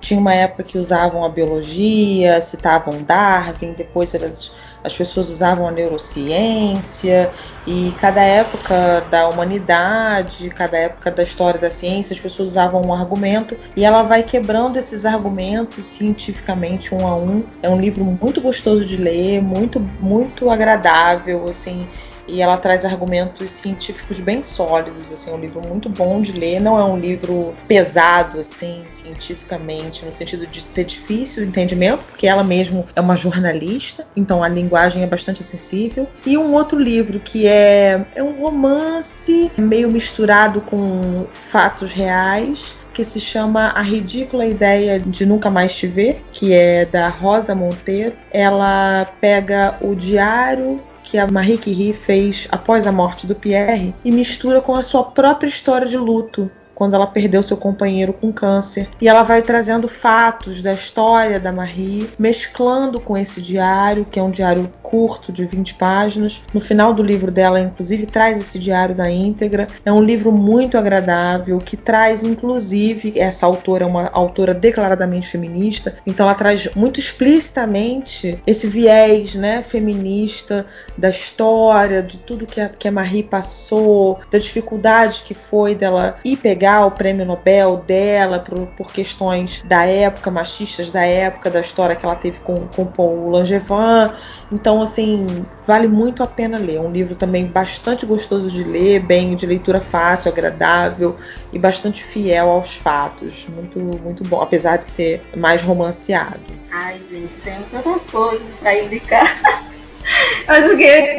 tinha 0.00 0.18
uma 0.18 0.34
época 0.34 0.62
que 0.62 0.78
usavam 0.78 1.24
a 1.24 1.28
biologia, 1.28 2.40
citavam 2.40 3.02
Darwin, 3.02 3.74
depois 3.76 4.14
elas, 4.14 4.50
as 4.82 4.94
pessoas 4.94 5.28
usavam 5.28 5.68
a 5.68 5.70
neurociência, 5.70 7.30
e 7.66 7.94
cada 8.00 8.22
época 8.22 9.04
da 9.10 9.28
humanidade, 9.28 10.48
cada 10.50 10.78
época 10.78 11.10
da 11.10 11.22
história 11.22 11.60
da 11.60 11.70
ciência, 11.70 12.14
as 12.14 12.20
pessoas 12.20 12.50
usavam 12.50 12.82
um 12.82 12.94
argumento, 12.94 13.56
e 13.76 13.84
ela 13.84 14.02
vai 14.02 14.22
quebrando 14.22 14.78
esses 14.78 15.04
argumentos 15.04 15.84
cientificamente 15.84 16.94
um 16.94 17.06
a 17.06 17.14
um. 17.14 17.44
É 17.62 17.68
um 17.68 17.78
livro 17.78 18.04
muito 18.04 18.40
gostoso 18.40 18.84
de 18.84 18.96
ler, 18.96 19.42
muito, 19.42 19.78
muito 19.78 20.50
agradável, 20.50 21.44
assim 21.48 21.86
e 22.30 22.40
ela 22.40 22.56
traz 22.56 22.84
argumentos 22.84 23.50
científicos 23.50 24.20
bem 24.20 24.42
sólidos, 24.42 25.12
assim, 25.12 25.30
é 25.30 25.34
um 25.34 25.40
livro 25.40 25.60
muito 25.66 25.88
bom 25.88 26.22
de 26.22 26.32
ler, 26.32 26.60
não 26.60 26.78
é 26.78 26.84
um 26.84 26.98
livro 26.98 27.54
pesado, 27.66 28.38
assim, 28.38 28.84
cientificamente, 28.88 30.04
no 30.04 30.12
sentido 30.12 30.46
de 30.46 30.60
ser 30.60 30.84
difícil 30.84 31.42
o 31.42 31.46
entendimento, 31.46 32.04
porque 32.04 32.26
ela 32.26 32.44
mesma 32.44 32.84
é 32.94 33.00
uma 33.00 33.16
jornalista, 33.16 34.06
então 34.16 34.42
a 34.42 34.48
linguagem 34.48 35.02
é 35.02 35.06
bastante 35.06 35.40
acessível. 35.40 36.06
E 36.24 36.38
um 36.38 36.52
outro 36.54 36.78
livro 36.78 37.18
que 37.18 37.46
é, 37.46 38.04
é 38.14 38.22
um 38.22 38.32
romance 38.32 39.50
meio 39.56 39.90
misturado 39.90 40.60
com 40.60 41.26
fatos 41.50 41.92
reais, 41.92 42.74
que 42.92 43.04
se 43.04 43.20
chama 43.20 43.68
A 43.68 43.82
Ridícula 43.82 44.46
Ideia 44.46 44.98
de 44.98 45.24
Nunca 45.24 45.48
Mais 45.48 45.76
Te 45.76 45.86
Ver, 45.86 46.22
que 46.32 46.52
é 46.52 46.84
da 46.84 47.08
Rosa 47.08 47.54
Monteiro. 47.54 48.12
Ela 48.30 49.06
pega 49.20 49.76
o 49.80 49.94
diário 49.94 50.80
que 51.10 51.18
a 51.18 51.26
Marie 51.26 51.58
Curie 51.58 51.92
fez 51.92 52.46
após 52.52 52.86
a 52.86 52.92
morte 52.92 53.26
do 53.26 53.34
Pierre 53.34 53.92
e 54.04 54.12
mistura 54.12 54.60
com 54.60 54.76
a 54.76 54.82
sua 54.82 55.02
própria 55.02 55.48
história 55.48 55.86
de 55.86 55.96
luto 55.96 56.48
quando 56.80 56.94
ela 56.94 57.06
perdeu 57.06 57.42
seu 57.42 57.58
companheiro 57.58 58.14
com 58.14 58.32
câncer. 58.32 58.88
E 58.98 59.06
ela 59.06 59.22
vai 59.22 59.42
trazendo 59.42 59.86
fatos 59.86 60.62
da 60.62 60.72
história 60.72 61.38
da 61.38 61.52
Marie, 61.52 62.08
mesclando 62.18 62.98
com 62.98 63.18
esse 63.18 63.42
diário, 63.42 64.06
que 64.06 64.18
é 64.18 64.22
um 64.22 64.30
diário 64.30 64.72
curto 64.80 65.30
de 65.30 65.44
20 65.44 65.74
páginas. 65.74 66.42
No 66.54 66.60
final 66.60 66.94
do 66.94 67.02
livro 67.02 67.30
dela, 67.30 67.60
inclusive, 67.60 68.06
traz 68.06 68.38
esse 68.38 68.58
diário 68.58 68.94
da 68.94 69.10
íntegra. 69.10 69.66
É 69.84 69.92
um 69.92 70.02
livro 70.02 70.32
muito 70.32 70.78
agradável 70.78 71.58
que 71.58 71.76
traz, 71.76 72.24
inclusive, 72.24 73.12
essa 73.20 73.44
autora 73.44 73.84
é 73.84 73.86
uma 73.86 74.08
autora 74.14 74.54
declaradamente 74.54 75.28
feminista, 75.28 75.96
então 76.06 76.24
ela 76.24 76.34
traz 76.34 76.74
muito 76.74 76.98
explicitamente 76.98 78.40
esse 78.46 78.66
viés, 78.66 79.34
né, 79.34 79.62
feminista 79.62 80.64
da 80.96 81.10
história, 81.10 82.02
de 82.02 82.16
tudo 82.18 82.46
que 82.46 82.60
a, 82.60 82.70
que 82.70 82.88
a 82.88 82.92
Marie 82.92 83.22
passou, 83.22 84.18
da 84.30 84.38
dificuldade 84.38 85.24
que 85.26 85.34
foi 85.34 85.74
dela 85.74 86.16
ir 86.24 86.38
pegar 86.38 86.69
o 86.86 86.90
prêmio 86.90 87.24
Nobel 87.24 87.78
dela 87.86 88.38
por, 88.38 88.66
por, 88.68 88.92
questões 88.92 89.62
da 89.64 89.84
época, 89.84 90.30
machistas 90.30 90.90
da 90.90 91.04
época, 91.04 91.50
da 91.50 91.60
história 91.60 91.96
que 91.96 92.04
ela 92.04 92.14
teve 92.14 92.38
com, 92.40 92.66
com 92.68 92.84
Paul 92.84 93.30
Langevin. 93.30 94.14
Então, 94.52 94.82
assim, 94.82 95.26
vale 95.66 95.88
muito 95.88 96.22
a 96.22 96.26
pena 96.26 96.58
ler. 96.58 96.76
É 96.76 96.80
um 96.80 96.90
livro 96.90 97.14
também 97.14 97.46
bastante 97.46 98.06
gostoso 98.06 98.50
de 98.50 98.62
ler, 98.62 99.00
bem 99.00 99.34
de 99.34 99.46
leitura 99.46 99.80
fácil, 99.80 100.30
agradável 100.30 101.16
e 101.52 101.58
bastante 101.58 102.04
fiel 102.04 102.48
aos 102.48 102.76
fatos. 102.76 103.48
Muito, 103.48 103.78
muito 103.78 104.22
bom, 104.24 104.40
apesar 104.40 104.78
de 104.78 104.90
ser 104.90 105.22
mais 105.36 105.62
romanceado. 105.62 106.40
Ai, 106.70 107.00
gente, 107.10 107.32
tem 107.42 107.56
tantas 107.70 108.02
coisas 108.10 108.46
para 108.60 108.78
indicar. 108.78 109.36
Acho 110.46 110.76
que 110.76 111.18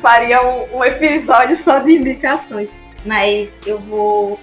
faria 0.00 0.40
um, 0.42 0.78
um 0.78 0.84
episódio 0.84 1.58
só 1.64 1.78
de 1.78 1.92
indicações 1.92 2.68
mas 3.06 3.48
eu 3.64 3.78
vou 3.78 4.38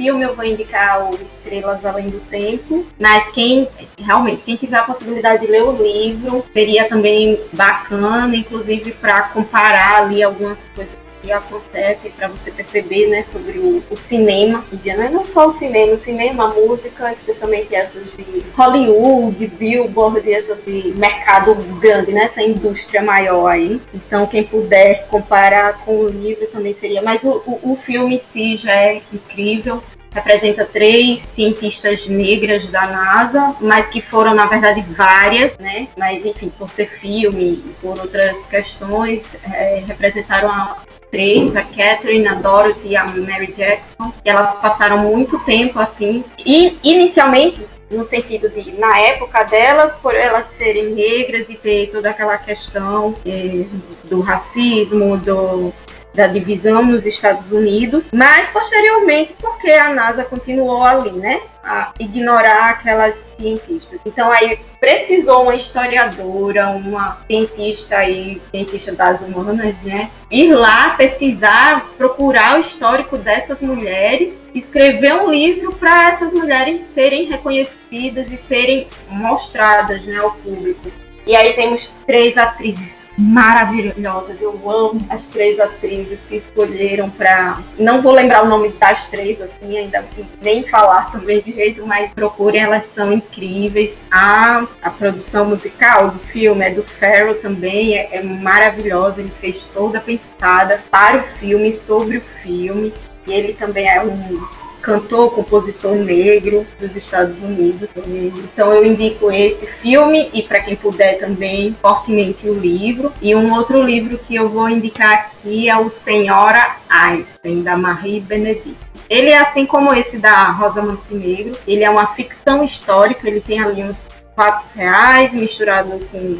filme 0.00 0.24
eu 0.24 0.34
vou 0.34 0.46
indicar 0.46 1.10
o 1.10 1.14
Estrelas 1.14 1.84
Além 1.84 2.08
do 2.08 2.20
Tempo, 2.20 2.86
mas 2.98 3.28
quem 3.34 3.68
realmente 3.98 4.40
quem 4.46 4.56
tiver 4.56 4.78
a 4.78 4.84
possibilidade 4.84 5.44
de 5.44 5.52
ler 5.52 5.62
o 5.62 5.72
livro 5.72 6.42
seria 6.54 6.88
também 6.88 7.38
bacana, 7.52 8.34
inclusive 8.34 8.92
para 8.92 9.24
comparar 9.24 10.04
ali 10.04 10.22
algumas 10.22 10.56
coisas 10.74 10.94
que 11.22 11.32
acontece 11.32 12.10
para 12.10 12.28
você 12.28 12.50
perceber 12.50 13.08
né, 13.08 13.24
sobre 13.32 13.58
o, 13.58 13.82
o 13.90 13.96
cinema 13.96 14.64
indiano. 14.72 15.10
Não 15.10 15.24
só 15.24 15.48
o 15.48 15.58
cinema, 15.58 15.94
o 15.94 15.98
cinema, 15.98 16.44
a 16.44 16.54
música, 16.54 17.12
especialmente 17.12 17.74
essas 17.74 18.04
de 18.16 18.44
Hollywood, 18.56 19.46
Billboard, 19.46 20.32
essas 20.32 20.64
de 20.64 20.92
mercado 20.96 21.54
grande, 21.80 22.12
né, 22.12 22.24
essa 22.24 22.42
indústria 22.42 23.02
maior 23.02 23.48
aí. 23.48 23.80
Então, 23.92 24.26
quem 24.26 24.44
puder 24.44 25.06
comparar 25.08 25.78
com 25.84 25.92
o 25.92 26.08
livro 26.08 26.46
também 26.48 26.74
seria. 26.74 27.02
Mas 27.02 27.22
o, 27.22 27.42
o, 27.46 27.72
o 27.72 27.76
filme 27.76 28.16
em 28.16 28.22
si 28.32 28.56
já 28.62 28.72
é 28.72 29.02
incrível 29.12 29.82
representa 30.12 30.64
três 30.66 31.22
cientistas 31.34 32.06
negras 32.08 32.68
da 32.70 32.86
NASA, 32.86 33.54
mas 33.60 33.88
que 33.90 34.00
foram, 34.00 34.34
na 34.34 34.46
verdade, 34.46 34.84
várias, 34.96 35.56
né? 35.58 35.88
Mas, 35.96 36.24
enfim, 36.24 36.52
por 36.58 36.68
ser 36.70 36.90
filme 36.98 37.62
e 37.64 37.74
por 37.80 37.98
outras 37.98 38.36
questões, 38.48 39.22
é, 39.52 39.84
representaram 39.86 40.50
a, 40.50 40.76
três, 41.10 41.54
a 41.56 41.62
Catherine, 41.62 42.28
a 42.28 42.34
Dorothy 42.34 42.88
e 42.88 42.96
a 42.96 43.04
Mary 43.04 43.52
Jackson. 43.56 44.12
E 44.24 44.30
elas 44.30 44.56
passaram 44.60 44.98
muito 44.98 45.38
tempo 45.40 45.78
assim. 45.78 46.24
E 46.44 46.78
inicialmente, 46.82 47.66
no 47.90 48.06
sentido 48.06 48.48
de, 48.48 48.72
na 48.78 48.98
época 48.98 49.42
delas, 49.44 49.94
por 49.96 50.14
elas 50.14 50.46
serem 50.56 50.90
negras 50.90 51.46
e 51.48 51.56
ter 51.56 51.90
toda 51.90 52.10
aquela 52.10 52.38
questão 52.38 53.14
eh, 53.26 53.64
do 54.04 54.20
racismo, 54.20 55.16
do, 55.18 55.72
da 56.14 56.26
divisão 56.26 56.84
nos 56.84 57.06
Estados 57.06 57.50
Unidos, 57.50 58.04
mas 58.12 58.48
posteriormente 58.48 59.34
porque 59.40 59.70
a 59.70 59.90
NASA 59.90 60.24
continuou 60.24 60.82
ali, 60.82 61.12
né, 61.12 61.40
a 61.62 61.92
ignorar 61.98 62.70
aquelas 62.70 63.14
cientistas. 63.38 64.00
Então 64.04 64.30
aí 64.30 64.58
precisou 64.80 65.44
uma 65.44 65.54
historiadora, 65.54 66.68
uma 66.70 67.18
cientista 67.26 67.96
aí, 67.96 68.40
cientista 68.50 68.92
das 68.92 69.20
humanas, 69.20 69.74
né, 69.82 70.10
ir 70.30 70.52
lá 70.54 70.90
pesquisar, 70.90 71.86
procurar 71.96 72.58
o 72.58 72.62
histórico 72.62 73.16
dessas 73.16 73.60
mulheres, 73.60 74.32
escrever 74.54 75.14
um 75.14 75.30
livro 75.30 75.72
para 75.74 76.12
essas 76.12 76.32
mulheres 76.32 76.80
serem 76.94 77.24
reconhecidas 77.24 78.30
e 78.30 78.38
serem 78.48 78.88
mostradas, 79.08 80.02
né, 80.02 80.16
ao 80.16 80.32
público. 80.32 80.90
E 81.26 81.36
aí 81.36 81.52
temos 81.52 81.92
três 82.06 82.36
atrizes 82.36 82.99
maravilhosas. 83.20 84.40
Eu 84.40 84.58
amo 84.68 85.00
as 85.10 85.26
três 85.26 85.60
atrizes 85.60 86.18
que 86.28 86.36
escolheram 86.36 87.10
para. 87.10 87.58
Não 87.78 88.00
vou 88.00 88.12
lembrar 88.12 88.44
o 88.44 88.48
nome 88.48 88.70
das 88.70 89.06
três, 89.08 89.40
assim, 89.40 89.76
ainda 89.76 90.04
nem 90.40 90.62
falar 90.64 91.12
também 91.12 91.40
direito, 91.40 91.86
mas 91.86 92.12
procurem, 92.14 92.62
elas 92.62 92.84
são 92.94 93.12
incríveis. 93.12 93.92
A, 94.10 94.66
a 94.82 94.90
produção 94.90 95.44
musical 95.44 96.10
do 96.10 96.18
filme 96.18 96.64
é 96.64 96.70
do 96.70 96.82
Farrell 96.82 97.40
também, 97.40 97.96
é, 97.96 98.16
é 98.16 98.22
maravilhosa. 98.22 99.20
Ele 99.20 99.32
fez 99.40 99.62
toda 99.74 100.00
pensada 100.00 100.80
para 100.90 101.18
o 101.18 101.22
filme, 101.38 101.78
sobre 101.86 102.18
o 102.18 102.22
filme. 102.42 102.92
E 103.26 103.32
ele 103.32 103.52
também 103.52 103.88
é 103.88 104.02
um 104.02 104.40
cantor, 104.80 105.34
compositor 105.34 105.94
negro 105.94 106.66
dos 106.78 106.94
Estados 106.96 107.36
Unidos. 107.42 107.88
Então 107.96 108.72
eu 108.72 108.84
indico 108.84 109.30
esse 109.30 109.66
filme 109.66 110.30
e 110.32 110.42
para 110.42 110.60
quem 110.60 110.76
puder 110.76 111.18
também, 111.18 111.76
fortemente 111.80 112.48
o 112.48 112.58
livro. 112.58 113.12
E 113.20 113.34
um 113.34 113.54
outro 113.54 113.82
livro 113.82 114.18
que 114.18 114.34
eu 114.34 114.48
vou 114.48 114.68
indicar 114.68 115.12
aqui 115.12 115.68
é 115.68 115.78
o 115.78 115.90
Senhora 116.04 116.76
Einstein, 116.88 117.62
da 117.62 117.76
Marie 117.76 118.20
Benedict. 118.20 118.76
Ele 119.08 119.30
é 119.30 119.38
assim 119.38 119.66
como 119.66 119.92
esse 119.92 120.18
da 120.18 120.50
Rosa 120.50 120.82
Montenegro, 120.82 121.58
ele 121.66 121.82
é 121.82 121.90
uma 121.90 122.06
ficção 122.14 122.64
histórica, 122.64 123.28
ele 123.28 123.40
tem 123.40 123.58
ali 123.58 123.82
uns 123.82 123.96
fatos 124.36 124.70
reais 124.72 125.32
misturados 125.32 126.02
com 126.10 126.38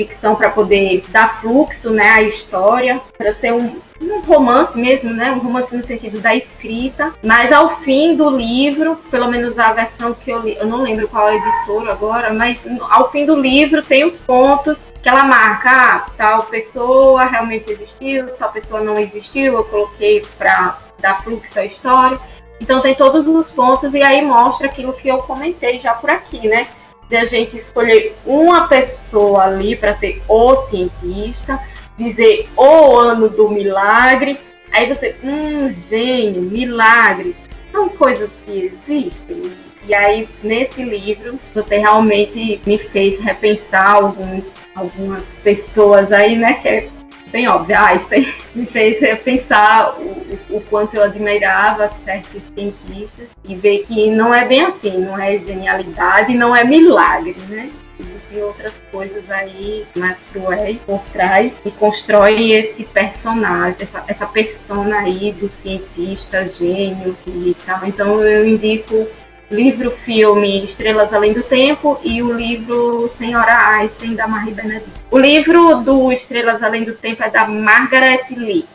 ficção 0.00 0.34
para 0.34 0.50
poder 0.50 1.04
dar 1.08 1.40
fluxo 1.40 1.90
né, 1.90 2.08
à 2.08 2.22
história, 2.22 3.00
para 3.18 3.34
ser 3.34 3.52
um, 3.52 3.76
um 4.00 4.20
romance 4.20 4.76
mesmo, 4.78 5.12
né? 5.12 5.30
Um 5.30 5.38
romance 5.38 5.76
no 5.76 5.84
sentido 5.84 6.20
da 6.20 6.34
escrita, 6.34 7.12
mas 7.22 7.52
ao 7.52 7.76
fim 7.78 8.16
do 8.16 8.30
livro, 8.30 8.96
pelo 9.10 9.28
menos 9.28 9.58
a 9.58 9.72
versão 9.72 10.14
que 10.14 10.30
eu 10.30 10.40
li, 10.40 10.56
eu 10.56 10.66
não 10.66 10.82
lembro 10.82 11.06
qual 11.08 11.28
é 11.28 11.32
a 11.32 11.36
editora 11.36 11.92
agora, 11.92 12.32
mas 12.32 12.58
ao 12.88 13.10
fim 13.10 13.26
do 13.26 13.36
livro 13.38 13.82
tem 13.82 14.04
os 14.04 14.16
pontos 14.16 14.78
que 15.02 15.08
ela 15.08 15.24
marca, 15.24 15.70
ah, 15.70 16.06
tal 16.16 16.44
pessoa 16.44 17.24
realmente 17.24 17.70
existiu, 17.70 18.28
tal 18.38 18.50
pessoa 18.52 18.80
não 18.80 18.98
existiu, 18.98 19.54
eu 19.54 19.64
coloquei 19.64 20.22
para 20.38 20.78
dar 20.98 21.22
fluxo 21.22 21.58
à 21.58 21.64
história. 21.64 22.18
Então 22.60 22.80
tem 22.80 22.94
todos 22.94 23.26
os 23.26 23.50
pontos 23.50 23.94
e 23.94 24.02
aí 24.02 24.22
mostra 24.22 24.66
aquilo 24.66 24.92
que 24.92 25.08
eu 25.08 25.18
comentei 25.18 25.78
já 25.80 25.94
por 25.94 26.10
aqui, 26.10 26.46
né? 26.46 26.66
De 27.10 27.16
a 27.16 27.26
gente 27.26 27.58
escolher 27.58 28.16
uma 28.24 28.68
pessoa 28.68 29.42
ali 29.42 29.74
para 29.74 29.96
ser 29.96 30.22
o 30.28 30.54
cientista, 30.68 31.60
dizer 31.98 32.48
o 32.56 32.96
ano 32.96 33.28
do 33.28 33.48
milagre. 33.50 34.38
Aí 34.70 34.88
você, 34.88 35.16
hum, 35.24 35.74
gênio, 35.88 36.40
milagre, 36.42 37.34
são 37.72 37.88
coisas 37.88 38.30
que 38.46 38.72
existem. 38.86 39.42
E 39.88 39.92
aí, 39.92 40.28
nesse 40.40 40.84
livro, 40.84 41.36
você 41.52 41.78
realmente 41.78 42.60
me 42.64 42.78
fez 42.78 43.18
repensar 43.20 43.96
alguns, 43.96 44.44
algumas 44.76 45.24
pessoas 45.42 46.12
aí, 46.12 46.36
né, 46.36 46.54
que 46.62 46.68
é 46.68 46.88
bem 47.30 47.48
óbvio, 47.48 47.78
Einstein 47.78 48.32
me 48.54 48.66
fez 48.66 49.00
repensar 49.00 49.94
o, 49.98 50.38
o 50.50 50.60
quanto 50.68 50.94
eu 50.94 51.04
admirava 51.04 51.90
certos 52.04 52.42
cientistas 52.54 53.28
e 53.44 53.54
ver 53.54 53.84
que 53.86 54.10
não 54.10 54.34
é 54.34 54.44
bem 54.44 54.62
assim, 54.62 54.98
não 54.98 55.18
é 55.18 55.38
genialidade, 55.38 56.34
não 56.34 56.54
é 56.54 56.64
milagre, 56.64 57.36
né? 57.48 57.70
e 58.32 58.40
outras 58.40 58.72
coisas 58.92 59.28
aí 59.30 59.84
mais 59.96 60.16
cruéis 60.32 60.78
por 60.86 61.02
trás 61.12 61.52
e 61.64 61.70
constrói 61.72 62.52
esse 62.52 62.84
personagem, 62.84 63.76
essa, 63.80 64.04
essa 64.06 64.26
persona 64.26 64.98
aí 64.98 65.32
do 65.32 65.50
cientista, 65.50 66.48
gênio 66.48 67.16
e 67.26 67.56
tal. 67.66 67.84
Então 67.86 68.22
eu 68.22 68.46
indico 68.46 69.06
livro, 69.50 69.90
filme 69.90 70.64
Estrelas 70.64 71.12
Além 71.12 71.32
do 71.32 71.42
Tempo 71.42 71.98
e 72.04 72.22
o 72.22 72.32
livro 72.32 73.10
Senhora 73.18 73.68
Einstein, 73.76 74.14
da 74.14 74.26
Marie 74.26 74.54
Benedict. 74.54 74.90
O 75.10 75.18
livro 75.18 75.80
do 75.82 76.12
Estrelas 76.12 76.62
Além 76.62 76.84
do 76.84 76.94
Tempo 76.94 77.22
é 77.22 77.30
da 77.30 77.46
Margaret 77.46 78.26
Lee. 78.30 78.66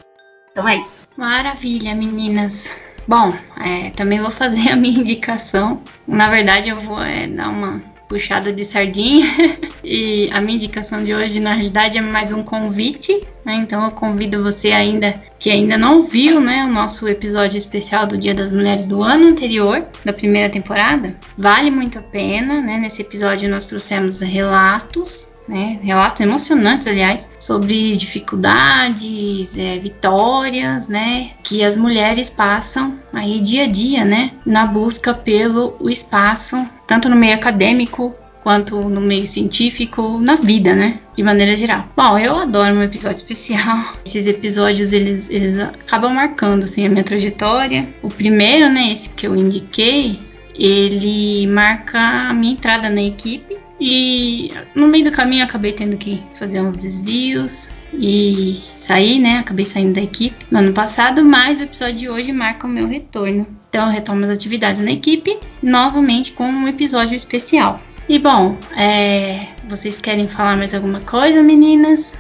Então 0.52 0.68
é 0.68 0.78
isso. 0.78 1.08
Maravilha, 1.16 1.96
meninas. 1.96 2.76
Bom, 3.08 3.34
é, 3.62 3.92
também 3.92 4.20
vou 4.20 4.32
fazer 4.32 4.70
a 4.70 4.76
minha 4.76 5.00
indicação. 5.00 5.82
Na 6.08 6.30
verdade, 6.30 6.70
eu 6.70 6.80
vou 6.80 7.02
é, 7.02 7.28
dar 7.28 7.50
uma 7.50 7.82
puxada 8.08 8.52
de 8.52 8.64
sardinha. 8.64 9.26
e 9.84 10.30
a 10.32 10.42
minha 10.42 10.56
indicação 10.56 11.04
de 11.04 11.14
hoje, 11.14 11.40
na 11.40 11.54
realidade, 11.54 11.98
é 11.98 12.02
mais 12.02 12.32
um 12.32 12.44
convite. 12.44 13.22
Né? 13.44 13.56
Então 13.56 13.84
eu 13.84 13.92
convido 13.92 14.42
você 14.42 14.72
ainda 14.72 15.22
que 15.38 15.52
ainda 15.52 15.78
não 15.78 16.02
viu 16.02 16.42
né, 16.42 16.66
o 16.66 16.72
nosso 16.72 17.08
episódio 17.08 17.58
especial 17.58 18.08
do 18.08 18.18
Dia 18.18 18.34
das 18.34 18.52
Mulheres 18.52 18.88
do 18.88 19.04
ano 19.04 19.28
anterior, 19.28 19.86
da 20.04 20.12
primeira 20.12 20.50
temporada. 20.50 21.16
Vale 21.38 21.70
muito 21.70 22.00
a 22.00 22.02
pena. 22.02 22.62
Né? 22.62 22.78
Nesse 22.78 23.02
episódio 23.02 23.50
nós 23.50 23.68
trouxemos 23.68 24.22
relatos 24.22 25.28
né, 25.48 25.80
relatos 25.82 26.22
emocionantes, 26.22 26.88
aliás, 26.88 27.30
sobre 27.40 27.96
dificuldades, 27.96 29.58
é, 29.58 29.78
vitórias, 29.80 30.88
né, 30.88 31.32
que 31.44 31.64
as 31.64 31.78
mulheres 31.78 32.30
passam 32.30 33.00
aí 33.14 33.40
dia 33.40 33.64
a 33.64 33.68
dia, 33.68 34.04
né, 34.04 34.32
na 34.46 34.66
busca 34.66 35.14
pelo 35.14 35.76
o 35.80 35.90
espaço, 35.90 36.66
tanto 36.88 37.10
no 37.10 37.16
meio 37.16 37.36
acadêmico 37.36 38.14
quanto 38.46 38.80
no 38.80 39.02
meio 39.02 39.26
científico, 39.26 40.20
na 40.20 40.36
vida, 40.36 40.76
né? 40.76 41.00
De 41.16 41.24
maneira 41.24 41.58
geral. 41.58 41.90
Bom, 41.98 42.20
eu 42.20 42.36
adoro 42.36 42.76
um 42.76 42.84
episódio 42.84 43.16
especial. 43.16 43.80
Esses 44.06 44.28
episódios, 44.28 44.94
eles, 44.94 45.32
eles 45.32 45.58
acabam 45.58 46.14
marcando, 46.14 46.64
assim, 46.64 46.86
a 46.86 46.90
minha 46.90 47.04
trajetória. 47.04 47.90
O 48.04 48.08
primeiro, 48.08 48.70
né, 48.70 48.92
esse 48.92 49.10
que 49.10 49.26
eu 49.26 49.36
indiquei, 49.36 50.20
ele 50.54 51.48
marca 51.48 52.00
a 52.30 52.34
minha 52.36 52.54
entrada 52.54 52.88
na 52.88 53.02
equipe 53.02 53.65
e 53.80 54.54
no 54.74 54.88
meio 54.88 55.06
do 55.06 55.12
caminho 55.12 55.44
acabei 55.44 55.74
tendo 55.74 55.98
que 55.98 56.24
fazer 56.36 56.62
uns 56.62 56.78
desvios 56.78 57.70
e 57.94 58.64
sair, 58.74 59.20
né? 59.20 59.40
Acabei 59.40 59.66
saindo 59.66 59.96
da 59.96 60.02
equipe 60.02 60.46
no 60.50 60.60
ano 60.60 60.74
passado, 60.74 61.24
mas 61.24 61.60
o 61.60 61.64
episódio 61.64 61.96
de 61.96 62.10
hoje 62.10 62.32
marca 62.32 62.68
o 62.68 62.70
meu 62.70 62.88
retorno. 62.88 63.46
Então 63.70 63.88
eu 63.88 63.92
retomo 63.92 64.24
as 64.24 64.30
atividades 64.30 64.82
na 64.82 64.92
equipe 64.92 65.38
novamente 65.62 66.32
com 66.32 66.46
um 66.46 66.68
episódio 66.68 67.16
especial. 67.16 67.80
E 68.08 68.20
bom, 68.20 68.58
é, 68.78 69.48
vocês 69.68 70.00
querem 70.00 70.28
falar 70.28 70.56
mais 70.56 70.74
alguma 70.74 71.02
coisa, 71.02 71.42
meninas? 71.42 72.16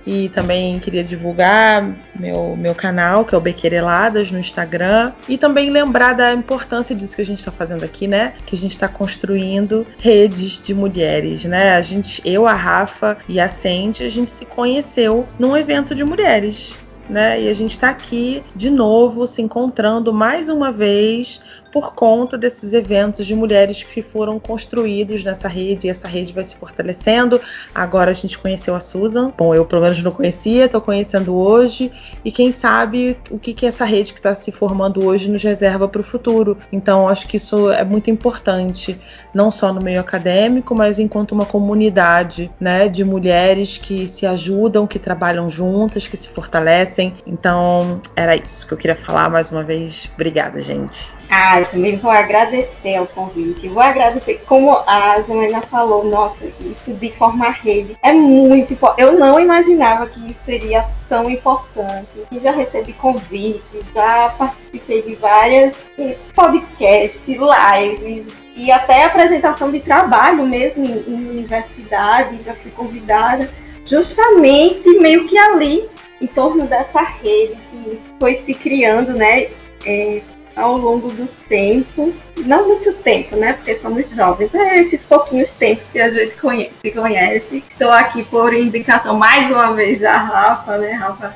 E 0.07 0.29
também 0.31 0.79
queria 0.79 1.05
divulgar 1.05 1.89
meu, 2.19 2.57
meu 2.57 2.75
canal, 2.75 3.25
que 3.25 3.35
é 3.35 3.39
o 3.39 3.41
Bequereladas, 3.41 4.31
no 4.31 4.39
Instagram. 4.39 5.13
E 5.29 5.39
também 5.39 5.71
lembrar 5.71 6.15
da 6.15 6.33
importância 6.33 6.95
disso 6.95 7.15
que 7.15 7.23
a 7.23 7.25
gente 7.25 7.39
está 7.39 7.53
fazendo 7.53 7.85
aqui, 7.85 8.09
né? 8.09 8.35
Que 8.45 8.57
a 8.57 8.59
gente 8.59 8.73
está 8.73 8.89
construindo 8.89 9.87
redes 9.99 10.61
de 10.61 10.75
mulheres, 10.75 11.45
né? 11.45 11.77
A 11.77 11.83
gente, 11.83 12.21
eu, 12.25 12.47
a 12.47 12.55
Rafa 12.55 13.17
e 13.29 13.39
a 13.39 13.49
Sente, 13.49 14.03
a 14.03 14.09
gente 14.09 14.31
se 14.31 14.45
conheceu 14.45 15.27
num 15.39 15.57
evento 15.57 15.95
de 15.95 16.05
mulheres. 16.05 16.75
Né? 17.13 17.43
E 17.43 17.49
a 17.51 17.55
gente 17.55 17.73
está 17.73 17.91
aqui 17.91 18.43
de 18.57 18.71
novo 18.71 19.27
se 19.27 19.43
encontrando 19.43 20.15
mais 20.15 20.49
uma 20.49 20.73
vez 20.73 21.43
por 21.73 21.95
conta 21.95 22.37
desses 22.37 22.75
eventos 22.75 23.27
de 23.27 23.35
mulheres 23.35 23.83
que 23.83 24.03
foram 24.03 24.39
construídos 24.39 25.25
nessa 25.25 25.49
rede 25.49 25.87
e 25.87 25.91
essa 25.91 26.07
rede 26.07 26.33
vai 26.33 26.45
se 26.45 26.55
fortalecendo. 26.55 27.41
Agora 27.75 28.11
a 28.11 28.15
gente 28.15 28.39
conheceu 28.39 28.77
a 28.77 28.81
Susan. 28.81 29.33
Bom, 29.37 29.55
eu 29.55 29.65
pelo 29.65 29.83
menos 29.83 30.03
não 30.03 30.13
conhecia, 30.13 30.67
estou 30.67 30.81
conhecendo 30.81 31.35
hoje. 31.35 31.91
E 32.23 32.31
quem 32.31 32.53
sabe 32.53 33.17
o 33.31 33.39
que, 33.39 33.55
que 33.55 33.67
essa 33.67 33.87
rede 33.87 34.13
que 34.13 34.19
está 34.19 34.35
se 34.35 34.53
formando 34.53 35.05
hoje 35.05 35.31
nos 35.31 35.43
reserva 35.43 35.89
para 35.89 36.01
o 36.01 36.05
futuro. 36.05 36.59
Então, 36.71 37.09
acho 37.09 37.27
que 37.27 37.39
isso 37.39 37.71
é 37.71 37.85
muito 37.85 38.11
importante, 38.11 39.01
não 39.33 39.51
só 39.51 39.73
no 39.73 39.83
meio 39.83 40.01
acadêmico, 40.01 40.75
mas 40.75 40.99
enquanto 40.99 41.33
uma 41.33 41.47
comunidade 41.47 42.51
né, 42.61 42.89
de 42.89 43.03
mulheres 43.03 43.79
que 43.79 44.07
se 44.07 44.27
ajudam, 44.27 44.87
que 44.87 44.99
trabalham 44.99 45.49
juntas, 45.49 46.07
que 46.07 46.17
se 46.17 46.29
fortalecem. 46.29 47.15
Então, 47.27 48.01
era 48.15 48.37
isso 48.37 48.67
que 48.67 48.75
eu 48.75 48.79
queria 48.79 48.97
falar 48.97 49.31
mais 49.31 49.51
uma 49.51 49.63
vez. 49.63 50.11
Obrigada, 50.15 50.61
gente. 50.61 51.11
Ah, 51.35 51.61
eu 51.61 51.65
também 51.65 51.97
vou 51.97 52.11
agradecer 52.11 53.01
o 53.01 53.07
convite. 53.07 53.67
Vou 53.67 53.83
agradecer, 53.83 54.43
como 54.47 54.77
a 54.87 55.19
Janaina 55.27 55.63
falou, 55.63 56.05
nossa, 56.05 56.45
isso 56.61 56.93
de 56.93 57.11
formar 57.13 57.53
rede 57.53 57.97
é 58.03 58.13
muito 58.13 58.75
importante. 58.75 59.01
Eu 59.01 59.19
não 59.19 59.41
imaginava 59.41 60.07
que 60.09 60.21
isso 60.27 60.39
seria 60.45 60.85
tão 61.09 61.31
importante. 61.31 62.07
Já 62.43 62.51
recebi 62.51 62.93
convites, 62.93 63.63
já 63.95 64.29
participei 64.37 65.01
de 65.01 65.15
várias 65.15 65.75
eh, 65.99 66.19
podcasts, 66.35 67.25
lives 67.27 68.27
e 68.55 68.71
até 68.71 69.05
apresentação 69.05 69.71
de 69.71 69.81
trabalho 69.81 70.45
mesmo 70.45 70.85
em, 70.85 71.03
em 71.09 71.31
universidade, 71.31 72.43
já 72.45 72.53
fui 72.57 72.71
convidada, 72.73 73.49
justamente 73.87 74.87
meio 74.99 75.27
que 75.27 75.39
ali, 75.39 75.89
em 76.21 76.27
torno 76.27 76.67
dessa 76.67 77.01
rede 77.01 77.57
que 77.71 77.99
foi 78.21 78.35
se 78.45 78.53
criando, 78.53 79.15
né? 79.15 79.49
É, 79.87 80.21
ao 80.57 80.77
longo 80.77 81.09
do 81.09 81.27
tempo, 81.49 82.13
não 82.39 82.67
muito 82.69 82.93
tempo, 82.95 83.37
né? 83.37 83.53
Porque 83.53 83.79
somos 83.79 84.09
jovens, 84.11 84.55
é 84.55 84.81
esses 84.81 85.01
pouquinhos 85.03 85.51
tempos 85.55 85.85
que 85.93 86.01
a 86.01 86.11
gente 86.11 86.35
conhece, 86.37 86.73
se 86.81 86.91
conhece. 86.91 87.65
Estou 87.71 87.91
aqui 87.91 88.25
por 88.25 88.53
indicação 88.55 89.17
mais 89.17 89.51
uma 89.51 89.73
vez 89.73 90.01
da 90.01 90.17
Rafa, 90.17 90.79
né, 90.79 90.93
Rafa? 90.93 91.35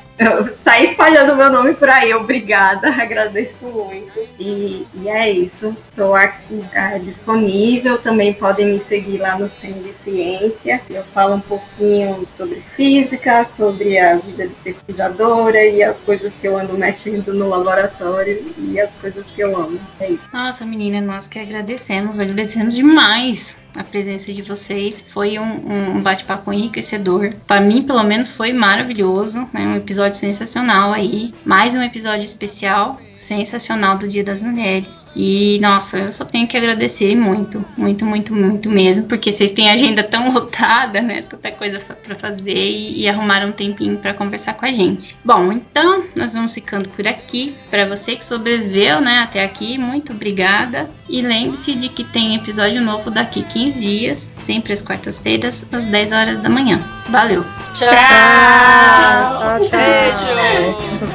Saí 0.65 0.89
espalhando 0.91 1.37
meu 1.37 1.51
nome 1.51 1.75
por 1.75 1.91
aí, 1.91 2.15
obrigada, 2.15 2.89
agradeço 3.03 3.65
muito. 3.65 4.19
E, 4.39 4.87
e 4.95 5.09
é 5.09 5.31
isso, 5.31 5.77
estou 5.91 6.15
aqui 6.15 6.65
é, 6.73 6.99
disponível, 6.99 7.99
também 7.99 8.33
podem 8.33 8.67
me 8.67 8.81
seguir 8.81 9.19
lá 9.19 9.39
no 9.39 9.49
Centro 9.49 9.83
de 9.83 9.93
Ciência. 10.05 10.81
Eu 10.89 11.05
falo 11.05 11.35
um 11.35 11.41
pouquinho 11.41 12.27
sobre 12.37 12.63
física, 12.75 13.47
sobre 13.57 13.99
a 13.99 14.17
vida 14.17 14.49
de 14.49 14.55
pesquisadora 14.55 15.63
e 15.63 15.83
as 15.83 15.97
coisas 15.99 16.33
que 16.41 16.49
eu 16.49 16.59
ando 16.59 16.79
mexendo 16.79 17.35
no 17.35 17.49
laboratório 17.49 18.43
e 18.59 18.81
as 18.81 18.91
coisas 19.01 19.25
que 19.27 19.41
eu 19.43 19.55
amo. 19.57 19.79
É 20.01 20.11
isso. 20.11 20.25
Nossa, 20.33 20.65
menina, 20.65 20.86
nós 20.91 21.27
que 21.27 21.39
agradecemos, 21.39 22.19
agradecemos 22.19 22.75
demais 22.75 23.57
a 23.77 23.85
presença 23.85 24.33
de 24.33 24.43
vocês. 24.43 25.05
Foi 25.13 25.39
um, 25.39 25.97
um 25.97 26.01
bate-papo 26.01 26.53
enriquecedor. 26.53 27.31
Para 27.47 27.61
mim, 27.61 27.83
pelo 27.83 28.03
menos, 28.03 28.29
foi 28.29 28.53
maravilhoso. 28.53 29.49
Né? 29.53 29.67
Um 29.67 29.77
episódio 29.77 30.19
sensacional 30.19 30.93
aí. 30.93 31.31
Mais 31.45 31.75
um 31.75 31.83
episódio 31.83 32.25
especial 32.25 32.99
sensacional 33.27 33.99
do 33.99 34.09
Dia 34.09 34.23
das 34.23 34.43
Mulheres. 34.43 35.01
E 35.15 35.59
nossa, 35.61 35.99
eu 35.99 36.13
só 36.13 36.25
tenho 36.25 36.47
que 36.47 36.57
agradecer 36.57 37.15
muito, 37.17 37.65
muito, 37.77 38.05
muito, 38.05 38.35
muito 38.35 38.71
mesmo, 38.71 39.07
porque 39.07 39.33
vocês 39.33 39.51
têm 39.51 39.71
agenda 39.71 40.03
tão 40.03 40.31
lotada, 40.33 41.01
né? 41.01 41.23
Tanta 41.23 41.51
coisa 41.51 41.79
para 41.79 42.15
fazer 42.15 42.55
e, 42.55 43.03
e 43.03 43.09
arrumaram 43.09 43.49
um 43.49 43.53
tempinho 43.53 43.99
para 43.99 44.15
conversar 44.15 44.55
com 44.55 44.65
a 44.65 44.73
gente. 44.73 45.17
Bom, 45.25 45.53
então 45.53 46.05
nós 46.15 46.33
vamos 46.33 46.55
ficando 46.55 46.89
por 46.89 47.07
aqui. 47.07 47.55
Para 47.71 47.87
você 47.87 48.17
que 48.17 48.25
sobreviveu, 48.25 49.01
né, 49.01 49.19
até 49.19 49.43
aqui, 49.43 49.79
muito 49.79 50.13
obrigada. 50.13 50.89
E 51.09 51.23
lembre-se 51.23 51.75
de 51.75 51.89
que 51.89 52.05
tem 52.05 52.35
episódio 52.35 52.81
novo 52.81 53.11
daqui 53.11 53.43
15 53.43 53.81
dias, 53.81 54.33
sempre 54.39 54.73
às 54.73 54.83
quartas-feiras, 54.83 55.65
às 55.73 55.85
10 55.85 56.13
horas 56.13 56.43
da 56.43 56.49
manhã. 56.49 56.81
Valeu! 57.09 57.45
Tchau! 57.75 57.89
Tchau, 57.89 59.65
tchau. 59.65 59.79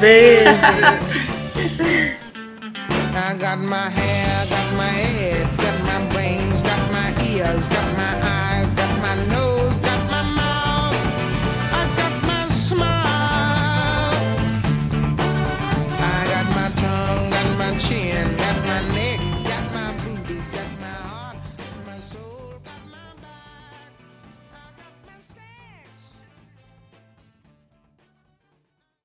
Beijo! 0.00 1.41
I 1.54 3.36
got 3.38 3.58
my 3.58 3.90
hair, 3.90 4.46
got 4.48 4.74
my 4.76 4.86
head, 4.86 5.58
got 5.58 5.80
my 5.84 6.14
brains, 6.14 6.62
got 6.62 6.92
my 6.92 7.24
ears, 7.26 7.68
got. 7.68 7.91